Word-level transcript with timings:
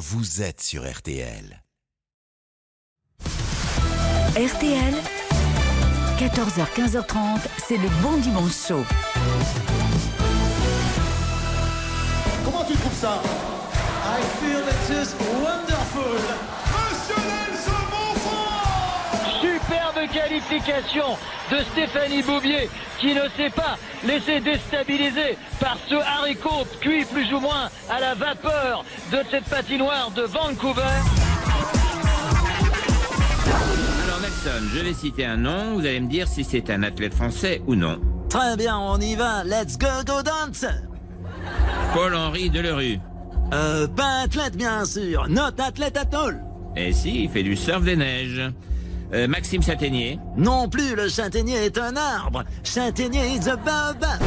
vous 0.00 0.40
êtes 0.40 0.62
sur 0.62 0.90
RTL. 0.90 1.62
RTL, 4.34 4.94
14h, 6.18 6.64
15h30, 6.74 7.40
c'est 7.58 7.76
le 7.76 7.88
bon 8.02 8.16
dimanche 8.16 8.66
chaud. 8.66 8.82
Comment 12.46 12.64
tu 12.64 12.72
trouves 12.76 12.98
ça? 12.98 13.20
I 14.02 14.22
feel 14.40 14.62
it 14.66 14.90
is 14.90 15.14
wonderful. 15.42 16.59
Superbe 20.00 20.12
qualification 20.12 21.16
de 21.50 21.58
Stéphanie 21.72 22.22
Bouvier 22.22 22.68
qui 22.98 23.14
ne 23.14 23.22
s'est 23.36 23.50
pas 23.54 23.76
laissé 24.06 24.40
déstabiliser 24.40 25.36
par 25.58 25.76
ce 25.88 25.94
haricot 25.94 26.66
cuit 26.80 27.04
plus 27.04 27.32
ou 27.32 27.40
moins 27.40 27.68
à 27.88 28.00
la 28.00 28.14
vapeur 28.14 28.84
de 29.12 29.18
cette 29.30 29.44
patinoire 29.44 30.10
de 30.14 30.22
Vancouver. 30.22 30.82
Alors 34.04 34.20
Nelson, 34.20 34.68
je 34.74 34.80
vais 34.80 34.94
citer 34.94 35.26
un 35.26 35.36
nom, 35.36 35.74
vous 35.74 35.80
allez 35.80 36.00
me 36.00 36.08
dire 36.08 36.28
si 36.28 36.44
c'est 36.44 36.70
un 36.70 36.82
athlète 36.82 37.14
français 37.14 37.62
ou 37.66 37.74
non. 37.74 38.00
Très 38.28 38.56
bien, 38.56 38.78
on 38.78 38.98
y 39.00 39.14
va. 39.16 39.44
Let's 39.44 39.76
go, 39.76 39.88
go 40.06 40.22
dance. 40.22 40.64
Paul-Henri 41.94 42.50
Delerue. 42.50 43.00
Euh, 43.52 43.88
pas 43.88 44.20
athlète, 44.22 44.56
bien 44.56 44.84
sûr. 44.84 45.26
Notre 45.28 45.62
athlète 45.64 45.96
à 45.96 46.04
tôle. 46.04 46.40
Et 46.76 46.92
si, 46.92 47.24
il 47.24 47.30
fait 47.30 47.42
du 47.42 47.56
surf 47.56 47.82
des 47.82 47.96
neiges. 47.96 48.52
Euh, 49.12 49.26
Maxime 49.26 49.62
Châtaignier. 49.62 50.18
Non 50.36 50.68
plus, 50.68 50.94
le 50.94 51.08
châtaignier 51.08 51.64
est 51.64 51.78
un 51.78 51.96
arbre. 51.96 52.44
Châtaignier 52.62 53.34
is 53.34 53.48
a 53.48 53.56
baobab. 53.56 54.20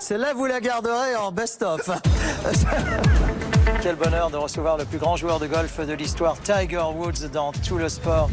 Celle-là, 0.00 0.34
vous 0.34 0.46
la 0.46 0.60
garderez 0.60 1.16
en 1.16 1.32
best-of. 1.32 1.88
Quel 3.82 3.96
bonheur 3.96 4.30
de 4.30 4.36
recevoir 4.36 4.76
le 4.76 4.84
plus 4.84 4.98
grand 4.98 5.16
joueur 5.16 5.38
de 5.38 5.46
golf 5.46 5.80
de 5.80 5.92
l'histoire, 5.94 6.36
Tiger 6.42 6.84
Woods, 6.94 7.28
dans 7.32 7.52
tout 7.52 7.78
le 7.78 7.88
sport. 7.88 8.28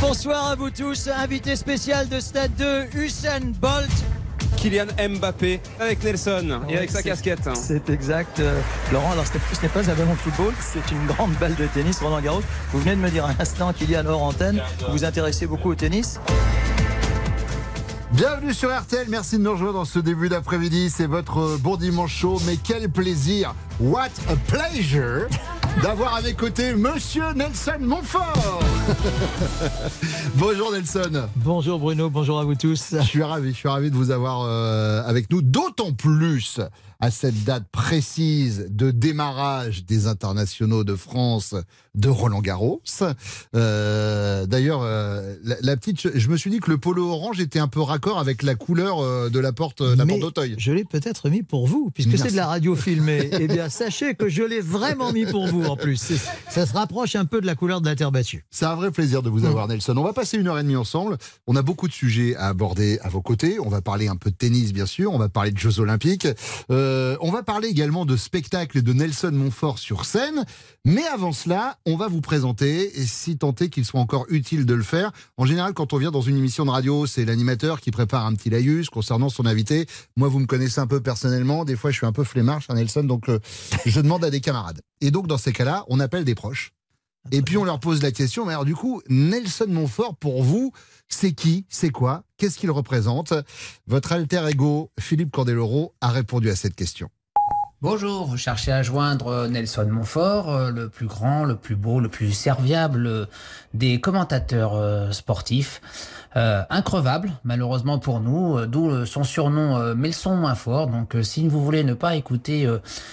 Bonsoir 0.00 0.50
à 0.50 0.54
vous 0.54 0.70
tous, 0.70 1.08
invité 1.08 1.56
spécial 1.56 2.08
de 2.08 2.20
Stade 2.20 2.54
2, 2.56 2.86
Usain 2.94 3.40
Bolt. 3.60 3.90
Kylian 4.60 4.86
Mbappé 5.18 5.60
avec 5.78 6.02
Nelson 6.02 6.60
et 6.68 6.76
avec 6.76 6.90
sa 6.90 7.02
casquette. 7.02 7.48
C'est 7.54 7.88
exact. 7.90 8.40
euh, 8.40 8.60
Laurent, 8.92 9.12
alors 9.12 9.26
ce 9.26 9.34
n'est- 9.34 9.40
ce 9.54 9.62
n'est 9.62 9.68
pas 9.68 9.88
un 9.90 9.94
ballon 9.94 10.12
de 10.12 10.18
football, 10.18 10.52
c'est 10.60 10.90
une 10.92 11.06
grande 11.06 11.32
balle 11.34 11.54
de 11.54 11.66
tennis, 11.66 12.00
Roland 12.00 12.20
Garros. 12.20 12.42
Vous 12.72 12.80
venez 12.80 12.96
de 12.96 13.00
me 13.00 13.08
dire 13.10 13.24
un 13.24 13.34
instant, 13.38 13.72
Kylian, 13.72 14.04
hors 14.06 14.22
antenne, 14.22 14.60
vous 14.86 14.92
vous 14.92 15.04
intéressez 15.04 15.46
beaucoup 15.46 15.70
au 15.70 15.74
tennis. 15.74 16.18
Bienvenue 18.12 18.52
sur 18.54 18.76
RTL, 18.76 19.06
merci 19.08 19.38
de 19.38 19.42
nous 19.42 19.52
rejoindre 19.52 19.74
dans 19.74 19.84
ce 19.84 20.00
début 20.00 20.28
d'après-midi. 20.28 20.90
C'est 20.90 21.06
votre 21.06 21.56
bon 21.58 21.76
dimanche 21.76 22.14
chaud, 22.16 22.40
mais 22.46 22.56
quel 22.56 22.88
plaisir, 22.88 23.54
what 23.80 24.08
a 24.28 24.34
pleasure 24.50 25.28
d'avoir 25.82 26.14
à 26.14 26.22
mes 26.22 26.34
côtés 26.34 26.74
Monsieur 26.74 27.32
Nelson 27.34 27.78
Montfort. 27.80 28.60
Bonjour 30.34 30.72
Nelson. 30.72 31.28
Bonjour 31.36 31.78
Bruno, 31.78 32.10
bonjour 32.10 32.38
à 32.40 32.44
vous 32.44 32.54
tous. 32.54 32.94
Je 32.98 33.04
suis 33.04 33.22
ravi, 33.22 33.50
je 33.50 33.56
suis 33.56 33.68
ravi 33.68 33.90
de 33.90 33.96
vous 33.96 34.10
avoir 34.10 34.42
euh, 34.42 35.02
avec 35.06 35.30
nous, 35.30 35.42
d'autant 35.42 35.92
plus 35.92 36.60
à 37.00 37.10
cette 37.12 37.44
date 37.44 37.64
précise 37.70 38.66
de 38.70 38.90
démarrage 38.90 39.84
des 39.84 40.08
internationaux 40.08 40.82
de 40.82 40.96
France 40.96 41.54
de 41.94 42.08
Roland 42.08 42.40
Garros. 42.40 42.80
Euh, 43.54 44.46
D'ailleurs, 44.46 44.80
euh, 44.82 45.36
la, 45.44 45.56
la 45.60 45.76
petite, 45.76 46.16
je, 46.16 46.28
me 46.28 46.36
suis 46.36 46.50
dit 46.50 46.58
que 46.58 46.70
le 46.70 46.78
polo 46.78 47.08
orange 47.08 47.40
était 47.40 47.58
un 47.58 47.68
peu 47.68 47.80
raccord 47.80 48.18
avec 48.18 48.42
la 48.42 48.54
couleur 48.54 49.00
euh, 49.00 49.30
de 49.30 49.38
la 49.38 49.52
porte, 49.52 49.82
de 49.82 49.96
la 49.96 50.04
Mais 50.04 50.12
porte 50.12 50.22
d'Auteuil. 50.22 50.54
Je 50.58 50.72
l'ai 50.72 50.84
peut-être 50.84 51.28
mis 51.28 51.42
pour 51.42 51.66
vous, 51.66 51.90
puisque 51.92 52.18
c'est 52.18 52.30
de 52.32 52.36
la 52.36 52.46
radio 52.46 52.74
filmée. 52.74 53.30
eh 53.32 53.46
bien, 53.46 53.68
sachez 53.68 54.14
que 54.14 54.28
je 54.28 54.42
l'ai 54.42 54.60
vraiment 54.60 55.12
mis 55.12 55.26
pour 55.26 55.46
vous 55.46 55.64
en 55.64 55.76
plus. 55.76 56.12
Ça 56.48 56.66
se 56.66 56.72
rapproche 56.72 57.14
un 57.16 57.24
peu 57.24 57.40
de 57.40 57.46
la 57.46 57.54
couleur 57.54 57.80
de 57.80 57.86
la 57.86 57.94
terre 57.94 58.12
battue. 58.12 58.44
C'est 58.50 58.66
un 58.66 58.74
vrai 58.74 58.90
plaisir 58.90 59.22
de 59.22 59.30
vous 59.30 59.44
avoir, 59.44 59.68
Nelson. 59.68 59.96
On 59.96 60.04
va 60.04 60.12
passer 60.12 60.36
une 60.36 60.48
heure 60.48 60.58
et 60.58 60.62
demie 60.62 60.76
ensemble. 60.76 61.16
On 61.46 61.54
a 61.56 61.62
beaucoup 61.62 61.86
de 61.88 61.92
sujets 61.92 62.34
à 62.36 62.48
aborder 62.48 62.98
à 63.02 63.08
vos 63.08 63.22
côtés. 63.22 63.58
On 63.60 63.68
va 63.68 63.82
parler 63.82 64.08
un 64.08 64.16
peu 64.16 64.30
de 64.30 64.36
tennis, 64.36 64.72
bien 64.72 64.86
sûr. 64.86 65.12
On 65.12 65.18
va 65.18 65.28
parler 65.28 65.50
de 65.52 65.58
Jeux 65.58 65.80
Olympiques. 65.80 66.26
Euh, 66.70 66.87
on 67.20 67.30
va 67.30 67.42
parler 67.42 67.68
également 67.68 68.04
de 68.04 68.16
spectacles 68.16 68.82
de 68.82 68.92
Nelson 68.92 69.30
Montfort 69.32 69.78
sur 69.78 70.04
scène. 70.04 70.44
Mais 70.84 71.06
avant 71.06 71.32
cela, 71.32 71.78
on 71.86 71.96
va 71.96 72.08
vous 72.08 72.20
présenter, 72.20 73.00
et 73.00 73.04
si 73.04 73.32
est 73.32 73.68
qu'il 73.68 73.84
soit 73.84 74.00
encore 74.00 74.26
utile 74.28 74.66
de 74.66 74.74
le 74.74 74.82
faire. 74.82 75.12
En 75.36 75.46
général, 75.46 75.74
quand 75.74 75.92
on 75.92 75.98
vient 75.98 76.10
dans 76.10 76.20
une 76.20 76.36
émission 76.36 76.64
de 76.64 76.70
radio, 76.70 77.06
c'est 77.06 77.24
l'animateur 77.24 77.80
qui 77.80 77.90
prépare 77.90 78.26
un 78.26 78.34
petit 78.34 78.50
laïus 78.50 78.90
concernant 78.90 79.28
son 79.28 79.46
invité. 79.46 79.86
Moi, 80.16 80.28
vous 80.28 80.38
me 80.38 80.46
connaissez 80.46 80.80
un 80.80 80.86
peu 80.86 81.00
personnellement. 81.00 81.64
Des 81.64 81.76
fois, 81.76 81.90
je 81.90 81.96
suis 81.96 82.06
un 82.06 82.12
peu 82.12 82.24
flemmard, 82.24 82.60
cher 82.62 82.74
Nelson, 82.74 83.04
donc 83.04 83.28
euh, 83.28 83.38
je 83.86 84.00
demande 84.00 84.24
à 84.24 84.30
des 84.30 84.40
camarades. 84.40 84.80
Et 85.00 85.10
donc, 85.10 85.26
dans 85.26 85.38
ces 85.38 85.52
cas-là, 85.52 85.84
on 85.88 86.00
appelle 86.00 86.24
des 86.24 86.34
proches. 86.34 86.72
Et 87.32 87.42
puis 87.42 87.56
on 87.56 87.64
leur 87.64 87.80
pose 87.80 88.02
la 88.02 88.10
question, 88.10 88.46
mais 88.46 88.52
alors 88.52 88.64
du 88.64 88.74
coup, 88.74 89.02
Nelson 89.08 89.66
Montfort, 89.68 90.16
pour 90.16 90.42
vous, 90.42 90.72
c'est 91.08 91.32
qui? 91.32 91.66
C'est 91.68 91.90
quoi? 91.90 92.24
Qu'est-ce 92.36 92.58
qu'il 92.58 92.70
représente? 92.70 93.34
Votre 93.86 94.12
alter 94.12 94.46
ego, 94.48 94.90
Philippe 94.98 95.30
Candeloro, 95.30 95.94
a 96.00 96.08
répondu 96.08 96.50
à 96.50 96.56
cette 96.56 96.74
question. 96.74 97.08
Bonjour, 97.80 98.26
vous 98.26 98.36
cherchez 98.36 98.72
à 98.72 98.82
joindre 98.82 99.28
euh, 99.28 99.48
Nelson 99.48 99.86
Montfort, 99.88 100.50
euh, 100.50 100.72
le 100.72 100.88
plus 100.88 101.06
grand, 101.06 101.44
le 101.44 101.54
plus 101.54 101.76
beau, 101.76 102.00
le 102.00 102.08
plus 102.08 102.32
serviable 102.32 103.06
euh, 103.06 103.26
des 103.72 104.00
commentateurs 104.00 105.14
sportifs. 105.14 105.80
Increvable, 106.34 107.32
malheureusement 107.42 107.98
pour 107.98 108.20
nous, 108.20 108.64
d'où 108.66 109.04
son 109.06 109.24
surnom 109.24 109.76
euh, 109.76 109.94
mais 109.96 110.08
le 110.08 110.14
son 110.14 110.36
moins. 110.36 110.54
Donc 110.86 111.16
si 111.22 111.48
vous 111.48 111.64
voulez 111.64 111.82
ne 111.82 111.94
pas 111.94 112.14
écouter 112.16 112.68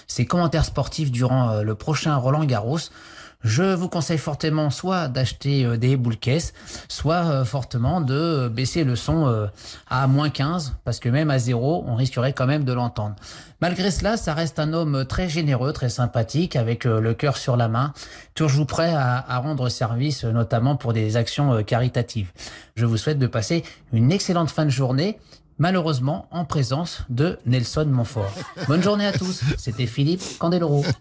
ses 0.07 0.25
commentaires 0.25 0.65
sportifs 0.65 1.11
durant 1.11 1.61
le 1.61 1.75
prochain 1.75 2.15
Roland 2.17 2.45
Garros, 2.45 2.79
je 3.45 3.75
vous 3.75 3.88
conseille 3.89 4.17
fortement 4.17 4.72
soit 4.72 5.07
d'acheter 5.07 5.66
euh, 5.66 5.78
des 5.78 5.97
boules 5.97 6.17
caisses, 6.17 6.53
soit 6.89 7.25
euh, 7.25 7.45
fortement 7.45 8.01
de 8.01 8.16
euh, 8.16 8.50
baisser 8.50 8.83
le 8.83 8.95
son 8.95 9.47
à 9.88 10.07
moins 10.07 10.31
15, 10.31 10.78
parce 10.83 11.00
que 11.00 11.09
même 11.09 11.29
à 11.29 11.38
zéro, 11.38 11.84
on 11.88 11.95
risquerait 11.95 12.34
quand 12.34 12.47
même 12.47 12.63
de 12.63 12.73
l'entendre. 12.73 13.16
Malgré 13.61 13.91
cela, 13.91 14.17
ça 14.17 14.34
reste 14.34 14.57
un 14.57 14.73
homme 14.73 15.05
très 15.05 15.29
généreux, 15.29 15.73
très 15.73 15.89
sympathique, 15.89 16.55
avec 16.55 16.85
le 16.85 17.13
cœur 17.13 17.38
sur 17.38 17.55
la 17.55 17.67
main, 17.67 17.94
toujours 18.34 18.66
prêt 18.66 18.94
à, 18.94 19.23
à 19.28 19.38
rendre 19.38 19.69
service, 19.69 20.23
notamment 20.23 20.75
pour 20.75 20.94
des 20.94 21.16
actions 21.16 21.63
caritatives. 21.63 22.31
Je 22.75 22.85
vous 22.85 22.97
souhaite 22.97 23.19
de 23.19 23.28
passer 23.28 23.63
une 23.94 24.11
excellente 24.11 24.50
fin 24.50 24.66
de 24.66 24.72
journée, 24.72 25.19
malheureusement 25.57 26.27
en 26.31 26.45
présence 26.45 27.03
de 27.09 27.38
Nelson 27.45 27.85
Montfort. 27.85 28.33
Bonne 28.67 28.83
journée 28.83 29.05
à 29.05 29.13
tous, 29.13 29.41
c'était 29.57 29.88
Philippe 29.88 30.21
Candeloro. 30.39 30.83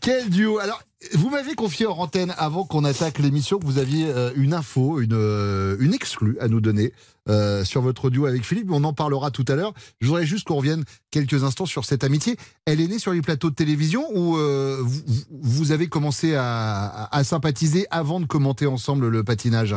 Quel 0.00 0.30
duo 0.30 0.58
Alors, 0.58 0.82
vous 1.14 1.30
m'avez 1.30 1.54
confié 1.54 1.86
en 1.86 1.98
antenne 1.98 2.32
avant 2.38 2.64
qu'on 2.64 2.84
attaque 2.84 3.18
l'émission 3.18 3.58
que 3.58 3.66
vous 3.66 3.78
aviez 3.78 4.08
euh, 4.08 4.30
une 4.36 4.54
info, 4.54 5.00
une, 5.00 5.14
euh, 5.14 5.76
une 5.80 5.92
exclue 5.92 6.38
à 6.40 6.48
nous 6.48 6.60
donner 6.60 6.92
euh, 7.28 7.64
sur 7.64 7.82
votre 7.82 8.08
duo 8.08 8.26
avec 8.26 8.44
Philippe. 8.44 8.70
On 8.70 8.84
en 8.84 8.92
parlera 8.92 9.30
tout 9.30 9.44
à 9.48 9.56
l'heure. 9.56 9.74
Je 10.00 10.06
voudrais 10.06 10.26
juste 10.26 10.46
qu'on 10.46 10.56
revienne 10.56 10.84
quelques 11.10 11.44
instants 11.44 11.66
sur 11.66 11.84
cette 11.84 12.04
amitié. 12.04 12.36
Elle 12.66 12.80
est 12.80 12.86
née 12.86 12.98
sur 12.98 13.12
les 13.12 13.22
plateaux 13.22 13.50
de 13.50 13.56
télévision 13.56 14.06
ou 14.14 14.38
vous, 15.30 15.72
avez 15.72 15.88
commencé 15.88 16.34
à 16.36 17.20
sympathiser 17.24 17.86
avant 17.90 18.20
de 18.20 18.26
commenter 18.26 18.66
ensemble 18.66 19.08
le 19.08 19.24
patinage? 19.24 19.74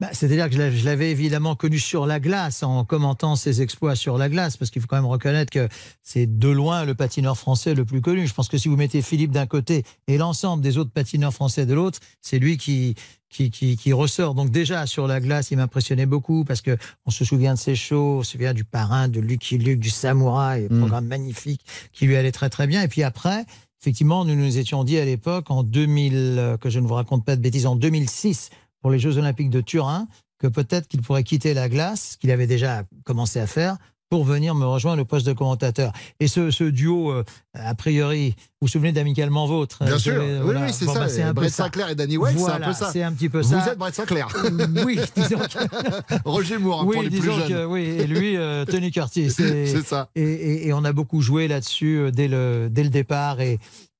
Bah, 0.00 0.10
C'est-à-dire 0.12 0.48
que 0.48 0.54
je 0.54 0.84
l'avais- 0.84 1.10
évidemment 1.10 1.56
connu 1.56 1.78
sur 1.80 2.06
la 2.06 2.20
glace 2.20 2.62
en 2.62 2.84
commentant 2.84 3.34
ses 3.34 3.62
exploits 3.62 3.96
sur 3.96 4.16
la 4.16 4.28
glace, 4.28 4.56
parce 4.56 4.70
qu'il 4.70 4.80
faut 4.80 4.86
quand 4.86 4.96
même 4.96 5.06
reconnaître 5.06 5.50
que 5.50 5.68
c'est 6.04 6.26
de 6.38 6.48
loin 6.48 6.84
le 6.84 6.94
patineur 6.94 7.36
français 7.36 7.74
le 7.74 7.84
plus 7.84 8.00
connu. 8.00 8.26
Je 8.28 8.32
pense 8.34 8.48
que 8.48 8.58
si 8.58 8.68
vous 8.68 8.76
mettez 8.76 9.02
Philippe 9.02 9.32
d'un 9.32 9.46
côté 9.46 9.84
et 10.06 10.16
l'ensemble 10.18 10.62
des 10.62 10.78
autres 10.78 10.92
patineurs 10.92 11.32
français 11.34 11.66
de 11.66 11.74
l'autre, 11.74 11.98
c'est 12.22 12.38
lui 12.38 12.58
qui, 12.58 12.94
qui, 13.28 13.50
qui, 13.50 13.76
qui 13.76 13.92
ressort. 13.92 14.34
Donc 14.34 14.50
déjà 14.50 14.86
sur 14.86 15.08
la 15.08 15.18
glace, 15.20 15.50
il 15.50 15.56
m'impressionnait 15.56 16.06
beaucoup 16.06 16.44
parce 16.44 16.60
que 16.62 16.76
on 17.04 17.10
se 17.10 17.24
souvient 17.24 17.54
de 17.54 17.58
ses 17.58 17.74
shows, 17.74 18.18
on 18.20 18.22
se 18.22 18.32
souvient 18.32 18.54
du 18.54 18.64
parrain, 18.64 19.08
de 19.08 19.18
Lucky 19.18 19.58
Luke, 19.58 19.80
du 19.80 19.90
Samouraï, 19.90 20.68
Mm. 20.70 20.78
programme 20.78 21.06
magnifique 21.06 21.62
qui 21.92 22.06
lui 22.06 22.14
allait 22.14 22.30
très 22.32 22.50
très 22.50 22.68
bien. 22.68 22.82
Et 22.82 22.88
puis 22.88 23.02
après, 23.02 23.44
effectivement, 23.80 24.24
nous 24.24 24.36
nous 24.36 24.58
étions 24.58 24.84
dit 24.84 24.96
à 24.98 25.04
l'époque, 25.04 25.50
en 25.50 25.64
2000, 25.64 26.14
euh, 26.14 26.56
que 26.56 26.70
je 26.70 26.78
ne 26.78 26.86
vous 26.86 26.94
raconte 26.94 27.24
pas 27.24 27.34
de 27.34 27.40
bêtises, 27.42 27.66
en 27.66 27.74
2006, 27.74 28.50
pour 28.82 28.90
les 28.90 28.98
Jeux 28.98 29.18
Olympiques 29.18 29.50
de 29.50 29.60
Turin, 29.60 30.06
que 30.38 30.46
peut-être 30.46 30.86
qu'il 30.88 31.02
pourrait 31.02 31.24
quitter 31.24 31.54
la 31.54 31.68
glace, 31.68 32.10
ce 32.12 32.16
qu'il 32.18 32.30
avait 32.30 32.46
déjà 32.46 32.82
commencé 33.04 33.40
à 33.40 33.46
faire, 33.46 33.76
pour 34.10 34.24
venir 34.24 34.54
me 34.54 34.64
rejoindre 34.64 35.02
au 35.02 35.04
poste 35.04 35.26
de 35.26 35.34
commentateur. 35.34 35.92
Et 36.18 36.28
ce, 36.28 36.50
ce 36.50 36.64
duo, 36.64 37.10
euh, 37.12 37.24
a 37.52 37.74
priori, 37.74 38.30
vous 38.38 38.44
vous 38.62 38.68
souvenez 38.68 38.90
d'Amicalement 38.92 39.46
Vôtre 39.46 39.84
Bien 39.84 39.94
euh, 39.94 39.98
sûr, 39.98 40.14
j'avais- 40.14 40.32
oui, 40.36 40.40
voilà. 40.44 40.62
oui, 40.64 40.72
c'est 40.72 40.86
Bon, 40.86 40.94
ça. 40.94 41.00
bah, 41.00 41.08
c'est 41.10 41.20
un 41.22 41.34
peu 41.34 41.40
Brett. 41.42 41.50
Sinclair 41.52 41.90
et 41.90 41.94
Danny 41.94 42.16
White, 42.16 42.32
c'est 42.38 42.42
un 42.42 42.46
Voilà, 42.46 42.66
peu 42.68 42.72
ça. 42.72 42.90
c'est 42.90 43.02
un 43.02 43.12
petit 43.12 43.28
peu 43.28 43.42
Vous 43.42 43.50
ça. 43.50 43.72
êtes 43.72 43.76
Brett 43.78 43.94
Sinclair. 43.94 44.28
oui, 44.86 44.98
disons 45.14 45.38
que, 45.40 46.22
Roger 46.24 46.56
Moore, 46.56 46.80
hein, 46.80 46.84
pour 46.84 46.96
oui, 46.96 47.02
les 47.02 47.10
plus 47.10 47.20
disons 47.20 47.38
jeunes. 47.38 47.48
que 47.48 47.64
oui, 47.66 47.82
et 47.82 48.06
lui, 48.06 48.36
euh, 48.38 48.64
Tony 48.64 48.90
Curtis. 48.90 49.30
C'est 49.36 49.82
ça. 49.82 50.08
et, 50.14 50.22
et- 50.22 50.68
et 50.68 50.72
on 50.72 50.84
a 50.84 50.92
beaucoup 50.94 51.20
joué 51.20 51.46
là-dessus 51.46 52.10
dès 52.10 52.28
le, 52.28 52.68
dès 52.70 52.84
le 52.84 52.88
départ. 52.90 53.42
Et, 53.42 53.58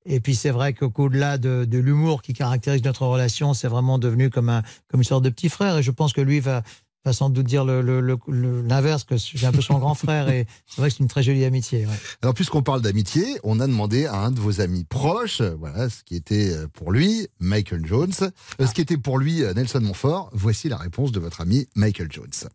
et 0.08 0.20
puis 0.20 0.34
c'est 0.34 0.50
vrai 0.50 0.72
qu'au-delà 0.72 1.38
de, 1.38 1.64
de 1.64 1.78
l'humour 1.78 2.22
qui 2.22 2.32
caractérise 2.32 2.82
notre 2.82 3.06
relation, 3.06 3.54
c'est 3.54 3.68
vraiment 3.68 3.98
devenu 3.98 4.30
comme, 4.30 4.48
un, 4.48 4.62
comme 4.90 5.00
une 5.00 5.04
sorte 5.04 5.22
de 5.24 5.30
petit 5.30 5.48
frère. 5.50 5.76
Et 5.78 5.82
je 5.82 5.90
pense 5.90 6.12
que 6.14 6.22
lui 6.22 6.40
va, 6.40 6.62
va 7.04 7.12
sans 7.12 7.28
doute 7.28 7.46
dire 7.46 7.64
l'inverse, 7.64 7.86
le, 7.86 8.00
le, 8.00 8.18
le, 8.28 8.62
l'inverse, 8.62 9.04
que 9.04 9.16
j'ai 9.18 9.46
un 9.46 9.52
peu 9.52 9.60
son 9.60 9.78
grand 9.78 9.94
frère 9.94 10.30
et 10.30 10.46
c'est 10.66 10.80
vrai 10.80 10.88
que 10.88 10.96
c'est 10.96 11.02
une 11.02 11.08
très 11.08 11.22
jolie 11.22 11.44
amitié. 11.44 11.84
Ouais. 11.84 11.92
Alors, 12.22 12.34
puisqu'on 12.34 12.62
parle 12.62 12.80
d'amitié, 12.80 13.38
on 13.44 13.60
a 13.60 13.66
demandé 13.66 14.06
à 14.06 14.16
un 14.16 14.30
de 14.30 14.40
vos 14.40 14.60
amis 14.62 14.84
proches, 14.84 15.42
euh, 15.42 15.54
voilà, 15.58 15.90
ce 15.90 16.02
qui 16.04 16.16
était 16.16 16.52
euh, 16.52 16.66
pour 16.72 16.90
lui 16.90 17.28
Michael 17.38 17.84
Jones, 17.84 18.12
euh, 18.60 18.66
ce 18.66 18.72
qui 18.72 18.80
était 18.80 18.96
pour 18.96 19.18
lui 19.18 19.42
Nelson 19.54 19.80
Montfort. 19.80 20.30
Voici 20.32 20.70
la 20.70 20.78
réponse 20.78 21.12
de 21.12 21.20
votre 21.20 21.42
ami 21.42 21.68
Michael 21.74 22.08
Jones. 22.10 22.48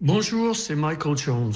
Bonjour, 0.00 0.56
c'est 0.56 0.74
Michael 0.74 1.16
Jones. 1.18 1.54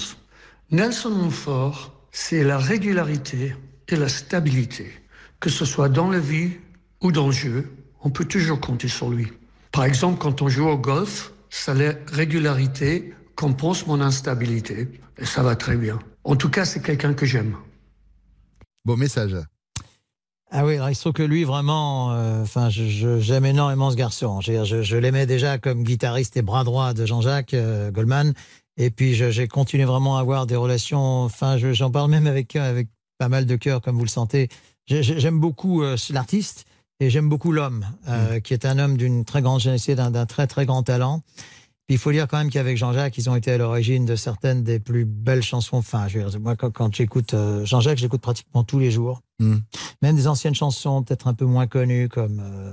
Nelson 0.71 1.11
Montfort, 1.11 1.95
c'est 2.13 2.45
la 2.45 2.59
régularité 2.59 3.55
et 3.89 3.97
la 3.97 4.09
stabilité. 4.09 4.93
Que 5.41 5.51
ce 5.51 5.65
soit 5.65 5.89
dans 5.89 6.11
la 6.11 6.19
vie 6.21 6.53
ou 7.01 7.13
dans 7.13 7.27
le 7.27 7.33
jeu, 7.33 7.71
on 8.03 8.11
peut 8.11 8.27
toujours 8.27 8.61
compter 8.61 8.89
sur 8.89 9.11
lui. 9.11 9.29
Par 9.73 9.85
exemple, 9.85 10.19
quand 10.19 10.43
on 10.43 10.49
joue 10.49 10.69
au 10.69 10.77
golf, 10.77 11.33
sa 11.49 11.75
régularité 12.13 13.15
compense 13.37 13.87
mon 13.87 14.01
instabilité. 14.01 14.89
Et 15.19 15.25
ça 15.25 15.43
va 15.43 15.57
très 15.57 15.77
bien. 15.77 15.99
En 16.25 16.37
tout 16.37 16.51
cas, 16.51 16.65
c'est 16.65 16.83
quelqu'un 16.83 17.15
que 17.15 17.25
j'aime. 17.27 17.57
Bon 18.85 18.97
message. 18.97 19.37
Ah 20.51 20.67
oui, 20.67 20.75
alors 20.75 20.91
il 20.91 20.95
se 20.95 21.01
trouve 21.01 21.13
que 21.13 21.23
lui, 21.23 21.45
vraiment, 21.45 22.13
euh, 22.13 22.43
enfin, 22.43 22.71
je, 22.71 23.21
j'aime 23.21 23.47
énormément 23.47 23.91
ce 23.91 23.97
garçon. 23.97 24.41
Je, 24.41 24.65
je, 24.65 24.83
je 24.83 24.97
l'aimais 24.97 25.25
déjà 25.25 25.59
comme 25.59 25.85
guitariste 25.85 26.37
et 26.37 26.43
bras 26.43 26.65
droit 26.65 26.93
de 26.93 27.07
Jean-Jacques 27.07 27.55
euh, 27.55 27.91
Goldman. 27.91 28.35
Et 28.77 28.91
puis, 28.91 29.15
j'ai 29.15 29.47
continué 29.47 29.85
vraiment 29.85 30.17
à 30.17 30.21
avoir 30.21 30.47
des 30.47 30.57
relations. 30.57 31.23
Enfin, 31.23 31.57
j'en 31.59 31.91
parle 31.91 32.11
même 32.11 32.27
avec, 32.27 32.57
avec 32.57 32.89
pas 33.19 33.29
mal 33.29 33.47
de 33.47 33.57
cœur, 33.57 33.81
comme 33.81 33.97
vous 33.97 34.05
le 34.05 34.09
sentez. 34.09 34.49
J'aime 34.91 35.39
beaucoup 35.39 35.83
euh, 35.83 35.97
l'artiste 36.11 36.67
et 36.99 37.11
j'aime 37.11 37.29
beaucoup 37.29 37.53
l'homme, 37.53 37.87
euh, 38.09 38.37
mmh. 38.37 38.41
qui 38.43 38.53
est 38.53 38.67
un 38.67 38.79
homme 38.79 38.97
d'une 38.97 39.25
très 39.25 39.41
grande 39.41 39.61
générosité, 39.61 39.95
d'un 39.95 40.27
très 40.27 40.47
très 40.47 40.67
grand 40.67 40.83
talent. 40.83 41.23
Puis 41.87 41.97
il 41.97 41.99
faut 41.99 42.13
dire 42.13 42.29
quand 42.29 42.39
même 42.39 42.51
qu'avec 42.51 42.77
Jean-Jacques, 42.77 43.19
ils 43.19 43.29
ont 43.29 43.35
été 43.35 43.51
à 43.51 43.59
l'origine 43.59 44.05
de 44.05 44.15
certaines 44.15 44.63
des 44.63 44.79
plus 44.79 45.05
belles 45.05 45.43
chansons. 45.43 45.79
Enfin, 45.79 46.07
je 46.07 46.21
veux 46.21 46.31
dire, 46.31 46.41
moi, 46.41 46.55
quand, 46.55 46.71
quand 46.71 46.95
j'écoute 46.95 47.35
euh, 47.35 47.65
Jean-Jacques, 47.65 47.99
j'écoute 47.99 48.21
pratiquement 48.21 48.63
tous 48.63 48.79
les 48.79 48.93
jours. 48.93 49.23
Mmh. 49.41 49.57
Même 50.03 50.15
des 50.15 50.29
anciennes 50.29 50.55
chansons, 50.55 51.03
peut-être 51.03 51.27
un 51.27 51.35
peu 51.35 51.47
moins 51.47 51.67
connues, 51.67 52.09
comme 52.09 52.41
euh, 52.41 52.73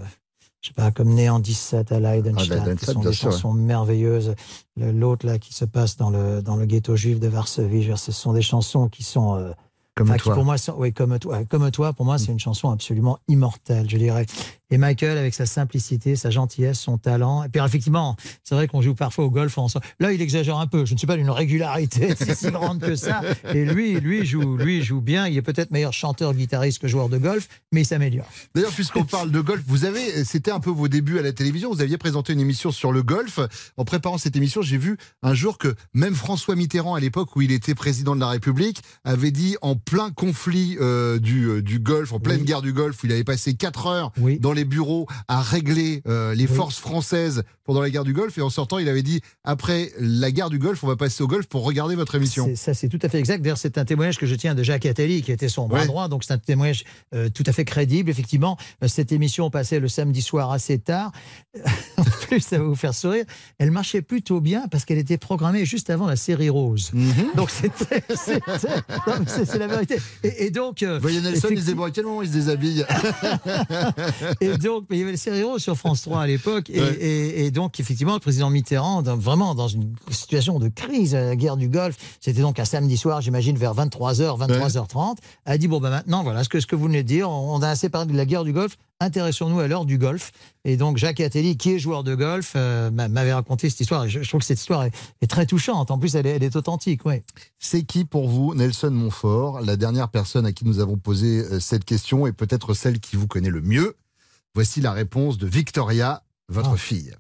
je 0.62 0.68
sais 0.68 0.74
pas, 0.74 0.92
comme 0.92 1.10
Né 1.10 1.30
en 1.30 1.40
17 1.40 1.92
à 1.94 2.00
Leidenstadt, 2.00 2.62
ah, 2.68 2.76
qui 2.76 2.86
sont 2.86 3.00
des 3.00 3.14
chansons 3.14 3.54
merveilleuses. 3.54 4.36
L'autre 4.76 5.26
là 5.26 5.40
qui 5.40 5.54
se 5.54 5.66
passe 5.66 5.98
dans 5.98 6.10
le 6.10 6.42
dans 6.42 6.56
le 6.56 6.66
ghetto 6.66 6.96
juif 6.96 7.20
de 7.20 7.28
Varsovie, 7.28 7.82
je 7.82 7.88
veux 7.88 7.94
dire, 7.94 8.00
ce 8.00 8.12
sont 8.12 8.34
des 8.34 8.42
chansons 8.42 8.88
qui 8.90 9.02
sont 9.02 9.36
euh, 9.36 9.52
comme 9.98 10.16
toi. 10.16 10.34
pour 10.36 10.46
moi, 10.46 10.56
oui, 10.78 10.94
comme 10.94 11.18
toi, 11.20 11.44
comme 11.46 11.72
toi, 11.72 11.94
pour 11.94 12.06
moi, 12.06 12.18
c'est 12.18 12.32
une 12.32 12.40
chanson 12.40 12.70
absolument 12.70 13.20
immortelle, 13.28 13.90
je 13.90 13.98
dirais. 13.98 14.26
Et 14.70 14.78
Michael, 14.78 15.18
avec 15.18 15.34
sa 15.34 15.46
simplicité, 15.46 16.18
sa 16.18 16.30
gentillesse, 16.30 16.80
son 16.80 16.98
talent. 16.98 17.44
Et 17.44 17.50
puis, 17.50 17.62
effectivement, 17.64 18.18
c'est 18.44 18.54
vrai 18.54 18.68
qu'on 18.68 18.82
joue 18.82 18.96
parfois 18.96 19.24
au 19.24 19.30
golf 19.30 19.58
ensemble. 19.58 19.86
Là, 20.00 20.12
il 20.12 20.22
exagère 20.22 20.58
un 20.58 20.68
peu. 20.68 20.86
Je 20.86 20.94
ne 20.94 20.98
suis 20.98 21.08
pas 21.08 21.16
d'une 21.16 21.30
régularité 21.30 22.14
si 22.36 22.52
grande 22.52 22.82
que 22.82 22.96
ça. 22.96 23.22
Et 23.54 23.64
lui, 23.64 23.98
lui 24.00 24.26
joue, 24.26 24.58
lui 24.58 24.84
joue 24.84 25.00
bien. 25.00 25.28
Il 25.28 25.38
est 25.38 25.42
peut-être 25.42 25.72
meilleur 25.72 25.94
chanteur, 25.94 26.34
guitariste 26.34 26.80
que 26.80 26.88
joueur 26.90 27.08
de 27.08 27.18
golf, 27.18 27.48
mais 27.72 27.82
il 27.82 27.86
s'améliore. 27.86 28.28
D'ailleurs, 28.56 28.74
puisqu'on 28.74 29.06
parle 29.06 29.32
de 29.32 29.40
golf, 29.40 29.64
vous 29.68 29.86
avez, 29.86 30.26
c'était 30.26 30.52
un 30.52 30.60
peu 30.60 30.70
vos 30.70 30.90
débuts 30.90 31.18
à 31.18 31.22
la 31.22 31.32
télévision. 31.32 31.72
Vous 31.72 31.82
aviez 31.82 31.98
présenté 31.98 32.34
une 32.34 32.42
émission 32.42 32.72
sur 32.72 32.92
le 32.92 33.04
golf. 33.04 33.40
En 33.78 33.86
préparant 33.86 34.18
cette 34.18 34.36
émission, 34.36 34.62
j'ai 34.62 34.78
vu 34.78 34.98
un 35.24 35.34
jour 35.34 35.58
que 35.58 35.76
même 35.94 36.14
François 36.14 36.56
Mitterrand, 36.56 36.96
à 36.96 37.00
l'époque 37.00 37.38
où 37.38 37.42
il 37.42 37.54
était 37.54 37.74
président 37.74 38.16
de 38.16 38.22
la 38.22 38.28
République, 38.28 38.82
avait 39.06 39.32
dit 39.32 39.56
en 39.62 39.76
plein 39.88 40.12
conflit 40.12 40.78
euh, 40.82 41.18
du, 41.18 41.46
euh, 41.46 41.62
du 41.62 41.80
golf, 41.80 42.12
en 42.12 42.20
pleine 42.20 42.42
oui. 42.42 42.46
guerre 42.46 42.62
du 42.62 42.74
golf, 42.74 43.02
où 43.02 43.08
il 43.08 43.14
avait 43.14 43.24
passé 43.24 43.54
4 43.54 43.88
heures 43.88 44.12
oui. 44.20 44.38
dans 44.38 44.52
les 44.52 44.66
bureaux 44.66 45.08
à 45.30 45.42
régler 45.42 46.04
euh, 46.08 46.36
les 46.36 46.46
oui. 46.46 46.56
forces 46.56 46.78
françaises 46.78 47.44
pendant 47.68 47.82
la 47.82 47.92
guerre 47.92 48.06
du 48.06 48.14
Golfe. 48.14 48.38
Et 48.38 48.42
en 48.42 48.50
sortant, 48.50 48.80
il 48.80 48.90
avait 48.90 49.04
dit 49.04 49.22
après 49.44 49.92
la 50.00 50.32
guerre 50.32 50.50
du 50.50 50.58
Golfe, 50.58 50.84
on 50.84 50.88
va 50.88 50.96
passer 50.96 51.22
au 51.22 51.28
Golfe 51.28 51.46
pour 51.48 51.64
regarder 51.64 51.96
votre 51.96 52.16
émission. 52.16 52.50
Ça, 52.56 52.74
c'est 52.74 52.88
tout 52.88 53.00
à 53.04 53.10
fait 53.10 53.20
exact. 53.20 53.44
D'ailleurs, 53.44 53.58
c'est 53.58 53.78
un 53.78 53.86
témoignage 53.86 54.18
que 54.18 54.26
je 54.26 54.34
tiens 54.34 54.56
de 54.56 54.64
Jacques 54.64 54.86
Attali, 54.86 55.22
qui 55.22 55.32
était 55.32 55.50
son 55.50 55.68
bras 55.68 55.82
ouais. 55.82 55.86
droit. 55.86 56.08
Donc, 56.08 56.24
c'est 56.24 56.34
un 56.34 56.38
témoignage 56.38 56.86
euh, 57.14 57.30
tout 57.30 57.44
à 57.46 57.52
fait 57.52 57.66
crédible. 57.66 58.10
Effectivement, 58.10 58.58
euh, 58.84 58.88
cette 58.88 59.12
émission 59.12 59.52
passait 59.52 59.80
le 59.80 59.90
samedi 59.90 60.22
soir 60.22 60.52
assez 60.52 60.80
tard. 60.80 61.12
en 61.98 62.04
plus, 62.04 62.40
ça 62.40 62.58
va 62.58 62.64
vous 62.64 62.76
faire 62.76 62.94
sourire. 62.94 63.26
Elle 63.60 63.72
marchait 63.72 64.02
plutôt 64.02 64.40
bien 64.40 64.68
parce 64.72 64.86
qu'elle 64.86 64.98
était 64.98 65.18
programmée 65.18 65.66
juste 65.66 65.90
avant 65.90 66.08
la 66.08 66.16
série 66.16 66.50
Rose. 66.50 66.92
Mm 66.94 67.10
-hmm. 67.12 67.36
Donc, 67.36 67.50
c'était. 67.50 68.04
C'est 69.28 69.60
la 69.60 69.68
vérité. 69.68 69.98
Et, 70.24 70.46
et 70.46 70.52
donc. 70.52 70.84
Euh, 70.84 71.00
Voyez 71.00 71.22
Nelson, 71.22 71.50
il 71.52 71.62
se 71.62 71.66
débrouille 71.66 71.92
tellement, 71.92 72.22
il 72.22 72.30
se 72.30 72.34
déshabille. 72.34 72.86
et 74.42 74.58
donc, 74.58 74.86
il 74.92 74.98
y 74.98 75.02
avait 75.02 75.12
la 75.12 75.18
série 75.18 75.44
Rose 75.44 75.62
sur 75.62 75.76
France 75.76 76.02
3 76.04 76.22
à 76.22 76.28
l'époque. 76.28 76.70
Et, 76.70 76.80
ouais. 76.80 76.94
et, 77.00 77.46
et, 77.46 77.52
donc, 77.58 77.80
effectivement, 77.80 78.14
le 78.14 78.20
président 78.20 78.52
Mitterrand, 78.52 79.02
dans, 79.02 79.18
vraiment 79.18 79.56
dans 79.56 79.68
une 79.68 79.96
situation 80.12 80.60
de 80.60 80.68
crise 80.68 81.16
à 81.16 81.22
la 81.22 81.36
guerre 81.36 81.58
du 81.58 81.70
Golfe, 81.70 81.98
c'était 82.22 82.42
donc 82.42 82.60
un 82.60 82.66
samedi 82.66 82.98
soir, 82.98 83.20
j'imagine, 83.20 83.58
vers 83.58 83.74
23h, 83.74 84.38
23h30, 84.38 85.10
ouais. 85.10 85.16
a 85.48 85.58
dit 85.58 85.68
Bon, 85.68 85.80
ben 85.80 85.90
maintenant, 85.90 86.22
voilà 86.22 86.44
ce 86.44 86.50
que, 86.50 86.60
ce 86.60 86.68
que 86.68 86.76
vous 86.76 86.86
venez 86.86 87.02
de 87.02 87.08
dire, 87.08 87.32
on 87.32 87.60
a 87.64 87.68
assez 87.68 87.90
parlé 87.90 88.12
de 88.12 88.16
la 88.16 88.28
guerre 88.28 88.44
du 88.44 88.54
Golfe, 88.54 88.78
intéressons-nous 89.00 89.60
à 89.60 89.68
l'heure 89.68 89.86
du 89.86 89.98
golf. 89.98 90.32
Et 90.66 90.78
donc 90.78 90.98
Jacques 90.98 91.20
Attali, 91.20 91.58
qui 91.58 91.72
est 91.72 91.80
joueur 91.80 92.04
de 92.04 92.14
golf, 92.14 92.54
euh, 92.56 92.92
m'avait 92.92 93.34
raconté 93.34 93.72
cette 93.72 93.80
histoire. 93.80 94.06
Et 94.06 94.10
je, 94.10 94.22
je, 94.22 94.30
trouve 94.30 94.42
que 94.42 94.46
cette 94.46 94.60
histoire 94.60 94.84
est, 94.84 94.92
est, 95.24 95.28
très 95.28 95.48
touchante. 95.48 95.90
En 95.90 95.98
plus, 95.98 96.16
elle 96.16 96.28
est, 96.28 96.36
elle 96.36 96.44
est 96.44 96.56
authentique. 96.56 97.06
Ouais. 97.06 97.24
C'est 97.58 97.82
qui 97.82 98.06
pour 98.06 98.30
vous, 98.30 98.54
Nelson 98.54 98.92
Montfort, 98.92 99.62
la 99.62 99.78
dernière 99.78 100.10
personne 100.10 100.46
à 100.46 100.52
qui 100.52 100.64
nous 100.64 100.80
avons 100.80 100.98
posé 100.98 101.40
euh, 101.40 101.60
cette 101.60 101.86
question 101.86 102.28
et 102.28 102.34
peut-être 102.34 102.76
celle 102.76 103.00
qui 103.00 103.16
vous 103.16 103.26
connaît 103.26 103.50
le 103.50 103.62
mieux? 103.62 103.96
Voici 104.54 104.80
la 104.80 104.92
réponse 104.92 105.40
de 105.40 105.48
Victoria, 105.48 106.22
votre 106.50 106.74
oh. 106.74 106.78
fille. 106.78 107.16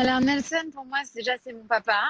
Alors 0.00 0.22
Nelson, 0.22 0.70
pour 0.72 0.86
moi, 0.86 1.00
déjà 1.14 1.32
c'est 1.44 1.52
mon 1.52 1.66
papa. 1.66 2.00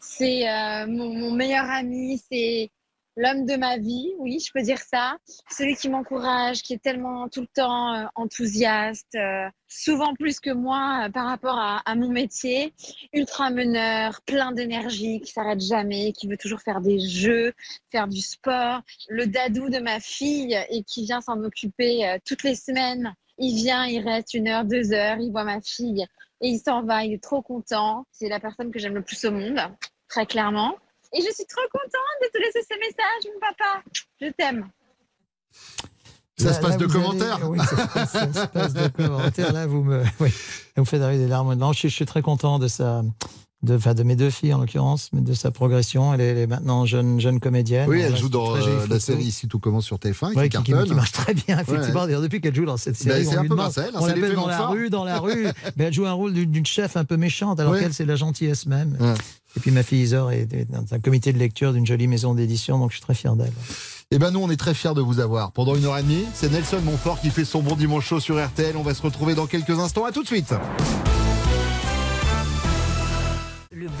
C'est 0.00 0.46
euh, 0.46 0.86
mon, 0.86 1.30
meilleur 1.30 1.64
ami. 1.64 2.20
C'est 2.30 2.70
l'homme 3.16 3.46
de 3.46 3.56
ma 3.56 3.78
vie, 3.78 4.12
oui, 4.18 4.38
je 4.38 4.52
peux 4.52 4.60
dire 4.60 4.80
ça. 4.80 5.16
Celui 5.50 5.74
qui 5.76 5.88
m'encourage, 5.88 6.60
qui 6.60 6.74
est 6.74 6.82
tellement 6.82 7.30
tout 7.30 7.40
le 7.40 7.46
temps 7.46 7.94
euh, 7.94 8.04
enthousiaste, 8.16 9.14
euh, 9.14 9.48
souvent 9.66 10.12
plus 10.14 10.40
que 10.40 10.50
moi 10.50 11.08
par 11.14 11.24
rapport 11.26 11.56
à, 11.58 11.94
mon 11.94 12.10
métier. 12.10 12.74
Ultra 13.14 13.48
meneur, 13.48 14.20
plein 14.26 14.52
d'énergie, 14.52 15.22
qui 15.22 15.32
s'arrête 15.32 15.62
jamais, 15.62 16.12
qui 16.12 16.28
veut 16.28 16.36
toujours 16.36 16.60
faire 16.60 16.82
des 16.82 17.00
jeux, 17.00 17.54
faire 17.90 18.08
du 18.08 18.20
sport. 18.20 18.82
Le 19.08 19.26
dadou 19.26 19.70
de 19.70 19.78
ma 19.78 20.00
fille 20.00 20.54
et 20.68 20.82
qui 20.82 21.06
vient 21.06 21.22
s'en 21.22 21.42
occuper 21.42 22.18
toutes 22.26 22.42
les 22.42 22.56
semaines. 22.56 23.14
Il 23.38 23.56
vient, 23.56 23.86
il 23.86 24.06
reste 24.06 24.34
une 24.34 24.48
heure, 24.48 24.66
deux 24.66 24.92
heures, 24.92 25.16
il 25.16 25.32
voit 25.32 25.44
ma 25.44 25.62
fille 25.62 26.06
et 26.42 26.48
il 26.48 26.58
s'en 26.58 26.82
va. 26.82 27.04
Il 27.04 27.14
est 27.14 27.22
trop 27.22 27.40
content. 27.40 28.04
C'est 28.12 28.28
la 28.28 28.40
personne 28.40 28.70
que 28.70 28.78
j'aime 28.78 28.94
le 28.94 29.02
plus 29.02 29.24
au 29.24 29.30
monde, 29.30 29.58
très 30.08 30.26
clairement. 30.26 30.74
Et 31.14 31.20
je 31.20 31.32
suis 31.32 31.46
trop 31.46 31.62
contente 31.72 32.22
de 32.22 32.28
te 32.32 32.38
laisser 32.38 32.60
ce 32.62 32.78
message, 32.78 33.32
mon 33.32 33.40
papa. 33.40 33.82
Je 34.20 34.28
t'aime. 34.32 34.68
Ça 36.38 36.46
là, 36.46 36.52
se 36.54 36.60
passe 36.60 36.70
là, 36.70 36.76
de 36.78 36.86
commentaires. 36.86 37.36
Allez... 37.36 37.44
Oui, 37.44 37.58
ça, 37.58 38.06
ça, 38.06 38.32
se 38.32 38.46
passe 38.46 38.72
de 38.72 38.88
commentaires. 38.88 39.52
Là, 39.52 39.66
vous 39.66 39.84
me, 39.84 40.02
oui, 40.20 40.30
vous 40.76 40.82
me 40.82 40.86
faites 40.86 41.02
arriver 41.02 41.22
des 41.24 41.28
larmes. 41.28 41.54
Non, 41.54 41.72
je, 41.72 41.88
je 41.88 41.94
suis 41.94 42.06
très 42.06 42.22
content 42.22 42.58
de 42.58 42.68
ça 42.68 43.02
de, 43.62 43.76
enfin, 43.76 43.94
de 43.94 44.02
mes 44.02 44.16
deux 44.16 44.30
filles 44.30 44.54
en 44.54 44.58
l'occurrence, 44.58 45.10
mais 45.12 45.20
de 45.20 45.34
sa 45.34 45.50
progression. 45.50 46.12
Elle 46.14 46.20
est, 46.20 46.26
elle 46.28 46.38
est, 46.38 46.46
maintenant 46.46 46.84
jeune, 46.84 47.20
jeune 47.20 47.38
comédienne. 47.38 47.88
Oui, 47.88 48.00
elle 48.00 48.16
joue 48.16 48.28
dans 48.28 48.56
euh, 48.56 48.86
la 48.88 48.98
série 48.98 49.24
Ici 49.24 49.46
tout 49.46 49.60
commence 49.60 49.84
sur 49.84 49.98
TF1 49.98 50.34
ouais, 50.34 50.48
qui, 50.48 50.56
qui, 50.58 50.72
qui, 50.72 50.94
marche 50.94 51.12
très 51.12 51.34
bien, 51.34 51.60
effectivement. 51.60 52.04
Ouais. 52.04 52.20
Depuis 52.20 52.40
qu'elle 52.40 52.54
joue 52.54 52.64
dans 52.64 52.76
cette 52.76 52.96
série, 52.96 53.24
ben, 53.24 53.30
on, 53.30 53.38
un 53.38 53.42
peu 53.42 53.48
demande, 53.48 53.58
Marcel, 53.58 53.90
on 53.94 54.06
l'appelle 54.06 54.34
dans 54.34 54.48
la 54.48 54.66
rue, 54.66 54.90
dans 54.90 55.04
la 55.04 55.18
rue. 55.18 55.46
mais 55.76 55.84
elle 55.84 55.92
joue 55.92 56.06
un 56.06 56.12
rôle 56.12 56.32
d'une 56.32 56.66
chef 56.66 56.96
un 56.96 57.04
peu 57.04 57.16
méchante, 57.16 57.60
alors 57.60 57.72
ouais. 57.72 57.80
qu'elle, 57.80 57.94
c'est 57.94 58.04
la 58.04 58.16
gentillesse 58.16 58.66
même. 58.66 58.96
Et 59.56 59.60
puis 59.60 59.70
ma 59.70 59.82
fille 59.82 60.02
Isor 60.02 60.32
est 60.32 60.70
dans 60.70 60.94
un 60.94 60.98
comité 60.98 61.32
de 61.32 61.38
lecture 61.38 61.72
d'une 61.72 61.86
jolie 61.86 62.06
maison 62.06 62.34
d'édition, 62.34 62.78
donc 62.78 62.90
je 62.90 62.96
suis 62.96 63.04
très 63.04 63.14
fier 63.14 63.36
d'elle. 63.36 63.52
Eh 64.10 64.18
ben 64.18 64.30
nous, 64.30 64.40
on 64.40 64.50
est 64.50 64.56
très 64.56 64.74
fiers 64.74 64.92
de 64.94 65.00
vous 65.00 65.20
avoir. 65.20 65.52
Pendant 65.52 65.74
une 65.74 65.86
heure 65.86 65.96
et 65.96 66.02
demie, 66.02 66.24
c'est 66.34 66.50
Nelson 66.52 66.80
Montfort 66.84 67.20
qui 67.20 67.30
fait 67.30 67.46
son 67.46 67.62
bon 67.62 67.76
dimanche 67.76 68.06
chaud 68.06 68.20
sur 68.20 68.44
RTL. 68.44 68.76
On 68.76 68.82
va 68.82 68.92
se 68.92 69.00
retrouver 69.00 69.34
dans 69.34 69.46
quelques 69.46 69.78
instants. 69.78 70.04
À 70.04 70.12
tout 70.12 70.22
de 70.22 70.26
suite. 70.26 70.52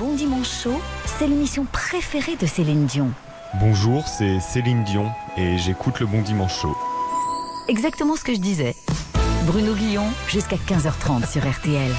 Bon 0.02 0.16
Dimanche 0.16 0.64
Chaud, 0.64 0.80
c'est 1.06 1.28
l'émission 1.28 1.64
préférée 1.64 2.34
de 2.34 2.44
Céline 2.44 2.86
Dion. 2.86 3.12
Bonjour, 3.60 4.08
c'est 4.08 4.40
Céline 4.40 4.82
Dion 4.82 5.08
et 5.36 5.56
j'écoute 5.58 6.00
le 6.00 6.06
Bon 6.06 6.22
Dimanche 6.22 6.60
Chaud. 6.60 6.76
Exactement 7.68 8.16
ce 8.16 8.24
que 8.24 8.34
je 8.34 8.40
disais. 8.40 8.74
Bruno 9.46 9.74
Guillon, 9.74 10.06
jusqu'à 10.26 10.56
15h30 10.56 11.30
sur 11.30 11.48
RTL. 11.48 11.92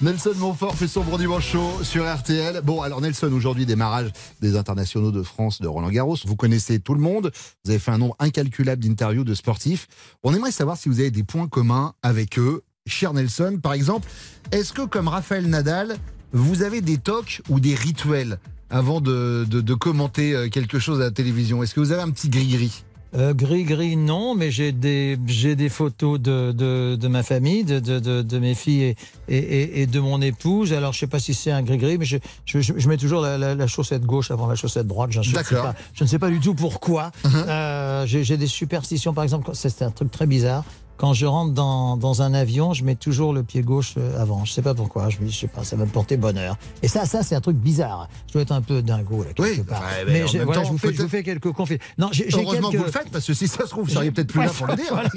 Nelson 0.00 0.34
Montfort 0.36 0.76
fait 0.76 0.86
son 0.86 1.00
bon 1.00 1.18
dimanche 1.18 1.48
chaud 1.50 1.82
sur 1.82 2.04
RTL. 2.04 2.60
Bon, 2.62 2.80
alors 2.80 3.00
Nelson, 3.00 3.32
aujourd'hui, 3.32 3.66
démarrage 3.66 4.12
des 4.40 4.56
internationaux 4.56 5.10
de 5.10 5.24
France 5.24 5.60
de 5.60 5.66
Roland 5.66 5.90
Garros. 5.90 6.18
Vous 6.24 6.36
connaissez 6.36 6.78
tout 6.78 6.94
le 6.94 7.00
monde. 7.00 7.32
Vous 7.64 7.72
avez 7.72 7.80
fait 7.80 7.90
un 7.90 7.98
nombre 7.98 8.14
incalculable 8.20 8.84
d'interviews 8.84 9.24
de 9.24 9.34
sportifs. 9.34 9.88
On 10.22 10.32
aimerait 10.32 10.52
savoir 10.52 10.76
si 10.76 10.88
vous 10.88 11.00
avez 11.00 11.10
des 11.10 11.24
points 11.24 11.48
communs 11.48 11.94
avec 12.04 12.38
eux. 12.38 12.62
Cher 12.86 13.12
Nelson, 13.12 13.58
par 13.60 13.72
exemple, 13.72 14.08
est-ce 14.52 14.72
que, 14.72 14.82
comme 14.82 15.08
Raphaël 15.08 15.48
Nadal, 15.48 15.96
vous 16.32 16.62
avez 16.62 16.80
des 16.80 16.98
tocs 16.98 17.42
ou 17.48 17.60
des 17.60 17.74
rituels 17.74 18.38
avant 18.70 19.00
de, 19.00 19.46
de, 19.48 19.60
de 19.60 19.74
commenter 19.74 20.34
euh, 20.34 20.48
quelque 20.48 20.78
chose 20.78 21.00
à 21.00 21.04
la 21.04 21.10
télévision? 21.10 21.62
Est-ce 21.62 21.74
que 21.74 21.80
vous 21.80 21.92
avez 21.92 22.02
un 22.02 22.10
petit 22.10 22.28
gris-gris? 22.28 22.84
Euh, 23.14 23.34
gris, 23.34 23.64
gris, 23.64 23.96
non, 23.96 24.34
mais 24.34 24.50
j'ai 24.50 24.72
des, 24.72 25.18
j'ai 25.26 25.54
des 25.54 25.68
photos 25.68 26.18
de, 26.18 26.50
de, 26.52 26.96
de 26.96 27.08
ma 27.08 27.22
famille, 27.22 27.62
de, 27.62 27.78
de, 27.78 27.98
de, 27.98 28.22
de 28.22 28.38
mes 28.38 28.54
filles 28.54 28.84
et, 28.84 28.96
et, 29.28 29.36
et- 29.36 29.82
et 29.82 29.86
de 29.86 30.00
mon 30.00 30.22
épouse. 30.22 30.72
Alors, 30.72 30.94
je 30.94 31.00
sais 31.00 31.06
pas 31.06 31.18
si 31.20 31.34
c'est 31.34 31.50
un 31.50 31.60
gris, 31.62 31.76
gris, 31.76 31.98
mais 31.98 32.06
je, 32.06 32.16
je, 32.46 32.60
je- 32.60 32.72
je 32.74 32.88
mets 32.88 32.96
toujours 32.96 33.20
la, 33.20 33.36
la, 33.36 33.54
la 33.54 33.66
chaussette 33.66 34.06
gauche 34.06 34.30
avant 34.30 34.46
la 34.46 34.54
chaussette 34.54 34.86
droite. 34.86 35.10
Je, 35.12 35.20
je 35.20 35.36
ne 35.36 35.42
sais 35.42 35.54
pas, 35.54 35.74
je 35.92 36.04
ne 36.04 36.08
sais 36.08 36.18
pas 36.18 36.30
du 36.30 36.40
tout 36.40 36.54
pourquoi. 36.54 37.10
Uh-huh. 37.26 37.28
Euh, 37.48 38.06
j'ai, 38.06 38.38
des 38.38 38.46
superstitions, 38.46 39.12
par 39.12 39.24
exemple, 39.24 39.50
c'est 39.52 39.82
un 39.82 39.90
truc 39.90 40.10
très 40.10 40.26
bizarre. 40.26 40.64
Quand 41.02 41.14
je 41.14 41.26
rentre 41.26 41.52
dans, 41.52 41.96
dans 41.96 42.22
un 42.22 42.32
avion, 42.32 42.74
je 42.74 42.84
mets 42.84 42.94
toujours 42.94 43.32
le 43.32 43.42
pied 43.42 43.62
gauche 43.62 43.94
euh, 43.98 44.22
avant. 44.22 44.44
Je 44.44 44.52
sais 44.52 44.62
pas 44.62 44.72
pourquoi. 44.72 45.08
Je 45.08 45.18
me 45.18 45.26
dis, 45.26 45.32
je 45.32 45.40
sais 45.40 45.46
pas, 45.48 45.64
ça 45.64 45.74
va 45.74 45.84
me 45.84 45.90
porter 45.90 46.16
bonheur. 46.16 46.56
Et 46.80 46.86
ça, 46.86 47.06
ça, 47.06 47.24
c'est 47.24 47.34
un 47.34 47.40
truc 47.40 47.56
bizarre. 47.56 48.08
Je 48.28 48.34
dois 48.34 48.42
être 48.42 48.52
un 48.52 48.62
peu 48.62 48.82
dingo, 48.82 49.24
là, 49.24 49.30
quelque 49.34 49.62
part. 49.62 49.80
ouais, 49.80 50.04
mais 50.06 50.12
mais 50.22 50.28
j'ai- 50.28 50.38
même 50.38 50.46
voilà, 50.46 50.60
temps, 50.62 50.68
je 50.68 50.72
vous 50.72 50.78
fais, 50.78 50.86
je 50.86 50.92
peut-être- 50.92 51.02
vous 51.02 51.08
fais 51.08 51.22
quelques 51.24 51.50
conflits. 51.50 51.78
Non, 51.98 52.08
j'ai, 52.12 52.28
Heureusement 52.32 52.68
quelques... 52.70 52.80
vous 52.80 52.86
le 52.86 52.92
faites, 52.92 53.10
parce 53.10 53.26
que 53.26 53.34
si 53.34 53.48
ça 53.48 53.64
se 53.64 53.70
trouve, 53.70 53.86
vous 53.86 53.90
seriez 53.90 54.12
peut-être 54.12 54.28
plus 54.28 54.44
là 54.44 54.50
pour 54.50 54.68
le 54.68 54.76
dire. 54.76 54.84
Voilà. 54.92 55.08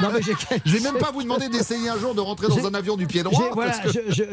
Non, 0.00 0.08
mais 0.14 0.20
Je 0.64 0.72
vais 0.78 0.80
même 0.80 0.98
pas 0.98 1.10
vous 1.12 1.22
demander 1.22 1.50
d'essayer 1.50 1.90
un 1.90 1.98
jour 1.98 2.14
de 2.14 2.20
rentrer 2.20 2.48
dans 2.48 2.66
un 2.66 2.72
avion 2.72 2.96
du 2.96 3.06
pied 3.06 3.22
droit. 3.22 3.38
J'ai- 3.44 3.52
voilà, 3.52 3.72
que- 3.78 3.90
je- 3.90 4.24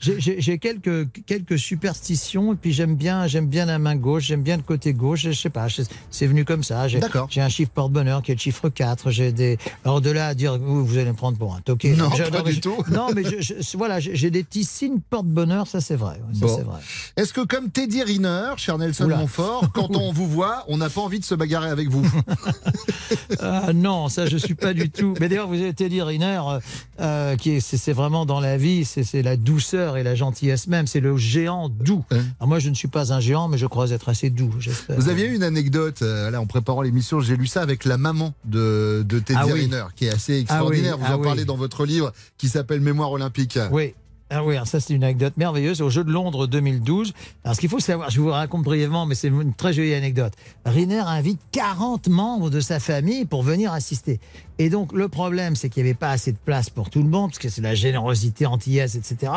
je- 0.00 0.38
j'ai- 0.38 0.58
quelques, 0.58 1.08
quelques 1.26 1.58
superstitions 1.58 2.54
et 2.54 2.56
puis 2.56 2.72
j'aime 2.72 2.94
bien, 2.96 3.26
j'aime 3.26 3.46
bien 3.46 3.66
la 3.66 3.78
main 3.78 3.94
gauche, 3.96 4.24
j'aime 4.24 4.42
bien 4.42 4.56
le 4.56 4.62
côté 4.62 4.94
gauche. 4.94 5.20
Je 5.24 5.32
sais 5.32 5.50
pas, 5.50 5.68
je- 5.68 5.82
c'est 6.10 6.26
venu 6.26 6.46
comme 6.46 6.62
ça. 6.64 6.88
D'accord. 6.88 7.26
j'ai 7.30 7.42
un 7.42 7.50
chiffre 7.50 7.70
porte-bonheur 7.74 8.22
qui 8.22 8.32
est 8.32 8.36
le 8.36 8.40
chiffre 8.40 8.70
4. 8.70 9.10
J'ai 9.10 9.32
des. 9.32 9.58
Alors 9.84 10.00
de 10.00 10.10
là 10.10 10.29
à 10.30 10.34
dire, 10.34 10.58
vous, 10.58 10.84
vous 10.84 10.96
allez 10.98 11.10
me 11.10 11.16
prendre 11.16 11.36
pour 11.38 11.54
un 11.54 11.60
toqué. 11.60 11.94
Non, 11.94 12.10
Je- 12.16 12.24
pas 12.24 12.42
mais 12.44 12.50
du 12.50 12.56
je- 12.56 12.60
tout. 12.60 12.76
Non, 12.90 13.08
mais 13.14 13.22
je- 13.24 13.40
je- 13.40 13.76
voilà, 13.76 14.00
j'ai 14.00 14.30
des 14.30 14.42
petits 14.44 14.64
signes 14.64 14.98
porte-bonheur, 15.10 15.66
ça 15.66 15.80
c'est 15.80 15.96
vrai. 15.96 16.14
ouais, 16.14 16.34
ça, 16.38 16.46
Bon. 16.46 16.56
c'est 16.56 16.62
vrai. 16.62 16.80
Est-ce 17.16 17.32
que 17.32 17.42
comme 17.42 17.70
Teddy 17.70 18.02
Riner, 18.02 18.52
cher 18.56 18.78
Nelson 18.78 19.04
Oula. 19.04 19.16
Montfort, 19.18 19.70
quand 19.72 19.94
on 19.96 20.12
vous 20.12 20.28
voit, 20.28 20.64
on 20.68 20.78
n'a 20.78 20.88
pas 20.88 21.00
envie 21.02 21.20
de 21.20 21.24
se 21.24 21.34
bagarrer 21.34 21.68
avec 21.70 21.88
vous 21.88 22.04
Ah 23.40 23.72
non, 23.72 24.08
ça 24.08 24.26
je 24.26 24.36
suis 24.36 24.54
pas 24.54 24.72
du 24.72 24.90
tout. 24.90 25.14
Mais 25.20 25.28
d'ailleurs, 25.28 25.48
vous 25.48 25.54
avez 25.54 25.72
Teddy 25.74 26.00
Riner, 26.02 26.40
euh, 26.48 26.60
euh, 27.00 27.36
qui 27.36 27.50
est, 27.52 27.60
c'est, 27.60 27.92
vraiment 27.92 28.26
dans 28.26 28.40
la 28.40 28.56
vie, 28.56 28.84
c'est, 28.84 29.22
la 29.22 29.36
douceur 29.36 29.96
et 29.96 30.02
la 30.02 30.14
gentillesse 30.14 30.66
même. 30.66 30.86
C'est 30.86 31.00
le 31.00 31.16
géant 31.16 31.68
doux. 31.68 32.04
Alors 32.10 32.48
moi, 32.48 32.58
je 32.58 32.70
ne 32.70 32.74
suis 32.74 32.88
pas 32.88 33.12
un 33.12 33.20
géant, 33.20 33.48
mais 33.48 33.58
je 33.58 33.66
crois 33.66 33.90
être 33.90 34.08
assez 34.08 34.30
doux. 34.30 34.50
Vous 34.88 35.08
aviez 35.08 35.26
eu 35.26 35.34
une 35.34 35.42
anecdote, 35.42 36.02
euh, 36.02 36.30
là, 36.30 36.40
en 36.40 36.46
préparant 36.46 36.82
l'émission, 36.82 37.20
j'ai 37.20 37.36
lu 37.36 37.46
ça 37.46 37.62
avec 37.62 37.84
la 37.84 37.96
maman 37.96 38.32
de, 38.44 39.04
de 39.08 39.18
Teddy 39.18 39.38
Ah 39.42 39.46
oui. 39.46 39.60
Riner, 39.62 39.84
qui 39.96 40.06
est 40.06 40.10
assez 40.20 40.40
extraordinaire. 40.40 40.94
Ah 40.94 40.96
oui, 40.98 41.06
vous 41.06 41.10
en 41.12 41.14
ah 41.14 41.18
oui. 41.18 41.24
parlez 41.24 41.44
dans 41.46 41.56
votre 41.56 41.86
livre 41.86 42.12
qui 42.36 42.48
s'appelle 42.48 42.80
Mémoire 42.80 43.10
olympique. 43.10 43.58
Oui. 43.72 43.94
Ah 44.32 44.44
oui, 44.44 44.54
ça 44.64 44.78
c'est 44.78 44.94
une 44.94 45.02
anecdote 45.02 45.32
merveilleuse 45.38 45.82
au 45.82 45.90
Jeu 45.90 46.04
de 46.04 46.12
Londres 46.12 46.46
2012. 46.46 47.12
Alors 47.42 47.56
ce 47.56 47.60
qu'il 47.60 47.68
faut 47.68 47.80
savoir, 47.80 48.10
je 48.10 48.20
vous 48.20 48.28
raconte 48.30 48.62
brièvement, 48.62 49.04
mais 49.04 49.16
c'est 49.16 49.26
une 49.26 49.54
très 49.54 49.72
jolie 49.72 49.92
anecdote. 49.92 50.34
Riner 50.64 51.00
invite 51.00 51.40
40 51.50 52.06
membres 52.08 52.48
de 52.48 52.60
sa 52.60 52.78
famille 52.78 53.24
pour 53.24 53.42
venir 53.42 53.72
assister. 53.72 54.20
Et 54.58 54.70
donc 54.70 54.92
le 54.92 55.08
problème, 55.08 55.56
c'est 55.56 55.68
qu'il 55.68 55.82
n'y 55.82 55.88
avait 55.88 55.98
pas 55.98 56.10
assez 56.10 56.30
de 56.30 56.38
place 56.38 56.70
pour 56.70 56.90
tout 56.90 57.02
le 57.02 57.08
monde, 57.08 57.30
parce 57.30 57.40
que 57.40 57.48
c'est 57.48 57.62
la 57.62 57.74
générosité 57.74 58.46
antillaise, 58.46 58.94
etc. 58.94 59.32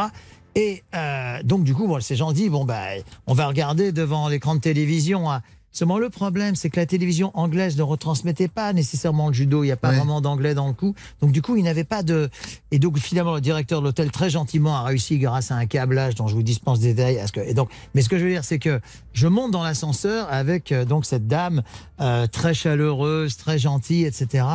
Et 0.53 0.83
euh, 0.93 1.41
donc 1.43 1.63
du 1.63 1.73
coup, 1.73 1.87
bon, 1.87 1.99
ces 1.99 2.15
gens 2.15 2.31
disent, 2.31 2.51
bon, 2.51 2.63
bah, 2.63 2.83
on 3.25 3.33
va 3.33 3.47
regarder 3.47 3.93
devant 3.93 4.27
l'écran 4.27 4.53
de 4.53 4.59
télévision. 4.61 5.31
hein. 5.31 5.41
Seulement 5.73 5.97
le 5.97 6.09
problème, 6.09 6.55
c'est 6.55 6.69
que 6.69 6.79
la 6.79 6.85
télévision 6.85 7.31
anglaise 7.33 7.75
ne 7.77 7.81
retransmettait 7.81 8.47
pas 8.47 8.71
nécessairement 8.73 9.27
le 9.29 9.33
judo. 9.33 9.63
Il 9.63 9.67
n'y 9.67 9.71
a 9.71 9.75
pas 9.75 9.89
Ouais. 9.89 9.97
vraiment 9.97 10.21
d'anglais 10.21 10.53
dans 10.53 10.67
le 10.67 10.73
coup. 10.73 10.93
Donc 11.19 11.31
du 11.31 11.41
coup, 11.41 11.55
il 11.57 11.63
n'avait 11.63 11.83
pas 11.83 12.03
de. 12.03 12.29
Et 12.71 12.77
donc 12.77 12.99
finalement, 12.99 13.33
le 13.33 13.41
directeur 13.41 13.79
de 13.81 13.85
l'hôtel 13.87 14.11
très 14.11 14.29
gentiment 14.29 14.75
a 14.75 14.83
réussi 14.83 15.17
grâce 15.17 15.49
à 15.49 15.55
un 15.55 15.65
câblage 15.65 16.13
dont 16.15 16.27
je 16.27 16.35
vous 16.35 16.43
dispense 16.43 16.79
des 16.79 16.93
détails. 16.93 17.17
à 17.19 17.25
ce 17.27 17.31
que- 17.31 17.39
Et 17.41 17.53
donc, 17.55 17.69
mais 17.95 18.03
ce 18.03 18.09
que 18.09 18.19
je 18.19 18.23
veux 18.23 18.29
dire, 18.29 18.45
c'est 18.45 18.59
que 18.59 18.79
je 19.13 19.27
monte 19.27 19.51
dans 19.51 19.63
l'ascenseur 19.63 20.27
avec 20.31 20.71
euh, 20.71 20.85
donc 20.85 21.05
cette 21.05 21.27
dame 21.27 21.63
euh, 21.99 22.27
très 22.27 22.53
chaleureuse, 22.53 23.35
très 23.37 23.57
gentille, 23.57 24.05
etc. 24.05 24.45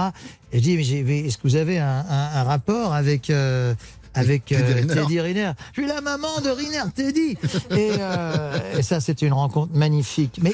Et 0.52 0.58
je 0.58 0.62
dis, 0.62 1.02
mais 1.04 1.18
est-ce 1.20 1.36
que 1.36 1.42
vous 1.48 1.56
avez 1.56 1.78
un, 1.78 2.04
un- 2.08 2.30
un 2.34 2.42
rapport 2.44 2.94
avec 2.94 3.28
euh, 3.28 3.74
avec 4.14 4.44
Teddy 4.46 4.62
euh, 4.62 4.74
Riner. 4.74 4.94
Teddy 4.94 5.20
Riner. 5.20 5.52
Je 5.72 5.80
suis 5.82 5.88
la 5.88 6.00
maman 6.00 6.40
de 6.44 6.50
Riner 6.50 6.82
Teddy. 6.94 7.36
Et, 7.70 7.90
euh, 7.98 8.78
et 8.78 8.82
ça, 8.82 9.00
c'est 9.00 9.22
une 9.22 9.32
rencontre 9.32 9.74
magnifique. 9.74 10.38
Mais 10.42 10.52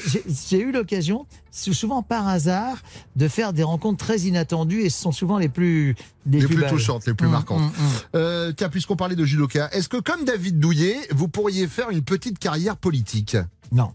j'ai- 0.49 0.59
eu 0.59 0.71
l'occasion, 0.71 1.25
sou- 1.51 1.73
souvent 1.73 2.01
par 2.03 2.27
hasard, 2.27 2.77
de 3.15 3.27
faire 3.27 3.53
des 3.53 3.63
rencontres 3.63 4.03
très 4.05 4.19
inattendues 4.21 4.81
et 4.81 4.89
ce 4.89 5.01
sont 5.01 5.11
souvent 5.11 5.37
les 5.37 5.49
plus 5.49 5.95
les, 6.25 6.39
Les 6.41 6.47
plus 6.47 6.65
touchantes, 6.67 7.05
les 7.07 7.13
plus 7.13 7.25
Hum, 7.27 7.31
marquantes. 7.33 7.61
hum, 7.61 7.71
hum. 7.77 7.91
Euh, 8.15 8.51
tiens, 8.55 8.69
puisqu'on 8.69 8.95
parlait 8.95 9.15
de 9.15 9.25
judoka, 9.25 9.69
est-ce 9.73 9.89
que 9.89 9.97
comme 9.97 10.23
David 10.25 10.59
Douillet, 10.59 10.97
vous 11.11 11.27
pourriez 11.27 11.67
faire 11.67 11.89
une 11.91 12.01
petite 12.01 12.39
carrière 12.39 12.77
politique? 12.77 13.37
Non. 13.71 13.91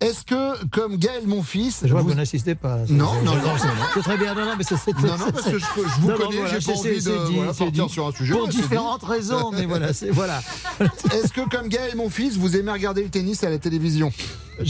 Est-ce 0.00 0.24
que 0.24 0.64
comme 0.66 0.96
Gaël 0.96 1.26
Monfils, 1.26 1.72
Je 1.82 1.88
vois 1.88 2.00
vous- 2.00 2.08
que 2.08 2.12
vous 2.12 2.18
n'assistez 2.18 2.54
pas. 2.54 2.78
Non, 2.88 3.12
non, 3.24 3.34
non, 3.36 3.40
c'est- 3.94 4.00
très 4.00 4.16
bien. 4.18 4.34
Non, 4.34 4.44
non, 4.44 4.52
mais 4.58 4.64
c'est. 4.64 4.74
Non, 5.00 5.16
non, 5.18 5.30
parce 5.32 5.46
que 5.50 5.58
je, 5.58 5.64
je 5.64 6.00
vous 6.00 6.10
Non, 6.10 6.16
connais, 6.16 6.36
voilà, 6.38 6.58
j'ai 6.58 6.66
pas 6.72 6.78
envie 6.78 6.88
de 6.90 6.98
dit, 7.00 7.34
voilà, 7.34 7.52
partir 7.54 7.86
dit. 7.86 7.92
sur 7.92 8.06
un 8.08 8.12
sujet. 8.12 8.32
Pour 8.34 8.48
dit. 8.48 8.56
différentes 8.58 9.02
raisons, 9.04 9.50
mais 9.52 9.64
voilà, 9.66 9.92
c'est 9.92 10.10
voilà. 10.10 10.40
Est-ce 11.12 11.32
que 11.32 11.48
comme 11.48 11.68
Gaël, 11.68 11.96
mon 11.96 12.10
fils, 12.10 12.36
vous 12.36 12.56
aimez 12.56 12.72
regarder 12.72 13.02
le 13.02 13.08
tennis 13.10 13.42
à 13.44 13.50
la 13.50 13.58
télévision? 13.58 14.12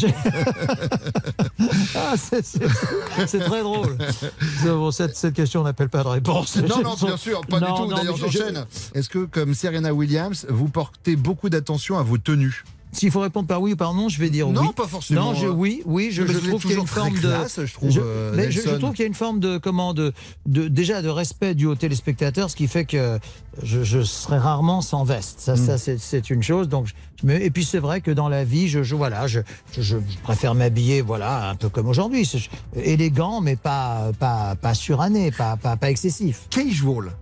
Ah, 1.96 2.14
c'est- 2.16 3.38
très 3.38 3.62
drôle. 3.62 3.96
Bon, 4.64 4.90
cette, 4.90 5.16
cette 5.16 5.34
question 5.34 5.62
n'appelle 5.62 5.88
pas 5.88 6.02
de 6.02 6.08
réponse. 6.08 6.56
Non, 6.56 6.82
non, 6.82 6.94
bien 6.94 7.16
sûr, 7.16 7.40
pas 7.42 7.60
Non, 7.60 7.74
du 7.74 7.90
tout. 7.90 7.94
D'ailleurs, 7.96 8.14
mais 8.20 8.28
je- 8.30 8.38
j'enchaîne. 8.38 8.66
Est-ce 8.94 9.08
que, 9.08 9.24
comme 9.26 9.54
Serena 9.54 9.92
Williams, 9.92 10.46
vous 10.48 10.68
portez 10.68 11.16
beaucoup 11.16 11.48
d'attention 11.48 11.98
à 11.98 12.02
vos 12.02 12.18
tenues? 12.18 12.64
S'il 12.94 13.10
faut 13.10 13.20
répondre 13.20 13.46
par 13.48 13.60
oui 13.60 13.72
ou 13.72 13.76
par 13.76 13.92
non, 13.94 14.08
je 14.08 14.18
vais 14.20 14.30
dire 14.30 14.48
Non, 14.48 14.62
oui. 14.62 14.68
pas 14.76 14.86
forcément. 14.86 15.32
Non, 15.32 15.34
je, 15.34 15.46
oui, 15.46 15.82
oui, 15.84 16.08
je, 16.12 16.22
trouve 16.22 16.62
qu'il 16.62 16.70
y 16.72 16.74
a 16.74 16.80
une 16.80 16.86
forme 16.86 17.12
classe, 17.14 17.58
de. 17.58 17.66
je 17.66 17.74
trouve, 17.74 17.90
euh, 17.98 18.32
mais 18.34 18.50
je, 18.50 18.60
trouve 18.60 18.90
qu'il 18.92 19.00
y 19.00 19.04
a 19.04 19.08
une 19.08 19.14
forme 19.14 19.40
de 19.40 19.58
comment 19.58 19.94
de, 19.94 20.12
de 20.46 20.68
déjà 20.68 21.02
de 21.02 21.08
respect 21.08 21.54
dû 21.54 21.66
aux 21.66 21.74
téléspectateurs, 21.74 22.50
ce 22.50 22.56
qui 22.56 22.68
fait 22.68 22.84
que 22.84 23.18
je, 23.62 23.82
je 23.84 24.02
serai 24.02 24.38
rarement 24.38 24.80
sans 24.80 25.04
veste. 25.04 25.40
Ça, 25.40 25.54
Mm. 25.54 25.56
ça 25.66 25.78
c'est- 25.78 25.98
c'est 25.98 26.30
une 26.30 26.42
chose. 26.42 26.68
Donc, 26.68 26.88
et 27.28 27.50
puis 27.50 27.64
c'est 27.64 27.78
vrai 27.78 28.00
que 28.00 28.10
dans 28.10 28.28
la 28.28 28.44
vie, 28.44 28.68
je, 28.68 28.82
je 28.82 28.94
voilà, 28.94 29.26
je, 29.26 29.40
je, 29.72 29.82
je 29.82 29.96
préfère 30.22 30.54
m'habiller 30.54 31.00
voilà 31.02 31.50
un 31.50 31.54
peu 31.56 31.68
comme 31.68 31.88
aujourd'hui, 31.88 32.28
élégant 32.76 33.40
mais 33.40 33.56
pas 33.56 34.10
pas 34.18 34.54
pas 34.56 34.74
suranné, 34.74 35.30
pas 35.30 35.56
pas, 35.56 35.76
pas 35.76 35.90
excessif. 35.90 36.46
Casual, 36.50 37.12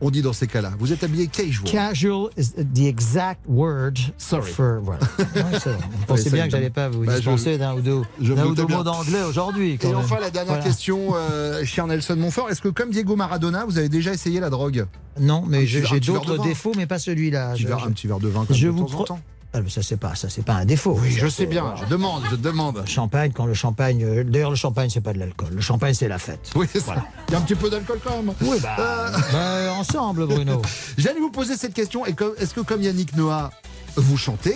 on 0.00 0.10
dit 0.10 0.22
dans 0.22 0.32
ces 0.32 0.46
cas-là. 0.46 0.72
Vous 0.78 0.92
êtes 0.92 1.02
habillé 1.04 1.26
casual. 1.26 1.64
Casual 1.70 2.28
is 2.36 2.50
the 2.52 2.80
exact 2.86 3.40
word 3.48 3.94
Sorry. 4.16 4.50
for 4.50 4.80
voilà. 4.82 5.00
Ouais. 5.34 5.58
Vous 5.98 6.06
pensez 6.06 6.30
bien 6.30 6.44
que 6.46 6.50
j'allais 6.50 6.70
pas 6.70 6.88
vous 6.88 7.04
Bah, 7.04 7.12
je- 7.12 7.16
dispenser 7.18 7.58
d'un 7.58 7.74
ou 7.74 7.80
deux, 7.80 8.02
d'un 8.20 8.46
ou 8.46 8.54
deux 8.54 8.66
mots 8.66 8.82
d'anglais 8.82 9.22
aujourd'hui. 9.28 9.78
Et 9.82 9.94
enfin, 9.94 10.18
la 10.20 10.30
dernière 10.30 10.54
Voilà. 10.54 10.64
question, 10.64 11.14
euh, 11.14 11.64
cher 11.64 11.86
Nelson 11.86 12.16
Montfort. 12.16 12.50
Est-ce 12.50 12.60
que, 12.62 12.68
comme 12.68 12.90
Diego 12.90 13.16
Maradona, 13.16 13.64
vous 13.64 13.78
avez 13.78 13.88
déjà 13.88 14.12
essayé 14.12 14.40
la 14.40 14.50
drogue? 14.50 14.86
Non, 15.20 15.44
mais 15.46 15.66
j'ai 15.66 15.82
d'autres 16.00 16.38
défauts, 16.42 16.72
mais 16.76 16.86
pas 16.86 16.98
celui-là. 16.98 17.50
un 17.50 17.54
Je- 17.54 17.66
je- 17.66 17.72
un 17.72 17.90
petit 17.90 18.06
verre 18.06 18.20
de 18.20 18.28
vin, 18.28 18.44
comme 18.44 18.54
je 18.56 18.66
de 18.66 18.72
vous 18.72 18.84
temps 18.84 19.00
en 19.00 19.04
temps 19.04 19.20
Ah, 19.54 19.62
mais 19.62 19.70
ça 19.70 19.82
c'est 19.82 19.96
pas 19.96 20.14
ça 20.14 20.28
c'est 20.28 20.44
pas 20.44 20.52
un 20.54 20.64
défaut. 20.66 20.98
Oui, 21.00 21.10
Ça, 21.12 21.20
je 21.20 21.28
sais 21.28 21.46
bien. 21.46 21.74
Je 21.76 21.86
demande, 21.86 22.22
je 22.30 22.36
demande. 22.36 22.82
Champagne, 22.86 23.32
quand 23.34 23.46
le 23.46 23.54
champagne. 23.54 24.04
euh, 24.04 24.22
D'ailleurs, 24.22 24.50
le 24.50 24.56
champagne, 24.56 24.90
c'est 24.90 25.00
pas 25.00 25.14
de 25.14 25.18
l'alcool. 25.18 25.48
Le 25.52 25.60
champagne, 25.62 25.94
c'est 25.94 26.06
la 26.08 26.18
fête. 26.18 26.50
Oui, 26.54 26.66
c'est 26.70 26.80
ça. 26.80 26.96
Il 27.28 27.32
y 27.32 27.34
a 27.34 27.38
un 27.38 27.42
petit 27.42 27.54
peu 27.54 27.70
d'alcool 27.70 27.98
quand 28.04 28.16
même. 28.22 28.34
Oui, 28.42 28.58
bah, 28.62 28.76
Euh. 28.78 29.10
bah, 29.32 29.72
ensemble, 29.72 30.26
Bruno. 30.26 30.60
J'allais 30.98 31.20
vous 31.20 31.30
poser 31.30 31.56
cette 31.56 31.72
question. 31.72 32.04
Est-ce 32.04 32.52
que, 32.54 32.60
comme 32.60 32.82
Yannick 32.82 33.16
Noah, 33.16 33.50
vous 33.96 34.18
chantez 34.18 34.54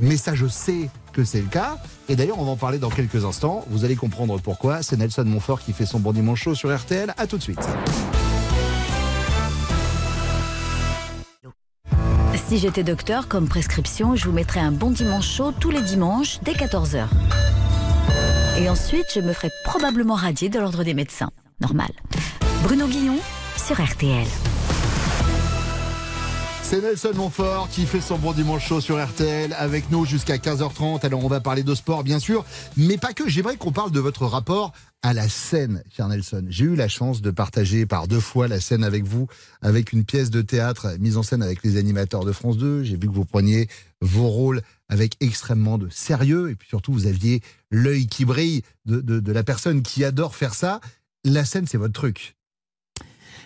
Mais 0.00 0.16
ça, 0.16 0.34
je 0.36 0.46
sais 0.46 0.88
que 1.12 1.24
c'est 1.24 1.40
le 1.40 1.48
cas. 1.48 1.76
Et 2.08 2.14
d'ailleurs, 2.14 2.38
on 2.38 2.44
va 2.44 2.52
en 2.52 2.56
parler 2.56 2.78
dans 2.78 2.90
quelques 2.90 3.24
instants. 3.24 3.64
Vous 3.70 3.84
allez 3.84 3.96
comprendre 3.96 4.38
pourquoi. 4.40 4.82
C'est 4.84 4.96
Nelson 4.96 5.24
Montfort 5.24 5.60
qui 5.60 5.72
fait 5.72 5.84
son 5.86 5.98
bon 5.98 6.12
dimanche 6.12 6.42
chaud 6.44 6.54
sur 6.54 6.72
RTL. 6.74 7.12
À 7.18 7.26
tout 7.26 7.38
de 7.38 7.42
suite. 7.42 7.58
Si 12.48 12.56
j'étais 12.56 12.82
docteur, 12.82 13.28
comme 13.28 13.46
prescription, 13.46 14.16
je 14.16 14.24
vous 14.24 14.32
mettrais 14.32 14.60
un 14.60 14.72
bon 14.72 14.90
dimanche 14.90 15.28
chaud 15.28 15.52
tous 15.52 15.70
les 15.70 15.82
dimanches 15.82 16.38
dès 16.40 16.52
14h. 16.52 17.06
Et 18.58 18.70
ensuite, 18.70 19.04
je 19.14 19.20
me 19.20 19.34
ferais 19.34 19.50
probablement 19.64 20.14
radier 20.14 20.48
de 20.48 20.58
l'ordre 20.58 20.82
des 20.82 20.94
médecins. 20.94 21.28
Normal. 21.60 21.90
Bruno 22.62 22.86
Guillon 22.86 23.16
sur 23.58 23.78
RTL. 23.84 24.26
C'est 26.70 26.82
Nelson 26.82 27.12
Montfort 27.14 27.70
qui 27.70 27.86
fait 27.86 28.02
son 28.02 28.18
bon 28.18 28.32
dimanche 28.34 28.66
chaud 28.68 28.82
sur 28.82 29.02
RTL 29.02 29.54
avec 29.54 29.90
nous 29.90 30.04
jusqu'à 30.04 30.36
15h30. 30.36 31.04
Alors 31.06 31.24
on 31.24 31.28
va 31.28 31.40
parler 31.40 31.62
de 31.62 31.74
sport 31.74 32.04
bien 32.04 32.18
sûr, 32.18 32.44
mais 32.76 32.98
pas 32.98 33.14
que. 33.14 33.26
J'aimerais 33.26 33.56
qu'on 33.56 33.72
parle 33.72 33.90
de 33.90 34.00
votre 34.00 34.26
rapport 34.26 34.72
à 35.00 35.14
la 35.14 35.30
scène, 35.30 35.82
cher 35.90 36.08
Nelson. 36.08 36.44
J'ai 36.50 36.66
eu 36.66 36.76
la 36.76 36.88
chance 36.88 37.22
de 37.22 37.30
partager 37.30 37.86
par 37.86 38.06
deux 38.06 38.20
fois 38.20 38.48
la 38.48 38.60
scène 38.60 38.84
avec 38.84 39.04
vous, 39.04 39.28
avec 39.62 39.94
une 39.94 40.04
pièce 40.04 40.28
de 40.28 40.42
théâtre 40.42 40.88
mise 41.00 41.16
en 41.16 41.22
scène 41.22 41.42
avec 41.42 41.62
les 41.64 41.78
animateurs 41.78 42.26
de 42.26 42.32
France 42.32 42.58
2. 42.58 42.82
J'ai 42.82 42.96
vu 42.96 43.08
que 43.08 43.14
vous 43.14 43.24
preniez 43.24 43.68
vos 44.02 44.28
rôles 44.28 44.60
avec 44.90 45.14
extrêmement 45.20 45.78
de 45.78 45.88
sérieux 45.88 46.50
et 46.50 46.54
puis 46.54 46.68
surtout 46.68 46.92
vous 46.92 47.06
aviez 47.06 47.40
l'œil 47.70 48.08
qui 48.08 48.26
brille 48.26 48.60
de, 48.84 49.00
de- 49.00 49.20
de 49.20 49.32
la 49.32 49.42
personne 49.42 49.80
qui 49.80 50.04
adore 50.04 50.34
faire 50.34 50.52
ça. 50.54 50.80
La 51.24 51.46
scène, 51.46 51.66
c'est 51.66 51.78
votre 51.78 51.94
truc. 51.94 52.34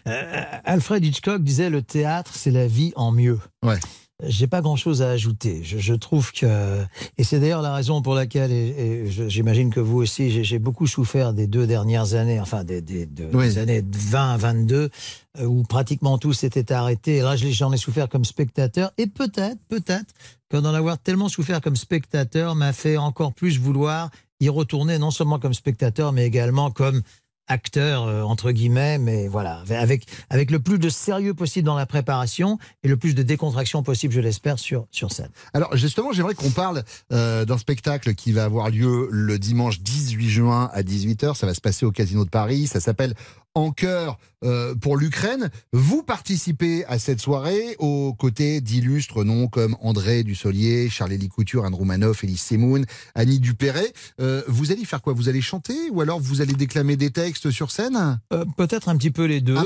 Euh, 0.06 0.42
Alfred 0.64 1.04
Hitchcock 1.04 1.42
disait 1.42 1.70
le 1.70 1.82
théâtre, 1.82 2.32
c'est 2.34 2.50
la 2.50 2.66
vie 2.66 2.92
en 2.96 3.12
mieux. 3.12 3.38
Ouais. 3.64 3.78
j'ai 4.24 4.46
pas 4.46 4.60
grand-chose 4.60 5.02
à 5.02 5.10
ajouter. 5.10 5.62
Je, 5.64 5.78
je, 5.78 5.94
trouve 5.94 6.32
que, 6.32 6.82
et 7.18 7.24
c'est 7.24 7.40
d'ailleurs 7.40 7.62
la 7.62 7.74
raison 7.74 8.02
pour 8.02 8.14
laquelle, 8.14 8.52
et, 8.52 9.04
j'imagine 9.28 9.70
que 9.70 9.80
vous 9.80 9.98
aussi, 9.98 10.44
j'ai 10.44 10.58
beaucoup 10.58 10.86
souffert 10.86 11.32
des 11.32 11.46
deux 11.46 11.66
dernières 11.66 12.14
années, 12.14 12.40
enfin 12.40 12.64
des, 12.64 12.80
des, 12.80 13.06
des 13.06 13.58
années 13.58 13.82
20 13.84 14.32
à 14.32 14.36
22, 14.36 14.90
euh, 15.38 15.44
où 15.44 15.62
pratiquement 15.62 16.18
tout 16.18 16.32
s'était 16.32 16.72
arrêté. 16.72 17.16
Et 17.16 17.22
là, 17.22 17.36
j'en 17.36 17.72
ai 17.72 17.76
souffert 17.76 18.08
comme 18.08 18.24
spectateur. 18.24 18.92
Et 18.98 19.06
peut-être, 19.06 19.58
peut-être, 19.68 20.14
que 20.50 20.56
d'en 20.56 20.74
avoir 20.74 20.98
tellement 20.98 21.28
souffert 21.28 21.60
comme 21.60 21.76
spectateur 21.76 22.54
m'a 22.54 22.72
fait 22.72 22.96
encore 22.96 23.32
plus 23.32 23.58
vouloir 23.58 24.10
y 24.42 24.48
retourner, 24.48 24.98
non 24.98 25.10
seulement 25.10 25.38
comme 25.38 25.54
spectateur, 25.54 26.12
mais 26.12 26.26
également 26.26 26.70
comme 26.70 27.02
acteur 27.48 28.04
euh, 28.04 28.22
entre 28.22 28.52
guillemets, 28.52 28.98
mais 28.98 29.28
voilà, 29.28 29.62
avec 29.70 30.06
avec 30.30 30.50
le 30.50 30.60
plus 30.60 30.78
de 30.78 30.88
sérieux 30.88 31.34
possible 31.34 31.66
dans 31.66 31.76
la 31.76 31.86
préparation 31.86 32.58
et 32.82 32.88
le 32.88 32.96
plus 32.96 33.14
de 33.14 33.22
décontraction 33.22 33.82
possible, 33.82 34.12
je 34.14 34.20
l'espère, 34.20 34.58
sur 34.58 34.86
sur 34.90 35.12
scène. 35.12 35.30
Alors 35.54 35.76
justement, 35.76 36.12
j'aimerais 36.12 36.34
qu'on 36.34 36.50
parle 36.50 36.82
euh, 37.12 37.44
d'un 37.44 37.58
spectacle 37.58 38.14
qui 38.14 38.32
va 38.32 38.44
avoir 38.44 38.70
lieu 38.70 39.08
le 39.10 39.38
dimanche 39.38 39.80
18 39.80 40.28
juin 40.28 40.70
à 40.72 40.82
18h. 40.82 41.34
Ça 41.34 41.46
va 41.46 41.54
se 41.54 41.60
passer 41.60 41.84
au 41.84 41.92
Casino 41.92 42.24
de 42.24 42.30
Paris. 42.30 42.66
Ça 42.66 42.80
s'appelle 42.80 43.14
en 43.54 43.70
cœur 43.70 44.18
euh, 44.44 44.74
pour 44.74 44.96
l'Ukraine. 44.96 45.50
Vous 45.72 46.02
participez 46.02 46.84
à 46.86 46.98
cette 46.98 47.20
soirée 47.20 47.76
aux 47.78 48.12
côtés 48.14 48.60
d'illustres 48.60 49.24
noms 49.24 49.46
comme 49.46 49.76
André 49.80 50.24
Dussolier, 50.24 50.88
Charles-Élie 50.90 51.28
Couture, 51.28 51.64
Anne 51.64 51.74
Roumanoff, 51.74 52.24
Élise 52.24 52.40
Semoun, 52.40 52.84
Annie 53.14 53.38
Dupéret. 53.38 53.92
Euh, 54.20 54.42
vous 54.48 54.72
allez 54.72 54.84
faire 54.84 55.02
quoi? 55.02 55.12
Vous 55.12 55.28
allez 55.28 55.40
chanter 55.40 55.90
ou 55.90 56.00
alors 56.00 56.18
vous 56.18 56.40
allez 56.40 56.54
déclamer 56.54 56.96
des 56.96 57.10
textes 57.10 57.50
sur 57.50 57.70
scène? 57.70 58.18
Euh, 58.32 58.44
Peut-être 58.56 58.88
un 58.88 58.96
petit 58.96 59.10
peu 59.10 59.24
les 59.24 59.40
deux. 59.40 59.56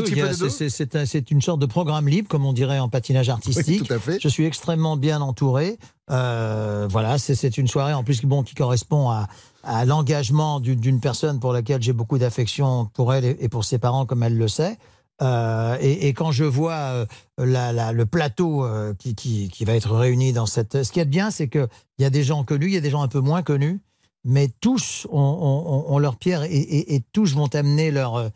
C'est 0.49 1.31
une 1.31 1.41
sorte 1.41 1.61
de 1.61 1.67
programme 1.67 2.09
libre, 2.09 2.29
comme 2.29 2.45
on 2.45 2.53
dirait 2.53 2.79
en 2.79 2.89
patinage 2.89 3.29
artistique. 3.29 3.87
tout 3.87 3.93
à 3.93 3.99
fait. 3.99 4.19
Je 4.21 4.29
suis 4.29 4.45
extrêmement 4.45 4.97
bien 4.97 5.21
entouré. 5.21 5.79
voilà, 6.09 7.17
c'est 7.19 7.57
une 7.57 7.69
soirée 7.69 7.95
en 7.95 8.05
plus 8.05 8.23
bon, 8.25 8.43
qui 8.43 8.55
correspond 8.55 9.09
à, 9.11 9.29
à 9.67 9.85
l'engagement 9.85 10.61
d'une 10.61 11.01
personne 11.01 11.41
pour 11.41 11.53
laquelle 11.53 11.83
j'ai 11.83 11.93
beaucoup 11.93 12.19
d'affection 12.19 12.87
pour 12.95 13.13
elle 13.13 13.25
et 13.25 13.49
pour 13.49 13.65
ses 13.65 13.79
parents, 13.79 14.07
comme 14.07 14.23
elle 14.23 14.39
le 14.39 14.49
sait. 14.49 14.79
Euh, 15.23 15.79
et, 15.81 16.13
quand 16.13 16.31
je 16.31 16.45
vois 16.45 16.75
euh, 16.75 17.07
le 17.39 18.05
plateau 18.05 18.65
euh, 18.65 18.93
qui, 18.99 19.15
qui, 19.15 19.65
va 19.65 19.75
être 19.75 19.95
réuni 19.95 20.33
dans 20.33 20.47
cette... 20.47 20.83
Ce 20.83 20.93
qui 20.93 21.01
est 21.01 21.07
bien, 21.07 21.31
c'est 21.31 21.49
qu'il 21.49 21.69
y 21.99 22.05
a 22.05 22.11
des 22.11 22.23
gens 22.23 22.45
connus, 22.45 22.67
il 22.67 22.75
y 22.75 22.77
a 22.77 22.83
des 22.83 22.91
gens 22.91 23.03
un 23.03 23.09
peu 23.09 23.21
moins 23.21 23.43
connus, 23.43 23.81
mais 24.25 24.51
tous 24.61 25.07
ont, 25.11 25.99
leur 25.99 26.17
pierre 26.17 26.43
et, 26.45 27.03
tous 27.13 27.35
vont 27.35 27.49
amener 27.55 27.91
leur... 27.91 28.31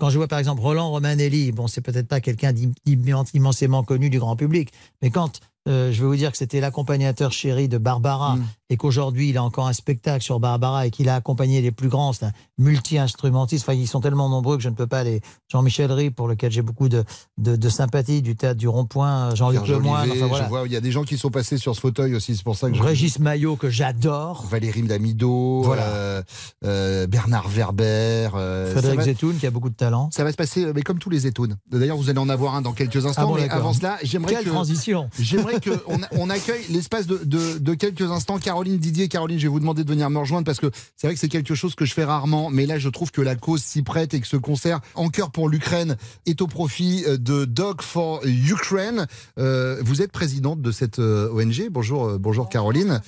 Quand 0.00 0.10
je 0.10 0.18
vois 0.18 0.26
par 0.26 0.40
exemple 0.40 0.60
Roland 0.60 0.90
Romanelli, 0.90 1.52
bon, 1.52 1.68
c'est 1.68 1.80
peut-être 1.80 2.08
pas 2.08 2.20
quelqu'un 2.20 2.52
d'immensément 2.52 3.84
connu 3.84 4.10
du 4.10 4.18
grand 4.18 4.34
public, 4.34 4.72
mais 5.02 5.10
quand 5.10 5.40
je 5.66 5.92
vais 5.92 6.06
vous 6.06 6.16
dire 6.16 6.32
que 6.32 6.36
c'était 6.36 6.60
l'accompagnateur 6.60 7.30
chéri 7.30 7.68
de 7.68 7.78
Barbara 7.78 8.36
mm. 8.36 8.46
Et 8.70 8.76
qu'aujourd'hui 8.76 9.30
il 9.30 9.36
a 9.36 9.42
encore 9.42 9.66
un 9.66 9.72
spectacle 9.72 10.22
sur 10.22 10.40
Barbara 10.40 10.86
et 10.86 10.90
qu'il 10.90 11.08
a 11.08 11.16
accompagné 11.16 11.60
les 11.60 11.70
plus 11.70 11.88
grands, 11.88 12.12
c'est 12.12 12.26
un 12.26 12.32
multi-instrumentiste. 12.58 13.64
Enfin, 13.64 13.78
ils 13.78 13.86
sont 13.86 14.00
tellement 14.00 14.28
nombreux 14.28 14.56
que 14.56 14.62
je 14.62 14.68
ne 14.68 14.74
peux 14.74 14.86
pas 14.86 15.04
les. 15.04 15.20
Jean-Michel 15.48 15.92
Ry, 15.92 16.10
pour 16.10 16.26
lequel 16.26 16.50
j'ai 16.50 16.62
beaucoup 16.62 16.88
de, 16.88 17.04
de, 17.38 17.56
de, 17.56 17.68
sympathie, 17.68 18.22
du 18.22 18.34
théâtre 18.34 18.58
du 18.58 18.66
Rond-Point, 18.66 19.34
Jean-Luc 19.34 19.66
Lemoyne. 19.68 20.10
Enfin, 20.10 20.26
voilà. 20.26 20.44
Je 20.44 20.48
vois, 20.48 20.62
il 20.66 20.72
y 20.72 20.76
a 20.76 20.80
des 20.80 20.90
gens 20.90 21.04
qui 21.04 21.16
sont 21.16 21.30
passés 21.30 21.58
sur 21.58 21.74
ce 21.74 21.80
fauteuil 21.80 22.14
aussi, 22.14 22.36
c'est 22.36 22.42
pour 22.42 22.56
ça 22.56 22.70
que 22.70 22.76
je. 22.76 22.82
Régis 22.82 23.18
Maillot, 23.18 23.56
que 23.56 23.70
j'adore. 23.70 24.46
Valérie 24.50 24.82
Damido, 24.82 25.62
voilà. 25.62 25.82
euh, 25.82 26.22
euh, 26.64 27.06
Bernard 27.06 27.48
Werber. 27.48 28.30
Euh, 28.34 28.72
Frédéric 28.72 28.98
va... 28.98 29.04
Zetoun, 29.04 29.36
qui 29.36 29.46
a 29.46 29.50
beaucoup 29.50 29.70
de 29.70 29.76
talent. 29.76 30.10
Ça 30.12 30.24
va 30.24 30.32
se 30.32 30.36
passer, 30.36 30.66
mais 30.74 30.82
comme 30.82 30.98
tous 30.98 31.10
les 31.10 31.20
Zetoun. 31.20 31.56
D'ailleurs, 31.70 31.96
vous 31.96 32.10
allez 32.10 32.18
en 32.18 32.28
avoir 32.28 32.54
un 32.54 32.62
dans 32.62 32.72
quelques 32.72 33.06
instants, 33.06 33.22
ah 33.22 33.26
bon, 33.26 33.34
mais 33.34 33.48
avant 33.48 33.72
cela, 33.72 33.98
j'aimerais 34.02 34.34
Quelle 34.34 34.46
transition 34.46 35.08
J'aimerais 35.18 35.60
qu'on 35.60 36.00
on 36.12 36.30
accueille 36.30 36.64
l'espace 36.70 37.06
de, 37.06 37.74
quelques 37.74 38.10
instants 38.10 38.38
Caroline 38.54 38.78
Didier. 38.78 39.08
Caroline, 39.08 39.36
je 39.36 39.42
vais 39.42 39.48
vous 39.48 39.58
demander 39.58 39.82
de 39.82 39.90
venir 39.90 40.08
me 40.10 40.18
rejoindre 40.20 40.44
parce 40.44 40.60
que 40.60 40.70
c'est 40.96 41.08
vrai 41.08 41.14
que 41.14 41.20
c'est 41.20 41.28
quelque 41.28 41.56
chose 41.56 41.74
que 41.74 41.84
je 41.84 41.92
fais 41.92 42.04
rarement, 42.04 42.50
mais 42.50 42.66
là 42.66 42.78
je 42.78 42.88
trouve 42.88 43.10
que 43.10 43.20
la 43.20 43.34
cause 43.34 43.60
s'y 43.60 43.82
prête 43.82 44.14
et 44.14 44.20
que 44.20 44.28
ce 44.28 44.36
concert 44.36 44.78
en 44.94 45.08
cœur 45.08 45.32
pour 45.32 45.48
l'Ukraine 45.48 45.96
est 46.24 46.40
au 46.40 46.46
profit 46.46 47.02
euh, 47.04 47.16
de 47.16 47.46
Dog 47.46 47.82
for 47.82 48.20
Ukraine. 48.24 49.08
Euh, 49.40 49.82
vous 49.82 50.02
êtes 50.02 50.12
présidente 50.12 50.62
de 50.62 50.70
cette 50.70 51.00
euh, 51.00 51.32
ONG. 51.32 51.68
Bonjour, 51.68 52.16
bonjour 52.20 52.48
Caroline. 52.48 53.00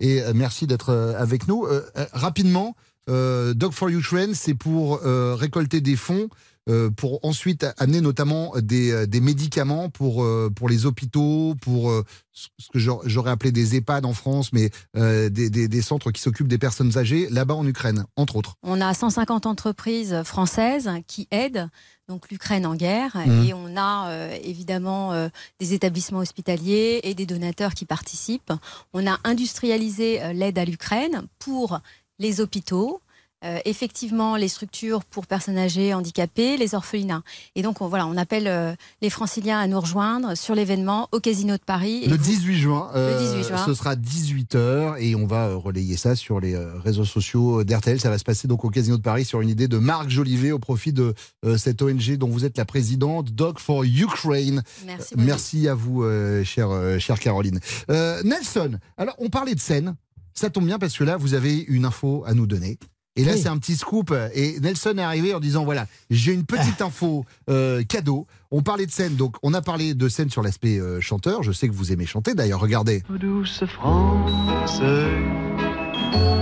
Et 0.00 0.20
merci 0.34 0.66
d'être 0.66 0.92
avec 1.18 1.48
nous. 1.48 1.66
rapidement, 2.12 2.74
Dog 3.06 3.72
for 3.72 3.88
Ukraine, 3.88 4.34
c'est 4.34 4.54
pour 4.54 5.00
récolter 5.02 5.82
des 5.82 5.96
fonds 5.96 6.28
euh, 6.70 6.88
pour 6.88 7.18
ensuite 7.24 7.66
amener 7.78 8.00
notamment 8.00 8.52
des, 8.56 8.92
euh, 8.92 9.06
des 9.06 9.20
médicaments 9.20 9.88
pour, 9.88 10.22
euh, 10.22 10.52
pour 10.54 10.68
les 10.68 10.86
hôpitaux, 10.86 11.56
pour 11.60 11.92
ce 12.32 12.48
que 12.72 12.78
j'aurais 12.78 13.32
appelé 13.32 13.50
des 13.50 13.76
EHPAD 13.76 14.06
en 14.06 14.12
France, 14.12 14.52
mais 14.52 14.70
des, 14.94 15.50
des, 15.50 15.68
des, 15.68 15.82
centres 15.82 16.10
qui 16.10 16.22
s'occupent 16.22 16.48
des 16.48 16.58
personnes 16.58 16.96
âgées 16.96 17.28
là-bas 17.28 17.54
en 17.54 17.66
Ukraine, 17.66 18.04
entre 18.16 18.36
autres. 18.36 18.54
On 18.62 18.80
a 18.80 18.94
150 18.94 19.46
entreprises 19.46 20.22
françaises 20.22 20.88
qui 21.06 21.26
aident 21.30 21.68
donc 22.08 22.30
l'Ukraine 22.30 22.66
en 22.66 22.76
guerre 22.76 23.16
mmh. 23.16 23.44
et 23.44 23.54
on 23.54 23.76
a 23.76 24.30
évidemment 24.42 25.28
des 25.58 25.74
établissements 25.74 26.20
hospitaliers 26.20 27.00
et 27.02 27.14
des 27.14 27.26
donateurs 27.26 27.74
qui 27.74 27.84
participent. 27.84 28.52
On 28.94 29.06
a 29.06 29.18
industrialisé 29.24 30.32
l'aide 30.32 30.58
à 30.58 30.64
l'Ukraine 30.64 31.24
pour 31.38 31.80
les 32.18 32.40
hôpitaux, 32.40 33.00
euh, 33.44 33.58
effectivement 33.64 34.36
les 34.36 34.48
structures 34.48 35.04
pour 35.04 35.26
personnes 35.26 35.56
âgées, 35.56 35.94
handicapées, 35.94 36.56
les 36.56 36.74
orphelinats. 36.74 37.22
Et 37.54 37.62
donc 37.62 37.80
on, 37.80 37.88
voilà, 37.88 38.06
on 38.06 38.16
appelle 38.16 38.46
euh, 38.46 38.74
les 39.00 39.08
franciliens 39.08 39.58
à 39.58 39.66
nous 39.66 39.80
rejoindre 39.80 40.36
sur 40.36 40.54
l'événement 40.54 41.08
au 41.12 41.20
Casino 41.20 41.54
de 41.54 41.62
Paris. 41.64 42.06
Le, 42.06 42.18
18 42.18 42.56
juin, 42.56 42.90
le 42.94 43.18
18 43.18 43.48
juin, 43.48 43.64
ce 43.64 43.74
sera 43.74 43.96
18h 43.96 44.98
et 44.98 45.14
on 45.14 45.26
va 45.26 45.54
relayer 45.54 45.96
ça 45.96 46.16
sur 46.16 46.38
les 46.38 46.56
réseaux 46.56 47.04
sociaux 47.04 47.64
d'RTL. 47.64 47.98
Ça 47.98 48.10
va 48.10 48.18
se 48.18 48.24
passer 48.24 48.46
donc 48.46 48.64
au 48.64 48.70
Casino 48.70 48.96
de 48.98 49.02
Paris 49.02 49.24
sur 49.24 49.40
une 49.40 49.48
idée 49.48 49.68
de 49.68 49.78
Marc 49.78 50.10
Jolivet 50.10 50.52
au 50.52 50.58
profit 50.58 50.92
de 50.92 51.14
cette 51.56 51.80
ONG 51.82 52.16
dont 52.16 52.28
vous 52.28 52.44
êtes 52.44 52.58
la 52.58 52.64
présidente, 52.64 53.30
Dog 53.30 53.58
for 53.58 53.84
Ukraine. 53.84 54.62
Merci, 54.86 55.14
Merci 55.16 55.68
à 55.68 55.74
vous, 55.74 56.04
chère, 56.44 57.00
chère 57.00 57.18
Caroline. 57.18 57.60
Nelson, 57.88 58.78
alors 58.98 59.14
on 59.18 59.30
parlait 59.30 59.54
de 59.54 59.60
scène. 59.60 59.96
Ça 60.34 60.50
tombe 60.50 60.66
bien 60.66 60.78
parce 60.78 60.96
que 60.96 61.04
là, 61.04 61.16
vous 61.16 61.34
avez 61.34 61.58
une 61.68 61.84
info 61.84 62.22
à 62.26 62.34
nous 62.34 62.46
donner. 62.46 62.78
Et 63.16 63.24
là, 63.24 63.36
c'est 63.36 63.48
un 63.48 63.58
petit 63.58 63.76
scoop. 63.76 64.14
Et 64.34 64.60
Nelson 64.60 64.94
est 64.96 65.02
arrivé 65.02 65.34
en 65.34 65.40
disant 65.40 65.64
voilà, 65.64 65.86
j'ai 66.10 66.32
une 66.32 66.44
petite 66.44 66.80
info 66.82 67.24
euh, 67.48 67.82
cadeau. 67.82 68.26
On 68.50 68.62
parlait 68.62 68.86
de 68.86 68.90
scène, 68.90 69.16
donc 69.16 69.36
on 69.42 69.52
a 69.54 69.62
parlé 69.62 69.94
de 69.94 70.08
scène 70.08 70.30
sur 70.30 70.42
l'aspect 70.42 70.78
euh, 70.78 71.00
chanteur. 71.00 71.42
Je 71.42 71.52
sais 71.52 71.68
que 71.68 71.74
vous 71.74 71.92
aimez 71.92 72.06
chanter. 72.06 72.34
D'ailleurs, 72.34 72.60
regardez. 72.60 73.02
Douce 73.10 73.64
France, 73.66 74.80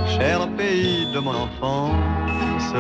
cher 0.08 0.48
pays 0.56 1.12
de 1.12 1.18
mon 1.18 1.34
enfance, 1.34 2.72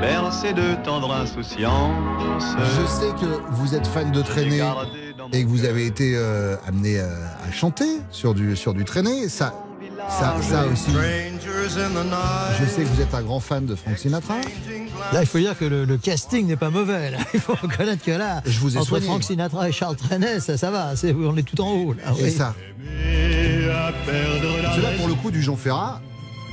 bercé 0.00 0.52
de 0.52 0.82
tendre 0.84 1.12
insouciance. 1.12 2.44
Je 2.58 2.86
sais 2.86 3.12
que 3.20 3.40
vous 3.52 3.74
êtes 3.74 3.86
fan 3.86 4.12
de 4.12 4.22
traîner 4.22 4.62
et 5.32 5.42
que 5.42 5.48
vous 5.48 5.64
avez 5.64 5.86
été 5.86 6.14
euh, 6.16 6.56
amené 6.66 7.00
à 7.00 7.50
chanter 7.50 7.98
sur 8.10 8.34
du 8.34 8.56
sur 8.56 8.74
du 8.74 8.84
traîner. 8.84 9.28
Ça 9.28 9.54
ça, 10.08 10.36
ça 10.42 10.66
aussi. 10.66 10.90
Je 10.90 12.66
sais 12.66 12.82
que 12.82 12.88
vous 12.88 13.00
êtes 13.00 13.14
un 13.14 13.22
grand 13.22 13.40
fan 13.40 13.66
de 13.66 13.74
Frank 13.74 13.98
Sinatra. 13.98 14.34
Là, 15.12 15.20
il 15.20 15.26
faut 15.26 15.38
dire 15.38 15.56
que 15.58 15.64
le, 15.64 15.96
casting 15.96 16.46
n'est 16.46 16.56
pas 16.56 16.70
mauvais. 16.70 17.10
Là. 17.10 17.18
Il 17.34 17.40
faut 17.40 17.54
reconnaître 17.54 18.04
que 18.04 18.10
là, 18.10 18.42
je 18.46 18.58
vous 18.60 18.76
ai 18.76 18.80
entre 18.80 19.00
Frank 19.00 19.22
Sinatra 19.22 19.68
et 19.68 19.72
Charles 19.72 19.96
Trenet, 19.96 20.40
ça, 20.40 20.56
ça 20.56 20.70
va. 20.70 20.92
on 21.04 21.36
est 21.36 21.42
tout 21.42 21.60
en 21.60 21.70
haut. 21.72 21.92
Là, 21.92 22.02
oui. 22.20 22.30
ça. 22.30 22.54
Cela, 24.74 24.90
pour 24.98 25.08
le 25.08 25.14
coup, 25.14 25.30
du 25.30 25.42
Jean 25.42 25.56
Ferrat, 25.56 26.00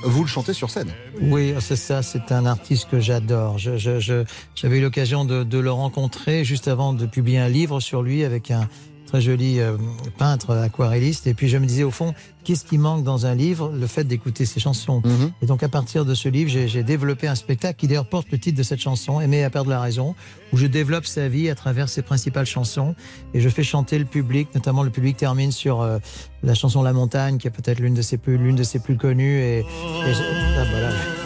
vous 0.04 0.24
le 0.24 0.28
chantez 0.28 0.54
sur 0.54 0.70
scène. 0.70 0.92
Oui, 1.22 1.54
c'est 1.60 1.76
ça, 1.76 2.02
c'est 2.02 2.32
un 2.32 2.46
artiste 2.46 2.90
que 2.90 3.00
j'adore. 3.00 3.58
J'avais 3.58 3.80
je, 3.80 4.24
je, 4.56 4.68
eu 4.68 4.82
l'occasion 4.82 5.26
de, 5.26 5.44
de, 5.44 5.60
le 5.60 5.72
rencontrer 5.72 6.44
juste 6.44 6.68
avant 6.68 6.94
de 6.94 7.06
publier 7.06 7.40
un 7.40 7.50
livre 7.50 7.80
sur 7.80 8.02
lui 8.02 8.24
avec 8.24 8.52
un, 8.52 8.68
très 9.10 9.22
joli 9.22 9.60
euh, 9.60 9.76
peintre 10.18 10.56
aquarelliste. 10.56 11.26
Et 11.26 11.34
puis 11.34 11.50
je 11.50 11.58
me 11.58 11.66
disais 11.66 11.84
au 11.84 11.90
fond, 11.90 12.14
qu'est-ce 12.44 12.64
qui 12.64 12.78
manque 12.78 13.04
dans 13.04 13.26
un 13.26 13.34
livre? 13.34 13.72
Le 13.74 13.88
fait 13.88 14.04
d'écouter 14.04 14.46
ses 14.46 14.60
chansons. 14.60 15.02
Mhm. 15.04 15.32
Et 15.42 15.46
donc 15.48 15.64
à 15.64 15.70
partir 15.70 16.06
de 16.06 16.14
ce 16.14 16.30
livre, 16.30 16.50
j'ai 16.50 16.84
développé 16.84 17.28
un 17.28 17.36
spectacle 17.36 17.80
qui 17.80 17.88
d'ailleurs 17.88 18.08
porte 18.08 18.28
le 18.32 18.38
titre 18.38 18.58
de 18.58 18.64
cette 18.64 18.80
chanson, 18.80 19.20
Aimer 19.20 19.44
à 19.44 19.50
perdre 19.50 19.72
la 19.72 19.82
raison, 19.82 20.16
où 20.54 20.58
je 20.58 20.68
développe 20.68 21.06
sa 21.06 21.28
vie 21.28 21.50
à 21.50 21.56
travers 21.56 21.90
ses 21.90 22.04
principales 22.04 22.46
chansons. 22.46 22.94
Et 23.34 23.42
je 23.42 23.50
fais 23.50 23.64
chanter 23.64 23.98
le 23.98 24.06
public, 24.06 24.50
notamment 24.54 24.84
le 24.84 24.92
public 24.92 25.18
termine 25.18 25.52
sur 25.52 25.82
euh, 25.82 25.98
la 26.44 26.54
chanson 26.54 26.84
La 26.84 26.94
Montagne, 26.94 27.38
qui 27.40 27.48
est 27.48 27.52
peut-être 27.52 27.80
l'une 27.80 27.96
de 27.96 28.04
ses 28.04 28.18
plus 28.18 28.38
l'une 28.38 28.56
de 28.56 28.64
ses 28.64 28.80
plus 28.80 28.96
connues. 28.96 29.40
Et, 29.40 29.60
et 29.60 29.66
ah, 29.66 30.66
voilà. 30.70 31.19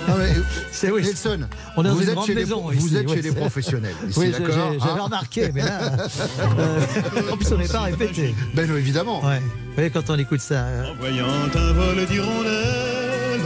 C'est 0.72 0.92
oui. 0.92 1.02
Nelson, 1.04 1.40
on 1.78 1.86
est 1.86 1.90
vous 1.90 2.10
êtes 2.10 2.22
chez, 2.26 2.36
maison 2.36 2.70
les, 2.70 2.78
vous 2.78 2.96
êtes 2.98 3.10
chez 3.10 3.22
les 3.22 3.32
professionnels. 3.32 3.94
Ici, 4.10 4.20
oui, 4.20 4.32
j'avais 4.32 4.54
hein 5.00 5.04
remarqué, 5.04 5.52
mais 5.54 5.62
là, 5.64 5.94
euh, 6.40 7.32
en 7.32 7.38
plus 7.38 7.52
on 7.52 7.58
n'est 7.58 7.68
pas 7.68 7.82
répété. 7.82 8.34
Ben 8.54 8.68
non, 8.70 8.76
évidemment. 8.78 9.24
Ouais. 9.26 9.40
Vous 9.40 9.74
voyez, 9.76 9.90
quand 9.90 10.10
on 10.10 10.18
écoute 10.20 10.42
ça. 10.42 10.66
Hein. 10.66 10.86
En 10.92 10.96
voyant 11.00 11.26
un 11.28 11.74
vol 11.74 12.06
d'hirondelles, 12.06 13.42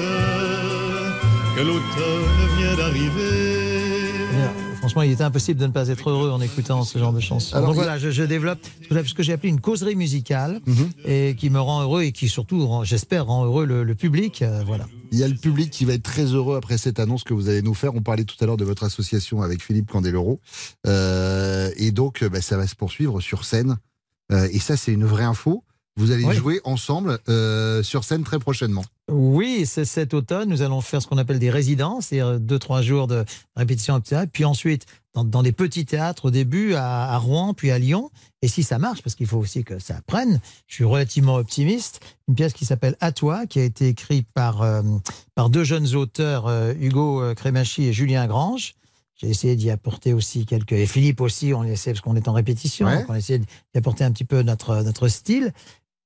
que 1.56 1.62
l'automne 1.62 2.58
vient 2.60 2.76
d'arriver. 2.76 4.12
franchement, 4.80 5.02
il 5.02 5.12
était 5.12 5.24
impossible 5.24 5.60
de 5.60 5.68
ne 5.68 5.72
pas 5.72 5.88
être 5.90 6.10
heureux 6.10 6.30
en 6.32 6.40
écoutant 6.42 6.84
ce 6.84 6.98
genre 7.00 7.14
de 7.14 7.20
chansons. 7.20 7.56
Alors, 7.56 7.70
Donc 7.70 7.76
voilà, 7.76 7.98
je, 7.98 8.10
je 8.12 8.24
développe 8.24 8.60
ce 8.90 9.14
que 9.14 9.24
j'ai 9.24 9.34
appelé 9.34 9.50
une 9.50 9.60
causerie 9.62 9.96
musicale 9.96 10.60
Mhm. 10.66 10.90
et 11.06 11.36
qui 11.38 11.50
me 11.50 11.60
rend 11.60 11.82
heureux 11.82 12.04
et 12.04 12.12
qui 12.12 12.30
surtout, 12.30 12.66
rend- 12.68 12.84
j'espère, 12.84 13.26
rend 13.26 13.46
heureux 13.46 13.66
le, 13.66 13.84
le 13.84 13.96
public. 13.96 14.42
euh, 14.42 14.62
voilà. 14.66 14.86
Il 15.12 15.18
y 15.18 15.24
a 15.24 15.28
le 15.28 15.36
public 15.36 15.70
qui 15.72 15.86
va 15.86 15.94
être 15.94 16.04
très 16.04 16.26
heureux 16.26 16.58
après 16.58 16.78
cette 16.78 17.00
annonce 17.00 17.24
que 17.24 17.34
vous 17.34 17.50
allez 17.50 17.62
nous 17.62 17.74
faire. 17.74 17.96
On 17.96 18.02
parlait 18.02 18.24
tout 18.26 18.36
à 18.42 18.46
l'heure 18.46 18.58
de 18.58 18.66
votre 18.66 18.84
association 18.84 19.42
avec 19.42 19.64
Philippe 19.64 19.90
Candeloro. 19.90 20.40
Euh, 20.86 21.72
et 21.78 21.92
donc, 21.92 22.24
euh, 22.24 22.30
bah, 22.30 22.42
ça 22.42 22.58
va 22.58 22.68
se 22.68 22.76
poursuivre 22.76 23.22
sur 23.22 23.46
scène. 23.46 23.78
Euh, 24.32 24.48
et 24.52 24.60
ça, 24.60 24.78
c'est 24.78 24.92
une 24.92 25.06
vraie 25.06 25.24
info. 25.24 25.64
Vous 25.96 26.12
allez 26.12 26.26
Oui. 26.26 26.36
jouer 26.36 26.62
ensemble 26.64 27.18
euh, 27.28 27.82
sur 27.82 28.04
scène 28.04 28.24
très 28.24 28.38
prochainement. 28.38 28.86
Oui, 29.10 29.66
c'est 29.66 29.86
cet 29.86 30.14
automne, 30.14 30.48
nous 30.50 30.62
allons 30.62 30.82
faire 30.82 31.02
ce 31.02 31.08
qu'on 31.08 31.18
appelle 31.18 31.40
des 31.40 31.50
résidences, 31.50 32.08
c'est-à-dire 32.08 32.40
deux, 32.40 32.60
trois 32.60 32.82
jours 32.84 33.08
de 33.08 33.24
répétition 33.56 34.00
théâtre, 34.00 34.30
puis 34.32 34.46
ensuite 34.46 34.86
dans, 35.18 35.24
dans 35.24 35.44
des 35.44 35.52
petits 35.52 35.86
théâtres 35.86 36.26
au 36.26 36.32
début 36.32 36.76
à, 36.76 37.12
à 37.12 37.18
Rouen, 37.18 37.54
puis 37.54 37.72
à 37.72 37.80
Lyon. 37.80 38.12
Et 38.44 38.48
si 38.48 38.62
ça 38.64 38.78
marche, 38.78 39.02
parce 39.02 39.16
qu'il 39.16 39.26
faut 39.26 39.38
aussi 39.38 39.64
que 39.64 39.80
ça 39.80 40.00
prenne, 40.06 40.40
je 40.68 40.76
suis 40.76 40.84
relativement 40.84 41.36
optimiste, 41.36 42.00
une 42.28 42.36
pièce 42.36 42.54
qui 42.54 42.66
s'appelle 42.66 42.96
À 43.00 43.12
toi, 43.12 43.48
qui 43.48 43.60
a 43.60 43.64
été 43.64 43.88
écrite 43.88 44.28
par, 44.34 44.62
euh, 44.62 44.82
par 45.34 45.50
deux 45.50 45.64
jeunes 45.64 45.96
auteurs, 45.96 46.46
euh, 46.48 46.74
Hugo 46.80 47.22
euh, 47.22 47.34
Crémachy 47.34 47.86
et 47.86 47.94
Julien 47.94 48.28
Grange. 48.28 48.76
J'ai 49.16 49.30
essayé 49.30 49.56
d'y 49.56 49.72
apporter 49.72 50.14
aussi 50.14 50.46
quelques... 50.46 50.74
Et 50.74 50.86
Philippe 50.86 51.22
aussi, 51.22 51.52
on 51.54 51.64
essaie, 51.64 51.92
parce 51.92 52.02
qu'on 52.02 52.16
est 52.16 52.28
en 52.28 52.34
répétition, 52.34 52.86
Ouais. 52.86 52.98
donc 53.00 53.06
on 53.10 53.16
essaie 53.16 53.40
d'y 53.40 53.48
apporter 53.76 54.04
un 54.04 54.12
petit 54.12 54.26
peu 54.26 54.44
notre, 54.44 54.84
notre 54.84 55.08
style. 55.08 55.52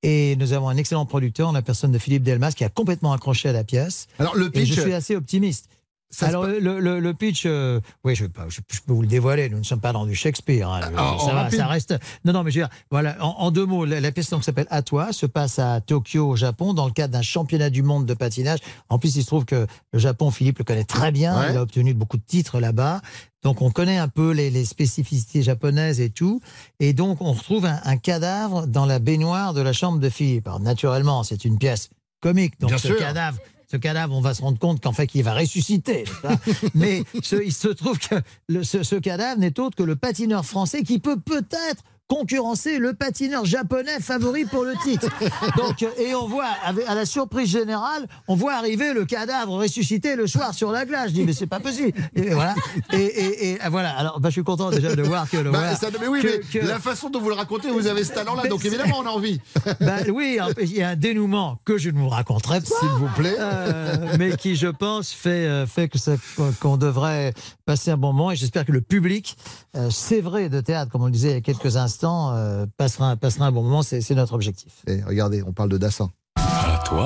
Et 0.04 0.36
nous 0.38 0.54
avons 0.54 0.69
un 0.69 0.78
excellent 0.78 1.06
producteur, 1.06 1.52
la 1.52 1.62
personne 1.62 1.91
de 1.91 2.00
Philippe 2.00 2.24
Delmas, 2.24 2.54
qui 2.54 2.63
a 2.63 2.69
complètement 2.69 3.12
accroché 3.12 3.50
à 3.50 3.52
la 3.52 3.63
pièce. 3.65 4.08
Alors, 4.17 4.36
le 4.36 4.47
Et 4.47 4.62
pitch. 4.62 4.74
je 4.74 4.82
suis 4.82 4.93
assez 4.93 5.15
optimiste. 5.17 5.67
Ça 6.13 6.26
se 6.26 6.30
Alors, 6.32 6.45
le, 6.45 6.60
le- 6.82 7.00
le 7.00 7.13
pitch, 7.13 7.43
euh, 7.45 7.80
oui, 8.04 8.15
je, 8.15 8.26
pas- 8.26 8.45
je- 8.50 8.60
je 8.69 8.80
peux 8.86 8.91
vous 8.91 9.02
le 9.02 9.08
dévoiler, 9.08 9.47
nous 9.50 9.60
ne 9.60 9.63
sommes 9.63 9.80
pas 9.80 9.93
dans 9.93 10.06
du 10.06 10.13
Shakespeare. 10.13 10.69
hein. 10.69 10.82
Ah, 10.97 11.15
ça, 11.26 11.34
va, 11.34 11.50
ça 11.50 11.67
reste. 11.67 11.95
Non, 12.26 12.34
non, 12.34 12.43
mais 12.43 12.52
je 12.52 12.60
veux 12.60 12.65
dire, 12.67 12.76
voilà, 12.91 13.15
en, 13.24 13.30
en 13.30 13.50
deux 13.52 13.65
mots, 13.65 13.86
la, 13.86 14.02
la 14.02 14.12
pièce 14.12 14.30
donc, 14.30 14.43
s'appelle 14.43 14.67
À 14.69 14.82
toi, 14.82 15.13
se 15.13 15.26
passe 15.26 15.58
à 15.58 15.80
Tokyo, 15.80 16.28
au 16.28 16.36
Japon, 16.36 16.74
dans 16.74 16.86
le 16.86 16.91
cadre 16.91 17.13
d'un 17.13 17.21
championnat 17.21 17.69
du 17.69 17.82
monde 17.82 18.06
de 18.06 18.13
patinage. 18.13 18.60
En 18.89 19.00
plus, 19.00 19.15
il 19.15 19.21
se 19.21 19.28
trouve 19.28 19.45
que 19.45 19.65
le 19.93 20.00
Japon, 20.00 20.32
Philippe 20.32 20.60
le 20.60 20.65
connaît 20.65 20.84
très 20.84 21.13
bien, 21.13 21.39
Ouais. 21.39 21.47
il 21.52 21.58
a 21.58 21.62
obtenu 21.62 21.93
beaucoup 21.93 22.17
de 22.17 22.24
titres 22.28 22.60
là-bas. 22.60 23.02
Donc, 23.43 23.62
on 23.62 23.71
connaît 23.71 23.97
un 23.97 24.10
peu 24.10 24.32
les, 24.32 24.50
les 24.50 24.65
spécificités 24.65 25.41
japonaises 25.43 26.02
et 26.02 26.10
tout. 26.10 26.41
Et 26.82 26.91
donc, 26.93 27.21
on 27.21 27.32
retrouve 27.32 27.65
un, 27.65 27.80
un 27.86 27.95
cadavre 27.97 28.67
dans 28.67 28.86
la 28.86 29.00
baignoire 29.00 29.54
de 29.54 29.62
la 29.62 29.71
chambre 29.74 30.00
de 30.00 30.10
Philippe. 30.10 30.47
Alors, 30.47 30.60
naturellement, 30.60 31.24
c'est 31.24 31.45
une 31.45 31.58
pièce 31.58 31.89
comique. 32.21 32.60
Donc, 32.60 32.69
Bien 32.71 32.78
ce 32.78 32.88
sûr. 32.89 32.97
cadavre. 32.97 33.39
Ce 33.71 33.77
cadavre, 33.77 34.13
on 34.13 34.19
va 34.19 34.34
se 34.34 34.41
rendre 34.41 34.60
compte 34.60 34.81
qu'en 34.81 34.91
fait, 34.91 35.10
il 35.15 35.23
va 35.23 35.34
ressusciter. 35.34 36.03
Mais 36.75 37.03
ce- 37.23 37.41
il 37.41 37.53
se 37.53 37.69
trouve 37.69 37.97
que 37.99 38.15
le- 38.49 38.63
ce, 38.63 38.84
ce 38.84 38.95
cadavre 38.95 39.39
n'est 39.39 39.57
autre 39.62 39.77
que 39.77 39.84
le 39.84 39.95
patineur 39.95 40.45
français 40.45 40.84
qui 40.84 40.99
peut 40.99 41.17
peut-être 41.19 41.81
concurrencer 42.15 42.78
le 42.78 42.93
patineur 42.93 43.45
japonais 43.45 44.02
favori 44.02 44.43
pour 44.43 44.65
le 44.65 44.74
titre. 44.84 45.08
Donc, 45.56 45.82
euh, 45.82 45.88
et 45.97 46.13
on 46.13 46.28
voit, 46.28 46.43
à 46.88 46.93
la 46.93 47.06
surprise 47.06 47.50
générale, 47.50 48.06
on 48.28 48.36
voit 48.36 48.54
arriver 48.56 48.93
le 48.93 49.06
cadavre 49.06 49.54
ressuscité 49.54 50.17
le 50.17 50.28
soir 50.28 50.54
sur 50.54 50.71
la 50.74 50.84
glace. 50.86 51.08
Je 51.10 51.13
dis, 51.13 51.24
mais 51.24 51.32
c'est 51.32 51.47
pas 51.47 51.62
possible. 51.62 51.93
Et 52.13 52.32
voilà. 52.32 52.54
Et, 52.91 52.97
et- 52.97 53.52
et, 53.52 53.58
ah, 53.62 53.69
voilà. 53.69 53.91
Alors, 53.97 54.19
bah, 54.19 54.28
je 54.28 54.34
suis 54.34 54.43
content 54.43 54.71
déjà 54.71 54.93
de 54.93 55.02
voir 55.04 55.30
que 55.30 55.38
le 55.38 55.52
Bah, 55.52 55.60
voilà, 55.60 55.76
ça- 55.78 55.88
mais 56.02 56.08
oui, 56.08 56.21
que- 56.21 56.28
mais 56.28 56.60
que- 56.62 56.67
la 56.67 56.80
façon 56.80 57.10
dont 57.10 57.21
vous 57.21 57.30
le 57.30 57.36
racontez, 57.36 57.71
vous 57.71 57.88
avez 57.88 58.04
ce 58.04 58.12
talent-là, 58.12 58.47
donc 58.50 58.65
évidemment, 58.65 58.97
on 59.00 59.06
a 59.06 59.10
envie. 59.12 59.39
bah 59.80 60.00
oui, 60.13 60.38
il 60.63 60.74
y 60.78 60.82
a 60.82 60.89
un 60.89 60.95
dénouement 60.97 61.60
que 61.63 61.78
je 61.78 61.89
ne 61.91 61.97
vous 61.97 62.10
raconterai 62.10 62.60
pas. 62.60 62.65
S'il 62.80 62.89
vous 62.89 63.08
plaît. 63.15 63.38
Euh, 63.39 64.15
mais 64.19 64.36
qui, 64.36 64.58
je 64.58 64.67
pense, 64.67 65.12
fait, 65.13 65.45
euh, 65.47 65.65
fait 65.65 65.88
que 65.88 65.97
ça- 65.97 66.17
qu'on 66.60 66.76
devrait 66.76 67.34
passer 67.65 67.91
un 67.91 67.97
bon 67.97 68.12
moment. 68.12 68.32
Et 68.32 68.36
j'espère 68.36 68.65
que 68.65 68.74
le 68.74 68.82
public, 68.82 69.38
euh, 69.78 69.89
c'est 69.89 70.19
vrai 70.19 70.50
de 70.50 70.60
théâtre, 70.60 70.91
comme 70.91 71.04
on 71.04 71.06
le 71.06 71.12
disait 71.12 71.30
il 71.30 71.36
y 71.36 71.38
a 71.38 71.41
quelques 71.41 71.78
instants, 71.78 72.01
euh, 72.10 72.66
passera, 72.78 73.08
un- 73.12 73.16
passera 73.16 73.46
un 73.46 73.52
bon 73.52 73.64
moment. 73.64 73.84
C'est 73.84 74.10
notre 74.12 74.34
objectif. 74.34 74.72
Et 74.88 75.02
regardez, 75.04 75.44
on 75.46 75.52
parle 75.54 75.70
de 75.70 75.78
Dassin. 75.78 76.10
À 76.38 76.82
toi, 76.86 77.06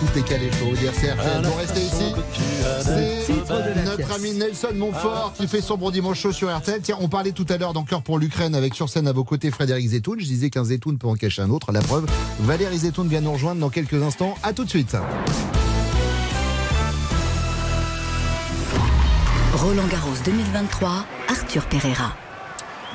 Tout 0.00 0.18
est 0.18 0.22
calé, 0.22 0.50
je 0.52 0.58
peux 0.58 0.64
vous 0.70 0.76
dire. 0.76 0.92
C'est 0.94 1.12
RTL. 1.12 1.44
Vous 1.44 1.54
restez 1.54 1.80
ici. 1.80 2.12
C'est 2.82 3.84
notre 3.84 3.96
pièce. 3.96 4.10
ami 4.16 4.32
Nelson 4.34 4.68
Montfort 4.74 5.32
qui 5.36 5.46
fait 5.48 5.60
son 5.60 5.76
bon 5.76 5.90
dimanche 5.90 6.20
chaud 6.20 6.32
sur 6.32 6.54
RTL. 6.54 6.80
Tiens, 6.82 6.96
on 7.00 7.08
parlait 7.08 7.32
tout 7.32 7.46
à 7.48 7.56
l'heure 7.56 7.72
dans 7.72 7.84
Cœur 7.84 8.02
pour 8.02 8.18
l'Ukraine 8.18 8.54
avec 8.54 8.74
sur 8.74 8.88
scène 8.88 9.06
à 9.08 9.12
vos 9.12 9.24
côtés 9.24 9.50
Frédéric 9.50 9.88
Zetoun. 9.88 10.18
Je 10.20 10.26
disais 10.26 10.50
qu'un 10.50 10.64
Zetoun 10.64 10.98
peut 10.98 11.08
en 11.08 11.14
cacher 11.14 11.42
un 11.42 11.50
autre. 11.50 11.72
La 11.72 11.80
preuve, 11.80 12.06
Valérie 12.40 12.78
Zetoun 12.78 13.08
vient 13.08 13.20
nous 13.22 13.32
rejoindre 13.32 13.60
dans 13.60 13.70
quelques 13.70 14.02
instants. 14.02 14.34
À 14.42 14.52
tout 14.52 14.64
de 14.64 14.70
suite. 14.70 14.96
Roland 19.56 19.86
Garros 19.90 20.10
2023, 20.24 21.04
Arthur 21.28 21.64
Pereira. 21.66 22.12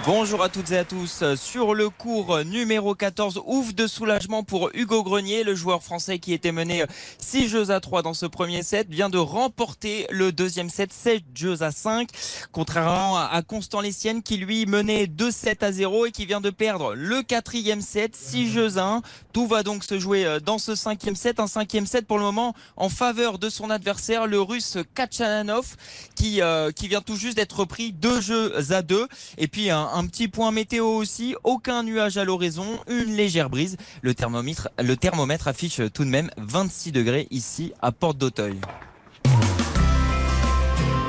Bonjour 0.06 0.42
à 0.42 0.48
toutes 0.48 0.72
et 0.72 0.78
à 0.78 0.86
tous. 0.86 1.24
Sur 1.36 1.76
le 1.76 1.90
cours 1.90 2.46
numéro 2.46 2.96
14, 2.96 3.42
ouf 3.46 3.76
de 3.76 3.86
soulagement 3.86 4.44
pour 4.44 4.70
Hugo 4.74 5.04
Grenier, 5.04 5.44
le 5.44 5.56
joueur 5.56 5.84
français 5.84 6.20
qui 6.20 6.32
était 6.32 6.54
mené 6.54 6.86
6 7.20 7.50
jeux 7.50 7.70
à 7.70 7.82
3 7.82 8.02
dans 8.02 8.14
ce 8.14 8.26
premier 8.26 8.64
set, 8.64 8.88
vient 8.90 9.10
de 9.10 9.18
remporter 9.18 10.08
le 10.10 10.32
deuxième 10.32 10.70
set 10.70 10.94
7 10.94 11.24
jeux 11.36 11.62
à 11.64 11.72
5, 11.72 12.10
contrairement 12.54 13.18
à 13.18 13.42
Constant 13.42 13.82
Lestienne 13.82 14.24
qui 14.24 14.38
lui 14.38 14.66
menait 14.66 15.06
2 15.06 15.32
7 15.32 15.64
à 15.64 15.72
0 15.74 16.06
et 16.06 16.12
qui 16.12 16.26
vient 16.26 16.42
de 16.42 16.50
perdre 16.50 16.96
le 16.96 17.22
quatrième 17.22 17.82
set 17.82 18.16
6 18.16 18.52
jeux 18.52 18.78
à 18.78 18.86
1. 18.86 19.02
Tout 19.34 19.48
va 19.48 19.64
donc 19.64 19.84
se 19.84 20.00
jouer 20.00 20.26
euh, 20.26 20.40
dans 20.40 20.60
ce 20.60 20.76
cinquième 20.76 21.16
set, 21.18 21.42
un 21.42 21.48
cinquième 21.48 21.86
set 21.86 22.08
pour 22.08 22.18
le 22.18 22.24
moment 22.24 22.56
en 22.78 22.88
faveur 22.88 23.38
de 23.38 23.50
son 23.50 23.70
adversaire, 23.70 24.28
le 24.28 24.42
russe 24.42 24.78
Kachananov, 24.96 25.76
qui, 26.16 26.42
euh, 26.42 26.72
qui 26.72 26.88
vient 26.88 27.02
tout 27.02 27.18
juste 27.18 27.36
d'être 27.36 27.66
pris 27.66 27.92
2 27.92 28.22
jeux 28.22 28.72
à 28.72 28.82
2. 28.82 29.08
Et 29.38 29.48
puis 29.50 29.70
un, 29.70 29.89
un 29.94 30.06
petit 30.06 30.28
point 30.28 30.52
météo 30.52 30.86
aussi, 30.86 31.36
aucun 31.44 31.84
nuage 31.84 32.18
à 32.18 32.26
l'horizon, 32.26 32.80
une 32.88 33.16
légère 33.16 33.50
brise. 33.50 33.78
Le 34.02 34.14
thermomètre, 34.14 34.70
le 34.82 34.96
thermomètre 34.96 35.48
affiche 35.48 35.82
tout 35.94 36.04
de 36.04 36.10
même 36.10 36.30
26 36.38 36.92
degrés 36.92 37.28
ici 37.32 37.74
à 37.82 37.92
Porte 37.92 38.18
d'Auteuil. 38.18 38.60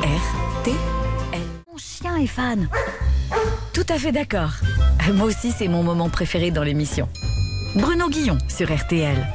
RTL. 0.03 0.75
Mon 1.71 1.77
chien 1.77 2.16
est 2.16 2.27
fan. 2.27 2.69
Tout 3.73 3.87
à 3.88 3.99
fait 3.99 4.12
d'accord. 4.12 4.53
Moi 5.14 5.27
aussi, 5.27 5.53
c'est 5.53 5.69
mon 5.69 5.83
moment 5.83 6.11
préféré 6.11 6.51
dans 6.51 6.62
l'émission. 6.62 7.09
Bruno 7.77 8.09
Guillon 8.09 8.38
sur 8.49 8.75
RTL. 8.75 9.27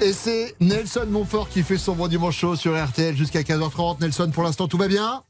Et 0.00 0.12
c'est 0.12 0.54
Nelson 0.60 1.06
Montfort 1.08 1.48
qui 1.48 1.62
fait 1.62 1.78
son 1.78 1.94
bon 1.94 2.08
dimanche 2.08 2.38
chaud 2.38 2.56
sur 2.56 2.76
RTL 2.76 3.16
jusqu'à 3.16 3.42
15h30. 3.42 4.00
Nelson, 4.00 4.30
pour 4.32 4.42
l'instant, 4.42 4.68
tout 4.68 4.76
va 4.76 4.88
bien? 4.88 5.22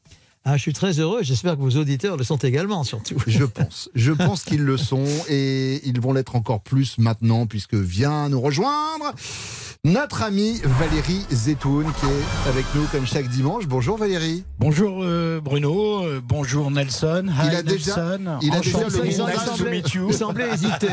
Ah, 0.47 0.57
je 0.57 0.61
suis 0.61 0.73
très 0.73 0.99
heureux. 0.99 1.23
J'espère 1.23 1.55
que 1.55 1.61
vos 1.61 1.71
auditeurs 1.71 2.17
le 2.17 2.23
sont 2.23 2.37
également, 2.37 2.83
surtout. 2.83 3.15
Je 3.25 3.43
pense. 3.45 3.89
Je 3.95 4.11
pense 4.11 4.43
qu'ils 4.43 4.61
le 4.63 4.77
sont 4.77 5.03
et 5.27 5.81
ils 5.87 5.99
vont 5.99 6.13
l'être 6.13 6.35
encore 6.35 6.61
plus 6.61 6.99
maintenant 6.99 7.47
puisque 7.47 7.73
vient 7.73 8.29
nous 8.29 8.39
rejoindre 8.39 9.11
notre 9.83 10.21
amie 10.21 10.61
Valérie 10.63 11.21
Zetoun 11.31 11.85
qui 11.99 12.05
est 12.05 12.49
avec 12.49 12.63
nous 12.75 12.83
comme 12.91 13.07
chaque 13.07 13.27
dimanche. 13.27 13.65
Bonjour 13.65 13.97
Valérie. 13.97 14.43
Bonjour 14.59 14.99
euh, 15.03 15.41
Bruno, 15.43 16.03
euh, 16.05 16.21
bonjour 16.23 16.69
Nelson. 16.69 17.25
Hi 17.27 17.47
Il 17.51 17.55
a 17.55 17.63
déjà- 17.63 18.17
il 18.43 18.53
a 18.53 18.59
déjà 18.59 18.79
le 18.79 18.85
nice 19.03 19.03
visage- 19.03 19.57
to 19.57 19.65
meet 19.65 19.93
you. 19.93 20.07
Il 20.09 20.13
semblait 20.13 20.49
hésiter. 20.53 20.89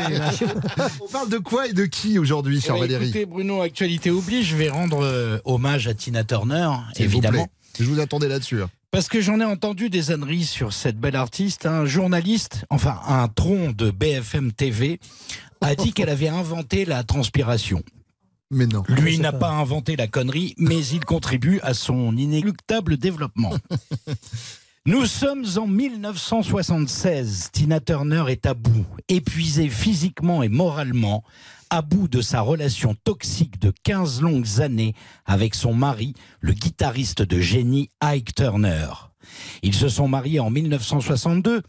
On 0.99 1.07
parle 1.07 1.29
de 1.29 1.37
quoi 1.37 1.67
et 1.67 1.73
de 1.73 1.85
qui 1.85 2.17
aujourd'hui, 2.17 2.59
chère 2.59 2.73
Eh 2.77 2.79
ben, 2.81 2.85
Valérie 2.87 3.05
Écoutez 3.09 3.25
Bruno, 3.27 3.61
actualité 3.61 4.09
oblige, 4.09 4.47
je 4.47 4.55
vais 4.55 4.69
rendre 4.69 5.03
euh, 5.03 5.37
hommage 5.45 5.87
à 5.87 5.93
Tina 5.93 6.23
Turner, 6.23 6.69
vous 6.97 7.03
évidemment. 7.03 7.43
plaît. 7.45 7.83
Je 7.85 7.89
vous 7.89 7.99
attendais 7.99 8.27
là-dessus. 8.27 8.61
Parce 8.93 9.07
que 9.07 9.21
j'en 9.21 9.39
ai 9.39 9.43
entendu 9.43 9.89
des 9.89 10.11
âneries 10.11 10.43
sur 10.43 10.71
cette 10.71 10.99
belle 10.99 11.15
artiste. 11.15 11.65
Un 11.65 11.83
journaliste, 11.83 12.63
enfin 12.69 12.99
un 13.07 13.27
tronc 13.27 13.71
de 13.71 13.89
BFM 13.89 14.51
TV, 14.51 14.99
a 15.61 15.73
dit 15.73 15.93
qu'elle 15.93 16.09
avait 16.09 16.27
inventé 16.27 16.85
la 16.85 17.03
transpiration. 17.03 17.81
Mais 18.51 18.67
non. 18.67 18.83
Lui 18.87 19.17
n'a 19.17 19.33
pas 19.33 19.49
inventé 19.49 19.95
la 19.95 20.05
connerie, 20.05 20.53
mais 20.59 20.85
il 20.85 21.05
contribue 21.05 21.59
à 21.63 21.73
son 21.73 22.15
inéluctable 22.15 22.97
développement. 22.97 23.53
Nous 24.85 25.07
sommes 25.07 25.45
en 25.57 25.65
1976. 25.65 27.49
Tina 27.51 27.79
Turner 27.79 28.25
est 28.27 28.45
à 28.45 28.53
bout, 28.53 28.85
épuisée 29.07 29.69
physiquement 29.69 30.43
et 30.43 30.49
moralement, 30.49 31.23
à 31.73 31.81
bout 31.81 32.07
de 32.07 32.21
sa 32.21 32.41
relation 32.41 32.93
toxique 33.03 33.59
de 33.59 33.73
15 33.81 34.21
longues 34.21 34.61
années 34.61 34.93
avec 35.25 35.55
son 35.55 35.73
mari, 35.73 36.13
le 36.39 36.53
guitariste 36.53 37.23
de 37.23 37.39
génie 37.39 37.89
Ike 37.99 38.35
Turner. 38.35 38.89
Ils 39.63 39.73
se 39.73 39.89
sont 39.89 40.07
mariés 40.07 40.39
en 40.39 40.51
1962, 40.51 41.63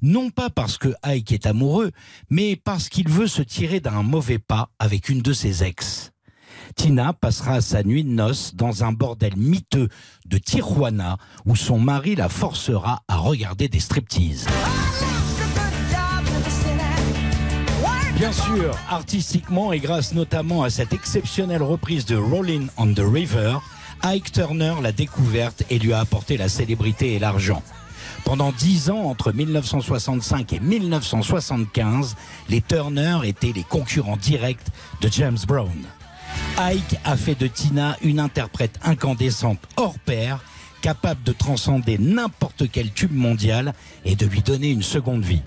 non 0.00 0.30
pas 0.30 0.48
parce 0.48 0.78
que 0.78 0.94
Ike 1.02 1.32
est 1.32 1.44
amoureux, 1.44 1.90
mais 2.30 2.56
parce 2.56 2.88
qu'il 2.88 3.10
veut 3.10 3.26
se 3.26 3.42
tirer 3.42 3.80
d'un 3.80 4.02
mauvais 4.02 4.38
pas 4.38 4.70
avec 4.78 5.10
une 5.10 5.20
de 5.20 5.34
ses 5.34 5.62
ex. 5.62 6.12
Tina 6.74 7.12
passera 7.12 7.60
sa 7.60 7.82
nuit 7.82 8.04
de 8.04 8.08
noces 8.08 8.54
dans 8.54 8.82
un 8.84 8.92
bordel 8.92 9.36
miteux 9.36 9.90
de 10.24 10.38
Tijuana 10.38 11.18
où 11.44 11.54
son 11.54 11.78
mari 11.78 12.14
la 12.14 12.30
forcera 12.30 13.02
à 13.08 13.18
regarder 13.18 13.68
des 13.68 13.80
striptease. 13.80 14.46
Bien 18.20 18.32
sûr, 18.32 18.76
artistiquement 18.90 19.72
et 19.72 19.78
grâce 19.78 20.12
notamment 20.12 20.62
à 20.62 20.68
cette 20.68 20.92
exceptionnelle 20.92 21.62
reprise 21.62 22.04
de 22.04 22.16
Rolling 22.16 22.68
on 22.76 22.92
the 22.92 23.00
River, 23.00 23.56
Ike 24.02 24.30
Turner 24.30 24.74
l'a 24.82 24.92
découverte 24.92 25.62
et 25.70 25.78
lui 25.78 25.94
a 25.94 26.00
apporté 26.00 26.36
la 26.36 26.50
célébrité 26.50 27.14
et 27.14 27.18
l'argent. 27.18 27.62
Pendant 28.26 28.52
dix 28.52 28.90
ans, 28.90 29.04
entre 29.04 29.32
1965 29.32 30.52
et 30.52 30.60
1975, 30.60 32.14
les 32.50 32.60
Turner 32.60 33.20
étaient 33.24 33.52
les 33.54 33.64
concurrents 33.64 34.18
directs 34.18 34.66
de 35.00 35.08
James 35.10 35.38
Brown. 35.48 35.86
Ike 36.58 36.98
a 37.04 37.16
fait 37.16 37.40
de 37.40 37.46
Tina 37.46 37.96
une 38.02 38.20
interprète 38.20 38.78
incandescente 38.84 39.60
hors 39.78 39.98
pair, 39.98 40.44
capable 40.82 41.22
de 41.22 41.32
transcender 41.32 41.96
n'importe 41.96 42.70
quel 42.70 42.92
tube 42.92 43.14
mondial 43.14 43.72
et 44.04 44.14
de 44.14 44.26
lui 44.26 44.42
donner 44.42 44.68
une 44.68 44.82
seconde 44.82 45.22
vie. 45.22 45.40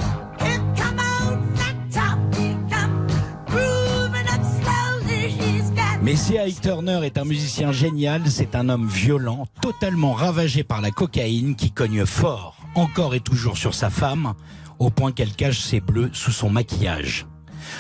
Mais 6.03 6.17
si 6.17 6.37
Ike 6.37 6.59
Turner 6.59 6.99
est 7.05 7.17
un 7.17 7.23
musicien 7.23 7.71
génial, 7.71 8.23
c'est 8.29 8.55
un 8.55 8.67
homme 8.67 8.89
violent, 8.89 9.47
totalement 9.61 10.11
ravagé 10.11 10.65
par 10.65 10.81
la 10.81 10.91
cocaïne 10.91 11.55
qui 11.55 11.71
cogne 11.71 12.05
fort, 12.05 12.57
encore 12.75 13.15
et 13.15 13.21
toujours 13.21 13.57
sur 13.57 13.73
sa 13.73 13.89
femme, 13.89 14.33
au 14.79 14.89
point 14.89 15.13
qu'elle 15.13 15.31
cache 15.31 15.59
ses 15.59 15.79
bleus 15.79 16.09
sous 16.11 16.33
son 16.33 16.49
maquillage. 16.49 17.25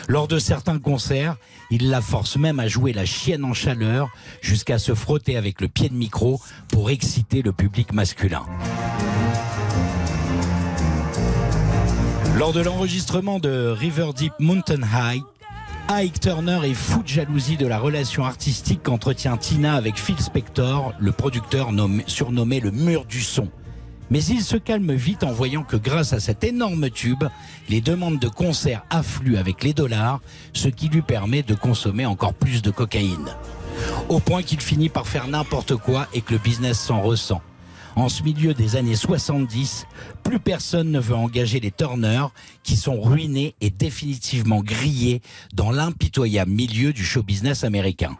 Lors 0.07 0.29
de 0.29 0.39
certains 0.39 0.79
concerts, 0.79 1.35
il 1.69 1.89
la 1.89 1.99
force 1.99 2.37
même 2.37 2.61
à 2.61 2.69
jouer 2.69 2.93
la 2.93 3.03
chienne 3.03 3.43
en 3.43 3.53
chaleur 3.53 4.07
jusqu'à 4.41 4.79
se 4.79 4.95
frotter 4.95 5.35
avec 5.35 5.59
le 5.59 5.67
pied 5.67 5.89
de 5.89 5.93
micro 5.93 6.39
pour 6.69 6.91
exciter 6.91 7.41
le 7.41 7.51
public 7.51 7.91
masculin. 7.91 8.45
Lors 12.37 12.53
de 12.53 12.61
l'enregistrement 12.61 13.39
de 13.39 13.67
River 13.67 14.11
Deep 14.15 14.33
Mountain 14.39 14.81
High, 14.81 15.21
Ike 15.89 16.19
Turner 16.21 16.59
est 16.63 16.73
fou 16.73 17.03
de 17.03 17.07
jalousie 17.07 17.57
de 17.57 17.67
la 17.67 17.77
relation 17.77 18.25
artistique 18.25 18.81
qu'entretient 18.83 19.37
Tina 19.37 19.75
avec 19.75 19.97
Phil 19.99 20.19
Spector, 20.19 20.93
le 20.97 21.11
producteur 21.11 21.71
nommé- 21.71 22.03
surnommé 22.07 22.59
le 22.59 22.71
mur 22.71 23.05
du 23.05 23.21
son. 23.21 23.49
Mais 24.09 24.23
il 24.25 24.41
se 24.41 24.57
calme 24.57 24.93
vite 24.93 25.23
en 25.23 25.31
voyant 25.31 25.63
que 25.63 25.75
grâce 25.77 26.13
à 26.13 26.19
cet 26.19 26.43
énorme 26.43 26.89
tube, 26.89 27.23
les 27.69 27.81
demandes 27.81 28.19
de 28.19 28.27
concerts 28.27 28.83
affluent 28.89 29.37
avec 29.37 29.63
les 29.63 29.73
dollars, 29.73 30.19
ce 30.53 30.67
qui 30.67 30.87
lui 30.89 31.01
permet 31.01 31.43
de 31.43 31.53
consommer 31.55 32.05
encore 32.05 32.33
plus 32.33 32.61
de 32.61 32.71
cocaïne. 32.71 33.29
Au 34.09 34.19
point 34.19 34.43
qu'il 34.43 34.61
finit 34.61 34.89
par 34.89 35.07
faire 35.07 35.27
n'importe 35.27 35.75
quoi 35.75 36.07
et 36.13 36.21
que 36.21 36.33
le 36.33 36.39
business 36.39 36.79
s'en 36.79 37.01
ressent. 37.01 37.41
En 37.95 38.09
ce 38.09 38.23
milieu 38.23 38.53
des 38.53 38.75
années 38.75 38.95
70, 38.95 39.85
plus 40.23 40.39
personne 40.39 40.91
ne 40.91 40.99
veut 40.99 41.15
engager 41.15 41.59
les 41.59 41.71
Turner 41.71 42.25
qui 42.63 42.75
sont 42.75 42.99
ruinés 42.99 43.55
et 43.61 43.69
définitivement 43.69 44.61
grillés 44.61 45.21
dans 45.53 45.71
l'impitoyable 45.71 46.51
milieu 46.51 46.91
du 46.91 47.05
show 47.05 47.21
business 47.21 47.63
américain. 47.63 48.17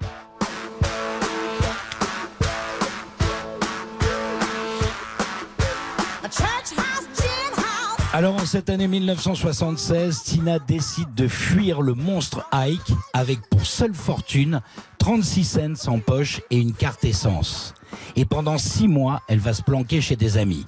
Alors 8.16 8.36
en 8.36 8.46
cette 8.46 8.70
année 8.70 8.88
1976, 8.88 10.22
Tina 10.22 10.60
décide 10.60 11.16
de 11.16 11.28
fuir 11.28 11.82
le 11.82 11.96
monstre 11.96 12.48
Ike 12.52 12.94
avec 13.12 13.40
pour 13.50 13.66
seule 13.66 13.96
fortune 13.96 14.62
36 15.00 15.44
cents 15.76 15.92
en 15.92 15.98
poche 15.98 16.42
et 16.52 16.60
une 16.60 16.74
carte 16.74 17.04
essence. 17.06 17.74
Et 18.16 18.26
pendant 18.26 18.58
six 18.58 18.88
mois, 18.88 19.22
elle 19.28 19.40
va 19.40 19.54
se 19.54 19.62
planquer 19.62 20.02
chez 20.02 20.16
des 20.16 20.38
amis. 20.38 20.66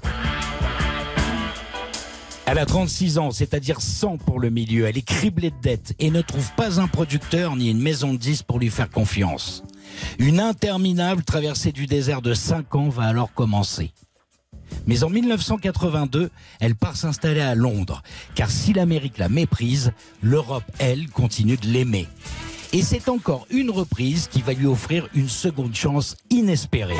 Elle 2.47 2.59
a 2.59 2.65
36 2.65 3.17
ans, 3.17 3.31
c'est-à-dire 3.31 3.81
100 3.81 4.17
pour 4.17 4.39
le 4.39 4.51
milieu. 4.51 4.85
Elle 4.85 4.97
est 4.97 5.01
criblée 5.01 5.49
de 5.49 5.59
dettes 5.61 5.95
et 5.97 6.11
ne 6.11 6.21
trouve 6.21 6.51
pas 6.53 6.79
un 6.79 6.87
producteur 6.87 7.55
ni 7.55 7.71
une 7.71 7.81
maison 7.81 8.13
de 8.13 8.17
10 8.17 8.43
pour 8.43 8.59
lui 8.59 8.69
faire 8.69 8.89
confiance. 8.89 9.63
Une 10.19 10.39
interminable 10.39 11.23
traversée 11.23 11.71
du 11.71 11.87
désert 11.87 12.21
de 12.21 12.33
5 12.35 12.75
ans 12.75 12.89
va 12.89 13.03
alors 13.03 13.33
commencer. 13.33 13.91
Mais 14.85 15.03
en 15.03 15.09
1982, 15.09 16.29
elle 16.59 16.75
part 16.75 16.95
s'installer 16.95 17.41
à 17.41 17.55
Londres, 17.55 18.03
car 18.35 18.51
si 18.51 18.73
l'Amérique 18.73 19.17
la 19.17 19.29
méprise, 19.29 19.91
l'Europe, 20.21 20.63
elle, 20.79 21.09
continue 21.09 21.57
de 21.57 21.67
l'aimer. 21.67 22.07
Et 22.75 22.81
c'est 22.81 23.07
encore 23.07 23.47
une 23.49 23.71
reprise 23.71 24.27
qui 24.27 24.41
va 24.41 24.51
lui 24.51 24.65
offrir 24.65 25.07
une 25.13 25.29
seconde 25.29 25.73
chance 25.73 26.17
inespérée. 26.29 26.97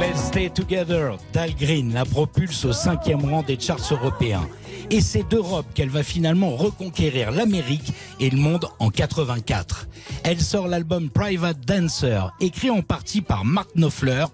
Let's 0.00 0.20
Stay 0.26 0.50
Together 0.50 1.16
d'Al 1.32 1.54
Green 1.54 1.94
la 1.94 2.04
propulse 2.04 2.64
au 2.64 2.72
cinquième 2.72 3.24
rang 3.24 3.44
des 3.44 3.56
charts 3.60 3.78
européens. 3.92 4.48
Et 4.90 5.02
c'est 5.02 5.28
d'Europe 5.28 5.66
qu'elle 5.74 5.90
va 5.90 6.02
finalement 6.02 6.56
reconquérir 6.56 7.30
l'Amérique 7.30 7.92
et 8.20 8.30
le 8.30 8.38
monde 8.38 8.66
en 8.78 8.88
84. 8.88 9.86
Elle 10.24 10.40
sort 10.40 10.66
l'album 10.66 11.10
Private 11.10 11.60
Dancer, 11.60 12.32
écrit 12.40 12.70
en 12.70 12.80
partie 12.80 13.20
par 13.20 13.44
Mark 13.44 13.68
Knopfler, 13.74 14.24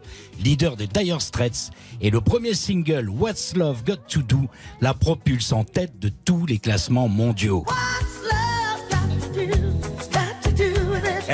leader 0.44 0.76
des 0.76 0.86
Dire 0.86 1.20
Straits, 1.20 1.70
et 2.00 2.10
le 2.10 2.20
premier 2.20 2.54
single 2.54 3.08
What's 3.08 3.56
Love 3.56 3.82
Got 3.84 4.06
to 4.08 4.22
Do 4.22 4.48
la 4.80 4.94
propulse 4.94 5.52
en 5.52 5.64
tête 5.64 5.98
de 5.98 6.08
tous 6.08 6.46
les 6.46 6.58
classements 6.58 7.08
mondiaux. 7.08 7.64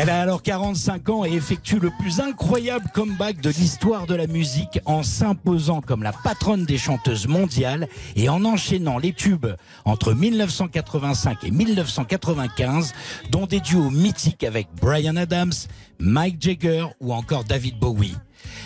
Elle 0.02 0.08
a 0.08 0.22
alors 0.22 0.42
45 0.42 1.10
ans 1.10 1.24
et 1.26 1.34
effectue 1.34 1.78
le 1.78 1.90
plus 1.90 2.20
incroyable 2.20 2.86
comeback 2.94 3.42
de 3.42 3.50
l'histoire 3.50 4.06
de 4.06 4.14
la 4.14 4.26
musique 4.26 4.80
en 4.86 5.02
s'imposant 5.02 5.82
comme 5.82 6.02
la 6.02 6.14
patronne 6.14 6.64
des 6.64 6.78
chanteuses 6.78 7.28
mondiales 7.28 7.86
et 8.16 8.30
en 8.30 8.46
enchaînant 8.46 8.96
les 8.96 9.12
tubes 9.12 9.48
entre 9.84 10.14
1985 10.14 11.44
et 11.44 11.50
1995, 11.50 12.94
dont 13.30 13.44
des 13.44 13.60
duos 13.60 13.90
mythiques 13.90 14.42
avec 14.42 14.68
Brian 14.80 15.16
Adams, 15.16 15.52
Mike 15.98 16.40
Jagger 16.40 16.86
ou 17.00 17.12
encore 17.12 17.44
David 17.44 17.78
Bowie. 17.78 18.16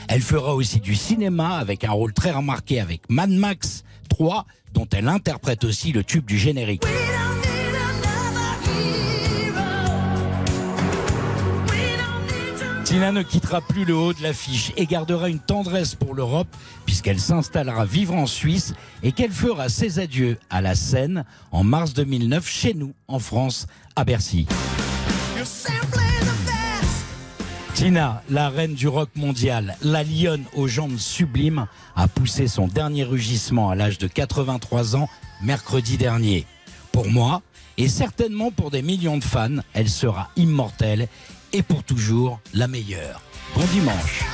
Elle 0.06 0.22
fera 0.22 0.54
aussi 0.54 0.78
du 0.78 0.94
cinéma 0.94 1.56
avec 1.56 1.82
un 1.82 1.90
rôle 1.90 2.12
très 2.12 2.30
remarqué 2.30 2.78
avec 2.78 3.10
Mad 3.10 3.30
Max 3.30 3.82
3, 4.08 4.46
dont 4.72 4.86
elle 4.92 5.08
interprète 5.08 5.64
aussi 5.64 5.90
le 5.90 6.04
tube 6.04 6.26
du 6.26 6.38
générique. 6.38 6.84
Tina 12.84 13.12
ne 13.12 13.22
quittera 13.22 13.62
plus 13.62 13.86
le 13.86 13.96
haut 13.96 14.12
de 14.12 14.22
l'affiche 14.22 14.72
et 14.76 14.84
gardera 14.84 15.30
une 15.30 15.38
tendresse 15.38 15.94
pour 15.94 16.14
l'Europe 16.14 16.54
puisqu'elle 16.84 17.18
s'installera 17.18 17.86
vivre 17.86 18.14
en 18.14 18.26
Suisse 18.26 18.74
et 19.02 19.12
qu'elle 19.12 19.32
fera 19.32 19.70
ses 19.70 19.98
adieux 19.98 20.38
à 20.50 20.60
la 20.60 20.74
scène 20.74 21.24
en 21.50 21.64
mars 21.64 21.94
2009 21.94 22.46
chez 22.46 22.74
nous, 22.74 22.92
en 23.08 23.18
France, 23.18 23.66
à 23.96 24.04
Bercy. 24.04 24.46
Tina, 27.74 28.22
la 28.28 28.50
reine 28.50 28.74
du 28.74 28.86
rock 28.86 29.08
mondial, 29.16 29.76
la 29.80 30.04
lionne 30.04 30.44
aux 30.54 30.68
jambes 30.68 30.98
sublimes, 30.98 31.66
a 31.96 32.06
poussé 32.06 32.48
son 32.48 32.68
dernier 32.68 33.04
rugissement 33.04 33.70
à 33.70 33.74
l'âge 33.74 33.96
de 33.96 34.08
83 34.08 34.94
ans 34.94 35.08
mercredi 35.42 35.96
dernier. 35.96 36.44
Pour 36.92 37.08
moi, 37.08 37.40
et 37.76 37.88
certainement 37.88 38.50
pour 38.50 38.70
des 38.70 38.82
millions 38.82 39.18
de 39.18 39.24
fans, 39.24 39.56
elle 39.72 39.88
sera 39.88 40.30
immortelle 40.36 41.08
et 41.54 41.62
pour 41.62 41.82
toujours 41.84 42.40
la 42.52 42.66
meilleure. 42.68 43.22
Bon 43.54 43.64
dimanche. 43.72 44.24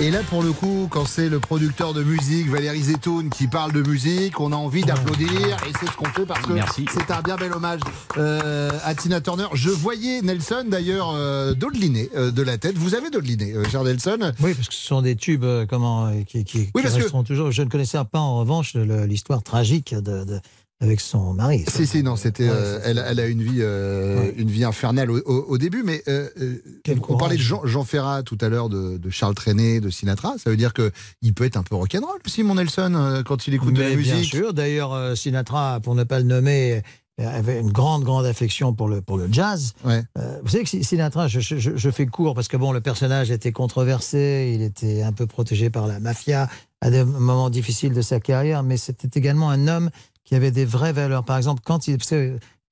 Et 0.00 0.10
là, 0.10 0.18
pour 0.28 0.42
le 0.42 0.52
coup, 0.52 0.88
quand 0.90 1.06
c'est 1.06 1.28
le 1.28 1.38
producteur 1.38 1.94
de 1.94 2.02
musique, 2.02 2.48
Valérie 2.50 2.82
Zetoun, 2.82 3.30
qui 3.30 3.46
parle 3.46 3.72
de 3.72 3.80
musique, 3.88 4.40
on 4.40 4.50
a 4.52 4.56
envie 4.56 4.82
d'applaudir 4.82 5.30
et 5.68 5.72
c'est 5.80 5.86
ce 5.86 5.96
qu'on 5.96 6.06
fait 6.06 6.26
parce 6.26 6.44
que 6.44 6.52
c'est 6.92 7.10
un 7.12 7.22
bien 7.22 7.36
bel 7.36 7.52
hommage 7.52 7.78
euh, 8.18 8.70
à 8.82 8.94
Tina 8.96 9.20
Turner. 9.20 9.46
Je 9.54 9.70
voyais 9.70 10.20
Nelson 10.20 10.64
d'ailleurs 10.68 11.12
euh, 11.14 11.54
dodeliner 11.54 12.10
euh, 12.16 12.32
de 12.32 12.42
la 12.42 12.58
tête. 12.58 12.76
Vous 12.76 12.96
avez 12.96 13.08
dodeliner, 13.08 13.52
euh, 13.54 13.64
cher 13.70 13.84
Nelson? 13.84 14.32
Oui, 14.40 14.54
parce 14.54 14.68
que 14.68 14.74
ce 14.74 14.84
sont 14.84 15.00
des 15.00 15.14
tubes 15.14 15.44
euh, 15.44 15.64
comment, 15.64 16.12
qui, 16.26 16.44
qui, 16.44 16.58
Oui, 16.58 16.64
qui 16.66 16.82
parce 16.82 16.94
que- 16.96 17.22
toujours. 17.22 17.52
Je 17.52 17.62
ne 17.62 17.68
connaissais 17.68 17.98
pas 18.10 18.18
en 18.20 18.40
revanche 18.40 18.74
l'histoire 18.74 19.44
tragique 19.44 19.94
de, 19.94 20.24
de- 20.24 20.40
avec 20.80 21.00
son 21.00 21.32
mari. 21.34 21.64
Si, 21.68 21.86
si, 21.86 22.02
non, 22.02 22.16
c'était. 22.16 22.48
euh, 22.48 22.80
elle, 22.84 23.02
elle 23.06 23.20
a 23.20 23.26
une 23.26 23.42
vie, 23.42 23.58
euh, 23.60 24.30
une 24.36 24.50
vie 24.50 24.64
infernale 24.64 25.10
au, 25.10 25.18
au- 25.20 25.44
au 25.48 25.58
début, 25.58 25.82
mais 25.82 26.02
euh, 26.08 26.28
euh, 26.40 26.60
on 27.08 27.16
parlait 27.16 27.36
de. 27.36 27.40
Jean, 27.40 27.64
Jean 27.64 27.84
Ferrat 27.84 28.22
tout 28.22 28.38
à 28.40 28.48
l'heure, 28.48 28.68
de, 28.68 28.98
de 28.98 29.10
Charles 29.10 29.34
Trenet, 29.34 29.80
de 29.80 29.88
Sinatra. 29.90 30.34
Ça 30.38 30.50
veut 30.50 30.56
dire 30.56 30.72
que 30.74 30.90
il 31.22 31.32
peut 31.32 31.44
être 31.44 31.56
un 31.56 31.62
peu 31.62 31.74
rock'n'roll 31.74 32.18
aussi, 32.26 32.42
mon 32.42 32.56
Nelson, 32.56 33.22
quand 33.26 33.46
il 33.46 33.54
écoute 33.54 33.74
de 33.74 33.82
la 33.82 33.90
Mais 33.90 33.96
bien 33.96 34.16
musique. 34.16 34.34
sûr. 34.34 34.52
D'ailleurs, 34.52 35.16
Sinatra, 35.16 35.80
pour 35.80 35.94
ne 35.94 36.04
pas 36.04 36.18
le 36.18 36.24
nommer, 36.26 36.82
avait 37.18 37.60
une 37.60 37.70
grande, 37.70 38.02
grande 38.02 38.26
affection 38.26 38.74
pour 38.74 38.88
le, 38.88 39.00
pour 39.00 39.16
le 39.16 39.28
jazz. 39.30 39.72
Ouais. 39.84 40.02
Euh, 40.18 40.38
vous 40.42 40.48
savez 40.48 40.64
que 40.64 40.82
Sinatra, 40.82 41.28
je, 41.28 41.38
je- 41.38 41.58
je- 41.58 41.76
je 41.76 41.90
fais 41.90 42.06
court 42.06 42.34
parce 42.34 42.48
que 42.48 42.56
bon, 42.56 42.72
le 42.72 42.80
personnage 42.80 43.30
était 43.30 43.52
controversé, 43.52 44.52
il 44.54 44.62
était 44.62 45.02
un 45.02 45.12
peu 45.12 45.26
protégé 45.26 45.70
par 45.70 45.86
la 45.86 46.00
mafia 46.00 46.48
à 46.80 46.90
des 46.90 47.04
moments 47.04 47.50
difficiles 47.50 47.92
de 47.94 48.02
sa 48.02 48.18
carrière, 48.18 48.62
mais 48.64 48.76
c'était 48.76 49.16
également 49.18 49.48
un 49.50 49.68
homme 49.68 49.90
qui 50.34 50.36
avait 50.36 50.50
des 50.50 50.64
vraies 50.64 50.92
valeurs. 50.92 51.22
Par 51.22 51.36
exemple, 51.36 51.62
quand 51.64 51.86
il, 51.86 51.96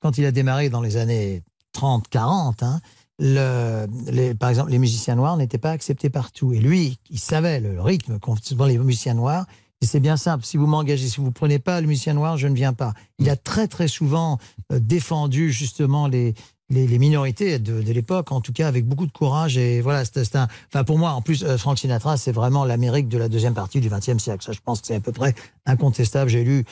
quand 0.00 0.18
il 0.18 0.24
a 0.24 0.32
démarré 0.32 0.68
dans 0.68 0.80
les 0.80 0.96
années 0.96 1.42
30, 1.74 2.08
40, 2.08 2.64
hein, 2.64 2.80
le, 3.20 3.86
les, 4.10 4.34
par 4.34 4.50
exemple, 4.50 4.72
les 4.72 4.80
musiciens 4.80 5.14
noirs 5.14 5.36
n'étaient 5.36 5.58
pas 5.58 5.70
acceptés 5.70 6.10
partout. 6.10 6.52
Et 6.52 6.58
lui, 6.58 6.98
il 7.08 7.20
savait 7.20 7.60
le 7.60 7.80
rythme 7.80 8.18
qu'ont 8.18 8.34
les 8.66 8.78
musiciens 8.78 9.14
noirs. 9.14 9.46
Et 9.80 9.86
c'est 9.86 10.00
bien 10.00 10.16
simple. 10.16 10.44
Si 10.44 10.56
vous 10.56 10.66
m'engagez, 10.66 11.08
si 11.08 11.18
vous 11.18 11.26
ne 11.26 11.30
prenez 11.30 11.60
pas 11.60 11.80
le 11.80 11.86
musicien 11.86 12.14
noir, 12.14 12.36
je 12.36 12.48
ne 12.48 12.54
viens 12.54 12.72
pas. 12.72 12.94
Il 13.20 13.30
a 13.30 13.36
très 13.36 13.68
très 13.68 13.86
souvent 13.86 14.38
euh, 14.72 14.80
défendu 14.80 15.52
justement 15.52 16.08
les, 16.08 16.34
les, 16.68 16.98
minorités 16.98 17.60
de, 17.60 17.92
l'époque, 17.92 18.32
en 18.32 18.40
tout 18.40 18.52
cas 18.52 18.66
avec 18.66 18.86
beaucoup 18.86 19.06
de 19.06 19.12
courage. 19.12 19.56
Et 19.56 19.80
voilà, 19.82 20.04
c'est 20.04 20.34
un. 20.34 20.48
Enfin, 20.68 20.82
pour 20.82 20.98
moi, 20.98 21.12
en 21.12 21.22
plus, 21.22 21.44
euh, 21.44 21.56
Frank 21.58 21.78
Sinatra, 21.78 22.16
c'est 22.16 22.32
vraiment 22.32 22.64
l'Amérique 22.64 23.08
de 23.08 23.18
la 23.18 23.28
deuxième 23.28 23.54
partie 23.54 23.80
du 23.80 23.88
XXe 23.88 24.18
siècle. 24.18 24.44
Ça, 24.44 24.50
je 24.50 24.60
pense 24.64 24.80
que 24.80 24.88
c'est 24.88 24.96
à 24.96 25.00
peu 25.00 25.12
près 25.12 25.34
incontestable. 25.64 26.28
J'ai 26.28 26.42
lu 26.42 26.64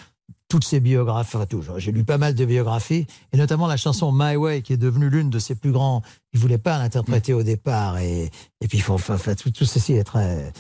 toutes 0.51 0.65
ses 0.65 0.81
biographies, 0.81 1.37
enfin 1.37 1.47
tout, 1.47 1.63
j'ai 1.79 1.93
lu 1.93 2.05
pas 2.05 2.19
mal 2.19 2.35
de 2.35 2.45
biographies, 2.45 3.07
et 3.33 3.37
notamment 3.37 3.69
la 3.69 3.77
chanson 3.77 4.11
My 4.13 4.35
Way, 4.35 4.63
qui 4.63 4.73
est 4.75 4.77
devenue 4.77 5.09
l'une 5.09 5.31
de 5.31 5.39
ses 5.39 5.55
plus 5.55 5.71
grands. 5.71 6.03
Il 6.35 6.41
voulait 6.41 6.59
pas 6.59 6.77
l'interpréter 6.79 7.33
au 7.33 7.43
départ, 7.45 7.99
et, 7.99 8.31
et 8.61 8.69
puis 8.69 8.83
enfin, 8.89 9.17
tout, 9.37 9.51
tout 9.51 9.65
ceci 9.65 9.95
est 9.95 10.05
très. 10.05 10.53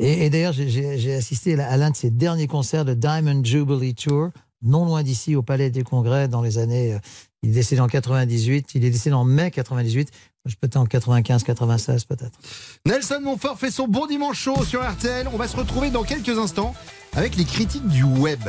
Et, 0.00 0.30
d'ailleurs, 0.30 0.52
j'ai 0.52 1.14
assisté 1.14 1.60
à 1.60 1.76
l'un 1.76 1.90
de 1.90 1.96
ses 1.96 2.10
derniers 2.10 2.46
concerts 2.46 2.84
de 2.84 2.94
Diamond 2.94 3.42
Jubilee 3.44 3.92
Tour, 3.94 4.30
non 4.62 4.84
loin 4.84 5.02
d'ici, 5.02 5.34
au 5.34 5.42
Palais 5.42 5.70
des 5.70 5.82
Congrès, 5.82 6.28
dans 6.28 6.40
les 6.42 6.58
années. 6.58 6.94
euh, 6.94 6.98
Il 7.42 7.50
est 7.50 7.54
décédé 7.54 7.80
en 7.80 7.88
98, 7.88 8.68
il 8.74 8.84
est 8.84 8.90
décédé 8.90 9.14
en 9.14 9.24
mai 9.24 9.50
98, 9.50 10.10
je 10.46 10.54
peut-être 10.54 10.76
en 10.76 10.86
95, 10.86 11.42
96 11.42 12.04
peut-être. 12.04 12.38
Nelson 12.86 13.20
Montfort 13.22 13.58
fait 13.58 13.70
son 13.72 13.88
bon 13.88 14.06
dimanche 14.06 14.38
chaud 14.38 14.64
sur 14.64 14.80
RTL. 14.88 15.28
On 15.32 15.36
va 15.36 15.48
se 15.48 15.56
retrouver 15.56 15.90
dans 15.90 16.04
quelques 16.04 16.38
instants 16.38 16.72
avec 17.14 17.36
les 17.36 17.44
critiques 17.44 17.86
du 17.88 18.04
web. 18.04 18.40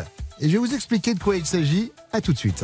Et 0.41 0.47
je 0.47 0.53
vais 0.53 0.57
vous 0.57 0.73
expliquer 0.73 1.13
de 1.13 1.19
quoi 1.19 1.35
il 1.35 1.45
s'agit. 1.45 1.91
À 2.13 2.21
tout 2.21 2.33
de 2.33 2.37
suite. 2.37 2.63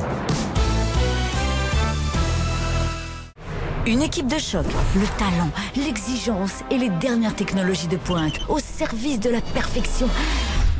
Une 3.85 4.01
équipe 4.01 4.27
de 4.27 4.39
choc, 4.39 4.65
le 4.95 5.05
talent, 5.19 5.51
l'exigence 5.75 6.63
et 6.71 6.77
les 6.77 6.89
dernières 6.89 7.35
technologies 7.35 7.87
de 7.87 7.97
pointe 7.97 8.39
au 8.49 8.57
service 8.57 9.19
de 9.19 9.29
la 9.29 9.41
perfection. 9.41 10.07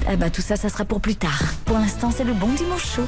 Eh 0.10 0.16
ben 0.16 0.32
tout 0.32 0.42
ça, 0.42 0.56
ça 0.56 0.70
sera 0.70 0.86
pour 0.86 1.02
plus 1.02 1.16
tard. 1.16 1.44
Pour 1.66 1.78
l'instant, 1.78 2.10
c'est 2.16 2.24
le 2.24 2.34
bon 2.34 2.50
dimanche 2.54 2.96
chaud. 2.96 3.08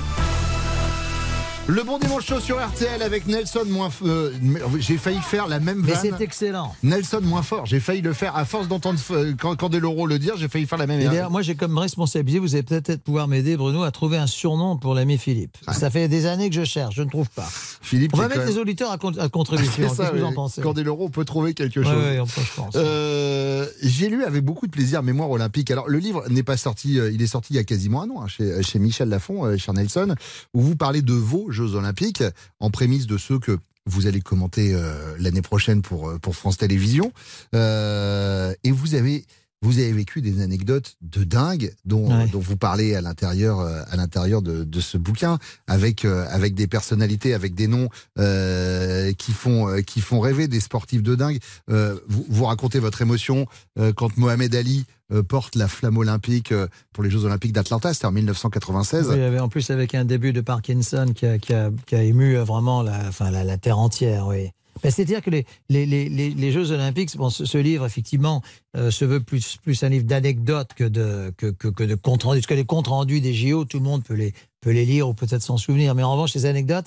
Le 1.69 1.84
bon 1.84 1.97
dimanche 1.99 2.25
chaud 2.25 2.39
sur 2.39 2.65
RTL 2.65 3.01
avec 3.01 3.27
Nelson 3.27 3.65
moins. 3.67 3.89
euh, 4.06 4.32
j'ai 4.80 4.95
failli 4.97 5.17
faire 5.19 5.47
la 5.49 5.60
même 5.60 5.82
Mais 5.86 5.91
vanne. 5.91 6.13
c'est 6.17 6.23
excellent. 6.23 6.73
Nelson 6.82 7.19
moins 7.21 7.41
fort. 7.41 7.65
J'ai 7.65 7.82
failli 7.82 7.99
le 8.01 8.13
faire 8.13 8.38
à 8.38 8.45
force 8.45 8.69
d'entendre 8.69 8.97
euh, 9.12 9.34
Candeloro 9.36 10.08
le 10.08 10.17
dire. 10.17 10.38
J'ai 10.38 10.47
failli 10.47 10.65
faire 10.65 10.77
la 10.77 10.88
même. 10.88 11.03
D'ailleurs, 11.03 11.30
moi, 11.30 11.41
j'ai 11.41 11.56
comme 11.56 11.77
responsabilité, 11.77 12.39
vous 12.39 12.56
allez 12.56 12.63
peut-être 12.63 13.01
pouvoir 13.01 13.27
m'aider, 13.27 13.58
Bruno, 13.58 13.84
à 13.84 13.91
trouver 13.91 14.15
un 14.15 14.27
surnom 14.27 14.77
pour 14.77 14.93
l'ami 14.95 15.17
Philippe. 15.17 15.58
Ça 15.73 15.89
fait 15.89 16.08
des 16.08 16.25
années 16.25 16.49
que 16.49 16.56
je 16.56 16.63
cherche, 16.63 16.95
je 16.95 17.03
ne 17.03 17.10
trouve 17.10 17.30
pas. 17.32 17.47
Philippe, 17.82 18.13
on 18.13 18.17
va 18.17 18.30
mettre 18.30 18.39
même- 18.41 18.47
les 18.49 18.58
auditeurs 18.58 18.89
à, 18.91 18.97
con- 18.97 19.12
à 19.17 19.27
contribution. 19.27 19.73
Qu'est-ce 19.89 20.10
que 20.10 20.15
vous 20.17 20.23
en 20.23 20.30
oui. 20.30 20.36
pensez 20.36 20.62
Candeloro, 20.62 21.03
on 21.06 21.10
peut 21.10 21.25
trouver 21.25 21.53
quelque 21.53 21.82
Ouais, 21.82 21.86
chose. 21.86 21.95
ouais, 22.01 22.19
on 22.21 22.25
peut, 22.27 22.41
je 22.45 22.56
pense. 22.62 22.73
Euh, 22.77 23.65
J'ai 23.84 24.08
lu 24.08 24.23
avec 24.23 24.45
beaucoup 24.45 24.67
de 24.67 24.71
plaisir 24.71 25.03
Mémoire 25.03 25.30
olympique. 25.32 25.69
Alors 25.69 25.89
le 25.89 25.99
livre 25.99 26.23
n'est 26.30 26.43
pas 26.43 26.56
sorti, 26.56 26.97
euh, 26.97 27.12
il 27.12 27.21
est 27.21 27.27
sorti 27.27 27.53
il 27.53 27.58
y 27.58 27.60
a 27.60 27.65
quasiment 27.65 28.03
un 28.03 28.10
an 28.12 28.21
hein, 28.23 28.27
chez, 28.30 28.63
chez 28.63 28.80
Michel 28.80 29.10
Lafon, 29.10 29.58
chez 29.58 29.73
Nelson, 29.73 30.15
où 30.53 30.62
vous 30.62 30.77
parlez 30.77 31.01
de 31.01 31.13
vos 31.13 31.51
Jeux 31.58 31.74
olympiques 31.74 32.24
en 32.60 32.70
prémisse 32.70 33.08
de 33.08 33.17
ceux 33.17 33.39
que 33.39 33.58
vous 33.88 34.06
allez 34.06 34.22
commenter 34.22 34.74
euh, 34.74 35.15
l'année 35.17 35.41
prochaine 35.41 35.82
pour 35.82 36.10
euh, 36.10 36.20
France 36.32 36.58
Télévisions. 36.58 37.12
Euh, 37.56 38.54
et 38.63 38.72
vous 38.72 38.93
avez 38.96 39.26
vous 39.63 39.80
avez 39.80 39.91
vécu 39.91 40.22
des 40.22 40.41
anecdotes 40.41 40.96
de 41.02 41.24
dingue 41.24 41.74
dont, 41.86 42.08
Ouais. 42.10 42.28
dont 42.28 42.39
vous 42.39 42.58
parlez 42.58 42.96
à 42.96 43.02
l'intérieur 43.02 43.60
euh, 43.60 43.82
à 43.89 43.96
l'intérieur 43.96 44.41
de, 44.41 44.63
de 44.63 44.80
ce 44.80 44.98
bouquin 44.98 45.39
avec 45.65 46.06
euh, 46.06 46.26
avec 46.30 46.54
des 46.54 46.67
personnalités 46.67 47.34
avec 47.34 47.56
des 47.56 47.67
noms 47.67 47.89
euh, 48.38 49.12
qui 49.13 49.32
font 49.34 49.67
euh, 49.70 49.82
qui 49.82 50.02
font 50.02 50.20
rêver 50.20 50.48
des 50.48 50.60
sportifs 50.60 51.04
de 51.04 51.15
dingue 51.15 51.39
Euh, 51.70 52.00
vous, 52.08 52.26
vous 52.30 52.46
racontez 52.46 52.80
votre 52.80 53.02
émotion 53.02 53.48
euh, 53.80 53.93
quand 53.93 54.15
Mohamed 54.17 54.54
Ali 54.56 54.86
euh, 55.12 55.24
porte 55.24 55.56
la 55.56 55.67
flamme 55.67 55.98
olympique 55.98 56.52
euh, 56.52 56.67
pour 56.93 57.04
les 57.04 57.10
Jeux 57.10 57.26
olympiques 57.26 57.54
d'Atlanta 57.54 57.93
c'était 57.93 58.06
en 58.06 58.12
1996 58.12 59.08
Oui, 59.10 59.15
il 59.15 59.22
y 59.22 59.24
avait 59.24 59.39
en 59.39 59.50
plus 59.50 59.70
avec 59.72 59.96
un 59.96 60.06
début 60.06 60.34
de 60.34 60.41
Parkinson 60.41 61.08
qui 61.15 61.26
a, 61.26 61.39
qui 61.39 61.54
a- 61.54 61.72
qui 61.86 61.96
a 61.96 62.04
ému 62.04 62.38
euh, 62.38 62.43
vraiment 62.43 62.84
la, 62.84 63.08
enfin, 63.08 63.32
la, 63.32 63.43
la 63.43 63.58
terre 63.58 63.80
entière. 63.80 64.28
Oui. 64.28 64.50
Ben, 64.84 64.92
C'est-à-dire 64.92 65.22
que 65.22 65.30
les, 65.30 65.46
les, 65.70 65.86
les, 65.86 66.10
les, 66.10 66.52
Jeux 66.52 66.72
Olympiques, 66.72 67.10
ce, 67.10 67.58
livre, 67.58 67.86
effectivement, 67.86 68.42
euh, 68.76 68.92
se 68.92 69.06
veut 69.06 69.22
plus, 69.22 69.58
plus 69.58 69.82
un 69.84 69.90
livre 69.90 70.06
d'anecdotes 70.06 70.74
que 70.76 70.84
de, 70.84 71.34
que, 71.38 71.48
que, 71.48 71.84
de 71.84 71.96
comptes 71.96 72.24
rendus. 72.24 72.40
Parce 72.40 72.48
que 72.48 72.54
les 72.54 72.66
comptes 72.66 72.88
rendus 72.88 73.22
des 73.22 73.34
JO, 73.34 73.66
tout 73.66 73.78
le 73.78 73.84
monde 73.84 74.04
peut 74.04 74.13
les, 74.13 74.34
peut 74.62 74.72
les 74.72 74.86
lire 74.86 75.08
ou 75.10 75.13
peut-être 75.13 75.42
s'en 75.42 75.58
souvenir. 75.58 75.96
Mais 75.96 76.04
en 76.04 76.12
revanche, 76.12 76.34
les 76.34 76.46
anecdotes, 76.46 76.86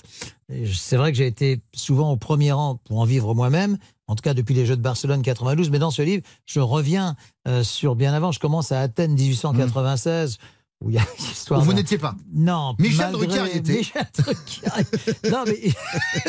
euh, 0.51 0.65
c'est 0.73 0.97
vrai 0.97 1.11
que 1.11 1.17
j'ai 1.17 1.27
été 1.27 1.61
souvent 1.73 2.11
au 2.11 2.17
premier 2.17 2.51
rang 2.51 2.79
pour 2.85 2.99
en 2.99 3.05
vivre 3.05 3.33
moi-même, 3.33 3.77
en 4.07 4.15
tout 4.15 4.21
cas 4.21 4.33
depuis 4.33 4.53
les 4.53 4.65
Jeux 4.65 4.77
de 4.77 4.81
Barcelone 4.81 5.21
92. 5.21 5.69
Mais 5.69 5.79
dans 5.79 5.91
ce 5.91 6.01
livre, 6.01 6.23
je 6.45 6.59
reviens 6.59 7.15
euh, 7.47 7.63
sur 7.63 7.95
bien 7.95 8.13
avant. 8.13 8.31
Je 8.31 8.39
commence 8.39 8.71
à 8.71 8.81
Athènes 8.81 9.13
1896. 9.13 10.37
Où 10.83 10.89
il 10.89 10.95
y 10.95 10.97
a 10.99 11.05
l'histoire 11.19 11.61
Où 11.61 11.63
vous 11.63 11.73
n'étiez 11.73 11.99
pas 11.99 12.15
Non, 12.33 12.73
Michel 12.79 13.11
Drucker 13.11 13.43
y 13.53 13.57
était. 13.57 13.77
Michel 13.77 14.03
Drucker. 14.17 15.29
non, 15.31 15.43
mais 15.45 15.71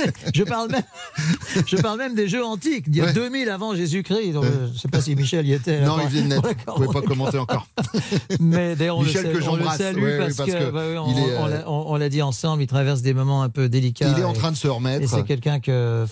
je 0.34 0.42
parle 0.44 0.70
même, 0.70 0.82
je 1.66 1.76
parle 1.76 1.98
même 1.98 2.14
des 2.14 2.28
jeux 2.28 2.44
antiques, 2.44 2.84
il 2.88 2.96
y 2.96 3.00
a 3.00 3.04
Ouais. 3.06 3.12
2000 3.14 3.48
avant 3.48 3.74
Jésus-Christ. 3.74 4.32
donc, 4.32 4.44
Je 4.44 4.72
ne 4.72 4.76
sais 4.78 4.88
pas 4.88 5.00
si 5.00 5.14
Michel 5.16 5.46
y 5.46 5.54
était. 5.54 5.80
là. 5.80 5.86
non 5.86 5.96
il 6.02 6.08
vient 6.08 6.22
de 6.22 6.26
naître 6.28 6.48
vous 6.66 6.74
pouvez 6.74 6.88
pas 6.88 7.00
commenter 7.02 7.38
encore 7.38 7.66
Mais 8.40 8.76
d'ailleurs, 8.76 8.98
on, 8.98 9.02
Michel 9.04 9.22
que 9.24 9.28
on 9.28 9.32
le 9.38 9.40
j'embrasse, 9.42 9.78
salue 9.78 9.96
ouais, 10.02 10.02
ouais, 10.02 10.18
parce, 10.18 10.34
parce 10.36 10.50
que, 10.50 10.58
que 10.66 10.70
bah 10.70 10.82
oui, 10.90 10.98
on, 10.98 11.10
il 11.10 11.18
est, 11.18 11.36
on 11.38 11.46
l'a- 11.46 11.70
on- 11.70 11.84
on 11.92 11.96
l'a 11.96 12.08
dit 12.10 12.20
ensemble, 12.22 12.62
il 12.62 12.66
traverse 12.66 13.00
des 13.02 13.14
moments 13.14 13.42
un 13.42 13.48
peu 13.48 13.68
délicats. 13.70 14.12
il 14.14 14.20
est 14.20 14.24
en 14.24 14.32
train 14.34 14.50
de 14.52 14.56
se 14.56 14.68
remettre 14.68 15.02
et 15.04 15.06
c'est 15.06 15.24
quelqu'un 15.24 15.60
que, 15.60 16.04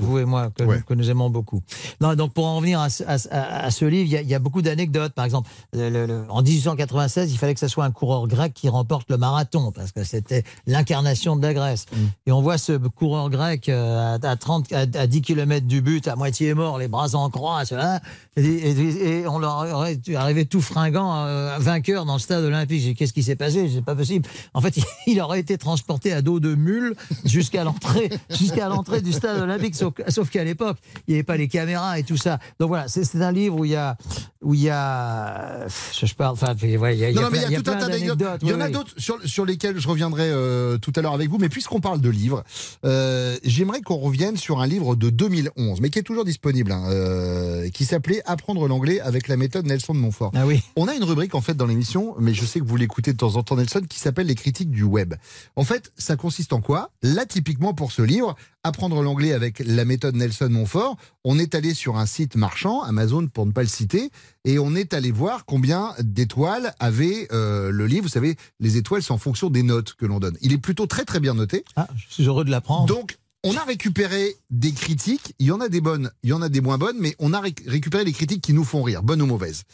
vous 0.00 0.18
et 0.18 0.24
moi, 0.26 0.50
que, 0.54 0.64
Ouais. 0.64 0.82
que 0.86 0.92
nous 0.94 1.08
aimons 1.08 1.30
beaucoup. 1.30 1.62
Non, 2.02 2.14
donc 2.14 2.34
pour 2.34 2.44
en 2.46 2.56
revenir 2.56 2.78
à, 2.80 2.90
ce- 2.90 3.04
à 3.04 3.16
ce- 3.18 3.28
à- 3.30 3.64
à 3.64 3.70
ce 3.70 3.84
livre, 3.86 4.04
il 4.06 4.12
y 4.12 4.16
a, 4.18 4.20
il 4.20 4.28
y 4.28 4.34
a 4.34 4.38
beaucoup 4.38 4.60
d'anecdotes. 4.60 5.12
Par 5.14 5.24
exemple, 5.24 5.48
le- 5.72 5.88
le- 5.88 6.06
le- 6.06 6.24
en 6.28 6.42
1896, 6.42 7.32
il 7.32 7.38
fallait 7.38 7.54
que 7.54 7.60
ce 7.60 7.68
soit 7.68 7.85
un 7.86 7.90
coureur 7.90 8.26
grec 8.28 8.52
qui 8.54 8.68
remporte 8.68 9.08
le 9.10 9.16
marathon, 9.16 9.72
parce 9.72 9.92
que 9.92 10.04
c'était 10.04 10.44
l'incarnation 10.66 11.36
de 11.36 11.42
la 11.42 11.54
Grèce. 11.54 11.86
Mm. 11.92 11.96
Et 12.26 12.32
on 12.32 12.42
voit 12.42 12.58
ce 12.58 12.72
coureur 12.72 13.30
grec 13.30 13.68
euh, 13.68 14.16
à, 14.22 14.28
à 14.28 14.36
30, 14.36 14.72
à, 14.72 14.80
à 14.80 15.06
10 15.06 15.22
km 15.22 15.66
du 15.66 15.80
but, 15.80 16.06
à 16.08 16.16
moitié 16.16 16.54
mort, 16.54 16.78
les 16.78 16.88
bras 16.88 17.14
en 17.14 17.30
croix, 17.30 17.64
cela, 17.64 18.00
et, 18.36 18.42
et- 18.44 19.06
et 19.20 19.26
on 19.26 19.38
leur 19.38 19.56
aurait 19.74 19.98
arrivé 20.14 20.44
tout 20.44 20.60
fringant, 20.60 21.24
euh, 21.26 21.56
vainqueur 21.58 22.04
dans 22.04 22.14
le 22.14 22.18
stade 22.18 22.44
olympique. 22.44 22.96
Qu'est-ce 22.96 23.12
qui 23.12 23.22
s'est 23.22 23.36
passé? 23.36 23.70
C'est 23.72 23.84
pas 23.84 23.94
possible. 23.94 24.28
En 24.54 24.60
fait, 24.60 24.78
il 25.06 25.20
aurait 25.20 25.40
été 25.40 25.56
transporté 25.58 26.12
à 26.12 26.22
dos 26.22 26.40
de 26.40 26.54
mule 26.54 26.94
jusqu'à 27.24 27.64
l'entrée, 27.64 28.10
jusqu'à 28.30 28.68
l'entrée 28.68 29.00
du 29.00 29.12
stade 29.12 29.40
olympique. 29.40 29.74
Sauf, 29.76 29.94
sauf 30.08 30.28
qu'à 30.30 30.44
l'époque, 30.44 30.76
il 31.06 31.12
n'y 31.12 31.16
avait 31.16 31.24
pas 31.24 31.36
les 31.36 31.48
caméras 31.48 31.98
et 31.98 32.02
tout 32.02 32.16
ça. 32.16 32.38
Donc 32.60 32.68
voilà, 32.68 32.88
c'est 32.88 33.14
un 33.22 33.32
livre 33.32 33.56
où 33.60 33.64
il 33.64 33.70
y 33.70 33.76
a, 33.76 33.96
où 34.42 34.54
il 34.54 34.60
y 34.60 34.70
a, 34.70 35.66
je, 35.92 36.14
parle, 36.14 36.32
enfin, 36.32 36.54
il 36.62 36.70
y 36.70 36.76
a, 36.76 36.92
il 36.92 36.98
y 36.98 37.04
a 37.04 37.12
non, 37.12 37.22
non, 37.22 37.28
il 37.46 37.52
y 37.52 37.56
a 37.56 37.60
tout 37.62 37.70
un 37.70 37.74
plein 37.74 37.75
tas 37.78 37.88
d'anecdotes. 37.88 38.18
d'anecdotes. 38.18 38.40
Il 38.42 38.48
y 38.48 38.52
en 38.52 38.60
a 38.60 38.68
d'autres 38.68 38.92
sur, 38.96 39.18
sur 39.24 39.44
lesquels 39.44 39.78
je 39.78 39.88
reviendrai 39.88 40.30
euh, 40.30 40.78
tout 40.78 40.92
à 40.96 41.02
l'heure 41.02 41.14
avec 41.14 41.28
vous. 41.30 41.38
Mais 41.38 41.48
puisqu'on 41.48 41.80
parle 41.80 42.00
de 42.00 42.10
livres, 42.10 42.44
euh, 42.84 43.36
j'aimerais 43.44 43.80
qu'on 43.80 43.96
revienne 43.96 44.36
sur 44.36 44.60
un 44.60 44.66
livre 44.66 44.96
de 44.96 45.10
2011, 45.10 45.80
mais 45.80 45.90
qui 45.90 45.98
est 45.98 46.02
toujours 46.02 46.24
disponible, 46.24 46.72
hein, 46.72 46.84
euh, 46.88 47.68
qui 47.70 47.84
s'appelait 47.84 48.22
Apprendre 48.26 48.66
l'anglais 48.66 49.00
avec 49.00 49.28
la 49.28 49.36
méthode 49.36 49.66
Nelson 49.66 49.94
de 49.94 49.98
Montfort. 49.98 50.32
Ah 50.34 50.46
oui. 50.46 50.62
On 50.76 50.88
a 50.88 50.94
une 50.94 51.04
rubrique 51.04 51.34
en 51.34 51.40
fait 51.40 51.54
dans 51.54 51.66
l'émission, 51.66 52.14
mais 52.18 52.34
je 52.34 52.44
sais 52.44 52.60
que 52.60 52.64
vous 52.64 52.76
l'écoutez 52.76 53.12
de 53.12 53.18
temps 53.18 53.36
en 53.36 53.42
temps, 53.42 53.56
Nelson, 53.56 53.82
qui 53.88 53.98
s'appelle 53.98 54.26
les 54.26 54.34
critiques 54.34 54.70
du 54.70 54.82
web. 54.82 55.14
En 55.54 55.64
fait, 55.64 55.92
ça 55.96 56.16
consiste 56.16 56.52
en 56.52 56.60
quoi? 56.60 56.90
Là, 57.02 57.26
typiquement 57.26 57.74
pour 57.74 57.92
ce 57.92 58.02
livre, 58.02 58.36
Apprendre 58.66 59.00
l'anglais 59.00 59.32
avec 59.32 59.62
la 59.64 59.84
méthode 59.84 60.16
Nelson 60.16 60.48
Montfort, 60.50 60.96
on 61.22 61.38
est 61.38 61.54
allé 61.54 61.72
sur 61.72 61.98
un 61.98 62.06
site 62.06 62.34
marchand, 62.34 62.82
Amazon 62.82 63.28
pour 63.28 63.46
ne 63.46 63.52
pas 63.52 63.62
le 63.62 63.68
citer, 63.68 64.10
et 64.46 64.58
on 64.58 64.74
est 64.74 64.94
allé 64.94 65.10
voir 65.10 65.44
combien 65.44 65.92
d'étoiles 65.98 66.72
avait 66.78 67.28
euh, 67.32 67.70
le 67.70 67.86
livre. 67.86 68.04
Vous 68.04 68.08
savez, 68.08 68.36
les 68.60 68.76
étoiles, 68.78 69.02
c'est 69.02 69.12
en 69.12 69.18
fonction 69.18 69.50
des 69.50 69.62
notes 69.62 69.92
que 69.94 70.06
l'on 70.06 70.20
donne. 70.20 70.38
Il 70.40 70.52
est 70.54 70.58
plutôt 70.58 70.86
très 70.86 71.04
très 71.04 71.20
bien 71.20 71.34
noté. 71.34 71.64
Ah, 71.74 71.88
je 71.96 72.06
suis 72.14 72.24
heureux 72.24 72.44
de 72.44 72.50
l'apprendre. 72.50 72.86
Donc, 72.86 73.18
on 73.44 73.54
a 73.56 73.64
récupéré 73.64 74.36
des 74.50 74.72
critiques. 74.72 75.34
Il 75.40 75.46
y 75.46 75.50
en 75.52 75.60
a 75.60 75.68
des 75.68 75.80
bonnes, 75.80 76.10
il 76.22 76.30
y 76.30 76.32
en 76.32 76.42
a 76.42 76.48
des 76.48 76.60
moins 76.60 76.78
bonnes, 76.78 76.96
mais 76.98 77.14
on 77.18 77.32
a 77.32 77.40
ré- 77.40 77.54
récupéré 77.66 78.04
les 78.04 78.12
critiques 78.12 78.40
qui 78.42 78.52
nous 78.52 78.64
font 78.64 78.82
rire, 78.82 79.02
bonnes 79.02 79.20
ou 79.22 79.26
mauvaises. 79.26 79.64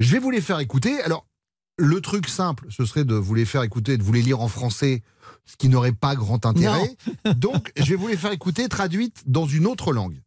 Je 0.00 0.10
vais 0.12 0.18
vous 0.18 0.30
les 0.30 0.40
faire 0.40 0.58
écouter. 0.60 1.00
Alors, 1.02 1.24
le 1.78 2.00
truc 2.00 2.28
simple, 2.28 2.66
ce 2.70 2.84
serait 2.84 3.04
de 3.04 3.14
vous 3.14 3.34
les 3.34 3.44
faire 3.44 3.62
écouter, 3.62 3.96
de 3.96 4.02
vous 4.02 4.12
les 4.12 4.22
lire 4.22 4.40
en 4.40 4.48
français, 4.48 5.02
ce 5.44 5.56
qui 5.56 5.68
n'aurait 5.68 5.92
pas 5.92 6.16
grand 6.16 6.44
intérêt. 6.46 6.96
Donc, 7.36 7.70
je 7.76 7.84
vais 7.84 7.96
vous 7.96 8.08
les 8.08 8.16
faire 8.16 8.32
écouter 8.32 8.68
traduites 8.68 9.22
dans 9.26 9.46
une 9.46 9.66
autre 9.66 9.92
langue. 9.92 10.20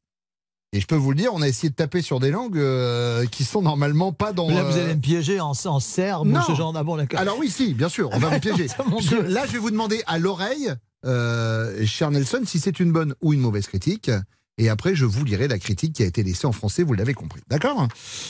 Et 0.71 0.79
je 0.79 0.85
peux 0.85 0.95
vous 0.95 1.11
le 1.11 1.17
dire, 1.17 1.31
on 1.33 1.41
a 1.41 1.47
essayé 1.47 1.69
de 1.69 1.75
taper 1.75 2.03
sur 2.03 2.19
des 2.19 2.29
langues 2.29 2.57
euh, 2.59 3.25
qui 3.25 3.43
sont 3.43 3.63
normalement 3.63 4.11
pas 4.11 4.33
dans. 4.33 4.47
Mais 4.47 4.53
là, 4.53 4.63
vous 4.63 4.77
euh, 4.77 4.83
allez 4.85 4.95
me 4.95 5.01
piéger 5.01 5.39
en, 5.39 5.53
en 5.65 5.79
serbe 5.79 6.27
Non. 6.27 6.41
ou 6.41 6.43
ce 6.43 6.53
genre 6.53 6.73
d'abord, 6.73 6.99
alors 7.15 7.37
oui, 7.39 7.49
si, 7.49 7.73
bien 7.73 7.89
sûr, 7.89 8.09
on 8.13 8.19
va 8.19 8.29
vous 8.29 8.39
piéger. 8.39 8.67
Dieu. 8.99 9.23
là, 9.23 9.47
je 9.47 9.53
vais 9.53 9.57
vous 9.57 9.71
demander 9.71 10.03
à 10.05 10.19
l'oreille, 10.19 10.71
euh, 11.05 11.83
cher 11.87 12.11
Nelson, 12.11 12.43
si 12.45 12.59
c'est 12.59 12.79
une 12.79 12.91
bonne 12.91 13.15
ou 13.21 13.33
une 13.33 13.39
mauvaise 13.39 13.65
critique. 13.65 14.11
Et 14.59 14.69
après, 14.69 14.93
je 14.93 15.05
vous 15.05 15.23
lirai 15.23 15.47
la 15.47 15.57
critique 15.57 15.93
qui 15.93 16.03
a 16.03 16.05
été 16.05 16.21
laissée 16.21 16.45
en 16.45 16.51
français, 16.51 16.83
vous 16.83 16.93
l'avez 16.93 17.13
compris. 17.13 17.41
D'accord? 17.47 17.87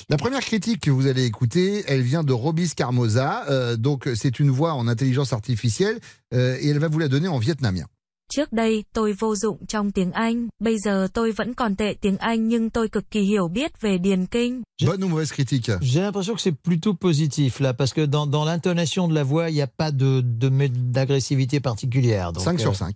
La 0.09 0.15
première 0.17 0.41
critique 0.41 0.81
que 0.81 0.91
vous 0.91 1.07
allez 1.07 1.25
écouter, 1.25 1.83
elle 1.87 2.01
vient 2.03 2.23
de 2.23 2.31
Robis 2.31 2.73
Carmoza. 2.75 3.45
Euh, 3.49 3.75
donc, 3.75 4.07
c'est 4.15 4.39
une 4.39 4.51
voix 4.51 4.75
en 4.75 4.87
intelligence 4.87 5.33
artificielle 5.33 5.99
et 6.31 6.69
elle 6.69 6.79
va 6.79 6.87
vous 6.87 6.99
la 6.99 7.07
donner 7.07 7.27
en 7.27 7.39
vietnamien. 7.39 7.85
Trước 8.29 8.53
đây, 8.53 8.83
tôi 8.93 9.13
vô 9.13 9.35
dụng 9.35 9.65
trong 9.67 9.91
tiếng 9.91 10.11
Anh. 10.11 10.47
Bây 10.59 10.79
giờ 10.79 11.07
tôi 11.13 11.31
vẫn 11.31 11.53
còn 11.53 11.75
tệ 11.75 11.93
tiếng 12.01 12.17
Anh 12.17 12.47
nhưng 12.47 12.69
tôi 12.69 12.89
cực 12.89 13.11
kỳ 13.11 13.21
hiểu 13.21 13.47
biết 13.47 13.81
về 13.81 13.97
điền 13.97 14.25
kinh. 14.25 14.61
Bonne 14.85 15.03
ou 15.05 15.09
mauvaise 15.09 15.33
critique? 15.33 15.71
J'ai 15.81 16.01
l'impression 16.01 16.35
que 16.35 16.41
c'est 16.41 16.55
plutôt 16.63 16.93
positif 16.93 17.59
là, 17.59 17.73
parce 17.73 17.93
que 17.93 18.05
dans, 18.05 18.27
dans 18.27 18.45
l'intonation 18.45 19.07
de 19.07 19.15
la 19.15 19.23
voix, 19.23 19.49
il 19.49 19.55
n'y 19.55 19.61
a 19.61 19.67
pas 19.67 19.91
de 19.91 20.21
de- 20.21 20.67
d'agressivité 20.91 21.59
particulière. 21.59 22.31
Donc, 22.33 22.43
5 22.43 22.59
sur 22.59 22.71
euh, 22.71 22.73
5. 22.75 22.95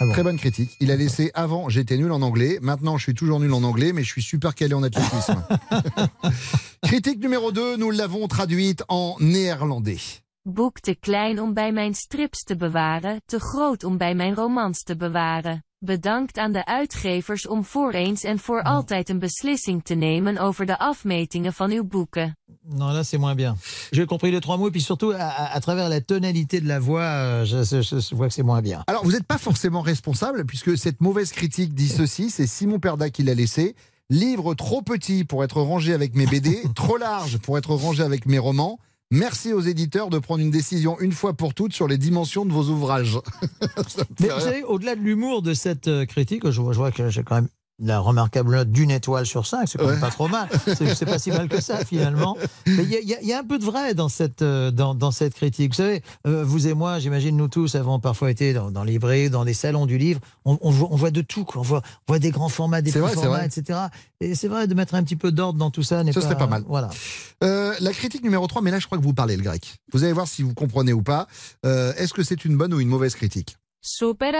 ah 0.00 0.04
bon. 0.06 0.12
Très 0.12 0.22
bonne 0.22 0.38
critique. 0.38 0.70
Il 0.80 0.90
a 0.90 0.96
laissé 0.96 1.30
avant, 1.34 1.68
j'étais 1.70 1.96
nul 1.96 2.12
en 2.12 2.20
anglais. 2.22 2.58
Maintenant, 2.60 2.98
je 2.98 3.02
suis 3.04 3.14
toujours 3.14 3.40
nul 3.40 3.52
en 3.54 3.62
anglais, 3.62 3.92
mais 3.94 4.02
je 4.04 4.10
suis 4.10 4.22
super 4.22 4.54
calé 4.54 4.74
en 4.74 4.82
athlétisme. 4.82 5.42
critique 6.82 7.20
numéro 7.20 7.52
2, 7.52 7.76
nous 7.78 7.90
l'avons 7.90 8.28
traduite 8.28 8.82
en 8.88 9.16
néerlandais. 9.18 9.98
Boek 10.48 10.80
te 10.80 10.94
klein 11.00 11.40
om 11.40 11.54
bij 11.54 11.72
mijn 11.72 11.94
strips 11.94 12.42
te 12.42 12.56
bewaren, 12.56 13.22
te 13.26 13.40
groot 13.40 13.84
om 13.84 13.96
bij 13.98 14.14
mijn 14.14 14.34
romans 14.34 14.82
te 14.82 14.96
bewaren. 14.96 15.64
Bedankt 15.78 16.38
aan 16.38 16.52
de 16.52 16.64
uitgevers 16.66 17.46
om 17.46 17.64
voor 17.64 17.92
eens 17.92 18.22
en 18.22 18.38
voor 18.38 18.62
altijd 18.62 19.08
een 19.08 19.18
beslissing 19.18 19.84
te 19.84 19.94
nemen 19.94 20.38
over 20.38 20.66
de 20.66 20.78
afmetingen 20.78 21.52
van 21.52 21.70
uw 21.70 21.84
boeken. 21.84 22.36
Non, 22.62 22.92
là, 22.92 23.00
c'est 23.04 23.18
moins 23.20 23.34
bien. 23.36 23.56
J'ai 23.90 24.04
compris 24.06 24.30
les 24.30 24.40
trois 24.40 24.58
mots, 24.58 24.68
et 24.68 24.70
puis 24.72 24.82
surtout, 24.84 25.12
à, 25.14 25.28
à- 25.28 25.54
à 25.56 25.60
travers 25.60 25.88
la 25.88 26.00
tonalité 26.00 26.60
de 26.60 26.66
la 26.68 26.78
voix, 26.80 27.02
euh, 27.04 27.44
je, 27.46 27.64
je- 27.64 28.00
je 28.00 28.14
vois 28.14 28.26
que 28.28 28.34
c'est 28.34 28.42
moins 28.46 28.62
bien. 28.62 28.82
Alors, 28.86 29.02
vous 29.04 29.12
n'êtes 29.12 29.26
pas 29.26 29.38
forcément 29.38 29.80
responsable, 29.82 30.44
puisque 30.44 30.76
cette 30.76 31.00
mauvaise 31.00 31.32
critique 31.32 31.72
dit 31.74 31.88
ceci, 31.88 32.28
c'est 32.30 32.46
Simon 32.46 32.78
Perda 32.80 33.08
qui 33.10 33.22
l'a 33.22 33.34
laissé. 33.34 33.74
Livre 34.10 34.54
trop 34.54 34.82
petit 34.82 35.24
pour 35.24 35.42
être 35.42 35.60
rangé 35.62 35.94
avec 35.94 36.14
mes 36.14 36.26
BD, 36.26 36.62
trop 36.74 36.98
large 36.98 37.38
pour 37.38 37.56
être 37.56 37.74
rangé 37.74 38.02
avec 38.02 38.26
mes 38.26 38.38
romans. 38.38 38.78
Merci 39.14 39.52
aux 39.52 39.60
éditeurs 39.60 40.10
de 40.10 40.18
prendre 40.18 40.42
une 40.42 40.50
décision 40.50 40.98
une 40.98 41.12
fois 41.12 41.34
pour 41.34 41.54
toutes 41.54 41.72
sur 41.72 41.86
les 41.86 41.98
dimensions 41.98 42.44
de 42.44 42.52
vos 42.52 42.64
ouvrages. 42.64 43.16
Mais 44.20 44.28
vous 44.28 44.40
savez, 44.40 44.64
au-delà 44.64 44.96
de 44.96 45.00
l'humour 45.00 45.40
de 45.40 45.54
cette 45.54 45.86
euh, 45.86 46.04
critique, 46.04 46.50
je 46.50 46.60
vois, 46.60 46.72
je 46.72 46.78
vois 46.78 46.90
que 46.90 47.10
j'ai 47.10 47.22
quand 47.22 47.36
même 47.36 47.48
la 47.80 47.98
remarquable 47.98 48.52
note 48.52 48.70
d'une 48.70 48.90
étoile 48.90 49.26
sur 49.26 49.46
cinq, 49.46 49.66
c'est 49.66 49.78
quand 49.78 49.88
même 49.88 50.00
pas 50.00 50.10
trop 50.10 50.28
mal. 50.28 50.48
C'est 50.64 51.04
pas 51.04 51.18
si 51.18 51.30
mal 51.30 51.48
que 51.48 51.60
ça 51.60 51.84
finalement. 51.84 52.36
Mais 52.66 52.84
il 52.84 53.18
y, 53.22 53.32
a 53.32 53.38
un 53.38 53.44
peu 53.44 53.58
de 53.58 53.64
vrai 53.64 53.94
dans 53.94 54.08
cette 54.08 54.42
euh, 54.42 54.70
dans, 54.70 55.10
cette 55.10 55.34
critique. 55.34 55.72
Vous 55.72 55.76
savez, 55.76 56.02
euh, 56.26 56.44
vous 56.44 56.68
et 56.68 56.74
moi, 56.74 56.98
j'imagine 56.98 57.36
nous 57.36 57.48
tous 57.48 57.74
avons 57.74 57.98
parfois 57.98 58.30
été 58.30 58.52
dans, 58.52 58.70
dans 58.70 58.84
les 58.84 59.28
dans 59.28 59.42
les 59.42 59.54
salons 59.54 59.86
du 59.86 59.98
livre. 59.98 60.20
On, 60.44 60.56
voit, 60.70 60.88
on 60.92 60.96
voit, 60.96 61.10
de 61.10 61.20
tout. 61.20 61.44
Quoi. 61.44 61.62
On 61.62 61.64
voit, 61.64 62.18
des 62.18 62.30
grands 62.30 62.48
formats, 62.48 62.80
des 62.80 62.92
petits 62.92 63.14
formats, 63.14 63.44
etc. 63.44 63.80
Et 64.20 64.34
c'est 64.34 64.48
vrai 64.48 64.66
de 64.66 64.74
mettre 64.74 64.94
un 64.94 65.02
petit 65.02 65.16
peu 65.16 65.32
d'ordre 65.32 65.58
dans 65.58 65.70
tout 65.70 65.82
ça. 65.82 66.04
Ce 66.04 66.12
pas, 66.12 66.20
serait 66.20 66.38
pas 66.38 66.46
mal. 66.46 66.64
Voilà. 66.68 66.90
Euh, 67.42 67.74
la 67.80 67.92
critique 67.92 68.22
numéro 68.22 68.46
3, 68.46 68.62
mais 68.62 68.70
là 68.70 68.78
je 68.78 68.86
crois 68.86 68.98
que 68.98 69.02
vous 69.02 69.14
parlez 69.14 69.36
le 69.36 69.42
grec. 69.42 69.76
Vous 69.92 70.04
allez 70.04 70.12
voir 70.12 70.28
si 70.28 70.42
vous 70.42 70.54
comprenez 70.54 70.92
ou 70.92 71.02
pas. 71.02 71.26
Est-ce 71.64 72.12
que 72.14 72.22
c'est 72.22 72.44
une 72.44 72.56
bonne 72.56 72.72
ou 72.72 72.80
une 72.80 72.88
mauvaise 72.88 73.14
critique? 73.14 73.56
Super 73.80 74.32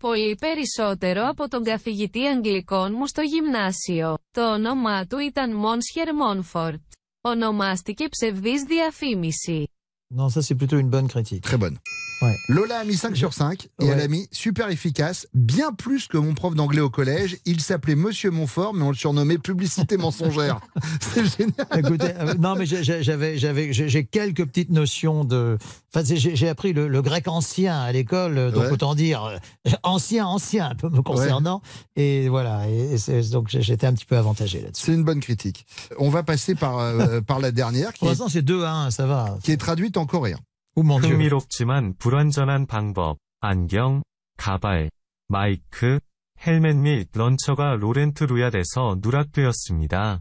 Πολύ 0.00 0.36
περισσότερο 0.40 1.28
από 1.28 1.48
τον 1.48 1.64
καθηγητή 1.64 2.26
Αγγλικών 2.26 2.92
μου 2.92 3.06
στο 3.06 3.20
γυμνάσιο. 3.22 4.18
Το 4.30 4.52
όνομά 4.52 5.06
του 5.06 5.18
ήταν 5.18 5.56
Μόνσχερ 5.56 6.14
Μόνφορτ. 6.14 6.80
Ονομάστηκε 7.20 8.08
ψευδής 8.08 8.62
διαφήμιση. 8.62 9.70
Non, 10.16 10.28
ça 10.28 10.40
c'est 10.42 10.56
plutôt 10.56 10.78
une 10.78 10.90
bonne 10.90 11.08
critique. 11.08 11.42
Très 11.42 11.58
bonne. 11.58 11.78
Ouais. 12.22 12.36
Lola 12.48 12.80
a 12.80 12.84
mis 12.84 12.96
5 12.96 13.16
sur 13.16 13.32
5 13.32 13.68
et 13.80 13.84
Ouais. 13.84 13.90
elle 13.92 14.00
a 14.00 14.08
mis 14.08 14.28
super 14.30 14.68
efficace, 14.70 15.26
bien 15.32 15.72
plus 15.72 16.06
que 16.06 16.18
mon 16.18 16.34
prof 16.34 16.54
d'anglais 16.54 16.80
au 16.82 16.90
collège. 16.90 17.38
Il 17.46 17.60
s'appelait 17.60 17.94
Monsieur 17.94 18.30
Montfort, 18.30 18.74
mais 18.74 18.82
on 18.82 18.90
le 18.90 18.94
surnommait 18.96 19.38
publicité 19.38 19.96
mensongère. 19.96 20.60
C'est 21.00 21.24
génial. 21.24 21.54
Écoutez, 21.78 22.12
euh, 22.18 22.34
non, 22.34 22.56
mais 22.56 22.66
j'ai- 22.66 22.84
j'ai- 22.84 23.02
j'avais, 23.02 23.38
j'avais, 23.38 23.72
j'ai 23.72 23.88
j'ai 23.88 24.04
quelques 24.04 24.44
petites 24.46 24.70
notions 24.70 25.24
de. 25.24 25.56
Enfin, 25.94 26.04
j'ai 26.14 26.48
appris 26.48 26.72
le, 26.72 26.88
le 26.88 27.02
grec 27.02 27.26
ancien 27.26 27.78
à 27.80 27.90
l'école, 27.90 28.38
euh, 28.38 28.50
donc 28.50 28.64
Ouais. 28.64 28.70
autant 28.72 28.94
dire 28.94 29.24
euh, 29.24 29.70
ancien, 29.82 30.26
ancien, 30.26 30.70
un 30.70 30.74
peu 30.74 30.88
me 30.90 31.02
concernant. 31.02 31.62
Et 31.96 32.28
voilà, 32.28 32.62
et, 32.68 32.96
donc 33.30 33.48
j'étais 33.48 33.86
un 33.86 33.94
petit 33.94 34.04
peu 34.04 34.16
avantagé 34.16 34.60
là-dessus. 34.60 34.84
C'est 34.86 34.92
une 34.92 35.04
bonne 35.04 35.20
critique. 35.20 35.66
On 35.98 36.10
va 36.10 36.22
passer 36.22 36.54
par, 36.54 36.78
euh, 36.78 37.20
par 37.22 37.40
la 37.40 37.50
dernière 37.50 37.92
qui 37.92 38.00
Pour 38.00 38.08
l'instant, 38.08 38.28
c'est 38.28 38.42
2 38.42 38.62
à 38.64 38.72
1, 38.72 38.90
ça 38.90 39.06
va. 39.06 39.38
qui 39.42 39.52
est 39.52 39.56
traduite 39.56 39.96
en 39.96 40.06
coréen. 40.06 40.38
Oh 40.75 40.83
mon 40.83 40.99
Dieu. 40.99 41.11
흥미롭지만 41.13 41.95
불완전한 41.97 42.65
방법, 42.65 43.17
안경, 43.41 44.03
가발, 44.37 44.89
마이크, 45.29 45.99
헬멧 46.45 46.75
및 46.75 47.07
런처가 47.13 47.75
로렌트 47.75 48.25
루얏에서 48.25 48.97
누락되었습니다. 49.01 50.19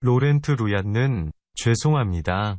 로렌트 0.00 0.52
루얏는 0.52 1.32
죄송합니다. 1.54 2.56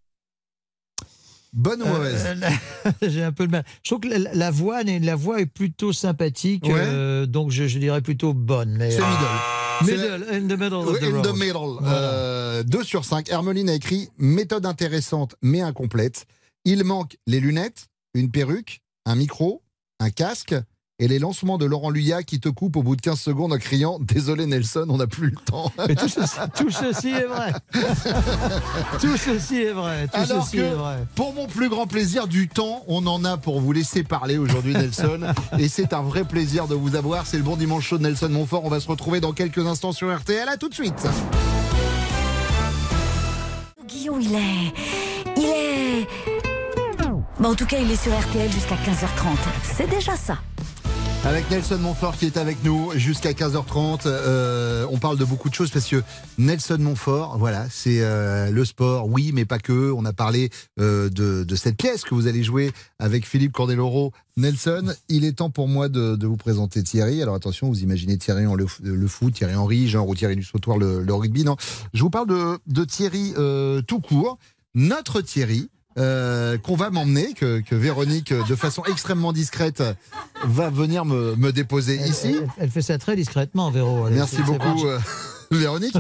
Bonne 1.51 1.81
ou 1.81 1.87
mauvaise 1.87 2.25
Euh, 2.27 3.09
j'ai 3.09 3.23
un 3.23 3.31
peu 3.31 3.47
de 3.47 3.51
mal. 3.51 3.63
Je 3.83 3.89
trouve 3.89 4.01
que 4.01 4.07
la, 4.09 4.31
la 4.35 4.51
voix, 4.51 4.83
n'est- 4.83 4.99
la 4.99 5.15
voix 5.15 5.41
est 5.41 5.47
plutôt 5.47 5.91
sympathique, 5.91 6.65
Ouais. 6.65 6.73
euh, 6.77 7.25
donc 7.25 7.49
je, 7.49 7.65
je 7.67 7.79
dirais 7.79 8.01
plutôt 8.01 8.33
bonne. 8.35 8.75
Mais, 8.77 8.91
C'est 8.91 9.01
euh, 9.01 9.05
middle. 9.81 10.21
Middle, 10.21 10.23
in 10.35 10.47
the 10.47 10.59
middle 10.59 10.73
of 10.75 10.89
Oui, 10.93 10.99
the 10.99 11.03
In 11.05 11.15
road. 11.15 11.25
the 11.25 11.33
middle. 11.39 11.77
Voilà. 11.79 11.97
Euh, 11.97 12.63
2 12.63 12.83
sur 12.83 13.03
5. 13.05 13.29
Hermeline 13.29 13.69
a 13.69 13.73
écrit 13.73 14.09
méthode 14.19 14.65
intéressante 14.67 15.35
mais 15.41 15.61
incomplète. 15.61 16.25
Il 16.66 16.82
manque 16.82 17.18
les 17.26 17.40
lunettes, 17.40 17.88
une 18.14 18.30
perruque, 18.30 18.80
un 19.04 19.16
micro, 19.16 19.62
un 20.00 20.08
casque 20.08 20.54
et 20.98 21.08
les 21.08 21.18
lancements 21.18 21.58
de 21.58 21.66
Laurent 21.66 21.90
Luyat 21.90 22.22
qui 22.22 22.40
te 22.40 22.48
coupe 22.48 22.76
au 22.76 22.82
bout 22.82 22.96
de 22.96 23.02
15 23.02 23.20
secondes 23.20 23.52
en 23.52 23.58
criant 23.58 23.98
Désolé 24.00 24.46
Nelson, 24.46 24.86
on 24.88 24.96
n'a 24.96 25.06
plus 25.06 25.28
le 25.28 25.36
temps. 25.36 25.70
Mais 25.86 25.94
tout 25.94 26.08
ceci, 26.08 26.38
tout 26.56 26.70
ceci 26.70 27.10
est 27.10 27.26
vrai. 27.26 27.52
tout 29.00 29.16
ceci 29.18 29.56
est 29.60 29.72
vrai. 29.72 30.06
Tout 30.06 30.16
Alors 30.16 30.44
ceci 30.44 30.56
que, 30.56 30.62
est 30.62 30.70
vrai. 30.70 31.04
pour 31.14 31.34
mon 31.34 31.48
plus 31.48 31.68
grand 31.68 31.86
plaisir 31.86 32.28
du 32.28 32.48
temps, 32.48 32.82
on 32.86 33.06
en 33.06 33.26
a 33.26 33.36
pour 33.36 33.60
vous 33.60 33.72
laisser 33.72 34.02
parler 34.02 34.38
aujourd'hui, 34.38 34.72
Nelson. 34.72 35.20
et 35.58 35.68
c'est 35.68 35.92
un 35.92 36.00
vrai 36.00 36.24
plaisir 36.24 36.66
de 36.66 36.74
vous 36.74 36.94
avoir. 36.94 37.26
C'est 37.26 37.36
le 37.36 37.42
bon 37.42 37.56
dimanche 37.56 37.88
chaud 37.88 37.98
de 37.98 38.04
Nelson 38.04 38.30
Montfort. 38.30 38.64
On 38.64 38.70
va 38.70 38.80
se 38.80 38.88
retrouver 38.88 39.20
dans 39.20 39.32
quelques 39.32 39.66
instants 39.66 39.92
sur 39.92 40.16
RTL. 40.16 40.48
À 40.48 40.56
tout 40.56 40.70
de 40.70 40.74
suite. 40.74 41.06
Guillaume. 43.86 44.22
Il 44.22 44.34
est. 44.34 45.13
En 47.42 47.54
tout 47.54 47.66
cas, 47.66 47.78
il 47.78 47.90
est 47.90 48.02
sur 48.02 48.12
RTL 48.16 48.50
jusqu'à 48.50 48.76
15h30. 48.76 49.36
C'est 49.76 49.90
déjà 49.90 50.16
ça. 50.16 50.38
Avec 51.24 51.50
Nelson 51.50 51.78
Montfort 51.78 52.16
qui 52.16 52.26
est 52.26 52.36
avec 52.36 52.62
nous 52.64 52.92
jusqu'à 52.94 53.32
15h30. 53.32 54.02
Euh, 54.06 54.86
on 54.90 54.98
parle 54.98 55.18
de 55.18 55.24
beaucoup 55.24 55.48
de 55.48 55.54
choses 55.54 55.70
parce 55.70 55.88
que 55.88 56.02
Nelson 56.38 56.76
Montfort, 56.78 57.38
voilà, 57.38 57.66
c'est 57.70 58.02
euh, 58.02 58.50
le 58.50 58.64
sport, 58.64 59.08
oui, 59.08 59.32
mais 59.34 59.44
pas 59.44 59.58
que. 59.58 59.90
On 59.90 60.04
a 60.04 60.12
parlé 60.12 60.50
euh, 60.78 61.08
de, 61.10 61.54
cette 61.56 61.76
pièce 61.76 62.04
que 62.04 62.14
vous 62.14 62.28
allez 62.28 62.44
jouer 62.44 62.72
avec 62.98 63.26
Philippe 63.26 63.52
Cordeloro. 63.52 64.12
Nelson, 64.36 64.94
il 65.08 65.24
est 65.24 65.32
temps 65.32 65.50
pour 65.50 65.66
moi 65.66 65.88
de, 65.88 66.26
vous 66.26 66.36
présenter 66.36 66.82
Thierry. 66.82 67.20
Alors 67.20 67.34
attention, 67.34 67.68
vous 67.68 67.82
imaginez 67.82 68.16
Thierry 68.16 68.46
en 68.46 68.54
le, 68.54 68.66
le 68.82 69.08
foot, 69.08 69.34
Thierry 69.34 69.56
Henry, 69.56 69.88
genre 69.88 70.06
ou 70.08 70.14
Thierry 70.14 70.36
du 70.36 70.44
sautoir 70.44 70.78
le, 70.78 71.12
rugby. 71.12 71.44
Non, 71.44 71.56
je 71.94 72.02
vous 72.02 72.10
parle 72.10 72.28
de, 72.28 72.84
Thierry 72.84 73.34
tout 73.86 74.00
court. 74.00 74.38
Notre 74.74 75.20
Thierry, 75.20 75.70
euh, 75.98 76.58
qu'on 76.58 76.76
va 76.76 76.90
m'emmener, 76.90 77.34
que, 77.34 77.60
que 77.60 77.74
Véronique, 77.74 78.32
euh, 78.32 78.42
de 78.48 78.54
façon 78.54 78.82
extrêmement 78.84 79.32
discrète, 79.32 79.82
va 80.44 80.70
venir 80.70 81.04
me, 81.04 81.36
me 81.36 81.52
déposer 81.52 81.98
Elle, 82.00 82.10
ici. 82.10 82.36
elle- 82.40 82.48
elle 82.58 82.70
fait 82.70 82.82
ça 82.82 82.98
très 82.98 83.16
discrètement, 83.16 83.70
Véro. 83.70 84.08
Elle- 84.08 84.14
Merci 84.14 84.42
beaucoup, 84.42 84.86
euh, 84.86 84.98
Véronique. 85.50 85.94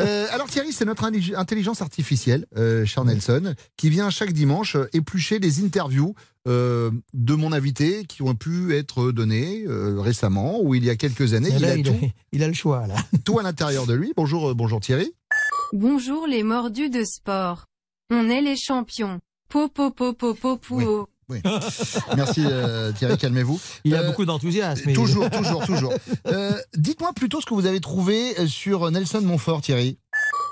Euh, 0.00 0.26
alors 0.32 0.48
Thierry, 0.48 0.72
c'est 0.72 0.84
notre 0.84 1.04
intellig- 1.04 1.36
intelligence 1.36 1.82
artificielle, 1.82 2.46
euh, 2.56 2.84
cher 2.84 3.04
Nelson, 3.04 3.54
qui 3.76 3.90
vient 3.90 4.10
chaque 4.10 4.32
dimanche 4.32 4.76
éplucher 4.92 5.38
les 5.38 5.62
interviews 5.64 6.14
euh, 6.48 6.90
de 7.12 7.34
mon 7.34 7.52
invité 7.52 8.04
qui 8.06 8.22
ont 8.22 8.34
pu 8.34 8.74
être 8.74 9.12
données 9.12 9.64
euh, 9.68 10.00
récemment 10.00 10.60
ou 10.62 10.74
il 10.74 10.84
y 10.84 10.90
a 10.90 10.96
quelques 10.96 11.34
années. 11.34 11.50
Et 11.50 11.56
Il 11.56 11.60
là, 11.62 11.70
a 11.72 11.76
il, 11.76 11.84
tout, 11.84 11.92
a, 11.92 12.06
il 12.32 12.42
a 12.42 12.48
le 12.48 12.54
choix, 12.54 12.86
là. 12.86 12.96
tout 13.24 13.38
à 13.38 13.42
l'intérieur 13.42 13.86
de 13.86 13.92
lui. 13.94 14.12
Bonjour, 14.16 14.48
euh, 14.50 14.54
bonjour 14.54 14.80
Thierry. 14.80 15.12
Bonjour 15.74 16.26
les 16.26 16.42
mordus 16.42 16.88
de 16.90 17.04
sport. 17.04 17.66
On 18.10 18.30
est 18.30 18.40
les 18.40 18.56
champions. 18.56 19.20
Po 19.48 19.68
po 19.68 19.90
po 19.90 20.12
po 20.14 20.34
po 20.34 20.56
po. 20.58 21.08
Oui. 21.30 21.40
Merci 22.16 22.40
euh, 22.46 22.90
Thierry, 22.94 23.18
calmez-vous. 23.18 23.60
Il 23.84 23.94
a 23.94 24.00
Euh, 24.02 24.06
beaucoup 24.06 24.24
d'enthousiasme. 24.24 24.92
Toujours, 24.94 25.28
toujours, 25.30 25.66
toujours. 25.66 25.92
Euh, 26.26 26.58
Dites-moi 26.74 27.12
plutôt 27.12 27.40
ce 27.42 27.46
que 27.46 27.52
vous 27.52 27.66
avez 27.66 27.80
trouvé 27.80 28.46
sur 28.46 28.90
Nelson 28.90 29.20
Montfort, 29.20 29.60
Thierry. 29.60 29.98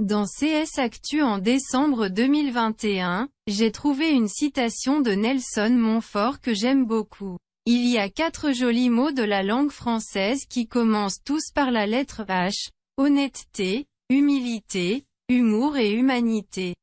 Dans 0.00 0.26
CS 0.26 0.78
Actu 0.78 1.22
en 1.22 1.38
décembre 1.38 2.08
2021, 2.08 3.28
j'ai 3.46 3.72
trouvé 3.72 4.10
une 4.10 4.28
citation 4.28 5.00
de 5.00 5.12
Nelson 5.12 5.70
Montfort 5.70 6.40
que 6.42 6.52
j'aime 6.52 6.84
beaucoup. 6.86 7.38
Il 7.64 7.86
y 7.88 7.96
a 7.96 8.10
quatre 8.10 8.52
jolis 8.52 8.90
mots 8.90 9.12
de 9.12 9.22
la 9.22 9.42
langue 9.42 9.70
française 9.70 10.44
qui 10.46 10.66
commencent 10.68 11.22
tous 11.24 11.50
par 11.54 11.70
la 11.70 11.86
lettre 11.86 12.22
H. 12.28 12.68
Honnêteté, 12.98 13.86
humilité, 14.10 15.04
humour 15.30 15.78
et 15.78 15.90
humanité. 15.92 16.74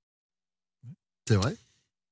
C'est 1.27 1.35
vrai 1.35 1.55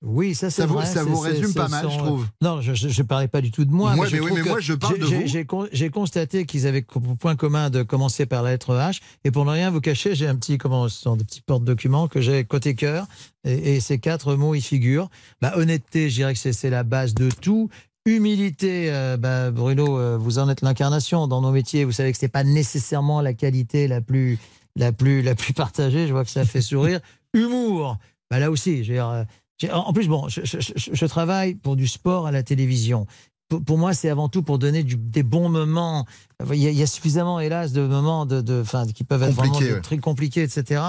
Oui, 0.04 0.34
ça 0.34 0.49
c'est 0.49 0.62
Ça 0.64 0.66
vous- 0.68 0.74
vrai. 0.74 0.86
ça 0.88 1.04
vous 1.04 1.20
résume 1.20 1.49
ce 1.49 1.54
pas 1.54 1.68
mal, 1.68 1.86
je 1.91 1.97
trouve. 1.97 2.26
Non, 2.41 2.60
je 2.60 2.72
ne 2.72 3.04
parlais 3.06 3.28
pas 3.28 3.39
du 3.39 3.52
tout 3.52 3.66
de 3.66 3.72
moi. 3.72 3.95
Moi, 3.95 4.08
je 4.08 4.16
mais 4.16 4.22
oui, 4.22 4.32
mais 4.34 4.41
que 4.41 4.49
moi, 4.49 4.60
je 4.60 4.74
parle 4.74 4.95
j'ai- 4.95 4.99
de 4.99 5.06
vous. 5.06 5.22
J'ai 5.28 5.45
con- 5.45 5.68
j'ai 5.72 5.89
constaté 5.91 6.45
qu'ils 6.47 6.66
avaient 6.66 6.82
comme 6.82 7.16
point 7.18 7.36
commun 7.36 7.70
de 7.70 7.84
commencer 7.84 8.26
par 8.26 8.41
la 8.41 8.49
lettre 8.52 8.74
H. 8.74 8.99
Et 9.26 9.30
pour 9.32 9.45
ne 9.45 9.52
rien 9.52 9.70
vous 9.70 9.80
cacher, 9.80 10.16
j'ai 10.16 10.28
un 10.28 10.36
petit, 10.36 10.58
comment, 10.58 10.89
ce 10.89 11.08
des 11.16 11.24
petits 11.24 11.41
porte-documents 11.41 12.08
que 12.08 12.20
j'ai 12.20 12.43
côté 12.45 12.74
cœur. 12.74 13.06
Et, 13.43 13.76
et 13.76 13.80
ces 13.80 13.99
quatre 13.99 14.34
mots 14.36 14.56
y 14.56 14.62
figurent. 14.62 15.10
Bah, 15.39 15.54
honnêteté, 15.56 16.10
je 16.10 16.16
dirais 16.16 16.34
que 16.34 16.39
c'est 16.52 16.70
la 16.72 16.82
base 16.84 17.14
de 17.14 17.30
tout. 17.30 17.70
Humilité, 18.08 18.88
euh, 18.91 19.18
bah, 19.18 19.52
Bruno, 19.52 19.99
euh, 19.99 20.18
vous 20.18 20.39
en 20.39 20.49
êtes 20.49 20.62
l'incarnation 20.62 21.28
dans 21.28 21.41
nos 21.41 21.52
métiers. 21.52 21.86
Vous 21.86 21.91
savez 21.91 22.12
que 22.12 22.18
c'est 22.18 22.28
pas 22.28 22.43
nécessairement 22.43 23.22
la 23.22 23.34
qualité 23.36 23.88
la 23.88 24.02
plus, 24.02 24.39
la 24.76 24.91
plus, 24.91 25.22
la 25.22 25.36
plus 25.36 25.54
partagée. 25.54 26.08
Je 26.08 26.12
vois 26.12 26.24
que 26.26 26.32
ça 26.32 26.43
fait 26.43 26.62
sourire. 26.62 26.99
Humour, 27.36 27.97
bah, 28.32 28.39
là 28.39 28.49
aussi. 28.49 28.84
je 28.84 28.89
veux 28.89 28.95
dire, 28.97 29.08
euh, 29.10 29.24
en 29.72 29.93
plus, 29.93 30.07
bon, 30.07 30.28
je, 30.30 30.41
je- 30.43 30.59
je- 30.59 30.91
je 30.93 31.05
travaille 31.05 31.55
pour 31.55 31.76
du 31.76 31.88
sport 31.88 32.28
à 32.28 32.32
la 32.32 32.43
télévision. 32.43 33.05
Pour, 33.49 33.64
pour 33.64 33.78
moi, 33.78 33.93
c'est 33.93 34.09
avant 34.09 34.30
tout 34.30 34.43
pour 34.43 34.59
donner 34.59 34.84
du- 34.84 34.95
des 34.97 35.24
bons 35.24 35.49
moments. 35.49 36.05
Il 36.51 36.55
y, 36.55 36.68
a, 36.68 36.70
il 36.72 36.78
y 36.78 36.84
a 36.84 36.88
suffisamment, 36.88 37.39
hélas, 37.39 37.74
de 37.74 37.82
moments 37.86 38.26
de, 38.26 38.41
de, 38.41 38.62
enfin, 38.62 38.86
qui 38.88 39.03
peuvent 39.03 39.24
être 39.24 39.36
Compliqués, 39.36 39.57
vraiment 39.59 39.76
ouais. 39.76 39.82
très 39.82 39.97
compliqués, 39.97 40.43
etc. 40.43 40.82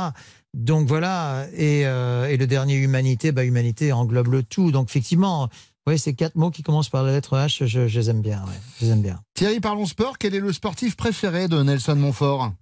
Donc 0.55 0.87
voilà. 0.87 1.47
Et, 1.55 1.83
euh, 1.87 2.29
et 2.29 2.37
le 2.37 2.47
dernier, 2.47 2.77
humanité, 2.77 3.33
bah, 3.33 3.45
humanité 3.45 3.93
englobe 3.93 4.29
le 4.29 4.43
tout. 4.45 4.71
Donc 4.71 4.89
effectivement, 4.91 5.49
oui, 5.89 5.99
ces 5.99 6.15
quatre 6.15 6.37
mots 6.37 6.51
qui 6.51 6.63
commencent 6.63 6.89
par 6.91 7.03
la 7.03 7.11
lettre 7.11 7.37
H, 7.37 7.67
je, 7.67 7.89
je 7.89 7.99
les 7.99 8.11
aime 8.11 8.23
bien. 8.23 8.41
ouais, 8.45 8.61
je 8.81 8.87
les 8.87 8.93
aime 8.93 9.03
bien. 9.03 9.19
Thierry, 9.35 9.59
parlons 9.59 9.87
sport. 9.87 10.17
Quel 10.19 10.35
est 10.37 10.41
le 10.41 10.53
sportif 10.53 10.95
préféré 10.97 11.49
de 11.49 11.61
Nelson 11.63 11.97
Montfort? 11.97 12.53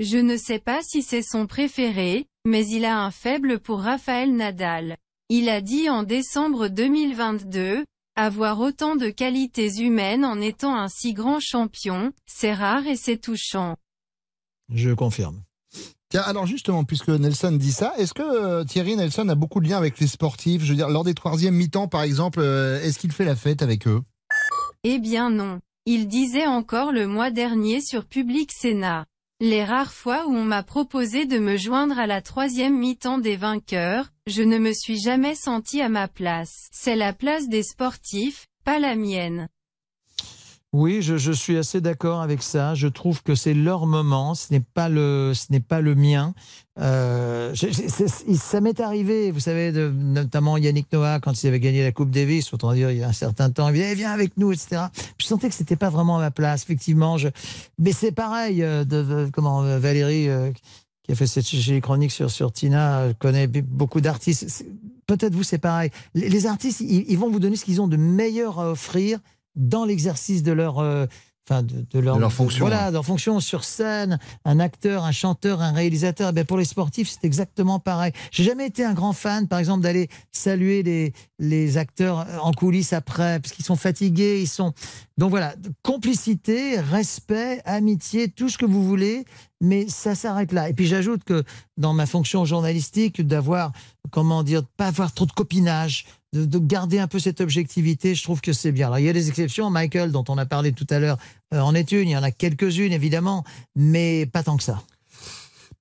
Je 0.00 0.18
ne 0.18 0.36
sais 0.36 0.58
pas 0.58 0.80
si 0.82 1.02
c'est 1.02 1.22
son 1.22 1.46
préféré, 1.46 2.26
mais 2.46 2.66
il 2.66 2.84
a 2.84 3.00
un 3.02 3.10
faible 3.10 3.58
pour 3.60 3.80
Raphaël 3.80 4.36
Nadal. 4.36 4.96
Il 5.28 5.48
a 5.48 5.60
dit 5.60 5.90
en 5.90 6.04
décembre 6.04 6.68
2022, 6.68 7.84
avoir 8.14 8.60
autant 8.60 8.94
de 8.94 9.10
qualités 9.10 9.80
humaines 9.80 10.24
en 10.24 10.40
étant 10.40 10.76
un 10.76 10.88
si 10.88 11.14
grand 11.14 11.40
champion, 11.40 12.12
c'est 12.26 12.54
rare 12.54 12.86
et 12.86 12.94
c'est 12.94 13.16
touchant. 13.16 13.74
Je 14.72 14.90
confirme. 14.90 15.42
Tiens, 16.10 16.22
alors 16.22 16.46
justement, 16.46 16.84
puisque 16.84 17.08
Nelson 17.08 17.50
dit 17.50 17.72
ça, 17.72 17.92
est-ce 17.98 18.14
que 18.14 18.22
euh, 18.22 18.62
Thierry 18.62 18.94
Nelson 18.94 19.28
a 19.28 19.34
beaucoup 19.34 19.58
de 19.58 19.68
liens 19.68 19.78
avec 19.78 19.98
les 19.98 20.06
sportifs? 20.06 20.62
Je 20.62 20.70
veux 20.70 20.76
dire, 20.76 20.88
lors 20.88 21.02
des 21.02 21.14
troisièmes 21.14 21.56
mi-temps, 21.56 21.88
par 21.88 22.02
exemple, 22.02 22.38
euh, 22.38 22.80
est-ce 22.82 23.00
qu'il 23.00 23.10
fait 23.10 23.24
la 23.24 23.34
fête 23.34 23.62
avec 23.62 23.88
eux? 23.88 24.02
Eh 24.84 25.00
bien 25.00 25.30
non. 25.30 25.58
Il 25.86 26.06
disait 26.06 26.46
encore 26.46 26.92
le 26.92 27.08
mois 27.08 27.32
dernier 27.32 27.80
sur 27.80 28.04
Public 28.04 28.52
Sénat. 28.52 29.06
Les 29.40 29.64
rares 29.64 29.92
fois 29.92 30.26
où 30.26 30.34
on 30.34 30.44
m'a 30.44 30.62
proposé 30.62 31.26
de 31.26 31.38
me 31.38 31.58
joindre 31.58 31.98
à 31.98 32.06
la 32.06 32.22
troisième 32.22 32.78
mi-temps 32.78 33.18
des 33.18 33.36
vainqueurs, 33.36 34.08
je 34.26 34.42
ne 34.42 34.56
me 34.56 34.72
suis 34.72 34.98
jamais 34.98 35.34
senti 35.34 35.82
à 35.82 35.90
ma 35.90 36.08
place. 36.08 36.70
C'est 36.72 36.96
la 36.96 37.12
place 37.12 37.46
des 37.46 37.62
sportifs, 37.62 38.46
pas 38.64 38.78
la 38.78 38.96
mienne. 38.96 39.50
Oui, 40.76 41.00
je, 41.00 41.32
suis 41.32 41.56
assez 41.56 41.80
d'accord 41.80 42.20
avec 42.20 42.42
ça. 42.42 42.74
Je 42.74 42.86
trouve 42.86 43.22
que 43.22 43.34
c'est 43.34 43.54
leur 43.54 43.86
moment, 43.86 44.34
ce 44.34 44.52
n'est 44.52 44.60
pas 44.60 44.90
le, 44.90 45.32
ce 45.34 45.46
n'est 45.50 45.60
pas 45.60 45.80
le 45.80 45.94
mien. 45.94 46.34
Euh, 46.78 47.54
ça 47.54 48.60
m'est 48.60 48.78
arrivé, 48.78 49.30
vous 49.30 49.40
savez, 49.40 49.72
notamment 49.72 50.58
Yannick 50.58 50.92
Noah 50.92 51.18
quand 51.20 51.42
il 51.42 51.46
avait 51.46 51.60
gagné 51.60 51.82
la 51.82 51.92
Coupe 51.92 52.10
Davis, 52.10 52.52
autant 52.52 52.74
dire 52.74 52.90
il 52.90 52.98
y 52.98 53.02
a 53.02 53.08
un 53.08 53.14
certain 53.14 53.48
temps, 53.48 53.70
il 53.70 53.76
disait 53.76 53.92
Eh, 53.92 53.94
viens 53.94 54.10
avec 54.10 54.36
nous, 54.36 54.52
etc. 54.52 54.82
Je 55.16 55.24
sentais 55.24 55.48
que 55.48 55.54
c'était 55.54 55.76
pas 55.76 55.88
vraiment 55.88 56.18
ma 56.18 56.30
place, 56.30 56.64
effectivement. 56.64 57.16
Je... 57.16 57.28
Mais 57.78 57.92
c'est 57.92 58.12
pareil, 58.12 58.62
euh, 58.62 58.84
de, 58.84 59.30
comment 59.32 59.62
euh, 59.62 59.78
Valérie. 59.78 60.28
euh, 60.28 60.52
qui 61.04 61.12
a 61.12 61.14
fait 61.14 61.26
cette 61.26 61.80
chroniques 61.80 62.12
sur, 62.12 62.52
Tina, 62.52 63.14
connaît 63.18 63.46
beaucoup 63.46 64.02
d'artistes. 64.02 64.66
Peut-être 65.06 65.34
vous, 65.34 65.44
c'est 65.44 65.56
pareil. 65.56 65.90
Les, 66.14 66.46
artistes, 66.46 66.80
ils 66.80 67.16
vont 67.16 67.30
vous 67.30 67.38
donner 67.38 67.54
ce 67.54 67.64
qu'ils 67.64 67.80
ont 67.80 67.86
de 67.86 67.96
meilleur 67.96 68.58
à 68.58 68.72
offrir 68.72 69.20
dans 69.56 69.84
l'exercice 69.84 70.42
de 70.42 70.52
leur, 70.52 70.78
euh, 70.78 71.06
enfin, 71.48 71.62
de, 71.62 71.86
de 71.90 71.98
leur, 71.98 72.16
De 72.16 72.20
leur 72.20 72.32
fonction, 72.32 72.66
Voilà, 72.66 72.86
hein. 72.86 72.90
leur 72.90 73.04
fonction 73.04 73.40
sur 73.40 73.64
scène. 73.64 74.18
Un 74.44 74.60
acteur, 74.60 75.04
un 75.04 75.12
chanteur, 75.12 75.62
un 75.62 75.72
réalisateur. 75.72 76.32
Ben 76.32 76.44
pour 76.44 76.58
les 76.58 76.64
sportifs, 76.64 77.08
c'est 77.08 77.24
exactement 77.24 77.78
pareil. 77.80 78.12
J'ai 78.30 78.44
jamais 78.44 78.66
été 78.66 78.84
un 78.84 78.94
grand 78.94 79.12
fan, 79.12 79.48
par 79.48 79.58
exemple, 79.58 79.82
d'aller 79.82 80.08
saluer 80.32 80.82
les, 80.82 81.12
les 81.38 81.78
acteurs 81.78 82.26
en 82.42 82.52
coulisses 82.52 82.92
après, 82.92 83.40
parce 83.40 83.52
qu'ils 83.52 83.64
sont 83.64 83.76
fatigués, 83.76 84.40
ils 84.42 84.48
sont. 84.48 84.72
Donc 85.18 85.30
voilà, 85.30 85.54
complicité, 85.82 86.78
respect, 86.78 87.62
amitié, 87.64 88.28
tout 88.28 88.50
ce 88.50 88.58
que 88.58 88.66
vous 88.66 88.84
voulez, 88.84 89.24
mais 89.62 89.88
ça 89.88 90.14
s'arrête 90.14 90.52
là. 90.52 90.68
Et 90.68 90.74
puis 90.74 90.86
j'ajoute 90.86 91.24
que 91.24 91.42
dans 91.78 91.94
ma 91.94 92.04
fonction 92.04 92.44
journalistique, 92.44 93.26
d'avoir, 93.26 93.72
comment 94.10 94.42
dire, 94.42 94.62
de 94.62 94.68
pas 94.76 94.88
avoir 94.88 95.14
trop 95.14 95.24
de 95.24 95.32
copinage, 95.32 96.04
de, 96.36 96.44
de 96.44 96.58
garder 96.58 96.98
un 96.98 97.06
peu 97.06 97.18
cette 97.18 97.40
objectivité, 97.40 98.14
je 98.14 98.22
trouve 98.22 98.40
que 98.40 98.52
c'est 98.52 98.72
bien. 98.72 98.86
Alors 98.86 98.98
il 98.98 99.06
y 99.06 99.08
a 99.08 99.12
des 99.12 99.28
exceptions, 99.28 99.70
Michael, 99.70 100.12
dont 100.12 100.24
on 100.28 100.38
a 100.38 100.46
parlé 100.46 100.72
tout 100.72 100.86
à 100.90 100.98
l'heure, 100.98 101.18
euh, 101.54 101.60
en 101.60 101.74
est 101.74 101.92
une, 101.92 102.08
il 102.08 102.12
y 102.12 102.16
en 102.16 102.22
a 102.22 102.30
quelques-unes 102.30 102.92
évidemment, 102.92 103.44
mais 103.74 104.26
pas 104.26 104.42
tant 104.42 104.56
que 104.56 104.62
ça. 104.62 104.82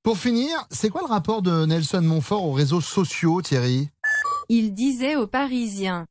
Pour 0.03 0.17
finir, 0.17 0.67
c'est 0.69 0.89
quoi 0.89 1.01
le 1.01 1.07
rapport 1.11 1.41
de 1.41 1.65
Nelson 1.65 2.01
Montfort 2.01 2.45
aux 2.45 2.53
réseaux 2.53 2.81
sociaux, 2.81 3.41
Thierry? 3.41 3.89
Il 4.49 4.73
disait 4.73 5.15
aux 5.15 5.27
Parisiens. 5.27 6.05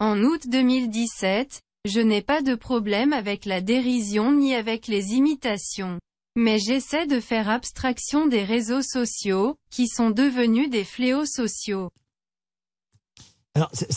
En 0.00 0.20
août 0.20 0.42
2017, 0.48 1.60
je 1.86 2.00
n'ai 2.00 2.22
pas 2.22 2.42
de 2.42 2.56
problème 2.56 3.12
avec 3.12 3.44
la 3.44 3.60
dérision 3.60 4.32
ni 4.32 4.54
avec 4.54 4.88
les 4.88 5.14
imitations. 5.14 5.98
Mais 6.34 6.58
j'essaie 6.58 7.06
de 7.06 7.20
faire 7.20 7.48
abstraction 7.48 8.26
des 8.26 8.42
réseaux 8.42 8.82
sociaux, 8.82 9.56
qui 9.70 9.86
sont 9.86 10.10
devenus 10.10 10.68
des 10.68 10.84
fléaux 10.84 11.24
sociaux. 11.24 11.90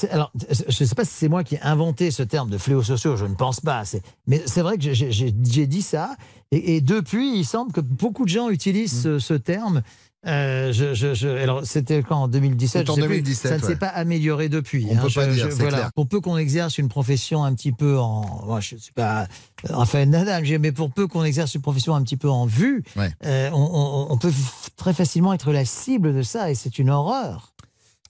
Alors, 0.10 0.32
je 0.50 0.84
ne 0.84 0.88
sais 0.88 0.96
pas 0.96 1.06
si 1.06 1.12
c'est 1.14 1.30
moi 1.30 1.44
qui 1.44 1.56
ai 1.56 1.62
inventé 1.62 2.12
ce 2.12 2.24
terme 2.24 2.50
de 2.50 2.58
fléaux 2.58 2.84
sociaux, 2.84 3.18
je 3.18 3.26
ne 3.26 3.36
pense 3.36 3.60
pas. 3.60 3.84
Mais 4.28 4.42
c'est 4.46 4.62
vrai 4.62 4.78
que 4.78 4.94
j'ai- 4.94 5.32
dit 5.68 5.82
ça, 5.82 6.16
et, 6.52 6.76
et 6.78 6.82
depuis, 6.82 7.38
il 7.38 7.46
semble 7.46 7.72
que 7.72 7.82
beaucoup 7.82 8.24
de 8.26 8.30
gens 8.30 8.50
utilisent 8.50 9.02
ce, 9.02 9.20
ce 9.20 9.34
terme. 9.34 9.82
Euh, 10.28 10.74
je, 10.74 10.94
je- 10.94 11.14
je- 11.14 11.30
alors, 11.30 11.66
c'était 11.66 12.04
quand 12.04 12.24
en 12.24 12.28
2017 12.28 12.86
C'est 12.88 12.90
en 12.92 12.96
je 12.96 13.02
sais 13.02 13.08
plus. 13.08 13.16
2017, 13.22 13.52
Ça 13.52 13.58
ne 13.58 13.62
s'est 13.62 13.68
ouais. 13.70 13.76
pas 13.78 13.88
amélioré 13.88 14.50
depuis. 14.50 14.84
hein. 14.86 14.98
On 15.00 15.08
peut 15.08 15.14
pas 15.14 15.28
dire, 15.28 15.48
voilà. 15.52 15.78
clair. 15.78 15.92
Pour 15.94 16.08
peu 16.10 16.20
qu'on 16.20 16.38
exerce 16.38 16.78
une 16.78 16.90
profession 16.90 17.46
un 17.46 17.54
petit 17.54 17.72
peu 17.72 17.98
en, 17.98 18.44
moi, 18.46 18.60
je 18.60 18.76
sais 18.76 18.92
pas 18.94 19.28
Raphaël 19.64 20.10
Nadal, 20.10 20.44
mais 20.60 20.74
pour 20.74 20.92
peu 20.92 21.08
qu'on 21.08 21.24
exerce 21.24 21.56
une 21.56 21.62
profession 21.62 21.96
un 21.96 22.04
petit 22.04 22.18
peu 22.18 22.30
en 22.30 22.46
vue, 22.46 22.84
Ouais. 22.98 23.10
euh, 23.26 23.50
on, 23.54 23.62
on- 23.62 24.08
on 24.14 24.18
peut 24.18 24.32
très 24.76 24.94
facilement 24.94 25.32
être 25.32 25.54
la 25.54 25.64
cible 25.64 26.14
de 26.14 26.22
ça, 26.22 26.52
et 26.52 26.56
c'est 26.56 26.80
une 26.80 26.90
horreur. 26.90 27.54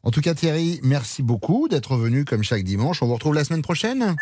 En 0.04 0.12
tout 0.12 0.22
cas, 0.22 0.34
Thierry, 0.34 0.80
merci 0.82 1.24
beaucoup 1.24 1.68
d'être 1.68 1.97
venu 1.97 2.24
comme 2.24 2.43
chaque 2.43 2.64
dimanche. 2.64 3.04
On 3.04 3.08
vous 3.08 3.16
retrouve 3.16 3.34
la 3.34 3.43
semaine 3.43 3.62
prochaine? 3.62 4.16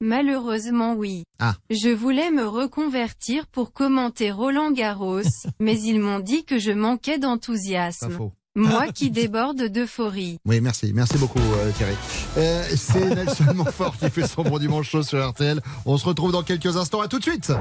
Malheureusement 0.00 0.94
oui. 0.94 1.24
Ah. 1.40 1.54
Je 1.70 1.88
voulais 1.88 2.30
me 2.30 2.46
reconvertir 2.46 3.46
pour 3.48 3.72
commenter 3.72 4.30
Roland 4.30 4.70
Garros, 4.70 5.22
mais 5.60 5.80
ils 5.80 6.00
m'ont 6.00 6.20
dit 6.20 6.44
que 6.44 6.58
je 6.58 6.70
manquais 6.70 7.18
d'enthousiasme. 7.18 8.30
Moi 8.56 8.92
qui 8.92 9.10
déborde 9.10 9.64
d'euphorie. 9.64 10.38
Oui, 10.44 10.60
merci. 10.60 10.92
Merci 10.94 11.18
beaucoup, 11.18 11.40
euh, 11.40 11.72
Thierry. 11.72 11.94
Euh, 12.38 12.62
c'est 12.76 13.04
Nelson 13.16 13.52
Montfort 13.52 13.96
qui 13.98 14.08
fait 14.10 14.28
son 14.28 14.44
bon 14.44 14.58
dimanche 14.58 14.88
chaud 14.88 15.02
sur 15.02 15.28
RTL. 15.28 15.60
On 15.84 15.98
se 15.98 16.06
retrouve 16.06 16.30
dans 16.30 16.44
quelques 16.44 16.76
instants. 16.76 17.00
À 17.00 17.08
tout 17.08 17.18
de 17.18 17.24
suite. 17.24 17.52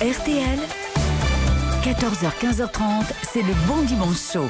RTL, 0.00 0.58
14h, 1.82 2.30
15h30, 2.40 2.80
c'est 3.32 3.42
le 3.42 3.52
bon 3.66 3.82
dimanche 3.82 4.32
chaud. 4.32 4.48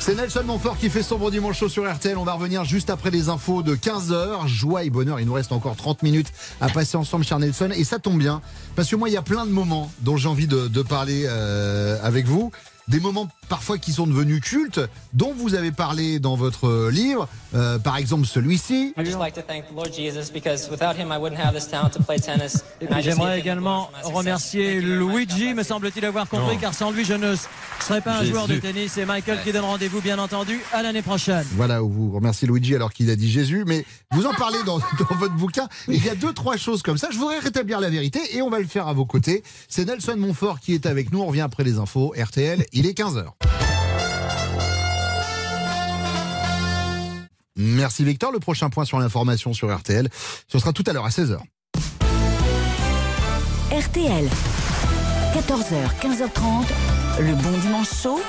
C'est 0.00 0.16
Nelson 0.16 0.42
Montfort 0.44 0.76
qui 0.76 0.90
fait 0.90 1.04
son 1.04 1.18
bon 1.18 1.30
dimanche 1.30 1.60
chaud 1.60 1.68
sur 1.68 1.88
RTL. 1.88 2.18
On 2.18 2.24
va 2.24 2.32
revenir 2.32 2.64
juste 2.64 2.90
après 2.90 3.12
les 3.12 3.28
infos 3.28 3.62
de 3.62 3.76
15h. 3.76 4.48
Joie 4.48 4.82
et 4.82 4.90
bonheur. 4.90 5.20
Il 5.20 5.26
nous 5.26 5.34
reste 5.34 5.52
encore 5.52 5.76
30 5.76 6.02
minutes 6.02 6.32
à 6.60 6.68
passer 6.68 6.96
ensemble, 6.96 7.24
cher 7.24 7.38
Nelson. 7.38 7.70
Et 7.76 7.84
ça 7.84 8.00
tombe 8.00 8.18
bien. 8.18 8.42
Parce 8.74 8.88
que 8.90 8.96
moi, 8.96 9.08
il 9.08 9.12
y 9.12 9.16
a 9.16 9.22
plein 9.22 9.46
de 9.46 9.52
moments 9.52 9.88
dont 10.00 10.16
j'ai 10.16 10.28
envie 10.28 10.48
de, 10.48 10.66
de 10.66 10.82
parler 10.82 11.26
euh, 11.28 11.96
avec 12.02 12.26
vous. 12.26 12.50
Des 12.88 12.98
moments 12.98 13.28
parfois 13.48 13.78
qui 13.78 13.92
sont 13.92 14.06
devenus 14.06 14.40
cultes, 14.40 14.80
dont 15.12 15.32
vous 15.36 15.54
avez 15.54 15.72
parlé 15.72 16.18
dans 16.18 16.34
votre 16.36 16.88
livre. 16.90 17.28
Euh, 17.54 17.78
par 17.78 17.96
exemple, 17.96 18.26
celui-ci. 18.26 18.92
I'd 18.98 19.06
just 19.06 19.18
like 19.18 19.34
to 19.34 19.42
thank 19.42 19.66
the 19.68 19.74
Lord 19.76 19.92
Jesus 19.94 20.30
because 20.32 20.68
without 20.70 20.96
him 20.98 21.12
I 21.12 21.18
wouldn't 21.18 21.38
have 21.38 21.54
this 21.54 21.68
talent 21.68 21.90
to 21.90 22.02
play 22.02 22.18
tennis. 22.18 22.64
Et 22.80 22.86
And 22.86 22.88
I 22.88 22.94
puis 22.94 23.02
just 23.02 23.04
j'aimerais 23.16 23.38
également 23.38 23.90
remercier 24.02 24.80
Luigi, 24.80 25.54
me 25.54 25.62
semble-t-il 25.62 26.04
avoir 26.04 26.28
compris, 26.28 26.54
Non. 26.56 26.60
car 26.60 26.74
sans 26.74 26.90
lui 26.90 27.04
je 27.04 27.14
ne 27.14 27.34
serais 27.80 28.00
pas 28.00 28.16
un 28.16 28.20
Jésus. 28.20 28.32
joueur 28.32 28.48
de 28.48 28.56
tennis. 28.56 28.92
C'est 28.94 29.04
Michael 29.06 29.38
qui 29.44 29.52
donne 29.52 29.64
rendez-vous, 29.64 30.00
bien 30.00 30.18
entendu, 30.18 30.60
à 30.72 30.82
l'année 30.82 31.02
prochaine. 31.02 31.44
Voilà, 31.52 31.82
où 31.82 31.88
vous 31.90 32.10
remerciez 32.12 32.48
Luigi 32.48 32.74
alors 32.74 32.92
qu'il 32.92 33.08
a 33.10 33.16
dit 33.16 33.30
Jésus, 33.30 33.64
mais 33.66 33.84
vous 34.12 34.26
en 34.26 34.34
parlez 34.34 34.58
dans, 34.66 34.78
dans 34.98 35.16
votre 35.16 35.34
bouquin. 35.34 35.68
Et 35.88 35.94
il 35.94 36.04
y 36.04 36.08
a 36.10 36.14
deux, 36.16 36.32
trois 36.32 36.56
choses 36.56 36.82
comme 36.82 36.98
ça. 36.98 37.08
Je 37.12 37.18
voudrais 37.18 37.38
rétablir 37.38 37.78
la 37.80 37.90
vérité 37.90 38.18
et 38.36 38.42
on 38.42 38.50
va 38.50 38.58
le 38.58 38.66
faire 38.66 38.88
à 38.88 38.92
vos 38.92 39.06
côtés. 39.06 39.42
C'est 39.68 39.84
Nelson 39.84 40.16
Montfort 40.16 40.58
qui 40.60 40.74
est 40.74 40.86
avec 40.86 41.12
nous. 41.12 41.20
On 41.20 41.26
revient 41.26 41.40
après 41.42 41.62
les 41.64 41.78
infos. 41.78 42.12
RTL, 42.20 42.64
il 42.72 42.86
est 42.86 42.98
15h. 42.98 43.24
Merci 47.56 48.04
Victor. 48.04 48.32
Le 48.32 48.40
prochain 48.40 48.70
point 48.70 48.84
sur 48.84 48.98
l'information 48.98 49.52
sur 49.52 49.74
RTL, 49.74 50.08
ce 50.48 50.58
sera 50.58 50.72
tout 50.72 50.84
à 50.86 50.92
l'heure 50.92 51.06
à 51.06 51.10
16h. 51.10 51.38
RTL, 53.70 54.28
14h, 55.34 55.74
15h30, 56.00 57.20
le 57.20 57.34
bon 57.34 57.58
dimanche 57.58 57.88
chaud 58.02 58.20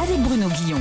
avec 0.00 0.20
Bruno 0.20 0.48
Guillon. 0.48 0.80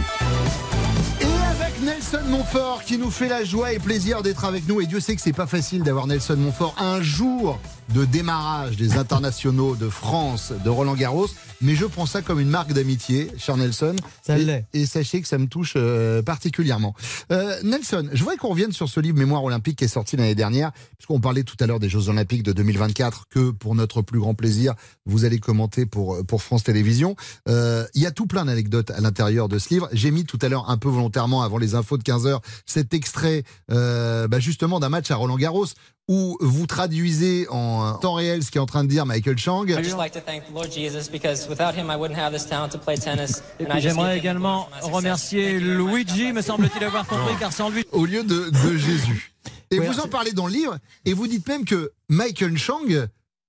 Et 1.21 1.25
avec 1.25 1.81
Nelson 1.81 2.21
Montfort 2.27 2.83
qui 2.83 2.97
nous 2.97 3.09
fait 3.09 3.29
la 3.29 3.43
joie 3.43 3.73
et 3.73 3.79
plaisir 3.79 4.21
d'être 4.21 4.45
avec 4.45 4.67
nous. 4.67 4.81
Et 4.81 4.85
Dieu 4.85 4.99
sait 4.99 5.15
que 5.15 5.21
c'est 5.21 5.33
pas 5.33 5.47
facile 5.47 5.83
d'avoir 5.83 6.07
Nelson 6.07 6.35
Montfort 6.37 6.75
un 6.77 7.01
jour 7.01 7.59
de 7.93 8.05
démarrage 8.05 8.77
des 8.77 8.97
internationaux 8.97 9.75
de 9.75 9.89
France, 9.89 10.53
de 10.63 10.69
Roland 10.69 10.95
Garros, 10.95 11.27
mais 11.61 11.75
je 11.75 11.85
prends 11.85 12.05
ça 12.05 12.21
comme 12.21 12.39
une 12.39 12.49
marque 12.49 12.73
d'amitié, 12.73 13.31
cher 13.37 13.57
Nelson. 13.57 13.95
Ça 14.25 14.37
et, 14.37 14.43
l'est. 14.43 14.65
et 14.73 14.85
sachez 14.85 15.21
que 15.21 15.27
ça 15.27 15.37
me 15.37 15.47
touche 15.47 15.73
euh, 15.75 16.21
particulièrement. 16.21 16.93
Euh, 17.31 17.55
Nelson, 17.63 18.09
je 18.11 18.19
voudrais 18.19 18.37
qu'on 18.37 18.49
revienne 18.49 18.71
sur 18.71 18.89
ce 18.89 18.99
livre 18.99 19.17
Mémoire 19.17 19.43
olympique 19.43 19.77
qui 19.77 19.85
est 19.85 19.87
sorti 19.89 20.17
l'année 20.17 20.35
dernière, 20.35 20.71
puisqu'on 20.97 21.19
parlait 21.19 21.43
tout 21.43 21.57
à 21.59 21.67
l'heure 21.67 21.79
des 21.79 21.89
Jeux 21.89 22.09
olympiques 22.09 22.43
de 22.43 22.53
2024, 22.53 23.27
que 23.29 23.51
pour 23.51 23.75
notre 23.75 24.01
plus 24.01 24.19
grand 24.19 24.33
plaisir, 24.33 24.73
vous 25.05 25.25
allez 25.25 25.39
commenter 25.39 25.85
pour, 25.85 26.25
pour 26.25 26.41
France 26.41 26.63
Télévisions. 26.63 27.15
Euh, 27.47 27.85
Il 27.93 28.01
y 28.01 28.05
a 28.05 28.11
tout 28.11 28.27
plein 28.27 28.45
d'anecdotes 28.45 28.91
à 28.91 29.01
l'intérieur 29.01 29.49
de 29.49 29.59
ce 29.59 29.69
livre. 29.69 29.89
J'ai 29.91 30.11
mis 30.11 30.25
tout 30.25 30.39
à 30.41 30.49
l'heure 30.49 30.69
un 30.69 30.77
peu 30.77 30.89
volontairement 30.89 31.43
avant 31.43 31.57
les 31.57 31.75
infos 31.75 31.97
de 31.97 32.03
15h 32.03 32.39
cet 32.65 32.93
extrait 32.93 33.43
euh, 33.71 34.27
bah, 34.27 34.39
justement 34.39 34.79
d'un 34.79 34.89
match 34.89 35.11
à 35.11 35.15
Roland 35.15 35.37
Garros 35.37 35.67
où 36.09 36.37
vous 36.41 36.67
traduisez 36.67 37.47
en 37.49 37.93
temps 37.93 38.13
réel 38.13 38.43
ce 38.43 38.51
qu'est 38.51 38.59
en 38.59 38.65
train 38.65 38.83
de 38.83 38.89
dire 38.89 39.05
Michael 39.05 39.37
Chang. 39.37 39.65
I'd 39.67 39.83
just 39.83 39.97
like 39.97 40.11
to 40.13 40.19
thank 40.19 40.43
the 40.45 40.53
Lord 40.53 40.69
Jesus 40.71 41.09
because 41.09 41.47
without 41.47 41.73
him 41.75 41.89
I 41.89 41.95
wouldn't 41.95 42.17
have 42.19 42.33
this 42.33 42.45
talent 42.47 42.69
to 42.69 42.77
play 42.77 42.97
tennis. 42.97 43.41
Et 43.59 43.63
And 43.63 43.67
I 43.67 43.71
puis 43.71 43.81
just 43.81 43.95
j'aimerais 43.95 44.17
également 44.17 44.67
remercier 44.81 45.59
Luigi, 45.59 46.33
me 46.33 46.41
semble-t-il 46.41 46.83
avoir 46.83 47.05
compris, 47.07 47.35
car 47.39 47.53
sans 47.53 47.69
lui. 47.69 47.85
Au 47.93 48.05
lieu 48.05 48.23
de, 48.23 48.49
de 48.49 48.77
Jésus. 48.77 49.33
Et 49.71 49.79
vous 49.79 49.99
en 49.99 50.07
parlez 50.07 50.33
dans 50.33 50.45
le 50.47 50.53
livre, 50.53 50.77
et 51.05 51.13
vous 51.13 51.27
dites 51.27 51.47
même 51.47 51.65
que 51.65 51.91
Michael 52.09 52.57
Chang 52.57 52.81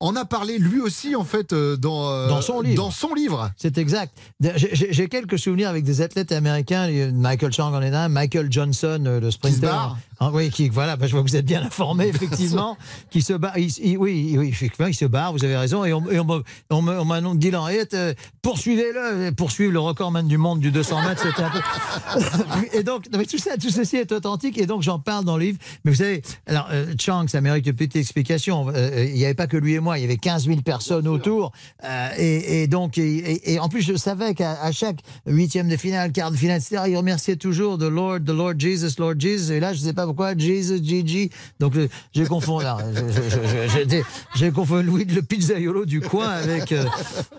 en 0.01 0.17
a 0.17 0.25
parlé 0.25 0.59
lui 0.59 0.81
aussi, 0.81 1.15
en 1.17 1.25
fait, 1.25 1.53
euh, 1.53 1.77
dans, 1.77 2.11
euh, 2.11 2.29
Dans 2.29 2.43
son 2.43 2.61
livre. 2.61 2.77
Dans 2.77 2.91
son 2.91 3.15
livre. 3.15 3.51
C'est 3.57 3.79
exact. 3.79 4.15
J'ai- 4.41 5.09
quelques 5.09 5.39
souvenirs 5.39 5.69
avec 5.69 5.85
des 5.85 6.03
athlètes 6.03 6.33
américains. 6.33 6.89
Michael 7.13 7.53
Chang 7.53 7.73
en 7.73 7.81
est 7.81 7.95
un, 7.95 8.09
Michael 8.09 8.51
Johnson, 8.51 9.03
euh, 9.07 9.21
le 9.21 9.31
sprinter. 9.31 9.97
Ah, 10.21 10.31
oui, 10.33 10.51
qui, 10.51 10.69
voilà, 10.69 10.97
bah, 10.97 11.07
je 11.07 11.13
vois 11.13 11.23
que 11.23 11.29
vous 11.29 11.37
êtes 11.37 11.45
bien 11.47 11.63
informé, 11.63 12.07
effectivement. 12.07 12.77
qui 13.11 13.23
se 13.23 13.33
barre. 13.33 13.59
il- 13.59 13.71
il- 13.79 13.99
oui, 13.99 14.35
oui, 14.39 14.49
effectivement, 14.49 14.87
il 14.89 14.95
se 14.95 15.05
barre, 15.05 15.33
vous 15.33 15.45
avez 15.45 15.57
raison. 15.57 15.85
Et 15.85 15.93
on, 15.93 16.09
et 16.11 16.19
on, 16.21 16.25
me- 16.25 16.43
on 16.71 16.87
on 16.89 17.05
m'a 17.05 17.21
dit 17.35 17.51
l'Henriette, 17.51 17.95
euh, 17.95 18.15
poursuivez-le, 18.43 19.31
poursuivre 19.33 19.73
le 19.73 19.81
recordman 19.81 20.27
du 20.29 20.39
monde 20.39 20.61
du 20.61 20.71
200 20.71 21.03
mètres, 21.03 21.23
c'était 21.23 21.43
un 21.43 21.51
peu. 21.51 21.59
et 22.79 22.83
donc, 22.83 23.07
non, 23.13 23.19
mais 23.19 23.27
tout 23.27 23.39
ça, 23.39 23.57
tout 23.57 23.71
ceci 23.71 23.97
est 23.97 24.13
authentique, 24.13 24.59
et 24.59 24.67
donc 24.67 24.83
j'en 24.83 24.99
parle 24.99 25.25
dans 25.25 25.37
le 25.37 25.45
livre. 25.47 25.59
Mais 25.85 25.91
vous 25.91 25.97
savez, 25.99 26.23
alors, 26.47 26.69
euh, 26.73 26.95
Chang, 27.01 27.27
ça 27.29 27.41
mérite 27.41 27.67
une 27.67 27.73
petite 27.75 27.97
explication. 27.97 28.69
Euh, 28.75 29.05
Il 29.09 29.15
n'y 29.15 29.25
avait 29.25 29.35
pas 29.35 29.47
que 29.47 29.57
lui 29.57 29.75
et 29.75 29.81
moi, 29.81 29.99
il 29.99 30.03
y 30.03 30.05
avait 30.05 30.17
15 30.17 30.47
000 30.47 30.61
personnes 30.63 31.09
autour. 31.09 31.53
Et, 32.19 32.63
et 32.63 32.67
donc, 32.67 32.99
et, 32.99 33.59
en 33.59 33.69
plus, 33.69 33.83
je 33.83 33.95
savais 33.97 34.35
qu'à 34.35 34.71
chaque 34.73 34.99
huitième 35.27 35.69
de 35.69 35.77
finale, 35.77 36.13
quart 36.13 36.31
de 36.31 36.37
finale, 36.37 36.59
etc., 36.61 36.83
il 36.89 36.97
remerciait 36.97 37.37
toujours 37.37 37.79
de 37.79 37.87
Lord, 37.87 38.21
the 38.25 38.31
Lord 38.31 38.55
Jesus, 38.59 38.95
Lord 38.99 39.15
Jesus. 39.19 39.53
Et 39.53 39.61
là, 39.61 39.73
je 39.73 39.81
ne 39.81 39.85
sais 39.87 39.93
pas 39.93 40.04
pourquoi, 40.07 40.37
Jesus, 40.37 40.83
Gigi. 40.83 41.31
Donc, 41.61 41.77
euh, 41.77 41.89
j'ai 42.13 42.25
confondu, 42.27 42.65
j'ai- 44.35 44.51
confondu 44.51 44.85
Louis 44.87 45.05
le 45.05 45.23
pizzaiolo 45.23 45.85
du 45.85 46.01
coin 46.01 46.29
avec 46.29 46.73
euh, 46.73 46.85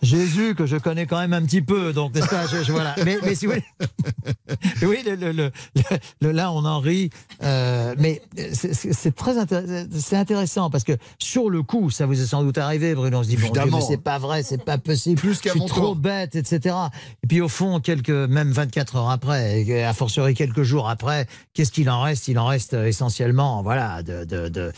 Jésus, 0.01 0.55
que 0.55 0.65
je 0.65 0.77
connais 0.77 1.05
quand 1.05 1.19
même 1.19 1.33
un 1.33 1.41
petit 1.43 1.61
peu. 1.61 1.93
Donc, 1.93 2.13
je- 2.15 2.63
je- 2.63 2.71
voilà. 2.71 2.95
Mais, 3.05 3.17
mais 3.23 3.35
si 3.35 3.45
vous 3.45 3.53
voulez, 3.53 3.63
oui, 4.83 4.97
le, 5.05 5.15
le- 5.15 5.31
le- 5.31 5.51
le- 5.75 5.81
le- 6.21 6.31
là, 6.31 6.51
on 6.51 6.65
en 6.65 6.79
rit. 6.79 7.09
euh, 7.43 7.93
mais 7.97 8.21
c'est- 8.53 9.15
très 9.15 9.37
intéressant, 9.37 9.87
c'est 9.97 10.15
intéressant 10.17 10.69
parce 10.69 10.83
que 10.83 10.93
sur 11.19 11.49
le 11.49 11.63
coup, 11.63 11.89
ça 11.89 12.05
vous 12.05 12.19
est 12.21 12.25
sans 12.25 12.43
doute 12.43 12.57
arrivé, 12.57 12.95
Bruno. 12.95 13.19
On 13.19 13.23
se 13.23 13.29
dit, 13.29 13.35
bon, 13.37 13.79
c'est 13.87 14.01
pas 14.01 14.17
vrai, 14.19 14.43
c'est 14.43 14.63
pas 14.63 14.77
possible. 14.77 15.19
Plus 15.19 15.39
je 15.43 15.49
suis 15.49 15.59
trop 15.67 15.95
bête, 15.95 16.35
etc. 16.35 16.75
Et 17.23 17.27
puis 17.27 17.41
au 17.41 17.47
fond, 17.49 17.79
quelques, 17.79 18.09
même 18.09 18.51
24 18.51 18.95
heures 18.97 19.09
après, 19.09 19.61
et 19.61 19.83
a 19.83 19.93
fortiori 19.93 20.33
quelques 20.33 20.63
jours 20.63 20.89
après, 20.89 21.27
qu'est-ce 21.53 21.71
qu'il 21.71 21.89
en 21.89 22.01
reste? 22.01 22.27
Il 22.27 22.39
en 22.39 22.45
reste 22.47 22.54
euh, 22.73 22.85
essentiellement, 22.85 23.61
voilà, 23.63 24.03
de, 24.03 24.23
de 24.25 24.71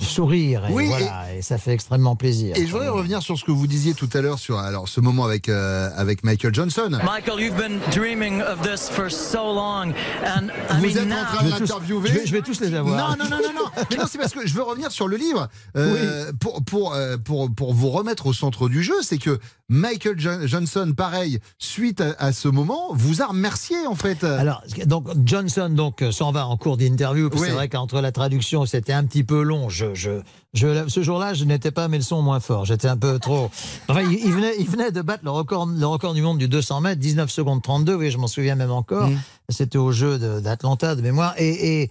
sourire. 0.00 0.66
Et 0.68 0.72
Oui, 0.72 0.86
voilà, 0.88 1.34
et... 1.34 1.42
ça 1.42 1.58
fait 1.58 1.72
extrêmement 1.72 2.16
plaisir. 2.16 2.56
Et 2.56 2.66
je 2.66 2.70
voudrais 2.72 2.88
revenir 2.88 3.22
sur 3.22 3.38
ce 3.38 3.44
que 3.44 3.50
vous 3.50 3.66
disiez 3.66 3.94
tout 3.94 4.08
à 4.12 4.20
l'heure 4.20 4.38
sur 4.38 4.58
alors 4.58 4.88
ce 4.88 5.00
moment 5.00 5.24
avec 5.24 5.48
euh, 5.48 5.88
avec 5.96 6.22
Michael 6.24 6.54
Johnson. 6.54 6.90
Michael, 7.04 7.40
you've 7.40 7.56
been 7.56 7.78
dreaming 7.92 8.42
of 8.42 8.60
this 8.62 8.88
for 8.88 9.10
so 9.10 9.54
long, 9.54 9.92
and 10.24 10.48
I 10.70 10.74
Vous 10.76 10.86
mean 10.86 10.90
êtes 10.96 11.12
en 11.12 11.24
train 11.24 11.44
de 11.44 11.48
Je 11.48 11.50
vais 11.50 11.50
tous- 11.50 11.60
l'interviewer. 11.60 12.08
je 12.08 12.14
vais- 12.14 12.26
je 12.26 12.32
vais 12.32 12.42
tous 12.42 12.60
les 12.60 12.74
avoir. 12.74 12.96
Non, 13.16 13.24
non, 13.24 13.30
non, 13.30 13.42
non, 13.42 13.52
non. 13.54 13.84
Mais 13.90 13.96
non, 13.96 14.04
c'est 14.10 14.18
parce 14.18 14.32
que 14.32 14.46
je 14.46 14.54
veux 14.54 14.62
revenir 14.62 14.90
sur 14.92 15.08
le 15.08 15.16
livre 15.16 15.48
euh, 15.76 16.30
pour 16.38 16.62
pour, 16.64 16.94
euh, 16.94 17.16
pour 17.16 17.50
pour 17.54 17.72
vous 17.74 17.90
remettre 17.90 18.26
au 18.26 18.32
centre 18.32 18.68
du 18.68 18.82
jeu. 18.82 18.94
C'est 19.02 19.18
que 19.18 19.38
Michael 19.68 20.18
Jo- 20.18 20.46
Johnson, 20.46 20.92
pareil, 20.96 21.38
suite 21.58 22.00
à, 22.00 22.14
à 22.18 22.32
ce 22.32 22.48
moment, 22.48 22.88
vous 22.92 23.22
a 23.22 23.26
remercié 23.26 23.86
en 23.86 23.94
fait. 23.94 24.24
Alors, 24.24 24.62
donc 24.86 25.08
Johnson 25.24 25.70
donc 25.70 26.04
s'en 26.10 26.32
va 26.32 26.46
en 26.46 26.56
cours 26.56 26.76
d'interview. 26.76 27.30
Oui. 27.32 27.40
C'est 27.46 27.52
vrai 27.52 27.68
qu'entre 27.68 28.00
la 28.00 28.12
traduction, 28.12 28.66
c'était 28.66 28.92
un 28.92 29.04
petit 29.04 29.24
peu 29.24 29.42
long. 29.42 29.68
Je, 29.70 29.94
je, 29.94 30.20
je, 30.52 30.88
ce 30.88 31.02
jour-là, 31.02 31.34
je 31.34 31.44
n'étais 31.44 31.70
pas 31.70 31.84
à 31.84 31.88
mes 31.88 31.98
leçons 31.98 32.20
moins 32.22 32.40
fort. 32.40 32.64
J'étais 32.64 32.88
un 32.88 32.96
peu 32.96 33.18
trop. 33.18 33.50
Enfin, 33.88 34.02
il, 34.02 34.12
il 34.12 34.32
venait, 34.32 34.54
il 34.58 34.66
venait 34.66 34.90
de 34.90 35.00
battre 35.02 35.24
le 35.24 35.30
record, 35.30 35.66
le 35.66 35.86
record 35.86 36.14
du 36.14 36.22
monde 36.22 36.38
du 36.38 36.48
200 36.48 36.80
mètres, 36.82 37.00
19 37.00 37.30
secondes 37.30 37.62
32. 37.62 37.94
Oui, 37.94 38.10
je 38.10 38.18
m'en 38.18 38.26
souviens 38.26 38.54
même 38.54 38.70
encore. 38.70 39.08
Mm. 39.08 39.18
C'était 39.48 39.78
au 39.78 39.92
jeu 39.92 40.18
d'Atlanta 40.40 40.94
de, 40.94 41.02
mémoire. 41.02 41.34
Et, 41.38 41.82
et, 41.82 41.90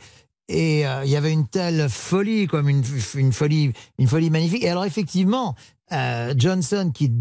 et 0.49 0.87
euh, 0.87 1.03
il 1.05 1.09
y 1.11 1.15
avait 1.15 1.31
une 1.31 1.47
telle 1.47 1.87
folie, 1.89 2.47
comme 2.47 2.69
une, 2.69 2.83
une 3.15 3.33
folie, 3.33 3.73
une 3.97 4.07
folie 4.07 4.29
magnifique. 4.29 4.63
Et 4.63 4.69
alors 4.69 4.85
effectivement, 4.85 5.55
euh, 5.91 6.33
Johnson, 6.37 6.91
qui 6.93 7.11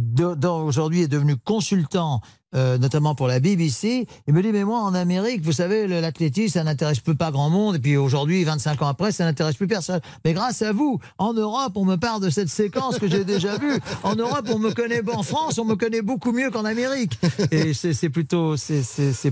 aujourd'hui 0.44 1.02
est 1.02 1.08
devenu 1.08 1.36
consultant, 1.36 2.20
euh, 2.54 2.78
notamment 2.78 3.14
pour 3.14 3.28
la 3.28 3.40
BBC, 3.40 4.06
il 4.26 4.32
me 4.32 4.42
dit 4.42 4.52
mais 4.52 4.64
moi 4.64 4.80
en 4.80 4.94
Amérique, 4.94 5.42
vous 5.44 5.52
savez, 5.52 5.86
l'athlétisme 5.86 6.54
ça 6.54 6.64
n'intéresse 6.64 7.00
plus 7.00 7.14
pas 7.14 7.30
grand 7.30 7.50
monde. 7.50 7.76
Et 7.76 7.78
puis 7.78 7.96
aujourd'hui, 7.96 8.42
25 8.44 8.80
ans 8.82 8.86
après, 8.86 9.12
ça 9.12 9.24
n'intéresse 9.24 9.56
plus 9.56 9.66
personne. 9.66 10.00
Mais 10.24 10.32
grâce 10.32 10.62
à 10.62 10.72
vous, 10.72 10.98
en 11.18 11.34
Europe, 11.34 11.72
on 11.74 11.84
me 11.84 11.96
parle 11.96 12.22
de 12.22 12.30
cette 12.30 12.48
séquence 12.48 12.98
que 12.98 13.08
j'ai 13.08 13.24
déjà 13.24 13.58
vue. 13.58 13.78
En 14.02 14.16
Europe, 14.16 14.48
on 14.50 14.58
me 14.58 14.72
connaît, 14.72 15.02
en 15.12 15.22
France, 15.22 15.58
on 15.58 15.66
me 15.66 15.74
connaît 15.74 16.02
beaucoup 16.02 16.32
mieux 16.32 16.50
qu'en 16.50 16.64
Amérique. 16.64 17.18
Et 17.50 17.74
c'est 17.74 18.08
plutôt, 18.08 18.54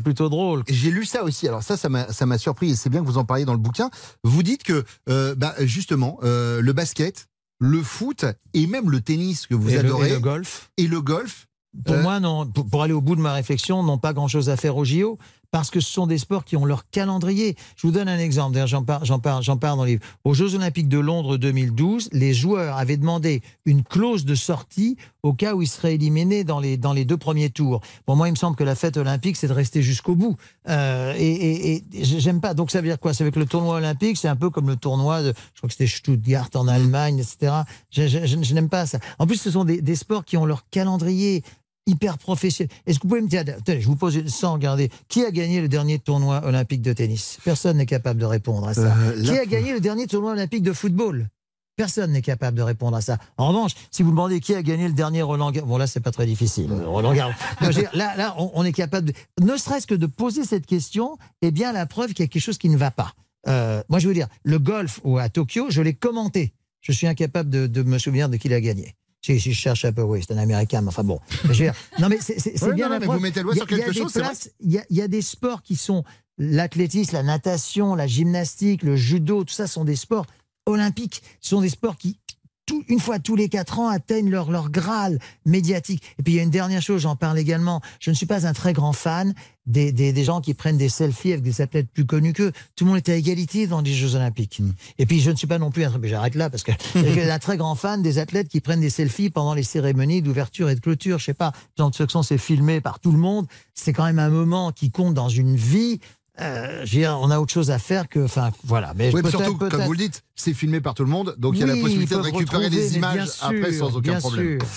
plutôt 0.05 0.29
drôle. 0.29 0.63
J'ai 0.69 0.91
lu 0.91 1.07
ça 1.07 1.25
aussi. 1.25 1.49
Alors 1.49 1.63
ça, 1.63 1.77
ça 1.77 1.89
m'a 1.89 2.39
surpris. 2.39 2.73
Et 2.73 2.77
c'est 2.77 2.91
bien 2.91 3.01
que 3.01 3.07
vous 3.07 3.19
en 3.19 3.25
parliez 3.25 3.47
dans 3.47 3.55
le 3.55 3.59
bouquin. 3.59 3.91
Vous 4.25 4.43
dites 4.43 4.63
que 4.63 4.85
euh, 5.09 5.35
bah, 5.35 5.55
justement 5.61 6.19
le 6.23 6.73
basket, 6.73 7.29
le 7.59 7.83
foot 7.83 8.25
et 8.55 8.67
même 8.67 8.91
le 8.91 9.01
tennis 9.01 9.47
que 9.47 9.55
vous 9.55 9.71
Et 9.71 9.75
le- 9.75 9.79
adorez 9.81 10.09
et 10.11 10.13
le 10.15 10.21
golf. 10.21 10.71
Et 10.77 10.87
le 10.87 11.01
golf. 11.01 11.47
Pour 11.85 11.95
Euh, 11.97 12.03
moi, 12.03 12.21
non, 12.21 12.47
pour, 12.47 12.67
pour 12.69 12.83
aller 12.83 12.93
au 12.95 13.01
bout 13.03 13.17
de 13.17 13.21
ma 13.21 13.35
réflexion, 13.35 13.83
n'ont 13.83 13.99
pas 13.99 14.13
grand-chose 14.15 14.49
à 14.49 14.57
faire 14.57 14.77
au 14.77 14.85
JO, 14.85 15.19
parce 15.51 15.71
que 15.71 15.81
ce 15.81 15.91
sont 15.91 16.07
des 16.07 16.19
sports 16.19 16.45
qui 16.45 16.57
ont 16.57 16.65
leur 16.65 16.89
calendrier. 16.91 17.57
Je 17.77 17.87
vous 17.87 17.93
donne 17.93 18.09
un 18.09 18.19
exemple, 18.19 18.55
d'ailleurs 18.55 18.67
j'en 18.69 18.83
parle, 18.83 19.05
j'en 19.43 19.57
parle, 19.57 19.77
dans 19.77 19.85
le 19.85 19.91
livre. 19.91 20.03
Aux 20.25 20.35
Jeux 20.35 20.55
Olympiques 20.55 20.89
de 20.89 20.99
Londres 20.99 21.37
2012, 21.37 22.11
les 22.13 22.35
joueurs 22.35 22.77
avaient 22.77 22.97
demandé 22.97 23.43
une 23.65 23.83
clause 23.83 24.25
de 24.25 24.35
sortie 24.35 24.97
au 25.23 25.33
cas 25.33 25.55
où 25.55 25.63
ils 25.63 25.69
seraient 25.69 25.95
éliminés 25.95 26.45
dans 26.45 26.61
les, 26.61 26.77
dans 26.77 26.93
les 26.93 27.05
deux 27.05 27.17
premiers 27.17 27.51
tours. 27.51 27.81
Bon, 28.07 28.15
moi, 28.15 28.29
il 28.29 28.33
me 28.33 28.37
semble 28.37 28.57
que 28.57 28.65
la 28.65 28.75
fête 28.75 28.97
olympique, 28.97 29.37
c'est 29.37 29.49
de 29.49 29.53
rester 29.53 29.83
jusqu'au 29.83 30.15
bout. 30.15 30.37
Euh, 30.69 31.15
et, 31.17 31.75
et, 31.75 31.85
et 31.93 32.05
j'aime 32.05 32.41
pas. 32.41 32.55
Donc 32.55 32.71
ça 32.71 32.81
veut 32.81 32.87
dire 32.87 32.99
quoi? 32.99 33.13
Ça 33.13 33.25
veut 33.25 33.31
dire 33.31 33.35
que 33.35 33.41
le 33.41 33.47
tournoi 33.47 33.77
olympique, 33.77 34.17
c'est 34.17 34.29
un 34.29 34.37
peu 34.37 34.51
comme 34.51 34.69
le 34.69 34.77
tournoi 34.77 35.23
de, 35.23 35.35
je 35.55 35.61
crois 35.61 35.69
que 35.69 35.73
c'était 35.73 35.87
Stuttgart 35.89 36.51
en 36.55 36.69
Allemagne, 36.69 37.19
etc. 37.19 37.53
Je, 37.91 38.55
n'aime 38.55 38.69
pas 38.69 38.87
ça. 38.87 38.99
En 39.19 39.27
plus, 39.27 39.41
ce 39.41 39.51
sont 39.51 39.65
des 39.65 39.97
sports 39.97 40.25
qui 40.25 40.37
ont 40.37 40.47
leur 40.47 40.69
calendrier 40.71 41.43
hyper 41.87 42.19
professionnel. 42.19 42.71
Est-ce 42.87 42.99
que 42.99 43.03
vous 43.05 43.09
pouvez 43.11 43.23
me 43.23 43.29
dire, 43.29 43.41
attendez, 43.41 43.81
je 43.81 43.87
vous 43.87 43.97
pose 43.97 44.17
une- 44.17 44.29
sans 44.29 44.53
regarder, 44.55 44.91
qui 45.09 45.25
a 45.25 45.31
gagné 45.31 45.61
le 45.61 45.69
dernier 45.69 45.99
tournoi 45.99 46.43
olympique 46.45 46.83
de 46.83 46.93
tennis? 46.93 47.39
Personne 47.45 47.77
n'est 47.77 47.87
capable 47.87 48.21
de 48.21 48.27
répondre 48.27 48.67
à 48.69 48.75
ça. 48.75 48.95
Euh, 48.97 49.23
qui 49.23 49.31
a 49.39 49.47
gagné 49.47 49.73
le 49.73 49.81
dernier 49.81 50.07
tournoi 50.07 50.33
olympique 50.33 50.63
de 50.63 50.73
football? 50.73 51.29
Personne 51.77 52.13
n'est 52.13 52.23
capable 52.23 52.57
de 52.57 52.63
répondre 52.63 52.97
à 52.97 53.03
ça. 53.03 53.19
En 53.37 53.49
revanche, 53.49 53.73
si 53.91 54.03
vous 54.03 54.11
demandez 54.11 54.41
qui 54.41 54.55
a 54.55 54.63
gagné 54.63 54.89
le 54.89 54.95
dernier 54.95 55.21
Roland 55.23 55.51
Garros, 55.51 55.67
bon 55.69 55.77
là 55.77 55.87
c'est 55.87 56.01
pas 56.01 56.11
très 56.11 56.25
difficile. 56.25 56.73
euh, 56.73 56.89
Roland 56.89 57.13
Garros. 57.13 57.33
Là, 57.93 58.17
là, 58.17 58.35
on, 58.39 58.51
on 58.55 58.65
est 58.65 58.73
capable, 58.73 59.09
de, 59.09 59.13
ne 59.43 59.57
serait-ce 59.59 59.87
que 59.87 59.95
de 59.95 60.07
poser 60.07 60.45
cette 60.45 60.65
question, 60.65 61.19
est 61.43 61.51
bien 61.51 61.73
la 61.73 61.85
preuve 61.85 62.15
qu'il 62.15 62.21
y 62.21 62.23
a 62.25 62.29
quelque 62.29 62.43
chose 62.43 62.57
qui 62.59 62.71
ne 62.71 62.79
va 62.79 62.91
pas. 62.91 63.13
Euh, 63.47 63.83
moi, 63.91 63.99
je 63.99 64.09
veux 64.09 64.15
dire, 64.15 64.27
le 64.43 64.59
golf 64.59 65.01
ou 65.05 65.19
à 65.19 65.29
Tokyo, 65.29 65.67
je 65.69 65.83
l'ai 65.83 65.93
commenté. 65.95 66.55
Je 66.81 66.93
suis 66.93 67.07
incapable 67.07 67.51
de, 67.51 67.67
de 67.67 67.83
me 67.83 67.99
souvenir 67.99 68.29
de 68.31 68.37
qui 68.39 68.49
l'a 68.49 68.61
gagné. 68.61 68.95
Si, 69.27 69.41
si 69.41 69.53
je 69.53 69.59
cherche 69.59 69.85
un 69.85 69.93
peu, 69.93 70.03
oui, 70.03 70.21
c'est 70.25 70.33
un 70.33 70.39
Américain, 70.39 70.83
mais 70.83 70.89
enfin 70.89 71.03
bon. 71.03 71.19
Je 71.43 71.49
veux 71.49 71.55
dire, 71.55 71.75
non, 71.99 72.09
mais 72.09 72.19
c'est 72.21 72.53
bien 72.75 72.87
non, 72.87 72.93
la 72.93 73.01
mais 73.01 73.07
vous 73.07 73.19
mettez 73.19 73.41
le 73.41 73.45
doigt 73.45 73.55
sur 73.57 73.67
quelque 73.67 73.93
chose, 73.93 74.13
Il 74.61 74.73
y, 74.73 74.95
y 74.95 75.03
a 75.03 75.09
des 75.09 75.23
sports 75.23 75.63
qui 75.63 75.75
sont 75.75 76.05
l'athlétisme, 76.39 77.17
la 77.17 77.25
natation, 77.25 77.97
la 77.97 78.07
gymnastique, 78.07 78.85
le 78.85 78.95
judo, 78.95 79.43
tout 79.43 79.53
ça 79.53 79.67
sont 79.67 79.85
des 79.85 79.97
sports 79.97 80.27
olympiques. 80.67 81.25
Ce 81.41 81.51
sont 81.51 81.61
des 81.61 81.71
sports 81.71 81.97
qui, 81.97 82.21
tout- 82.67 82.85
une 82.89 83.01
fois 83.01 83.19
tous 83.19 83.37
les 83.37 83.49
quatre 83.49 83.79
ans, 83.79 83.89
atteignent 83.89 84.29
leur, 84.31 84.51
leur 84.51 84.71
graal 84.71 85.19
médiatique. 85.45 86.03
Et 86.19 86.23
puis 86.23 86.35
il 86.35 86.37
y 86.37 86.41
a 86.41 86.43
une 86.43 86.51
dernière 86.51 86.83
chose, 86.83 87.01
j'en 87.03 87.17
parle 87.17 87.39
également. 87.39 87.81
Je 88.01 88.11
ne 88.11 88.15
suis 88.15 88.27
pas 88.27 88.47
un 88.47 88.53
très 88.53 88.73
grand 88.73 88.93
fan 88.93 89.35
des, 89.67 89.91
des, 89.93 90.13
des 90.13 90.25
gens 90.25 90.41
qui 90.41 90.55
prennent 90.55 90.77
des 90.77 90.89
selfies 90.89 91.33
avec 91.33 91.43
des 91.43 91.61
athlètes 91.61 91.89
plus 91.93 92.05
connus 92.05 92.33
qu'eux. 92.33 92.53
Tout 92.77 92.85
le 92.85 92.91
monde 92.91 92.99
est 92.99 93.09
à 93.09 93.15
égalité 93.17 93.67
dans 93.67 93.81
les 93.81 93.93
Jeux 93.95 94.15
Olympiques. 94.15 94.61
Et 94.99 95.07
puis 95.07 95.21
je 95.21 95.31
ne 95.31 95.37
suis 95.37 95.47
pas 95.47 95.59
non 95.59 95.71
plus 95.71 95.85
un, 95.85 95.93
j'arrête 96.05 96.35
là 96.35 96.51
parce 96.51 96.63
que 96.63 96.73
un 97.31 97.39
très 97.39 97.57
grand 97.57 97.75
fan 97.75 98.03
des 98.03 98.19
athlètes 98.19 98.49
qui 98.49 98.61
prennent 98.61 98.81
des 98.81 98.91
selfies 98.91 99.31
pendant 99.31 99.55
les 99.55 99.63
cérémonies 99.65 100.23
d'ouverture 100.23 100.69
et 100.71 100.75
de 100.75 100.81
clôture. 100.81 101.19
Je 101.19 101.25
sais 101.25 101.35
pas, 101.35 101.53
de 101.79 101.85
toute 101.85 101.97
façon 101.97 102.23
c'est 102.23 102.39
filmé 102.39 102.81
par 102.81 103.01
tout 103.01 103.13
le 103.13 103.19
monde. 103.19 103.47
C'est 103.75 103.93
quand 103.93 104.05
même 104.05 104.19
un 104.19 104.31
moment 104.31 104.73
qui 104.73 104.91
compte 104.91 105.15
dans 105.15 105.29
une 105.29 105.57
vie. 105.57 106.01
Euh, 106.41 106.83
je 106.85 106.95
veux 106.95 107.01
dire, 107.01 107.19
on 107.21 107.31
a 107.31 107.39
autre 107.39 107.53
chose 107.53 107.71
à 107.71 107.79
faire 107.79 108.09
que. 108.09 108.21
Enfin, 108.21 108.51
voilà. 108.65 108.93
Mais 108.97 109.13
Oui, 109.15 109.23
surtout, 109.31 109.57
comme 109.57 109.83
vous 109.83 109.93
le 109.93 109.99
dites, 109.99 110.23
c'est 110.35 110.55
filmé 110.55 110.81
par 110.81 110.95
tout 110.95 111.05
le 111.05 111.11
monde, 111.11 111.35
donc 111.39 111.55
il 111.55 111.61
y 111.61 111.63
a 111.63 111.67
la 111.67 111.77
possibilité 111.77 112.15
de 112.15 112.21
récupérer 112.21 112.69
les 112.69 112.91
mais 112.91 112.97
images 112.97 113.29
après 113.41 113.73
sans 113.73 113.97
aucun 113.97 114.13
bien 114.13 114.21
problème. 114.21 114.61
sûr. 114.61 114.69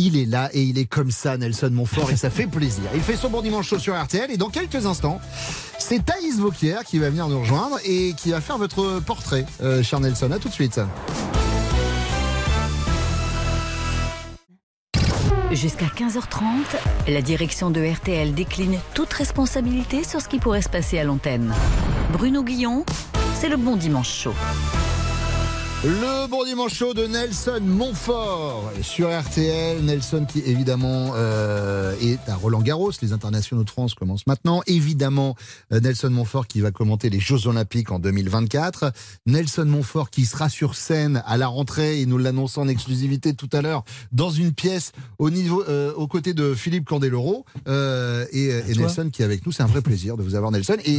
Il 0.00 0.16
est 0.16 0.26
là 0.26 0.48
et 0.52 0.62
il 0.62 0.78
est 0.78 0.84
comme 0.84 1.10
ça, 1.10 1.36
Nelson 1.36 1.70
Montfort, 1.72 2.10
et 2.12 2.16
ça 2.16 2.30
fait 2.30 2.46
plaisir. 2.46 2.84
Il 2.94 3.00
fait 3.00 3.16
son 3.16 3.30
bon 3.30 3.42
dimanche 3.42 3.68
chaud 3.68 3.80
sur 3.80 4.00
RTL, 4.00 4.30
et 4.30 4.36
dans 4.36 4.48
quelques 4.48 4.86
instants, 4.86 5.20
c'est 5.80 6.04
Thaïs 6.04 6.38
Vauquier 6.38 6.76
qui 6.86 7.00
va 7.00 7.10
venir 7.10 7.26
nous 7.28 7.40
rejoindre 7.40 7.78
et 7.84 8.14
qui 8.16 8.30
va 8.30 8.40
faire 8.40 8.58
votre 8.58 9.00
portrait, 9.00 9.44
euh, 9.60 9.82
cher 9.82 9.98
Nelson. 9.98 10.30
À 10.30 10.38
tout 10.38 10.48
de 10.48 10.54
suite. 10.54 10.80
Jusqu'à 15.60 15.86
15h30, 15.86 17.08
la 17.08 17.20
direction 17.20 17.72
de 17.72 17.84
RTL 17.84 18.32
décline 18.32 18.78
toute 18.94 19.12
responsabilité 19.12 20.04
sur 20.04 20.20
ce 20.20 20.28
qui 20.28 20.38
pourrait 20.38 20.62
se 20.62 20.68
passer 20.68 21.00
à 21.00 21.04
l'antenne. 21.04 21.52
Bruno 22.12 22.44
Guillon, 22.44 22.84
c'est 23.34 23.48
le 23.48 23.56
bon 23.56 23.74
dimanche 23.74 24.08
chaud. 24.08 24.34
Le 25.84 26.28
bon 26.28 26.44
dimanche 26.44 26.74
chaud 26.74 26.92
de 26.92 27.06
Nelson 27.06 27.60
Montfort 27.62 28.72
sur 28.82 29.16
RTL. 29.16 29.80
Nelson 29.84 30.26
qui 30.28 30.40
évidemment 30.40 31.12
euh, 31.14 31.94
est 32.00 32.18
à 32.28 32.34
Roland 32.34 32.62
Garros. 32.62 32.90
Les 33.00 33.12
internationaux 33.12 33.62
de 33.62 33.70
France 33.70 33.94
commencent 33.94 34.26
maintenant. 34.26 34.60
Évidemment, 34.66 35.36
euh, 35.72 35.78
Nelson 35.78 36.10
Montfort 36.10 36.48
qui 36.48 36.60
va 36.60 36.72
commenter 36.72 37.10
les 37.10 37.20
Jeux 37.20 37.46
Olympiques 37.46 37.92
en 37.92 38.00
2024. 38.00 38.92
Nelson 39.26 39.66
Montfort 39.66 40.10
qui 40.10 40.26
sera 40.26 40.48
sur 40.48 40.74
scène 40.74 41.22
à 41.26 41.36
la 41.36 41.46
rentrée. 41.46 42.00
Il 42.00 42.08
nous 42.08 42.18
l'annonce 42.18 42.58
en 42.58 42.66
exclusivité 42.66 43.34
tout 43.34 43.48
à 43.52 43.62
l'heure 43.62 43.84
dans 44.10 44.30
une 44.30 44.52
pièce 44.52 44.90
au 45.20 45.30
niveau, 45.30 45.62
euh, 45.68 45.94
aux 45.94 46.08
côtés 46.08 46.34
de 46.34 46.54
Philippe 46.54 46.86
Candeloro 46.86 47.44
euh, 47.68 48.26
et, 48.32 48.48
et. 48.48 48.74
Nelson 48.74 49.10
qui 49.12 49.22
est 49.22 49.24
avec 49.24 49.46
nous. 49.46 49.52
C'est 49.52 49.62
un 49.62 49.66
vrai 49.66 49.82
plaisir 49.82 50.16
de 50.16 50.24
vous 50.24 50.34
avoir 50.34 50.50
Nelson 50.50 50.76
et. 50.84 50.98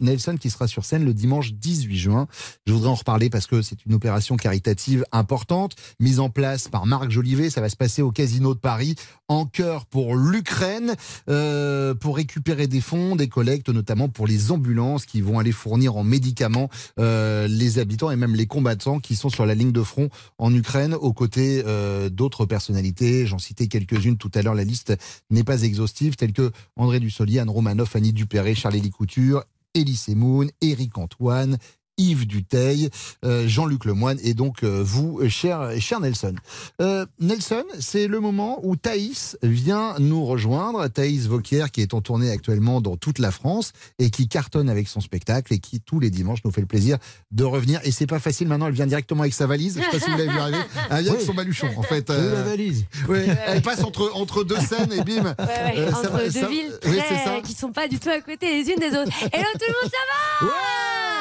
Nelson 0.00 0.36
qui 0.40 0.48
sera 0.48 0.68
sur 0.68 0.84
scène 0.84 1.04
le 1.04 1.12
dimanche 1.12 1.54
18 1.54 1.96
juin. 1.96 2.28
Je 2.68 2.72
voudrais 2.72 2.90
en 2.90 2.94
reparler 2.94 3.28
parce 3.28 3.48
que 3.48 3.62
c'est 3.62 3.84
une 3.84 3.94
opération 3.94 4.11
caritative 4.36 5.04
importante 5.12 5.74
mise 6.00 6.20
en 6.20 6.30
place 6.30 6.68
par 6.68 6.86
Marc 6.86 7.10
Jolivet. 7.10 7.50
Ça 7.50 7.60
va 7.60 7.68
se 7.68 7.76
passer 7.76 8.02
au 8.02 8.10
Casino 8.10 8.54
de 8.54 8.58
Paris 8.58 8.96
en 9.28 9.46
cœur 9.46 9.86
pour 9.86 10.14
l'Ukraine 10.14 10.94
euh, 11.28 11.94
pour 11.94 12.16
récupérer 12.16 12.66
des 12.66 12.80
fonds, 12.80 13.16
des 13.16 13.28
collectes 13.28 13.68
notamment 13.68 14.08
pour 14.08 14.26
les 14.26 14.50
ambulances 14.50 15.06
qui 15.06 15.20
vont 15.20 15.38
aller 15.38 15.52
fournir 15.52 15.96
en 15.96 16.04
médicaments 16.04 16.68
euh, 16.98 17.48
les 17.48 17.78
habitants 17.78 18.10
et 18.10 18.16
même 18.16 18.34
les 18.34 18.46
combattants 18.46 19.00
qui 19.00 19.16
sont 19.16 19.30
sur 19.30 19.46
la 19.46 19.54
ligne 19.54 19.72
de 19.72 19.82
front 19.82 20.10
en 20.38 20.54
Ukraine 20.54 20.94
aux 20.94 21.12
côtés 21.12 21.62
euh, 21.66 22.08
d'autres 22.08 22.44
personnalités. 22.44 23.26
J'en 23.26 23.38
citais 23.38 23.68
quelques-unes 23.68 24.18
tout 24.18 24.30
à 24.34 24.42
l'heure. 24.42 24.54
La 24.54 24.64
liste 24.64 24.92
n'est 25.30 25.44
pas 25.44 25.62
exhaustive, 25.62 26.16
telles 26.16 26.32
que 26.32 26.50
André 26.76 27.00
Dussolier, 27.00 27.38
Anne 27.38 27.50
Romanoff, 27.50 27.96
Annie 27.96 28.12
Dupéré, 28.12 28.54
Charlie 28.54 28.90
Couture, 28.90 29.44
Elise 29.74 30.08
Moon, 30.08 30.46
Éric 30.60 30.98
Antoine, 30.98 31.56
Yves 31.98 32.26
Duteil, 32.26 32.88
euh, 33.24 33.46
Jean-Luc 33.46 33.84
Lemoine 33.84 34.18
et 34.24 34.34
donc 34.34 34.62
euh, 34.62 34.82
vous, 34.84 35.20
euh, 35.20 35.28
cher, 35.28 35.70
cher 35.78 36.00
Nelson. 36.00 36.34
Euh, 36.80 37.04
Nelson, 37.20 37.64
c'est 37.78 38.06
le 38.08 38.18
moment 38.20 38.60
où 38.62 38.76
Thaïs 38.76 39.36
vient 39.42 39.94
nous 39.98 40.24
rejoindre. 40.24 40.88
Thaïs 40.88 41.26
Vauquier 41.26 41.66
qui 41.72 41.80
est 41.82 41.94
en 41.94 42.00
tournée 42.00 42.30
actuellement 42.30 42.80
dans 42.80 42.96
toute 42.96 43.18
la 43.18 43.30
France 43.30 43.72
et 43.98 44.10
qui 44.10 44.26
cartonne 44.28 44.70
avec 44.70 44.88
son 44.88 45.00
spectacle 45.00 45.52
et 45.52 45.58
qui 45.58 45.80
tous 45.80 46.00
les 46.00 46.10
dimanches 46.10 46.40
nous 46.44 46.50
fait 46.50 46.60
le 46.62 46.66
plaisir 46.66 46.96
de 47.30 47.44
revenir. 47.44 47.80
Et 47.84 47.90
c'est 47.92 48.06
pas 48.06 48.18
facile 48.20 48.48
maintenant, 48.48 48.66
elle 48.68 48.72
vient 48.74 48.86
directement 48.86 49.20
avec 49.22 49.34
sa 49.34 49.46
valise. 49.46 49.78
Je 49.78 49.82
sais 49.84 49.90
pas 49.98 50.04
si 50.04 50.10
vous 50.10 50.16
l'avez 50.18 50.30
vu 50.32 50.38
arriver. 50.38 50.58
Elle 50.90 51.02
vient 51.04 51.12
avec 51.12 51.26
son 51.26 51.34
baluchon 51.34 51.68
en 51.76 51.82
fait. 51.82 52.08
Euh, 52.10 52.34
la 52.34 52.42
valise. 52.42 52.84
ouais, 53.08 53.26
elle 53.46 53.62
passe 53.62 53.84
entre, 53.84 54.10
entre 54.14 54.44
deux 54.44 54.58
scènes 54.60 54.92
et 54.92 55.02
bim. 55.04 55.22
Ouais, 55.24 55.34
ouais, 55.38 55.78
Euh, 55.78 55.90
ça 55.90 55.98
entre 55.98 56.24
deux 56.24 56.30
ça- 56.30 56.48
villes 56.48 56.72
très- 56.80 57.42
qui 57.44 57.52
sont 57.54 57.72
pas 57.72 57.86
du 57.88 57.98
tout 57.98 58.08
à 58.08 58.20
côté 58.20 58.46
les 58.62 58.70
unes 58.70 58.78
des 58.80 58.96
autres. 58.96 59.12
Et 59.32 59.36
là, 59.38 59.46
tout 59.54 59.66
le 59.66 59.74
monde, 59.82 59.92
ça 59.92 60.46
va? 60.46 61.11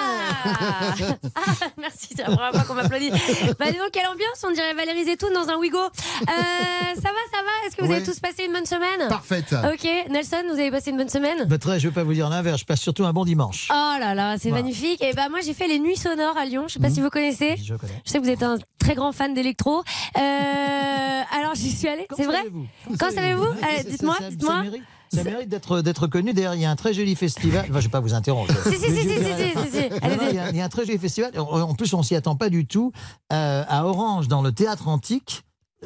Ah, 0.45 0.95
Merci, 1.77 2.07
c'est 2.15 2.19
la 2.27 2.35
première 2.35 2.51
fois 2.51 2.63
qu'on 2.63 2.73
m'applaudit. 2.75 3.09
Bah 3.11 3.71
dis 3.71 3.77
donc, 3.77 3.91
quelle 3.91 4.07
ambiance, 4.07 4.43
on 4.47 4.51
dirait 4.51 4.73
Valérie 4.73 5.05
Zetoun 5.05 5.33
dans 5.33 5.49
un 5.49 5.57
Wigo. 5.57 5.77
Euh, 5.79 5.85
ça 6.25 6.29
va, 6.29 7.21
ça 7.31 7.41
va 7.43 7.67
Est-ce 7.67 7.75
que 7.75 7.83
vous 7.83 7.89
Ouais. 7.89 7.97
avez 7.97 8.05
tous 8.05 8.19
passé 8.19 8.45
une 8.45 8.53
bonne 8.53 8.65
semaine 8.65 9.07
Parfaite. 9.09 9.53
Ok, 9.73 9.87
Nelson, 10.09 10.43
vous 10.47 10.53
avez 10.59 10.71
passé 10.71 10.91
une 10.91 10.97
bonne 10.97 11.09
semaine 11.09 11.45
Bah, 11.45 11.57
très, 11.57 11.79
je 11.79 11.87
vais 11.87 11.93
pas 11.93 12.03
vous 12.03 12.13
dire 12.13 12.29
l'inverse, 12.29 12.59
je 12.61 12.65
passe 12.65 12.81
surtout 12.81 13.05
un 13.05 13.13
bon 13.13 13.25
dimanche. 13.25 13.67
Oh 13.71 13.73
là 13.99 14.13
là, 14.15 14.35
c'est 14.37 14.49
Voilà. 14.49 14.63
magnifique. 14.63 15.01
Et 15.03 15.13
bah 15.13 15.29
moi 15.29 15.39
j'ai 15.43 15.53
fait 15.53 15.67
les 15.67 15.79
nuits 15.79 15.97
sonores 15.97 16.37
à 16.37 16.45
Lyon. 16.45 16.65
Je 16.67 16.73
sais 16.73 16.79
pas 16.79 16.89
Mhm. 16.89 16.93
si 16.95 17.01
vous 17.01 17.09
connaissez. 17.09 17.55
Je 17.63 17.75
connais. 17.75 18.01
Je 18.05 18.11
sais 18.11 18.19
que 18.19 18.23
vous 18.23 18.29
êtes 18.29 18.43
un 18.43 18.57
très 18.79 18.95
grand 18.95 19.11
fan 19.11 19.33
d'électro. 19.33 19.83
Euh, 20.17 21.21
alors 21.31 21.55
j'y 21.55 21.71
suis 21.71 21.87
allée. 21.87 22.07
C'est 22.15 22.25
vrai 22.25 22.43
Quand 22.99 23.11
savez-vous 23.11 23.43
Euh, 23.43 23.55
c'est- 23.77 23.89
Dites-moi, 23.89 24.17
dites-moi. 24.29 24.63
Ça 25.13 25.23
mérite 25.23 25.49
d'être 25.49 25.81
d'être 25.81 26.07
connu. 26.07 26.33
D'ailleurs, 26.33 26.55
il 26.55 26.61
y 26.61 26.65
a 26.65 26.71
un 26.71 26.75
très 26.75 26.93
joli 26.93 27.15
festival. 27.15 27.65
Enfin, 27.69 27.79
je 27.79 27.85
vais 27.87 27.91
pas 27.91 27.99
vous 27.99 28.13
interrompre. 28.13 28.53
Si, 28.63 28.75
si, 28.75 28.79
si, 28.79 28.91
Mais 28.91 28.95
je 28.95 29.01
si, 29.01 29.07
dirais- 29.19 29.53
si, 29.55 29.71
si, 29.71 29.77
si, 29.77 29.89
Non, 29.89 29.95
non, 29.95 29.97
allez-y. 30.01 30.29
Il 30.29 30.35
y, 30.35 30.39
a- 30.39 30.49
il 30.51 30.55
y 30.55 30.61
a 30.61 30.65
un 30.65 30.69
très 30.69 30.85
joli 30.85 30.97
festival. 30.97 31.31
En 31.37 31.61
en 31.61 31.73
plus, 31.75 31.93
on 31.93 32.01
s'y 32.03 32.15
attend 32.15 32.35
pas 32.35 32.49
du 32.49 32.65
tout. 32.65 32.91
Euh, 33.33 33.63
à 33.67 33.85
Orange, 33.85 34.27
dans 34.27 34.41
le 34.41 34.51
théâtre 34.51 34.87
antique. 34.87 35.43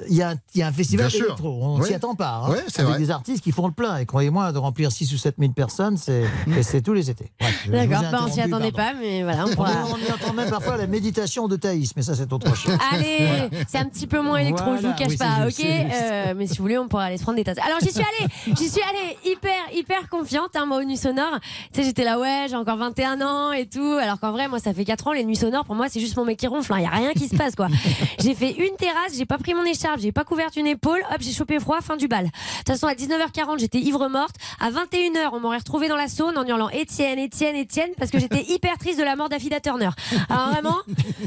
Il 0.09 0.15
y, 0.17 0.21
a, 0.21 0.33
il 0.53 0.59
y 0.59 0.61
a 0.61 0.67
un 0.67 0.73
festival 0.73 1.07
Bien 1.07 1.17
sûr. 1.17 1.25
électro. 1.27 1.57
On 1.61 1.79
Oui. 1.79 1.87
s'y 1.87 1.93
attend 1.93 2.15
pas. 2.15 2.41
hein. 2.49 2.55
C'est 2.67 2.81
avec 2.81 2.91
vrai. 2.95 2.99
des 2.99 3.11
artistes 3.11 3.41
qui 3.41 3.53
font 3.53 3.65
le 3.67 3.71
plein. 3.71 3.97
Et 3.97 4.05
croyez-moi, 4.05 4.51
de 4.51 4.57
remplir 4.57 4.91
6 4.91 5.13
ou 5.13 5.17
7 5.17 5.35
000 5.39 5.53
personnes, 5.53 5.95
c'est 6.61 6.81
tous 6.81 6.93
les 6.93 7.09
étés. 7.09 7.31
Ouais, 7.41 7.47
vous 7.65 7.71
D'accord, 7.71 8.01
bah, 8.11 8.19
on 8.27 8.31
s'y 8.31 8.41
attendait 8.41 8.73
pardon. 8.73 8.93
pas, 8.93 8.99
mais 8.99 9.23
voilà, 9.23 9.45
on 9.45 9.51
On, 9.51 9.55
pourra. 9.55 9.71
on 9.93 9.97
y 9.97 10.11
entend 10.11 10.33
même 10.33 10.49
parfois 10.49 10.75
la 10.75 10.87
méditation 10.87 11.47
de 11.47 11.55
Thaïs, 11.55 11.93
mais 11.95 12.01
ça, 12.01 12.13
c'est 12.13 12.31
autre 12.33 12.53
chose. 12.57 12.77
Allez, 12.91 13.49
c'est 13.69 13.77
un 13.77 13.85
petit 13.85 14.05
peu 14.05 14.21
moins 14.21 14.37
électro, 14.39 14.71
je 14.71 14.81
vous 14.81 14.81
Voilà, 14.81 14.95
cache 14.97 15.07
oui, 15.11 15.17
pas, 15.17 15.47
ok. 15.47 15.65
Euh, 15.65 16.33
Mais 16.35 16.47
si 16.47 16.57
vous 16.57 16.63
voulez, 16.63 16.77
on 16.77 16.89
pourra 16.89 17.05
aller 17.05 17.17
se 17.17 17.23
prendre 17.23 17.37
des 17.37 17.45
tasses. 17.45 17.59
Alors 17.65 17.79
j'y 17.79 17.91
suis 17.93 18.03
allée, 18.03 18.29
j'y 18.47 18.69
suis 18.69 18.81
allée 18.81 19.17
hyper, 19.31 19.53
hyper 19.73 20.09
confiante, 20.09 20.49
hein, 20.55 20.65
moi, 20.65 20.79
aux 20.79 20.83
nuits 20.83 20.97
sonores. 20.97 21.39
Tu 21.71 21.79
sais, 21.79 21.83
j'étais 21.83 22.03
là, 22.03 22.19
ouais, 22.19 22.47
j'ai 22.49 22.57
encore 22.57 22.75
21 22.77 23.21
ans 23.21 23.53
et 23.53 23.65
tout. 23.65 23.97
Alors 24.01 24.19
qu'en 24.19 24.33
vrai, 24.33 24.49
moi, 24.49 24.59
ça 24.59 24.73
fait 24.73 24.83
4 24.83 25.07
ans, 25.07 25.11
les 25.13 25.23
nuits 25.23 25.37
sonores, 25.37 25.63
pour 25.63 25.75
moi, 25.75 25.87
c'est 25.89 26.01
juste 26.01 26.17
mon 26.17 26.25
mec 26.25 26.37
qui 26.37 26.47
ronfle, 26.47 26.73
il 26.77 26.83
y 26.83 26.85
a 26.85 26.89
rien 26.89 27.13
qui 27.13 27.29
se 27.29 27.35
passe, 27.37 27.55
quoi. 27.55 27.69
J'ai 28.19 28.35
fait 28.35 28.51
une 28.51 28.75
terrasse, 28.77 29.15
j'ai 29.17 29.25
pas 29.25 29.37
pris 29.37 29.53
mon 29.53 29.63
écharpe, 29.63 29.83
j'ai 29.97 30.11
pas 30.11 30.23
couvert 30.23 30.49
une 30.55 30.67
épaule, 30.67 31.01
hop, 31.11 31.17
j'ai 31.19 31.31
chopé 31.31 31.59
froid, 31.59 31.79
fin 31.81 31.97
du 31.97 32.07
bal. 32.07 32.25
De 32.25 32.29
toute 32.59 32.67
façon, 32.69 32.88
à 32.88 32.93
19h40, 32.93 33.59
j'étais 33.59 33.79
ivre 33.79 34.07
morte. 34.07 34.36
À 34.59 34.69
21h, 34.71 35.29
on 35.33 35.39
m'aurait 35.39 35.57
retrouvé 35.57 35.88
dans 35.88 35.95
la 35.95 36.07
Saône 36.07 36.38
en 36.38 36.45
hurlant 36.45 36.69
Étienne, 36.69 37.19
Étienne, 37.19 37.55
Étienne, 37.55 37.89
parce 37.97 38.11
que 38.11 38.19
j'étais 38.19 38.43
hyper 38.43 38.77
triste 38.77 38.99
de 38.99 39.03
la 39.03 39.15
mort 39.15 39.29
d'Affida 39.29 39.59
Turner. 39.59 39.89
Alors 40.29 40.49
vraiment, 40.49 40.77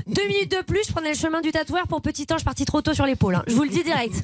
deux 0.07 0.27
minutes 0.27 0.51
de 0.51 0.63
plus, 0.63 0.81
je 0.87 0.93
prenais 0.93 1.11
le 1.11 1.17
chemin 1.19 1.41
du 1.41 1.51
tatoueur 1.53 1.87
pour 1.87 2.01
petit 2.03 2.27
ange 2.33 2.45
parti 2.45 2.65
trop 2.65 2.83
tôt 2.83 2.95
sur 2.95 3.07
l'épaule. 3.07 3.37
hein. 3.37 3.43
Je 3.47 3.55
vous 3.55 3.63
le 3.63 3.69
dis 3.71 3.83
direct. 3.85 4.15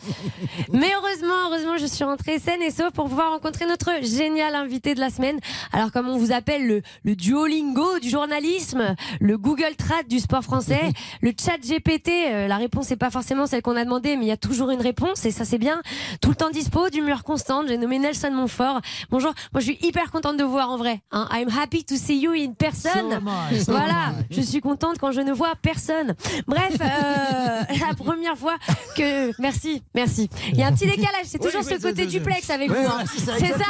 Mais 0.72 0.88
heureusement, 0.96 1.34
heureusement, 1.48 1.76
je 1.78 1.86
suis 1.86 2.04
rentrée 2.04 2.38
saine 2.38 2.62
et 2.62 2.70
sauf 2.70 2.92
pour 2.92 3.08
pouvoir 3.08 3.30
rencontrer 3.32 3.66
notre 3.66 3.90
génial 4.02 4.54
invité 4.54 4.94
de 4.94 5.00
la 5.00 5.10
semaine. 5.10 5.38
Alors, 5.72 5.92
comme 5.92 6.08
on 6.08 6.16
vous 6.18 6.32
appelle 6.32 6.66
le, 6.66 6.82
le 7.04 7.16
Duolingo 7.16 7.98
du 8.00 8.10
journalisme, 8.10 8.94
le 9.20 9.38
Google 9.38 9.74
Trad 9.76 10.06
du 10.08 10.18
sport 10.20 10.42
français, 10.42 10.80
le 11.20 11.32
chat 11.38 11.58
GPT, 11.58 12.08
euh, 12.10 12.46
la 12.48 12.56
réponse 12.56 12.90
n'est 12.90 12.96
pas 12.96 13.10
forcément 13.10 13.46
celle 13.46 13.62
qu'on 13.62 13.76
a 13.76 13.84
demandé, 13.84 14.16
mais 14.16 14.23
il 14.24 14.28
y 14.28 14.32
a 14.32 14.36
toujours 14.36 14.70
une 14.70 14.80
réponse 14.80 15.24
et 15.26 15.30
ça 15.30 15.44
c'est 15.44 15.58
bien. 15.58 15.80
Tout 16.20 16.30
le 16.30 16.34
temps 16.36 16.50
dispo, 16.50 16.88
d'humeur 16.90 17.22
constante. 17.24 17.66
J'ai 17.68 17.76
nommé 17.78 17.98
Nelson 17.98 18.30
Montfort. 18.32 18.80
Bonjour, 19.10 19.32
moi 19.52 19.60
je 19.60 19.66
suis 19.66 19.78
hyper 19.82 20.10
contente 20.10 20.36
de 20.36 20.44
vous 20.44 20.50
voir 20.52 20.70
en 20.70 20.76
vrai. 20.76 21.00
hein. 21.12 21.28
I'm 21.32 21.48
happy 21.50 21.84
to 21.84 21.96
see 21.96 22.18
you 22.18 22.32
in 22.32 22.52
person. 22.54 22.90
So 23.10 23.12
am 23.16 23.30
I, 23.52 23.60
so 23.60 23.72
voilà, 23.72 24.12
je 24.30 24.40
suis 24.40 24.60
contente 24.60 24.96
quand 24.98 25.12
je 25.12 25.20
ne 25.20 25.32
vois 25.32 25.52
personne. 25.60 26.14
Bref, 26.46 26.76
euh, 26.80 27.62
la 27.88 27.94
première 27.94 28.36
fois 28.36 28.54
que. 28.96 29.30
Merci, 29.40 29.82
merci. 29.94 30.28
Il 30.52 30.58
y 30.58 30.62
a 30.62 30.68
un 30.68 30.72
petit 30.72 30.86
décalage, 30.86 31.24
c'est 31.26 31.38
toujours 31.38 31.60
oui, 31.64 31.74
ce 31.78 31.82
côté 31.82 32.06
duplex 32.06 32.48
avec 32.50 32.70
vous. 32.70 32.76
hein. 32.76 33.04
c'est 33.12 33.20
ça, 33.24 33.32
C'est 33.38 33.52
ça. 33.52 33.64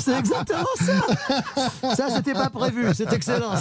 C'est 0.00 0.18
exactement 0.18 0.64
ça. 0.76 1.94
Ça, 1.94 2.10
c'était 2.10 2.32
pas 2.32 2.50
prévu. 2.50 2.86
C'est 2.94 3.12
excellent. 3.12 3.52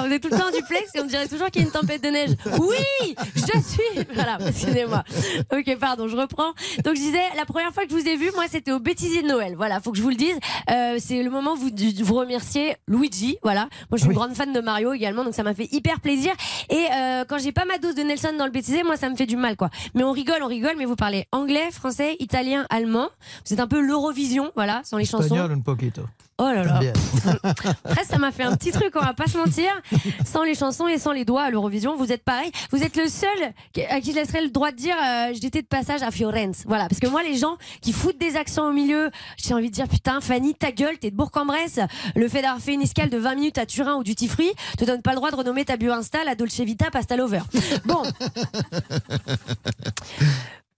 Vous 0.00 0.12
êtes 0.12 0.22
tout 0.22 0.28
le 0.30 0.38
temps 0.38 0.48
en 0.48 0.50
duplex 0.50 0.94
et 0.94 1.00
on 1.00 1.04
dirait 1.04 1.28
toujours 1.28 1.50
qu'il 1.50 1.62
y 1.62 1.64
a 1.64 1.66
une 1.66 1.72
tempête 1.72 2.02
de 2.02 2.08
neige. 2.08 2.30
Oui, 2.58 3.14
je 3.34 3.60
suis. 3.60 4.06
Voilà, 4.14 4.38
excusez-moi. 4.46 5.04
Ok, 5.52 5.76
pardon, 5.78 6.08
je 6.08 6.16
reprends. 6.16 6.52
Donc 6.84 6.96
je 6.96 7.00
disais, 7.00 7.22
la 7.36 7.44
première 7.44 7.72
fois 7.72 7.84
que 7.84 7.90
je 7.90 7.96
vous 7.96 8.08
ai 8.08 8.16
vu, 8.16 8.30
moi, 8.34 8.44
c'était 8.50 8.72
au 8.72 8.80
bêtisier 8.80 9.22
de 9.22 9.28
Noël. 9.28 9.54
Voilà, 9.56 9.80
faut 9.80 9.92
que 9.92 9.98
je 9.98 10.02
vous 10.02 10.10
le 10.10 10.16
dise. 10.16 10.36
Euh, 10.70 10.96
c'est 10.98 11.22
le 11.22 11.30
moment 11.30 11.52
où 11.52 11.56
vous, 11.56 11.70
vous 12.02 12.14
remerciez 12.14 12.76
Luigi. 12.88 13.36
Voilà, 13.42 13.68
moi, 13.90 13.96
je 13.96 13.98
suis 13.98 14.06
une 14.08 14.14
grande 14.14 14.34
fan 14.34 14.52
de 14.52 14.60
Mario 14.60 14.92
également, 14.92 15.24
donc 15.24 15.34
ça 15.34 15.42
m'a 15.42 15.54
fait 15.54 15.68
hyper 15.72 16.00
plaisir. 16.00 16.32
Et 16.70 16.86
euh, 16.92 17.24
quand 17.28 17.38
j'ai 17.38 17.52
pas 17.52 17.64
ma 17.64 17.78
dose 17.78 17.94
de 17.94 18.02
Nelson 18.02 18.32
dans 18.38 18.46
le 18.46 18.52
bêtisier, 18.52 18.82
moi, 18.84 18.96
ça 18.96 19.08
me 19.08 19.16
fait 19.16 19.26
du 19.26 19.36
mal, 19.36 19.56
quoi. 19.56 19.70
Mais 19.94 20.04
on 20.04 20.12
rigole, 20.12 20.42
on 20.42 20.48
rigole, 20.48 20.74
mais 20.78 20.84
vous 20.84 20.96
parlez 20.96 21.26
anglais, 21.32 21.70
français, 21.70 22.16
italien, 22.18 22.66
allemand. 22.70 23.08
Vous 23.46 23.52
êtes 23.52 23.60
un 23.60 23.68
peu 23.68 23.80
l'Eurovision, 23.80 24.50
voilà, 24.54 24.82
sans 24.84 24.96
les 24.96 25.04
chansons. 25.04 25.34
Oh 26.38 26.44
là 26.44 26.64
là. 26.64 26.80
Après, 27.84 28.04
ça 28.04 28.18
m'a 28.18 28.32
fait 28.32 28.42
un 28.42 28.56
petit 28.56 28.72
truc, 28.72 28.94
on 28.96 29.00
va 29.00 29.14
pas 29.14 29.26
se 29.26 29.36
mentir. 29.36 29.70
Sans 30.24 30.42
les 30.42 30.54
chansons 30.54 30.88
et 30.88 30.98
sans 30.98 31.12
les 31.12 31.24
doigts 31.24 31.42
à 31.42 31.50
l'Eurovision, 31.50 31.96
vous 31.96 32.10
êtes 32.10 32.24
pareil. 32.24 32.50
Vous 32.70 32.82
êtes 32.82 32.96
le 32.96 33.06
seul 33.08 33.28
à 33.88 34.00
qui 34.00 34.10
je 34.10 34.16
laisserai 34.16 34.42
le 34.42 34.48
droit 34.50 34.72
de 34.72 34.76
dire 34.76 34.96
euh, 34.96 35.32
j'étais 35.40 35.62
de 35.62 35.66
passage 35.66 36.02
à 36.02 36.10
Firenze. 36.10 36.64
Voilà, 36.66 36.88
parce 36.88 37.00
que 37.00 37.06
moi, 37.06 37.22
les 37.22 37.36
gens 37.36 37.56
qui 37.80 37.92
foutent 37.92 38.18
des 38.18 38.36
accents 38.36 38.68
au 38.68 38.72
milieu, 38.72 39.10
j'ai 39.36 39.54
envie 39.54 39.68
de 39.68 39.74
dire 39.74 39.88
putain, 39.88 40.20
Fanny, 40.20 40.54
ta 40.54 40.72
gueule, 40.72 40.98
t'es 40.98 41.10
de 41.10 41.16
Bourg-en-Bresse. 41.16 41.80
Le 42.16 42.28
fait 42.28 42.42
d'avoir 42.42 42.60
fait 42.60 42.74
une 42.74 42.82
escale 42.82 43.10
de 43.10 43.18
20 43.18 43.34
minutes 43.34 43.58
à 43.58 43.66
Turin 43.66 43.96
ou 43.96 44.02
Duty 44.02 44.28
Free 44.28 44.52
te 44.78 44.84
donne 44.84 45.02
pas 45.02 45.10
le 45.10 45.16
droit 45.16 45.30
de 45.30 45.36
renommer 45.36 45.64
ta 45.64 45.76
bio 45.76 45.92
Insta 45.92 46.24
la 46.24 46.34
Dolce 46.34 46.60
Vita 46.60 46.90
Pasta 46.90 47.16
Lover. 47.16 47.42
Bon. 47.84 48.02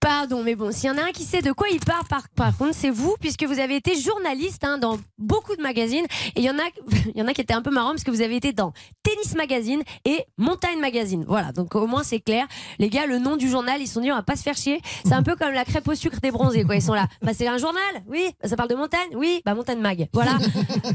Pardon, 0.05 0.43
mais 0.43 0.53
bon, 0.53 0.71
s'il 0.71 0.85
y 0.87 0.91
en 0.91 0.99
a 0.99 1.05
un 1.05 1.11
qui 1.11 1.23
sait 1.23 1.41
de 1.41 1.51
quoi 1.51 1.67
il 1.67 1.79
parle, 1.79 2.05
par, 2.07 2.29
par 2.35 2.55
contre, 2.55 2.75
c'est 2.75 2.91
vous, 2.91 3.15
puisque 3.19 3.43
vous 3.43 3.57
avez 3.57 3.75
été 3.75 3.99
journaliste 3.99 4.63
hein, 4.63 4.77
dans 4.77 4.99
beaucoup 5.17 5.55
de 5.55 5.63
magazines. 5.63 6.05
Et 6.35 6.41
il 6.41 6.43
y, 6.43 6.49
en 6.51 6.59
a, 6.59 6.61
il 7.15 7.19
y 7.19 7.23
en 7.23 7.27
a 7.27 7.33
qui 7.33 7.41
étaient 7.41 7.55
un 7.55 7.63
peu 7.63 7.71
marrants, 7.71 7.89
parce 7.89 8.03
que 8.03 8.11
vous 8.11 8.21
avez 8.21 8.35
été 8.35 8.53
dans 8.53 8.71
Tennis 9.01 9.33
Magazine 9.33 9.81
et 10.05 10.23
Montagne 10.37 10.79
Magazine. 10.79 11.25
Voilà, 11.27 11.51
donc 11.53 11.73
au 11.73 11.87
moins 11.87 12.03
c'est 12.03 12.19
clair. 12.19 12.45
Les 12.77 12.89
gars, 12.89 13.07
le 13.07 13.17
nom 13.17 13.35
du 13.35 13.49
journal, 13.49 13.81
ils 13.81 13.87
se 13.87 13.95
sont 13.95 14.01
dit, 14.01 14.11
on 14.11 14.15
va 14.15 14.21
pas 14.21 14.35
se 14.35 14.43
faire 14.43 14.55
chier. 14.55 14.79
C'est 15.03 15.13
un 15.13 15.23
peu 15.23 15.35
comme 15.35 15.53
la 15.53 15.65
crêpe 15.65 15.87
au 15.87 15.95
sucre 15.95 16.19
des 16.21 16.29
bronzés, 16.29 16.65
quoi. 16.65 16.75
Ils 16.75 16.83
sont 16.83 16.93
là. 16.93 17.07
Bah, 17.23 17.31
c'est 17.33 17.47
un 17.47 17.57
journal 17.57 17.81
Oui. 18.05 18.29
Bah, 18.43 18.47
ça 18.47 18.55
parle 18.55 18.69
de 18.69 18.75
montagne 18.75 19.09
Oui. 19.15 19.41
Bah, 19.43 19.55
Montagne 19.55 19.79
Mag. 19.79 20.07
Voilà. 20.13 20.37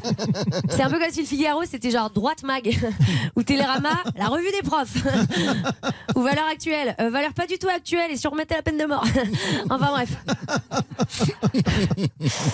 c'est 0.70 0.82
un 0.82 0.88
peu 0.88 1.00
comme 1.00 1.10
si 1.10 1.22
le 1.22 1.26
Figaro, 1.26 1.64
c'était 1.64 1.90
genre 1.90 2.10
Droite 2.10 2.44
Mag. 2.44 2.78
Ou 3.36 3.42
Télérama, 3.42 3.90
la 4.14 4.28
revue 4.28 4.52
des 4.52 4.62
profs. 4.62 4.98
Ou 6.14 6.22
Valeur 6.22 6.46
Actuelle. 6.46 6.94
Euh, 7.00 7.10
valeur 7.10 7.34
pas 7.34 7.48
du 7.48 7.58
tout 7.58 7.68
actuelle 7.68 8.12
et 8.12 8.16
si 8.16 8.28
on 8.28 8.30
remettait 8.30 8.54
la 8.54 8.62
peine 8.62 8.78
de 8.78 8.84
mort. 8.84 8.99
enfin 9.70 9.90
bref. 9.90 10.10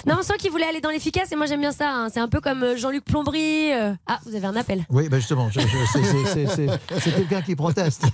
non, 0.06 0.16
on 0.20 0.22
sent 0.22 0.34
qu'il 0.38 0.50
voulait 0.50 0.66
aller 0.66 0.80
dans 0.80 0.90
l'efficace 0.90 1.30
et 1.32 1.36
moi 1.36 1.46
j'aime 1.46 1.60
bien 1.60 1.72
ça. 1.72 1.90
hein. 1.92 2.08
C'est 2.12 2.20
un 2.20 2.28
peu 2.28 2.40
comme 2.40 2.62
euh, 2.62 2.76
Jean-Luc 2.76 3.04
Plombery. 3.04 3.72
euh. 3.72 3.92
Ah, 4.06 4.18
vous 4.26 4.34
avez 4.34 4.46
un 4.46 4.56
appel. 4.56 4.84
Oui, 4.90 5.08
bah 5.08 5.18
justement, 5.18 5.48
c'est- 5.52 7.10
quelqu'un 7.16 7.42
qui 7.42 7.56
proteste. 7.56 8.02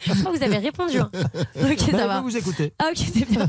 Je 0.00 0.12
crois 0.20 0.32
que 0.32 0.38
vous 0.38 0.44
avez 0.44 0.58
répondu. 0.58 0.98
hein. 0.98 1.10
Ok, 1.62 1.78
ça 1.80 1.92
Bah, 1.92 2.06
va. 2.06 2.20
Vous 2.20 2.36
écoutez. 2.36 2.72
Ah, 2.78 2.86
ok, 2.90 2.98
c'est 3.14 3.28
bien. 3.30 3.46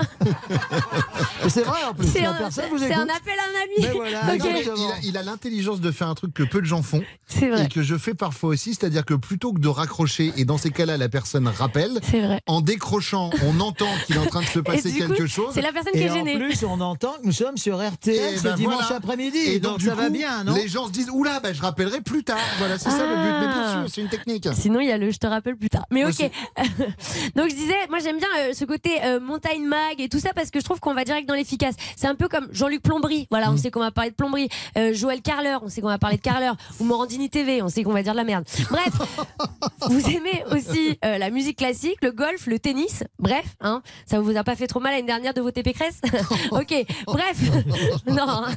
C'est 1.47 1.63
vrai 1.63 1.80
en 1.89 1.93
plus. 1.93 2.07
C'est 2.07 2.26
un, 2.26 2.34
appel 2.34 2.59
à 2.59 3.43
un 3.43 3.63
ami. 3.63 3.88
Voilà, 3.95 4.36
il 4.36 4.41
a- 4.69 4.99
il 5.03 5.17
a 5.17 5.24
l'intelligence 5.24 5.82
de 5.82 5.91
faire 5.91 6.07
un 6.07 6.15
truc 6.15 6.34
que 6.34 6.43
peu 6.43 6.61
de 6.61 6.65
gens 6.65 6.82
font 6.82 7.01
C'est 7.28 7.49
vrai. 7.49 7.65
et 7.65 7.67
que 7.67 7.82
je 7.84 7.97
fais 7.97 8.13
parfois 8.13 8.49
aussi, 8.51 8.74
c'est-à-dire 8.74 9.05
que 9.05 9.13
plutôt 9.13 9.53
que 9.53 9.59
de 9.59 9.67
raccrocher 9.67 10.34
et 10.38 10.45
dans 10.45 10.57
ces 10.57 10.72
cas-là 10.72 10.97
la 10.97 11.09
personne 11.09 11.47
rappelle, 11.47 11.99
C'est 12.09 12.22
vrai. 12.22 12.41
en 12.47 12.61
décrochant, 12.61 13.30
on 13.45 13.59
entend 13.62 13.88
qu'il 14.05 14.16
est 14.16 14.20
en 14.20 14.26
train 14.26 14.41
de 14.41 14.45
se 14.47 14.59
passer 14.59 14.91
coup, 14.91 14.97
quelque 14.97 15.26
chose. 15.28 15.51
c'est 15.53 15.62
la 15.62 15.72
personne 15.72 15.93
qui 15.93 15.99
Et 15.99 16.03
est 16.05 16.09
en 16.12 16.16
gênée. 16.16 16.36
plus, 16.38 16.64
on 16.66 16.80
entend 16.82 17.14
que 17.14 17.26
nous 17.26 17.32
sommes 17.32 17.57
sur 17.57 17.78
RTL 17.82 18.34
Et 18.34 18.38
ce 18.38 18.43
ben 18.43 18.55
dimanche 18.55 18.76
voilà. 18.82 18.95
après-midi. 18.97 19.38
Et 19.38 19.59
donc, 19.59 19.82
ça 19.82 19.95
va 19.95 20.09
bien, 20.09 20.43
non 20.43 20.53
Les 20.55 20.68
gens 20.68 20.88
se 20.88 20.91
disent 20.91 21.09
oula, 21.12 21.39
bah, 21.39 21.53
je 21.53 21.62
rappellerai 21.62 22.01
plus 22.01 22.24
tard. 22.24 22.38
Voilà, 22.57 22.78
c'est 22.78 22.89
ça 22.89 23.05
le 23.05 23.16
but. 23.16 23.39
Mais 23.39 23.47
bien 23.47 23.64
Ah. 23.66 23.82
sûr, 23.86 23.93
c'est 23.93 24.01
une 24.01 24.09
technique. 24.09 24.47
Sinon, 24.53 24.80
il 24.82 24.88
y 24.88 24.91
a 24.91 24.97
le 24.97 25.12
je 25.12 25.18
te 25.18 25.28
rappelle 25.28 25.55
plus 25.55 25.70
tard. 25.70 25.86
Mais 25.91 26.03
ok. 26.05 26.30
Donc, 27.36 27.49
je 27.49 27.55
disais, 27.55 27.76
moi, 27.89 27.99
j'aime 27.99 28.18
bien 28.18 28.28
euh, 28.39 28.53
ce 28.53 28.66
côté 28.66 28.91
euh, 29.03 29.20
montagne 29.20 29.64
mag 29.64 29.99
et 29.99 30.09
tout 30.09 30.20
ça 30.20 30.32
parce 30.34 30.49
que 30.51 30.59
je 30.59 30.66
trouve 30.66 30.80
qu'on 30.80 30.93
va 30.93 31.03
direct 31.03 31.28
dans 31.28 31.36
l'efficace. 31.36 31.76
C'est 31.95 32.07
un 32.07 32.16
peu 32.16 32.28
comme 32.28 32.47
Jean-Luc 32.51 32.82
Plombery. 32.82 33.28
Voilà, 33.30 33.49
Mm. 33.49 33.53
on 33.53 33.57
sait 33.57 33.72
qu'on 33.72 33.80
va 33.80 33.91
parler 33.91 34.09
de 34.12 34.16
plomberie. 34.16 34.49
Euh, 34.78 34.93
Joël 34.93 35.22
Carler, 35.22 35.57
on 35.62 35.70
sait 35.70 35.82
qu'on 35.82 35.88
va 35.88 35.97
parler 35.99 36.18
de 36.18 36.22
Carler. 36.22 36.51
Ou 36.80 36.84
Morandini 36.86 37.30
TV, 37.30 37.62
on 37.62 37.70
sait 37.70 37.84
qu'on 37.84 37.93
va 37.93 38.03
dire 38.03 38.14
de 38.14 38.18
la 38.18 38.24
merde. 38.24 38.45
Bref, 38.70 38.93
vous 39.89 40.09
aimez 40.09 40.43
aussi 40.51 40.97
euh, 41.05 41.18
la 41.18 41.30
musique 41.30 41.57
classique, 41.57 41.97
le 42.01 42.12
golf, 42.12 42.47
le 42.47 42.59
tennis. 42.59 43.03
Bref, 43.20 43.41
hein, 43.60 43.82
ça 44.06 44.20
vous 44.20 44.36
a 44.38 44.44
pas 44.44 44.56
fait 44.56 44.68
trop 44.68 44.80
mal 44.80 44.94
l'année 44.94 45.08
dernière 45.08 45.34
de 45.34 45.42
voter 45.42 45.64
Pécresse 45.64 46.02
Ok, 46.52 46.74
bref. 47.06 47.38
non. 48.08 48.26
hein. 48.28 48.48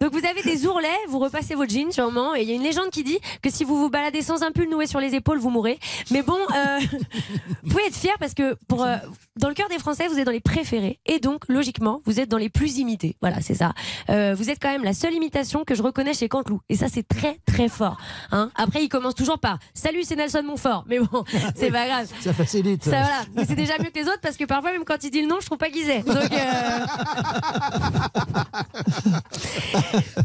Donc 0.00 0.12
vous 0.12 0.24
avez 0.26 0.42
des 0.42 0.66
ourlets, 0.66 0.88
vous 1.08 1.18
repassez 1.18 1.54
votre 1.54 1.72
jean 1.72 1.90
sûrement, 1.92 2.34
et 2.34 2.42
il 2.42 2.48
y 2.48 2.52
a 2.52 2.54
une 2.54 2.62
légende 2.62 2.90
qui 2.90 3.02
dit 3.04 3.18
que 3.42 3.50
si 3.50 3.64
vous 3.64 3.76
vous 3.78 3.90
baladez 3.90 4.22
sans 4.22 4.42
un 4.42 4.52
pull 4.52 4.68
noué 4.68 4.86
sur 4.86 5.00
les 5.00 5.14
épaules, 5.14 5.38
vous 5.38 5.50
mourrez. 5.50 5.78
Mais 6.10 6.22
bon, 6.22 6.38
euh, 6.54 6.78
vous 7.62 7.70
pouvez 7.70 7.86
être 7.86 7.96
fier 7.96 8.14
parce 8.18 8.34
que 8.34 8.56
pour, 8.68 8.84
euh, 8.84 8.96
dans 9.36 9.48
le 9.48 9.54
cœur 9.54 9.68
des 9.68 9.78
Français, 9.78 10.08
vous 10.08 10.18
êtes 10.18 10.26
dans 10.26 10.32
les 10.32 10.40
préférés, 10.40 11.00
et 11.06 11.18
donc 11.20 11.44
logiquement, 11.48 12.00
vous 12.04 12.20
êtes 12.20 12.28
dans 12.28 12.38
les 12.38 12.48
plus 12.50 12.78
imités. 12.78 13.16
Voilà, 13.20 13.40
c'est 13.40 13.54
ça. 13.54 13.72
Euh, 14.08 14.34
vous 14.36 14.50
êtes 14.50 14.58
quand 14.60 14.70
même 14.70 14.84
la 14.84 14.92
seule 14.94 15.14
imitation 15.14 15.64
que 15.64 15.74
je 15.74 15.82
reconnais 15.82 16.14
chez 16.14 16.28
Canteloup, 16.28 16.60
et 16.68 16.76
ça 16.76 16.86
c'est 16.88 17.06
très 17.06 17.38
très 17.46 17.68
fort. 17.68 17.98
Hein 18.32 18.50
Après, 18.54 18.82
il 18.82 18.88
commence 18.88 19.14
toujours 19.14 19.38
par 19.38 19.58
Salut, 19.74 20.02
c'est 20.04 20.16
Nelson 20.16 20.42
Montfort, 20.44 20.84
mais 20.88 20.98
bon, 20.98 21.24
c'est 21.54 21.70
pas 21.70 21.86
grave. 21.86 22.08
Ça 22.20 22.32
facilite. 22.32 22.84
Ça, 22.84 22.90
voilà. 22.90 23.22
Mais 23.34 23.44
c'est 23.46 23.54
déjà 23.54 23.74
mieux 23.78 23.90
que 23.90 23.99
les 24.00 24.06
autres 24.08 24.20
parce 24.22 24.36
que 24.36 24.44
parfois, 24.44 24.72
même 24.72 24.84
quand 24.84 25.02
il 25.02 25.10
dit 25.10 25.22
le 25.22 25.28
nom, 25.28 25.36
je 25.40 25.46
trouve 25.46 25.58
pas 25.58 25.70
qu'il 25.70 25.84
sait. 25.84 26.00
Donc, 26.00 26.16
euh, 26.16 26.20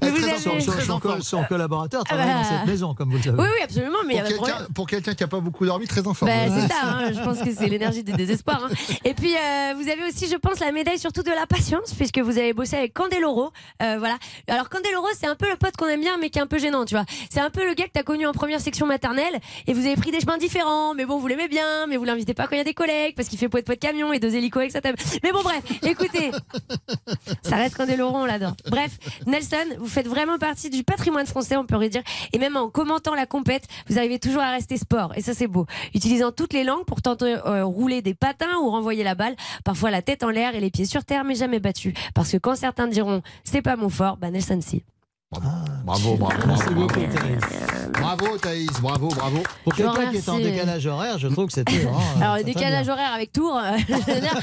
Mais 0.01 0.09
vous 0.09 0.23
avez- 0.23 0.35
Son, 0.39 0.59
son- 0.59 1.21
son 1.21 1.43
collaborateur 1.45 2.01
Ah 2.05 2.09
travaille 2.09 2.27
bah. 2.27 2.33
dans 2.41 2.49
cette 2.57 2.67
maison, 2.67 2.93
comme 2.93 3.11
vous 3.11 3.17
le 3.17 3.23
savez. 3.23 3.37
Oui, 3.39 3.45
oui, 3.47 3.63
absolument, 3.63 3.97
mais 4.05 4.15
il 4.15 4.17
y 4.17 4.19
Pour 4.19 4.27
quelqu'un, 4.29 4.43
problème. 4.51 4.67
pour 4.73 4.87
quelqu'un 4.87 5.13
qui 5.13 5.23
n'a 5.23 5.27
pas 5.27 5.39
beaucoup 5.39 5.65
dormi, 5.65 5.87
très 5.87 6.05
en 6.07 6.13
forme. 6.13 6.31
Bah, 6.31 6.37
c'est 6.49 6.67
ça, 6.67 6.81
hein, 6.83 7.11
je 7.13 7.19
pense 7.21 7.39
que 7.39 7.53
c'est 7.53 7.65
l'énergie 7.69 8.03
du 8.03 8.11
désespoir. 8.13 8.65
hein. 8.65 8.69
Et 9.03 9.13
puis, 9.13 9.33
euh, 9.35 9.73
vous 9.75 9.89
avez 9.89 10.03
aussi, 10.07 10.27
je 10.27 10.35
pense, 10.35 10.59
la 10.59 10.71
médaille 10.71 10.99
surtout 10.99 11.23
de 11.23 11.31
la 11.31 11.45
patience, 11.47 11.93
puisque 11.93 12.19
vous 12.19 12.37
avez 12.37 12.53
bossé 12.53 12.75
avec 12.77 12.93
Candeloro. 12.93 13.51
Euh, 13.81 13.95
voilà. 13.99 14.17
Alors, 14.47 14.69
Candeloro, 14.69 15.07
c'est 15.19 15.27
un 15.27 15.35
peu 15.35 15.49
le 15.49 15.57
pote 15.57 15.75
qu'on 15.77 15.87
aime 15.87 16.01
bien, 16.01 16.17
mais 16.19 16.29
qui 16.29 16.39
est 16.39 16.41
un 16.41 16.47
peu 16.47 16.59
gênant, 16.59 16.85
tu 16.85 16.95
vois. 16.95 17.05
C'est 17.29 17.39
un 17.41 17.49
peu 17.49 17.65
le 17.67 17.73
gars 17.73 17.85
que 17.85 17.91
t'as 17.93 18.03
connu 18.03 18.27
en 18.27 18.33
première 18.33 18.61
section 18.61 18.85
maternelle, 18.85 19.39
et 19.67 19.73
vous 19.73 19.85
avez 19.85 19.95
pris 19.95 20.11
des 20.11 20.19
chemins 20.19 20.37
différents, 20.37 20.93
mais 20.93 21.05
bon, 21.05 21.17
vous 21.17 21.27
l'aimez 21.27 21.47
bien, 21.47 21.87
mais 21.87 21.97
vous 21.97 22.05
l'invitez 22.05 22.33
pas 22.33 22.43
quand 22.47 22.55
il 22.55 22.59
y 22.59 22.61
a 22.61 22.65
des 22.65 22.73
collègues, 22.73 23.15
parce 23.15 23.27
qu'il 23.29 23.39
fait 23.39 23.49
poète 23.49 23.64
poète 23.65 23.79
camion 23.79 24.13
et 24.13 24.19
deux 24.19 24.35
hélicos 24.35 24.61
avec 24.61 24.71
sa 24.71 24.81
table. 24.81 24.97
Mais 25.23 25.31
bon, 25.31 25.41
bref, 25.43 25.63
écoutez, 25.83 26.31
ça 27.41 27.57
reste 27.57 27.75
Candeloro, 27.75 28.15
on 28.15 28.25
l'adore. 28.25 28.53
Bref, 28.69 28.97
Nelson, 29.27 29.57
vous 29.79 29.87
faites 29.87 30.07
vraiment 30.07 30.37
partie 30.37 30.69
du 30.69 30.83
patrimoine 30.83 31.25
français, 31.25 31.57
on 31.57 31.65
pourrait 31.65 31.89
dire. 31.89 32.03
Et 32.33 32.39
même 32.39 32.55
en 32.55 32.69
commentant 32.69 33.15
la 33.15 33.25
compète, 33.25 33.67
vous 33.89 33.97
arrivez 33.97 34.19
toujours 34.19 34.41
à 34.41 34.51
rester 34.51 34.77
sport. 34.77 35.13
Et 35.15 35.21
ça, 35.21 35.33
c'est 35.33 35.47
beau. 35.47 35.65
Utilisant 35.93 36.31
toutes 36.31 36.53
les 36.53 36.63
langues 36.63 36.85
pour 36.85 37.01
tenter 37.01 37.37
euh, 37.45 37.65
rouler 37.65 38.01
des 38.01 38.13
patins 38.13 38.57
ou 38.61 38.69
renvoyer 38.69 39.03
la 39.03 39.15
balle. 39.15 39.35
Parfois 39.63 39.91
la 39.91 40.01
tête 40.01 40.23
en 40.23 40.29
l'air 40.29 40.55
et 40.55 40.59
les 40.59 40.69
pieds 40.69 40.85
sur 40.85 41.03
terre, 41.03 41.23
mais 41.23 41.35
jamais 41.35 41.59
battu. 41.59 41.93
Parce 42.13 42.31
que 42.31 42.37
quand 42.37 42.55
certains 42.55 42.87
diront 42.87 43.21
c'est 43.43 43.61
pas 43.61 43.75
mon 43.75 43.89
fort, 43.89 44.17
bah 44.17 44.29
Nelson 44.31 44.59
si. 44.61 44.83
Bravo, 45.31 46.15
bravo, 46.15 46.17
Merci 46.47 46.63
bravo. 46.65 46.81
beaucoup, 46.81 46.99
Thaïs. 46.99 47.39
Bravo, 47.91 48.37
Thaïs, 48.37 48.69
bravo, 48.81 49.07
bravo. 49.09 49.37
Pour 49.63 49.73
Je 49.73 49.77
quelqu'un 49.83 50.09
qui 50.11 50.17
est 50.17 50.29
en 50.29 50.33
remercie. 50.35 50.51
décalage 50.53 50.85
horaire, 50.85 51.17
je 51.19 51.27
trouve 51.27 51.47
que 51.47 51.53
c'était. 51.53 51.73
euh, 51.85 52.21
Alors 52.21 52.35
le 52.37 52.43
très, 52.43 52.53
très 52.53 52.61
décalage 52.61 52.87
horaire 52.89 53.11
avec 53.13 53.31
Tours, 53.33 53.57
euh, 53.57 53.71
je 53.87 53.93
veux 54.13 54.21
dire, 54.21 54.37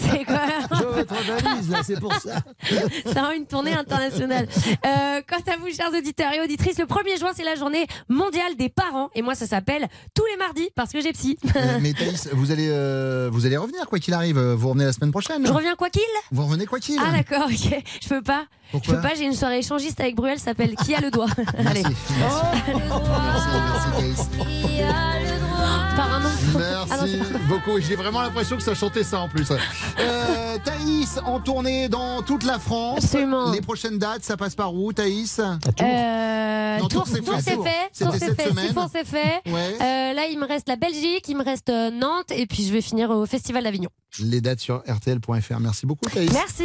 c'est 0.00 0.24
quand 0.24 0.46
même. 0.46 0.66
Je 0.70 0.76
vois 0.84 0.92
votre 0.92 1.14
valise, 1.14 1.70
là, 1.70 1.78
c'est 1.84 2.00
pour 2.00 2.14
ça. 2.14 2.36
Ça 3.12 3.22
rend 3.22 3.32
une 3.32 3.46
tournée 3.46 3.74
internationale. 3.74 4.48
Euh, 4.86 5.20
quant 5.28 5.52
à 5.52 5.56
vous, 5.58 5.68
chers 5.74 5.92
auditeurs 5.92 6.32
et 6.32 6.40
auditrices, 6.40 6.78
le 6.78 6.86
1er 6.86 7.18
juin, 7.18 7.30
c'est 7.34 7.44
la 7.44 7.56
journée 7.56 7.86
mondiale 8.08 8.56
des 8.56 8.68
parents. 8.68 9.10
Et 9.16 9.22
moi, 9.22 9.34
ça 9.34 9.46
s'appelle 9.46 9.88
tous 10.14 10.24
les 10.32 10.36
mardis 10.36 10.68
parce 10.76 10.92
que 10.92 11.00
j'ai 11.00 11.12
psy. 11.12 11.36
Euh, 11.56 11.78
Mais 11.80 11.92
Thaïs, 11.92 12.28
vous 12.32 12.52
allez, 12.52 12.68
euh, 12.70 13.28
vous 13.32 13.44
allez 13.44 13.56
revenir, 13.56 13.86
quoi 13.86 13.98
qu'il 13.98 14.14
arrive. 14.14 14.38
Vous 14.38 14.68
revenez 14.68 14.84
la 14.84 14.92
semaine 14.92 15.10
prochaine. 15.10 15.44
Je 15.46 15.52
reviens 15.52 15.74
quoi 15.74 15.90
qu'il? 15.90 16.02
Vous 16.30 16.44
revenez 16.44 16.66
quoi 16.66 16.78
qu'il. 16.78 16.98
Ah 17.04 17.10
d'accord, 17.10 17.48
ok. 17.50 17.82
Je 18.02 18.08
peux 18.08 18.22
pas. 18.22 18.44
Pourquoi 18.70 18.94
je 18.94 19.00
peux 19.00 19.08
pas, 19.08 19.14
j'ai 19.14 19.24
une 19.24 19.34
soirée 19.34 19.58
échangiste 19.58 20.00
avec 20.00 20.14
Bruel, 20.14 20.38
ça 20.38 20.46
s'appelle 20.46 20.74
Qui 20.76 20.94
a 20.94 21.00
le 21.00 21.10
doigt 21.10 21.26
Allez. 21.66 21.82
Merci, 21.82 21.96
merci, 23.96 24.28
Thaïs. 24.28 25.47
Par 25.96 26.14
un. 26.14 26.22
Ah 26.90 26.96
non, 26.96 27.02
Merci 27.04 27.20
c'est 27.22 27.32
pas- 27.32 27.38
beaucoup. 27.48 27.80
J'ai 27.80 27.96
vraiment 27.96 28.22
l'impression 28.22 28.56
que 28.56 28.62
ça 28.62 28.74
chantait 28.74 29.04
ça 29.04 29.20
en 29.20 29.28
plus. 29.28 29.50
Euh, 29.50 30.56
Thaïs 30.64 31.18
en 31.24 31.40
tournée 31.40 31.88
dans 31.88 32.22
toute 32.22 32.44
la 32.44 32.58
France. 32.58 32.98
Absolument. 33.04 33.50
Les 33.52 33.60
prochaines 33.60 33.98
dates, 33.98 34.24
ça 34.24 34.36
passe 34.36 34.54
par 34.54 34.74
où, 34.74 34.92
Thaïs? 34.92 35.40
Euh, 35.40 36.78
Non, 36.78 36.88
Tours, 36.88 37.06
c'est 37.06 37.20
Tours, 37.20 37.40
fait. 37.40 37.54
Tours, 37.98 38.14
c'est 38.18 38.34
fait. 38.34 38.48
Siffon, 38.66 38.88
c'est 38.92 39.04
fait. 39.06 39.40
Ouais. 39.46 39.74
Euh, 39.80 40.12
là, 40.14 40.26
il 40.30 40.38
me 40.38 40.46
reste 40.46 40.68
la 40.68 40.76
Belgique, 40.76 41.24
il 41.28 41.36
me 41.36 41.44
reste 41.44 41.68
euh, 41.70 41.90
Nantes, 41.90 42.30
et 42.30 42.46
puis 42.46 42.64
je 42.66 42.72
vais 42.72 42.80
finir 42.82 43.10
au 43.10 43.26
Festival 43.26 43.64
d'Avignon. 43.64 43.90
Les 44.20 44.40
dates 44.40 44.60
sur 44.60 44.82
RTL.fr. 44.88 45.60
Merci 45.60 45.86
beaucoup, 45.86 46.08
Thaïs. 46.08 46.32
Merci. 46.32 46.64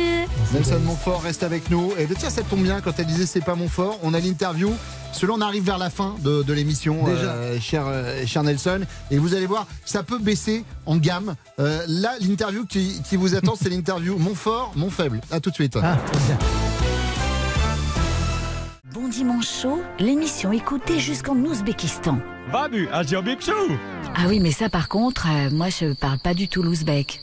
Nelson 0.54 0.80
Montfort 0.86 1.22
reste 1.24 1.44
avec 1.44 1.70
nous. 1.70 1.92
Et 1.98 2.08
tiens, 2.18 2.30
ça 2.30 2.42
tombe 2.44 2.62
bien 2.64 2.80
quand 2.82 2.94
elle 2.98 3.06
disait 3.06 3.26
c'est 3.26 3.42
pas 3.44 3.56
Montfort. 3.56 4.00
On 4.04 4.14
a 4.14 4.20
l'interview. 4.20 4.72
Selon 5.12 5.36
on 5.36 5.42
arrive 5.42 5.64
vers 5.64 5.78
la 5.78 5.90
fin 5.92 6.16
de, 6.24 6.42
de 6.42 6.54
l'émission, 6.54 7.04
euh, 7.08 7.60
cher, 7.60 7.84
euh, 7.88 8.26
cher 8.26 8.42
Nelson. 8.44 8.82
Et 9.12 9.18
vous 9.18 9.34
allez 9.34 9.46
voir, 9.46 9.68
ça 9.86 10.04
peut 10.04 10.18
baisser 10.18 10.64
en 10.86 10.98
gamme. 10.98 11.36
Euh, 11.60 11.84
là, 11.88 12.14
l'interview 12.22 12.66
qui, 12.66 13.02
qui 13.08 13.16
vous 13.16 13.36
attend, 13.36 13.56
c'est 13.56 13.70
l'interview 13.70 14.18
Montfort, 14.18 14.74
Mont 14.76 14.90
faible. 14.90 15.22
À 15.32 15.40
tout 15.40 15.50
de 15.50 15.56
suite. 15.56 15.78
Ah. 15.82 15.98
Bon 18.94 19.08
dimanche 19.08 19.48
chaud, 19.62 19.82
l'émission 20.00 20.52
écoutée 20.52 21.00
jusqu'en 21.00 21.36
Ouzbékistan. 21.36 22.20
Babu. 22.52 22.88
Ah 24.16 24.26
oui, 24.28 24.40
mais 24.40 24.52
ça 24.52 24.70
par 24.70 24.88
contre, 24.88 25.28
euh, 25.28 25.50
moi 25.50 25.70
je 25.70 25.94
parle 25.94 26.20
pas 26.20 26.34
du 26.34 26.48
tout 26.48 26.62
l'ouzbek. 26.62 27.20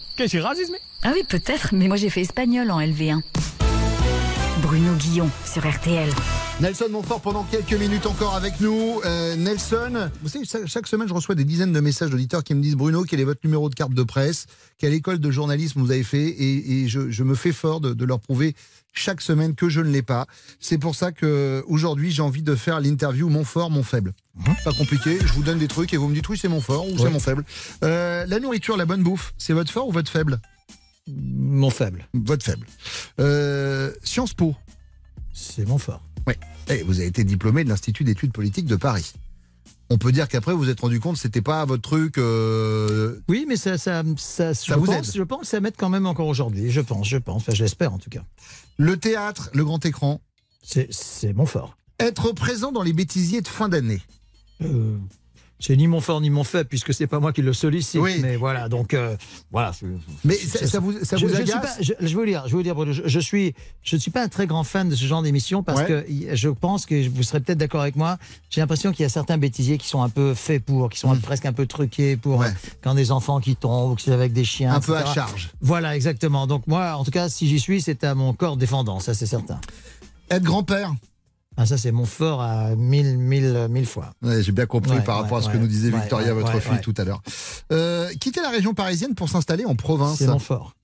Ah 1.03 1.13
oui, 1.15 1.23
peut-être, 1.29 1.69
mais 1.73 1.87
moi 1.89 1.97
j'ai 1.97 2.11
fait 2.11 2.23
espagnol 2.23 2.71
en 2.71 2.81
LV1. 2.81 3.21
Bruno 4.63 4.95
Guillon 4.95 5.29
sur 5.45 5.67
RTL. 5.69 6.09
Nelson 6.61 6.87
Montfort 6.91 7.21
pendant 7.21 7.45
quelques 7.45 7.73
minutes 7.73 8.07
encore 8.07 8.35
avec 8.35 8.61
nous. 8.61 9.01
Euh, 9.05 9.35
Nelson, 9.37 10.11
vous 10.23 10.29
savez, 10.29 10.45
chaque- 10.67 10.87
semaine 10.87 11.09
je 11.09 11.15
reçois 11.15 11.35
des 11.35 11.45
dizaines 11.45 11.73
de 11.73 11.81
messages 11.81 12.11
d'auditeurs 12.11 12.43
qui 12.45 12.55
me 12.55 12.63
disent 12.63 12.75
Bruno, 12.77 13.05
quel 13.05 13.21
est 13.21 13.25
votre 13.25 13.41
numéro 13.45 13.69
de 13.71 13.75
carte 13.75 13.93
de 13.95 14.03
presse? 14.03 14.47
Quelle 14.79 14.93
école 14.93 15.19
de 15.19 15.31
journalisme 15.31 15.81
vous 15.81 15.91
avez 15.91 16.03
fait? 16.03 16.27
Et, 16.29 16.83
et 16.83 16.89
je, 16.89 17.11
je 17.11 17.23
me 17.25 17.35
fais 17.35 17.53
fort 17.53 17.81
de, 17.81 17.95
de 17.95 18.05
leur 18.05 18.21
prouver 18.21 18.55
chaque 18.93 19.21
semaine 19.21 19.55
que 19.55 19.69
je 19.69 19.81
ne 19.81 19.91
l'ai 19.91 20.03
pas. 20.03 20.27
C'est 20.59 20.79
pour 20.79 20.95
ça 20.95 21.13
que 21.13 21.63
aujourd'hui 21.69 22.11
j'ai 22.11 22.23
envie 22.23 22.43
de 22.43 22.55
faire 22.55 22.81
l'interview 22.81 23.29
Mon 23.29 23.45
fort, 23.45 23.71
mon 23.71 23.83
faible. 23.83 24.13
Pas 24.65 24.73
compliqué, 24.73 25.19
je 25.25 25.33
vous 25.33 25.43
donne 25.43 25.59
des 25.59 25.69
trucs 25.69 25.95
et 25.95 25.97
vous 25.97 26.09
me 26.09 26.15
dites 26.15 26.29
oui 26.29 26.39
c'est 26.41 26.49
mon 26.49 26.61
fort 26.61 26.87
ou 26.89 26.99
c'est 26.99 27.11
mon 27.11 27.21
faible. 27.21 27.45
Euh, 27.85 28.27
la 28.27 28.41
nourriture, 28.41 28.77
la 28.77 28.87
bonne 28.87 29.03
bouffe, 29.03 29.33
c'est 29.39 29.53
votre 29.53 29.71
fort 29.73 29.89
ou 29.89 29.93
votre 29.93 30.11
faible? 30.11 30.41
Mon 31.17 31.71
faible. 31.71 32.07
Votre 32.15 32.45
faible. 32.45 32.67
Euh, 33.21 33.93
Sciences 34.03 34.35
Po. 34.35 34.55
C'est 35.33 35.67
mon 35.67 35.79
fort. 35.79 36.03
Oui. 36.27 36.35
Eh, 36.69 36.83
vous 36.83 36.99
avez 36.99 37.09
été 37.09 37.25
diplômé 37.25 37.65
de 37.65 37.69
l'Institut 37.69 38.05
d'études 38.05 38.33
politiques 38.33 38.67
de 38.67 38.77
Paris. 38.77 39.13
on 39.89 39.99
peut 39.99 40.13
dire 40.13 40.29
qu'après 40.29 40.53
vous 40.53 40.59
vous 40.59 40.69
êtes 40.71 40.81
rendu 40.81 41.01
compte 41.01 41.15
que 41.15 41.21
c'était 41.21 41.43
pas 41.43 41.65
votre 41.65 41.83
truc. 41.83 42.19
euh, 42.19 43.19
Oui, 43.29 43.45
mais 43.49 43.57
ça, 43.57 43.77
ça, 43.79 44.03
ça, 44.17 44.53
je, 44.53 44.75
vous 44.75 44.85
pense, 44.87 45.09
aide. 45.09 45.15
je 45.17 45.23
pense 45.23 45.41
que 45.43 45.47
ça 45.47 45.61
m'aide 45.61 45.75
quand 45.77 45.89
même 45.89 46.07
encore 46.07 46.27
aujourd'hui. 46.29 46.71
Je 46.71 46.81
pense, 46.81 47.09
je 47.09 47.17
pense. 47.17 47.43
Enfin, 47.43 47.55
je 47.55 47.63
l'espère 47.63 47.93
en 47.93 47.99
tout 47.99 48.11
cas. 48.11 48.23
Le 48.77 48.97
théâtre, 48.97 49.51
le 49.55 49.65
grand 49.65 49.85
écran. 49.85 50.21
C'est 50.63 51.33
mon 51.35 51.47
fort. 51.47 51.77
Être 51.99 52.33
présent 52.33 52.71
dans 52.73 52.83
les 52.83 52.93
bêtisiers 52.93 53.41
de 53.41 53.49
fin 53.49 53.69
d'année. 53.69 54.01
Euh, 54.63 54.97
c'est 55.61 55.77
ni 55.77 55.87
mon 55.87 56.01
fort 56.01 56.21
ni 56.21 56.31
mon 56.31 56.43
faible 56.43 56.69
puisque 56.69 56.93
c'est 56.93 57.07
pas 57.07 57.21
moi 57.21 57.33
qui 57.33 57.43
le 57.43 57.53
sollicite. 57.53 58.01
Oui. 58.01 58.19
Mais 58.21 58.35
voilà, 58.37 58.69
donc 58.69 58.95
euh, 58.95 59.17
voilà. 59.53 59.73
Mais 60.25 60.35
ça- 60.35 60.67
ça 60.67 60.81
vous- 60.81 61.05
ça 61.05 61.17
je, 61.17 61.27
vous 61.27 61.31
je 61.35 61.43
suis 61.43 61.53
agace 61.53 61.77
pas- 61.77 61.83
je, 61.83 61.93
je 62.01 62.15
vous 62.17 62.25
dire, 62.25 62.45
je 62.49 62.57
dire, 62.59 62.75
Bruno, 62.75 62.93
je, 62.93 63.03
je 63.07 63.21
suis, 63.21 63.55
je 63.83 63.97
ne 63.97 64.01
suis 64.01 64.11
pas 64.11 64.23
un 64.23 64.29
très 64.29 64.47
grand 64.47 64.65
fan 64.65 64.89
de 64.89 64.95
ce 64.95 65.05
genre 65.05 65.23
d'émission 65.23 65.63
parce 65.63 65.81
Ouais. 65.83 65.87
que 65.87 66.35
je 66.37 66.49
pense 66.49 66.87
que 66.87 67.09
vous 67.09 67.23
serez 67.23 67.41
peut-être 67.41 67.59
d'accord 67.59 67.83
avec 67.83 67.95
moi. 67.97 68.19
J'ai 68.49 68.61
l'impression 68.61 68.91
qu'il 68.93 69.03
y 69.03 69.07
a 69.07 69.11
certains 69.11 69.39
bêtisiers 69.39 69.79
qui 69.79 69.87
sont 69.87 70.03
un 70.03 70.09
peu 70.09 70.35
faits 70.35 70.65
pour, 70.65 70.89
qui 70.91 70.99
sont 70.99 71.15
Hmm. 71.15 71.21
presque 71.21 71.45
un 71.47 71.53
peu 71.53 71.67
truqués 71.67 72.17
pour 72.17 72.43
euh, 72.43 72.49
quand 72.83 72.95
des 72.95 73.13
enfants 73.13 73.41
qui 73.41 73.55
tombent 73.57 73.93
ou 73.93 73.95
que 73.97 74.03
c'est 74.03 74.13
avec 74.13 74.33
des 74.33 74.45
chiens. 74.45 74.73
Un 74.75 74.81
peu 74.81 74.97
à 74.97 75.05
charge. 75.13 75.51
Voilà, 75.61 75.95
exactement. 75.95 76.47
Donc 76.47 76.67
moi, 76.67 76.95
en 76.97 77.05
tout 77.05 77.11
cas, 77.11 77.29
si 77.29 77.47
j'y 77.49 77.61
suis, 77.61 77.81
c'est 77.83 78.03
à 78.05 78.15
mon 78.15 78.33
corps 78.33 78.57
défendant, 78.57 78.99
ça 79.01 79.13
c'est 79.15 79.27
certain. 79.27 79.61
Être 80.31 80.45
grand-père. 80.45 80.95
Ah, 81.63 81.67
ça 81.67 81.77
c'est 81.77 81.93
mon 81.93 82.07
fort 82.07 82.41
à 82.41 82.75
mille, 82.75 83.19
mille, 83.19 83.67
mille 83.69 83.85
fois. 83.85 84.15
Ouais, 84.23 84.43
J'ai 84.43 84.51
bien 84.53 84.65
compris 84.65 84.93
Ouais, 84.93 85.03
par 85.05 85.17
rapport 85.17 85.39
ouais, 85.39 85.45
à 85.45 85.47
ce 85.47 85.53
que 85.53 85.59
nous 85.59 85.67
disait 85.67 85.91
Victoria, 85.91 86.33
votre 86.33 86.59
fille, 86.59 86.81
tout 86.81 86.95
à 86.97 87.05
l'heure. 87.05 87.21
Euh, 87.71 88.09
quitter 88.19 88.41
la 88.41 88.49
région 88.49 88.73
parisienne 88.73 89.15
pour 89.15 89.29
s'installer 89.29 89.67
en 89.67 89.75
province. 89.75 90.17
C'est 90.17 90.27
mon 90.27 90.39
fort. 90.39 90.75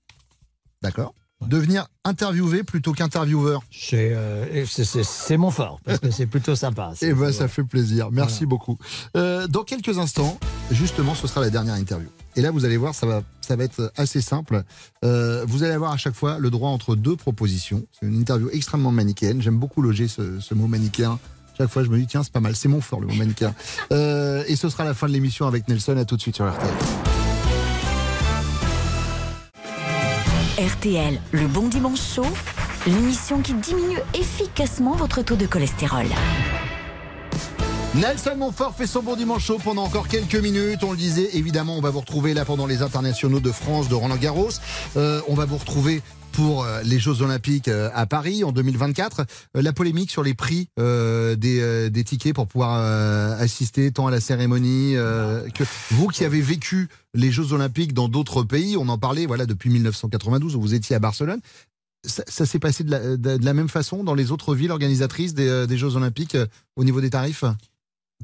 D'accord. 0.83 1.15
Devenir 1.41 1.87
interviewé 2.03 2.61
plutôt 2.63 2.93
qu'intervieweur. 2.93 3.61
C'est 3.71 4.11
euh, 4.13 4.65
c'est- 4.65 5.37
mon 5.37 5.49
fort 5.49 5.79
parce 5.83 5.97
que 5.99 6.11
c'est 6.11 6.27
plutôt 6.27 6.55
sympa. 6.55 6.93
Eh 7.01 7.11
ben, 7.13 7.31
ça 7.31 7.47
fait 7.47 7.63
plaisir. 7.63 8.09
Merci 8.11 8.45
beaucoup. 8.45 8.77
Euh, 9.15 9.47
dans 9.47 9.63
quelques 9.63 9.97
instants, 9.97 10.37
justement, 10.69 11.15
ce 11.15 11.25
sera 11.25 11.41
la 11.41 11.49
dernière 11.49 11.75
interview. 11.75 12.09
Et 12.37 12.41
là, 12.41 12.51
vous 12.51 12.65
allez 12.65 12.77
voir, 12.77 12.93
ça 12.93 13.07
va, 13.07 13.23
ça 13.41 13.55
va 13.55 13.63
être 13.63 13.91
assez 13.97 14.21
simple. 14.21 14.61
Euh, 15.03 15.43
vous 15.47 15.63
allez 15.63 15.73
avoir 15.73 15.91
à 15.91 15.97
chaque 15.97 16.13
fois 16.13 16.37
le 16.37 16.51
droit 16.51 16.69
entre 16.69 16.95
deux 16.95 17.15
propositions. 17.15 17.83
C'est 17.91 18.05
une 18.05 18.15
interview 18.15 18.47
extrêmement 18.53 18.91
manichéenne. 18.91 19.41
J'aime 19.41 19.57
beaucoup 19.57 19.81
loger 19.81 20.07
ce, 20.07 20.39
ce 20.39 20.53
mot 20.53 20.67
manichéen. 20.67 21.17
Chaque 21.57 21.71
fois, 21.71 21.83
je 21.83 21.89
me 21.89 21.97
dis, 21.97 22.05
tiens, 22.05 22.21
c'est 22.21 22.31
pas 22.31 22.39
mal. 22.39 22.55
C'est 22.55 22.67
mon 22.69 22.79
fort, 22.79 23.01
le 23.01 23.07
mot 23.07 23.15
manichéen. 23.15 23.53
Euh, 23.91 24.43
et 24.47 24.55
ce 24.55 24.69
sera 24.69 24.83
la 24.83 24.93
fin 24.93 25.07
de 25.07 25.13
l'émission 25.13 25.47
avec 25.47 25.67
Nelson. 25.67 25.97
À 25.97 26.05
tout 26.05 26.15
de 26.17 26.21
suite 26.21 26.35
sur 26.35 26.47
RTL. 26.47 26.73
RTL, 30.59 31.19
le 31.31 31.47
bon 31.47 31.67
dimanche 31.69 32.01
chaud, 32.01 32.25
l'émission 32.85 33.41
qui 33.41 33.53
diminue 33.53 33.99
efficacement 34.13 34.95
votre 34.95 35.23
taux 35.23 35.35
de 35.35 35.47
cholestérol. 35.47 36.05
Nelson 37.97 38.35
Montfort 38.37 38.75
fait 38.75 38.85
son 38.85 39.01
bon 39.01 39.15
dimanche 39.15 39.45
chaud 39.45 39.57
pendant 39.63 39.83
encore 39.83 40.07
quelques 40.07 40.35
minutes. 40.35 40.83
On 40.83 40.91
le 40.91 40.97
disait, 40.97 41.29
évidemment, 41.33 41.75
on 41.77 41.81
va 41.81 41.89
vous 41.89 42.01
retrouver 42.01 42.33
là 42.33 42.45
pendant 42.45 42.67
les 42.67 42.81
internationaux 42.83 43.39
de 43.39 43.51
France 43.51 43.89
de 43.89 43.95
Roland 43.95 44.17
Garros. 44.17 44.51
Euh, 44.97 45.21
on 45.27 45.33
va 45.33 45.45
vous 45.45 45.57
retrouver 45.57 46.01
pour 46.37 46.63
euh, 46.63 46.83
les 46.83 46.99
Jeux 46.99 47.23
Olympiques 47.23 47.67
euh, 47.67 47.89
à 47.95 48.05
Paris 48.05 48.43
en 48.43 48.51
2024. 48.51 49.21
Euh, 49.55 49.61
la 49.63 49.73
polémique 49.73 50.11
sur 50.11 50.21
les 50.21 50.35
prix 50.35 50.69
des, 50.77 52.03
tickets 52.05 52.35
pour 52.35 52.47
pouvoir 52.47 52.79
assister 53.39 53.91
tant 53.91 54.05
à 54.05 54.11
la 54.11 54.21
cérémonie 54.21 54.93
que 54.93 55.63
vous 55.91 56.07
qui 56.07 56.23
avez 56.23 56.41
vécu 56.41 56.89
les 57.15 57.31
Jeux 57.31 57.53
Olympiques 57.53 57.93
dans 57.93 58.07
d'autres 58.07 58.43
pays, 58.43 58.77
on 58.77 58.87
en 58.87 58.97
parlait 58.97 59.25
voilà 59.25 59.45
depuis 59.45 59.69
1992 59.71 60.55
où 60.55 60.61
vous 60.61 60.73
étiez 60.75 60.95
à 60.95 60.99
Barcelone. 60.99 61.39
Ça, 62.05 62.45
s'est 62.45 62.59
passé 62.59 62.83
de 62.83 63.43
la, 63.43 63.53
même 63.53 63.67
façon 63.67 64.03
dans 64.03 64.13
les 64.13 64.31
autres 64.31 64.53
villes 64.55 64.71
organisatrices 64.71 65.33
des, 65.33 65.77
Jeux 65.77 65.95
Olympiques 65.95 66.37
au 66.75 66.83
niveau 66.83 67.01
des 67.01 67.09
tarifs? 67.09 67.43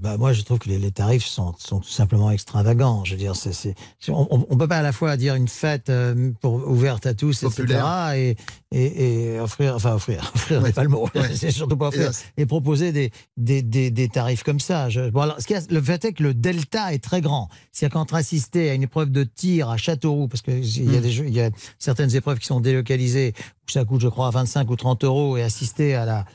Bah 0.02 0.18
moi, 0.18 0.34
je 0.34 0.42
trouve 0.42 0.58
que 0.58 0.70
les, 0.70 0.80
les 0.80 0.92
tarifs 0.92 1.24
sont, 1.26 1.54
sont 1.60 1.80
tout 1.80 1.88
simplement 1.88 2.32
extravagants. 2.32 3.06
Je 3.06 3.12
veux 3.12 3.18
dire, 3.20 3.36
c'est, 3.36 3.54
c'est- 3.54 3.76
on, 4.10 4.28
on 4.50 4.58
peut 4.58 4.68
pas 4.68 4.80
à 4.80 4.82
la 4.82 4.92
fois 4.92 5.16
dire 5.18 5.36
une 5.36 5.48
fête 5.48 5.90
euh, 5.92 6.32
pour, 6.42 6.56
ouverte 6.68 7.06
à 7.06 7.14
tous, 7.14 7.42
Populaire. 7.42 8.10
etc., 8.12 8.36
et, 8.72 8.78
et, 8.86 9.34
et 9.36 9.40
offrir, 9.40 9.76
enfin 9.76 9.94
offrir, 9.94 10.32
offrir 10.36 10.62
n'est 10.62 10.74
pas 10.74 10.82
le 10.84 10.90
mot, 10.90 11.08
Ouais. 11.14 11.30
c'est 11.36 11.52
surtout 11.52 11.78
pas 11.78 11.90
offrir, 11.90 12.10
et 12.38 12.46
proposer 12.48 12.92
des, 12.92 13.12
des, 13.38 13.62
des, 13.62 13.92
des 13.92 14.10
tarifs 14.10 14.42
comme 14.42 14.60
ça. 14.60 14.90
Je, 14.90 15.10
bon, 15.12 15.22
alors, 15.22 15.36
ce 15.40 15.54
a- 15.54 15.62
le 15.70 15.82
fait 15.82 16.04
est 16.06 16.14
que 16.14 16.24
le 16.24 16.34
delta 16.34 16.92
est 16.92 17.02
très 17.04 17.22
grand. 17.22 17.50
C'est-à-dire 17.72 17.94
qu'entre 17.94 18.16
assister 18.16 18.72
à 18.72 18.74
une 18.74 18.84
épreuve 18.84 19.12
de 19.12 19.24
tir 19.24 19.70
à 19.70 19.78
Châteauroux, 19.78 20.28
parce 20.28 20.42
qu'il 20.42 20.66
y, 20.66 20.96
a 20.96 21.00
Mm. 21.00 21.02
des 21.02 21.12
jeux- 21.12 21.28
il 21.28 21.34
y 21.36 21.42
a 21.42 21.52
certaines 21.78 22.16
épreuves 22.16 22.40
qui 22.40 22.48
sont 22.48 22.62
délocalisées, 22.62 23.34
où 23.68 23.72
ça 23.72 23.86
coûte, 23.86 24.02
je 24.02 24.08
crois, 24.08 24.32
25 24.32 24.70
ou 24.72 24.76
30 24.76 25.04
euros, 25.04 25.38
et 25.38 25.44
assister 25.44 25.94
à 25.94 26.06
la 26.06 26.26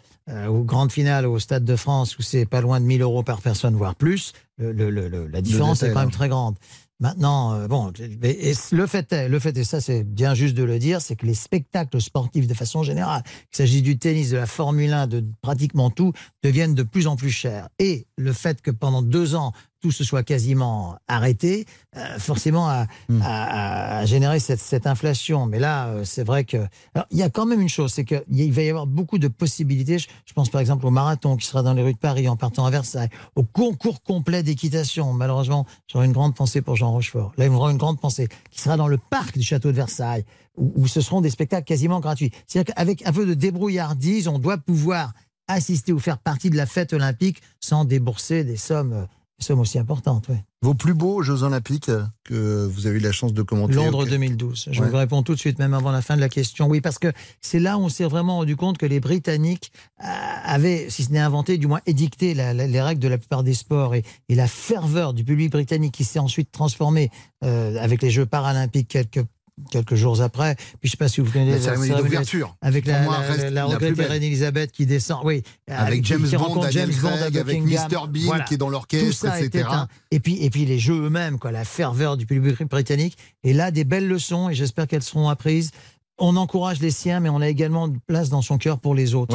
aux 0.49 0.63
grandes 0.65 0.93
finales 0.93 1.27
au 1.27 1.39
Stade 1.39 1.65
de 1.65 1.77
France 1.77 2.19
où 2.19 2.23
c'est 2.23 2.47
pas 2.47 2.61
loin 2.61 2.81
de 2.81 2.85
1000 2.87 3.03
euros 3.03 3.23
par 3.23 3.41
personne, 3.41 3.75
voire 3.75 3.95
plus, 3.95 4.33
le, 4.59 4.73
le- 4.73 4.91
le- 5.09 5.27
la 5.27 5.41
différence 5.41 5.83
est 5.83 5.93
quand 5.93 6.01
même 6.01 6.11
très 6.11 6.29
grande. 6.29 6.57
Maintenant, 7.01 7.55
euh, 7.55 7.69
bon, 7.69 7.93
et 8.25 8.53
le 8.73 8.87
fait 8.89 9.13
est, 9.13 9.29
le 9.29 9.39
fait 9.39 9.57
est, 9.57 9.63
ça 9.63 9.81
c'est 9.81 10.03
bien 10.03 10.35
juste 10.35 10.57
de 10.57 10.65
le 10.65 10.81
dire, 10.81 11.01
c'est 11.01 11.15
que 11.15 11.27
les 11.27 11.35
spectacles 11.35 12.01
sportifs 12.01 12.49
de 12.49 12.55
façon 12.55 12.83
générale, 12.83 13.23
qu'il 13.23 13.57
s'agisse 13.59 13.83
du 13.85 13.99
tennis, 13.99 14.31
de 14.31 14.37
la 14.37 14.47
Formule 14.47 14.93
1, 14.93 15.07
de 15.07 15.23
pratiquement 15.41 15.91
tout, 15.91 16.13
deviennent 16.43 16.75
de 16.75 16.83
plus 16.83 17.07
en 17.07 17.15
plus 17.15 17.31
chers. 17.31 17.69
Et 17.79 18.05
le 18.17 18.33
fait 18.33 18.61
que 18.61 18.73
pendant 18.73 19.01
deux 19.01 19.37
ans, 19.37 19.53
tout 19.81 19.93
se 19.93 20.03
soit 20.05 20.23
quasiment 20.23 20.97
arrêté, 21.07 21.67
euh, 21.97 22.19
forcément 22.19 22.69
a, 22.69 22.87
a- 23.23 23.99
a 23.99 24.07
généré 24.07 24.41
cette, 24.41 24.61
cette 24.61 24.87
inflation. 24.87 25.47
Mais 25.47 25.59
là, 25.59 25.89
euh, 25.89 26.05
c'est 26.05 26.25
vrai 26.25 26.45
que... 26.45 26.57
Alors, 26.95 27.07
il 27.11 27.19
y 27.19 27.23
a 27.23 27.31
quand 27.31 27.47
même 27.47 27.61
une 27.61 27.69
chose, 27.69 27.93
c'est 27.93 28.05
qu'il 28.05 28.53
va 28.53 28.63
y 28.63 28.69
avoir 28.69 28.87
beaucoup 28.87 29.19
de 29.19 29.29
possibilités. 29.29 29.99
Je, 29.99 30.09
je 30.25 30.33
pense 30.33 30.49
par 30.51 30.61
exemple 30.61 30.85
au 30.87 30.91
marathon 30.91 31.37
qui 31.37 31.47
sera 31.47 31.63
dans 31.63 31.75
les 31.75 31.83
rues 31.83 31.93
de 31.93 31.99
Paris 31.99 32.29
en 32.29 32.37
partant 32.37 32.67
à 32.67 32.71
Versailles, 32.71 33.11
au 33.37 33.45
concours 33.45 34.03
complet 34.03 34.43
d'équitation. 34.43 35.13
Malheureusement, 35.13 35.67
j'aurais 35.87 36.07
une 36.07 36.13
grande 36.13 36.35
pensée 36.35 36.61
pour 36.61 36.75
Jean 36.77 36.91
Rochefort. 36.93 37.33
Là, 37.37 37.45
il 37.47 37.51
rend 37.51 37.71
une 37.71 37.77
grande 37.79 38.01
pensée, 38.01 38.29
qui 38.51 38.61
sera 38.61 38.77
dans 38.77 38.89
le 38.89 38.99
parc 38.99 39.39
du 39.39 39.45
château 39.45 39.69
de 39.71 39.77
Versailles, 39.77 40.25
où, 40.57 40.73
où 40.75 40.87
ce 40.89 41.01
seront 41.01 41.21
des 41.21 41.31
spectacles 41.31 41.65
quasiment 41.65 42.01
gratuits. 42.01 42.33
C'est-à-dire 42.47 42.75
qu'avec 42.75 43.07
un 43.07 43.13
peu 43.13 43.27
de 43.27 43.35
débrouillardise, 43.35 44.27
on 44.29 44.39
doit 44.39 44.59
pouvoir 44.59 45.13
assister 45.47 45.93
ou 45.95 45.99
faire 45.99 46.19
partie 46.19 46.51
de 46.51 46.57
la 46.57 46.67
fête 46.67 46.93
olympique 46.93 47.41
sans 47.61 47.85
débourser 47.87 48.45
des 48.45 48.57
sommes, 48.59 48.93
euh, 48.93 49.05
sommes 49.45 49.61
aussi 49.61 49.79
importantes. 49.79 50.29
ouais. 50.29 50.45
Vos 50.63 50.75
plus 50.75 50.95
beaux 50.95 51.23
Jeux 51.23 51.45
Olympiques 51.45 51.89
euh, 51.89 52.03
que 52.25 52.67
vous 52.67 52.87
avez 52.89 52.97
eu 52.97 53.01
la 53.01 53.13
chance 53.13 53.33
de 53.33 53.43
commenter 53.43 53.75
Londres 53.75 54.03
ok. 54.03 54.09
2012. 54.11 54.69
Je 54.73 54.81
Ouais. 54.83 54.89
vous 54.91 54.97
réponds 54.97 55.23
tout 55.23 55.35
de 55.35 55.39
suite, 55.39 55.59
même 55.61 55.73
avant 55.75 55.93
la 55.93 56.03
fin 56.03 56.17
de 56.17 56.21
la 56.21 56.29
question. 56.29 56.67
Oui, 56.67 56.81
parce 56.81 56.99
que 56.99 57.13
c'est 57.41 57.61
là 57.61 57.79
où 57.79 57.83
on 57.83 57.89
s'est 57.89 58.05
vraiment 58.05 58.39
rendu 58.39 58.57
compte 58.57 58.77
que 58.79 58.87
les 58.87 58.99
Britanniques 58.99 59.71
euh, 60.03 60.07
avaient, 60.45 60.91
si 60.91 61.05
ce 61.05 61.13
n'est 61.13 61.21
inventé, 61.21 61.59
du 61.59 61.69
moins 61.69 61.81
édicté 61.87 62.35
la- 62.35 62.53
la- 62.55 62.67
les 62.67 62.83
règles 62.83 63.01
de 63.01 63.07
la 63.09 63.19
plupart 63.19 63.45
des 63.45 63.55
sports 63.55 63.95
et, 63.95 64.03
et 64.29 64.35
la 64.35 64.49
ferveur 64.49 65.15
du 65.15 65.23
public 65.25 65.53
britannique 65.53 65.95
qui 65.95 66.05
s'est 66.05 66.19
ensuite 66.19 66.51
transformée 66.51 67.11
euh, 67.45 67.77
avec 67.81 68.03
les 68.03 68.11
Jeux 68.11 68.27
paralympiques 68.27 68.89
quelques 68.89 69.25
quelques 69.71 69.95
jours 69.95 70.21
après. 70.23 70.55
Puis 70.57 70.65
je 70.83 70.89
ne 70.89 70.91
sais 70.93 70.97
pas 70.97 71.09
si 71.09 71.21
vous 71.21 71.31
connaissez 71.31 71.59
La 71.67 71.77
cérémonie 71.77 71.91
d'ouverture, 72.03 72.57
avec 72.61 72.87
la, 72.87 73.03
moi, 73.03 73.19
la- 73.37 73.51
la 73.51 73.65
regrettée 73.67 74.05
reine 74.05 74.23
Elisabeth 74.23 74.73
qui 74.73 74.87
descend. 74.87 75.21
Oui, 75.25 75.43
Avec 75.69 76.03
qui- 76.03 76.09
James 76.09 76.25
qui 76.29 76.37
Bond, 76.37 76.67
James 76.71 76.91
Bond 77.03 77.09
Craig, 77.17 77.39
avec. 77.39 77.63
Mr. 77.63 78.07
Bean 78.09 78.39
qui 78.47 78.55
est 78.55 78.57
dans 78.59 78.69
l'orchestre, 78.69 79.27
etc. 79.37 79.65
un- 79.71 79.89
et 80.11 80.21
puis, 80.21 80.43
et 80.43 80.51
puis 80.51 80.65
les 80.65 80.79
jeux 80.79 81.05
eux-mêmes, 81.07 81.39
quoi, 81.39 81.53
la 81.53 81.65
ferveur 81.65 82.17
du 82.17 82.27
public 82.27 82.63
britannique. 82.69 83.17
Et 83.45 83.53
là, 83.53 83.71
des 83.71 83.85
belles 83.85 84.09
leçons, 84.09 84.49
et 84.49 84.55
j'espère 84.55 84.87
qu'elles 84.87 85.03
seront 85.03 85.29
apprises. 85.29 85.71
On 86.19 86.37
encourage 86.37 86.81
les 86.81 86.91
siens, 86.91 87.21
mais 87.21 87.29
on 87.29 87.41
a 87.41 87.49
également 87.49 87.87
de 87.89 87.97
place 88.07 88.29
dans 88.29 88.43
son 88.43 88.59
cœur 88.59 88.81
pour 88.81 88.95
les 88.95 89.15
autres. 89.15 89.35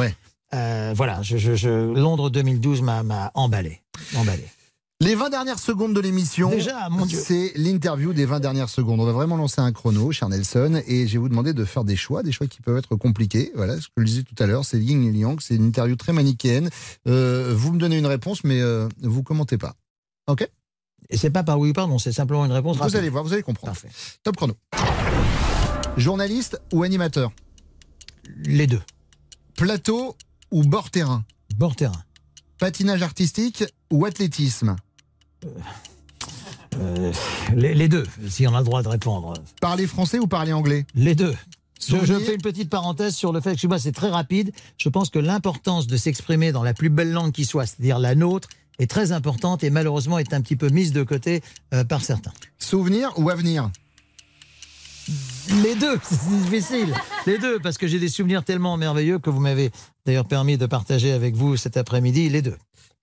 Euh, 0.54 0.92
voilà, 0.94 1.20
je, 1.22 1.36
je- 1.36 1.54
je- 1.56 1.68
Londres 1.94 2.30
2012 2.30 2.82
m'a 2.82 3.02
m'a 3.02 3.30
emballé. 3.34 3.80
emballé. 4.16 4.44
Les 5.00 5.16
20 5.16 5.30
dernières 5.30 5.58
secondes 5.58 5.92
de 5.92 6.00
l'émission, 6.00 6.52
c'est 7.08 7.52
l'interview 7.56 8.12
des 8.12 8.26
20 8.26 8.38
dernières 8.40 8.68
secondes. 8.68 9.00
On 9.00 9.04
va 9.04 9.12
vraiment 9.12 9.36
lancer 9.36 9.60
un 9.60 9.72
chrono, 9.72 10.12
cher 10.12 10.28
Nelson, 10.28 10.80
et 10.86 11.08
je 11.08 11.12
vais 11.14 11.18
vous 11.18 11.28
demander 11.28 11.52
de 11.52 11.64
faire 11.64 11.84
des 11.84 11.96
choix, 11.96 12.22
des 12.22 12.30
choix 12.30 12.46
qui 12.46 12.62
peuvent 12.62 12.76
être 12.76 12.94
compliqués. 12.94 13.50
Voilà, 13.56 13.80
ce 13.80 13.88
que 13.88 13.92
je 13.98 14.04
disais 14.04 14.22
tout 14.22 14.40
à 14.40 14.46
l'heure, 14.46 14.64
c'est 14.64 14.78
yin 14.78 15.02
et 15.12 15.18
yang, 15.18 15.40
c'est 15.40 15.56
une 15.56 15.66
interview 15.66 15.96
très 15.96 16.12
manichéenne. 16.12 16.70
Euh, 17.08 17.52
vous 17.56 17.72
me 17.72 17.78
donnez 17.78 17.98
une 17.98 18.06
réponse, 18.06 18.44
mais 18.44 18.60
euh, 18.60 18.88
vous 19.02 19.24
commentez 19.24 19.58
pas. 19.58 19.74
Ok? 20.28 20.48
Et 21.10 21.16
c'est 21.16 21.30
pas 21.30 21.42
par 21.42 21.58
oui 21.58 21.70
ou 21.70 21.72
par 21.72 21.88
non, 21.88 21.98
c'est 21.98 22.12
simplement 22.12 22.44
une 22.44 22.52
réponse. 22.52 22.76
Vous 22.76 22.82
rapide. 22.82 22.96
allez 22.96 23.10
voir, 23.10 23.24
vous 23.24 23.32
allez 23.32 23.42
comprendre. 23.42 23.76
Top 24.22 24.36
chrono. 24.36 24.54
Journaliste 25.96 26.60
ou 26.72 26.84
animateur? 26.84 27.32
Les 28.44 28.68
deux. 28.68 28.80
Plateau 29.56 30.16
ou 30.50 30.62
bord 30.62 30.90
terrain? 30.90 31.24
Bord 31.56 31.74
terrain. 31.76 32.02
Patinage 32.64 33.02
artistique 33.02 33.62
ou 33.90 34.06
athlétisme 34.06 34.76
Euh, 36.80 37.12
les, 37.54 37.74
les 37.74 37.88
deux, 37.88 38.06
si 38.26 38.46
on 38.48 38.54
a 38.54 38.60
le 38.60 38.64
droit 38.64 38.82
de 38.82 38.88
répondre. 38.88 39.34
Parler 39.60 39.86
français 39.86 40.18
ou 40.18 40.26
parler 40.26 40.54
anglais 40.54 40.86
Les 40.94 41.14
deux. 41.14 41.34
Je, 41.86 41.98
fais 41.98 42.34
une 42.34 42.40
petite 42.40 42.70
parenthèse 42.70 43.14
sur 43.14 43.34
le 43.34 43.42
fait, 43.42 43.52
excuse-moi, 43.52 43.78
c'est 43.78 43.92
très 43.92 44.08
rapide. 44.08 44.50
Je 44.78 44.88
pense 44.88 45.10
que 45.10 45.18
l'importance 45.18 45.86
de 45.86 45.98
s'exprimer 45.98 46.52
dans 46.52 46.62
la 46.62 46.72
plus 46.72 46.88
belle 46.88 47.12
langue 47.12 47.32
qui 47.32 47.44
soit, 47.44 47.66
c'est-à-dire 47.66 47.98
la 47.98 48.14
nôtre, 48.14 48.48
est 48.78 48.90
très 48.90 49.12
importante 49.12 49.62
et 49.62 49.68
malheureusement 49.68 50.18
est 50.18 50.32
un 50.32 50.40
petit 50.40 50.56
peu 50.56 50.70
mise 50.70 50.94
de 50.94 51.02
côté 51.02 51.42
euh, 51.74 51.84
par 51.84 52.02
certains. 52.02 52.32
Souvenir 52.58 53.12
ou 53.18 53.28
avenir 53.28 53.70
Les 55.62 55.74
deux, 55.74 56.00
c'est 56.02 56.30
difficile. 56.44 56.94
Les 57.26 57.36
deux, 57.36 57.58
parce 57.58 57.76
que 57.76 57.86
j'ai 57.86 57.98
des 57.98 58.08
souvenirs 58.08 58.42
tellement 58.42 58.78
merveilleux 58.78 59.18
que 59.18 59.28
vous 59.28 59.40
m'avez 59.40 59.70
d'ailleurs 60.06 60.26
permis 60.26 60.58
de 60.58 60.66
partager 60.66 61.12
avec 61.12 61.34
vous 61.34 61.56
cet 61.56 61.76
après-midi 61.76 62.28
les 62.28 62.42
deux. 62.42 62.56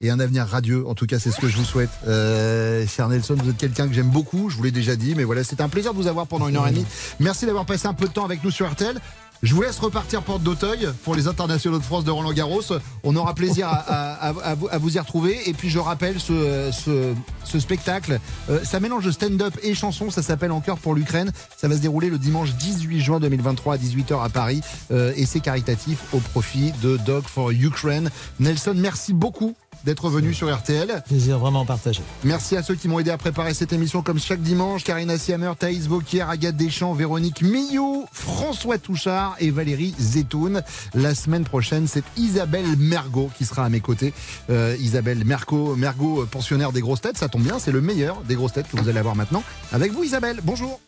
Et 0.04 0.10
un 0.10 0.20
avenir 0.20 0.46
radieux, 0.48 0.88
en 0.88 0.96
tout 0.96 1.06
cas, 1.06 1.20
c'est 1.20 1.30
ce 1.30 1.40
que 1.40 1.48
je 1.48 1.58
vous 1.58 1.64
souhaite. 1.64 1.92
Euh, 2.08 2.88
cher 2.88 3.08
Nelson, 3.08 3.36
vous 3.38 3.52
êtes 3.52 3.58
quelqu'un 3.58 3.88
que 3.88 3.94
j'aime 3.94 4.10
beaucoup, 4.10 4.50
je 4.50 4.58
vous 4.58 4.64
l'ai 4.64 4.72
déjà 4.72 4.96
dit, 4.96 5.14
mais 5.16 5.24
voilà, 5.24 5.44
c'est 5.44 5.62
un 5.62 5.70
plaisir 5.70 5.94
de 5.94 5.98
vous 5.98 6.08
avoir 6.08 6.26
pendant 6.26 6.48
une 6.48 6.58
heure 6.58 6.68
et 6.68 6.72
demie. 6.72 6.86
Merci 7.20 7.46
d'avoir 7.46 7.66
passé 7.66 7.88
un 7.88 7.94
peu 7.94 8.08
de 8.08 8.14
temps 8.14 8.26
avec 8.26 8.44
nous 8.44 8.50
sur 8.50 8.68
RTL. 8.70 9.00
Je 9.44 9.56
vous 9.56 9.64
laisse 9.64 9.80
repartir 9.80 10.22
porte 10.22 10.44
d'Auteuil 10.44 10.88
pour 11.04 11.16
les 11.16 11.28
internationaux 11.28 11.80
de 11.80 11.84
France 11.84 12.04
de 12.04 12.12
Roland 12.12 12.32
Garros. 12.32 12.62
On 13.04 13.16
aura 13.16 13.34
plaisir 13.34 13.68
à, 13.68 14.34
vous- 14.78 14.90
y 14.96 15.00
retrouver. 15.00 15.50
Et 15.50 15.54
puis 15.54 15.70
je 15.70 15.80
rappelle 15.80 16.20
ce 16.20 17.60
spectacle. 17.60 18.20
Euh, 18.50 18.64
ça 18.64 18.80
mélange 18.80 19.10
stand-up 19.10 19.54
et 19.64 19.74
chanson. 19.74 20.12
Ça 20.12 20.22
s'appelle 20.22 20.52
Encore 20.52 20.78
pour 20.78 20.94
l'Ukraine. 20.94 21.32
Ça 21.58 21.68
va 21.68 21.76
se 21.76 21.82
dérouler 21.82 22.10
le 22.10 22.18
dimanche 22.20 22.54
18 22.56 23.00
juin 23.02 23.20
2023 23.20 23.76
à 23.76 23.78
18h 23.78 24.24
à 24.24 24.30
Paris. 24.30 24.62
Euh, 24.92 25.12
et 25.16 25.26
c'est 25.26 25.40
caritatif 25.40 26.00
au 26.14 26.18
profit 26.20 26.72
de 26.84 26.98
Dog 26.98 27.24
for 27.26 27.52
Ukraine. 27.52 28.12
Nelson, 28.40 28.74
merci 28.76 29.14
beaucoup 29.14 29.56
d'être 29.84 30.10
venu 30.10 30.34
sur 30.34 30.54
RTL. 30.54 31.04
Plaisir 31.08 31.40
vraiment 31.40 31.66
partagé. 31.66 32.02
Merci 32.24 32.56
à 32.56 32.64
ceux 32.64 32.76
qui 32.76 32.88
m'ont 32.88 33.00
aidé 33.00 33.12
à 33.12 33.18
préparer 33.18 33.54
cette 33.54 33.74
émission 33.74 34.02
comme 34.02 34.20
chaque 34.20 34.42
dimanche. 34.42 34.84
Karina 34.84 35.18
Siamer, 35.18 35.54
Thaïs 35.58 35.88
Vauquier, 35.88 36.22
Agathe 36.22 36.56
Deschamps, 36.56 36.94
Véronique 36.94 37.42
Millot, 37.42 38.06
François 38.12 38.78
Touchard 38.78 39.36
et 39.40 39.52
Valérie 39.52 39.94
Zetoun. 40.00 40.62
La 40.94 41.16
semaine 41.16 41.44
prochaine, 41.44 41.88
c'est 41.88 42.04
Isabelle 42.18 42.78
Mergot 42.78 43.30
qui 43.38 43.46
sera 43.46 43.66
à 43.66 43.70
mes 43.70 43.82
côtés. 43.82 44.14
Euh, 44.50 44.76
Isabelle 44.80 45.24
Mergot, 45.26 45.76
Mergot, 45.76 46.26
pensionnaire 46.30 46.72
des 46.72 46.82
grosses 46.82 47.02
têtes. 47.02 47.18
Ça 47.18 47.30
tombe 47.30 47.44
bien, 47.44 47.60
c'est 47.60 47.72
le 47.72 47.82
meilleur 47.82 48.22
des 48.22 48.36
grosses 48.36 48.54
têtes 48.54 48.68
que 48.70 48.78
vous 48.78 48.90
allez 48.90 49.00
avoir 49.00 49.16
maintenant. 49.16 49.44
Avec 49.72 49.92
vous 49.92 50.04
Isabelle, 50.04 50.40
bonjour. 50.44 50.80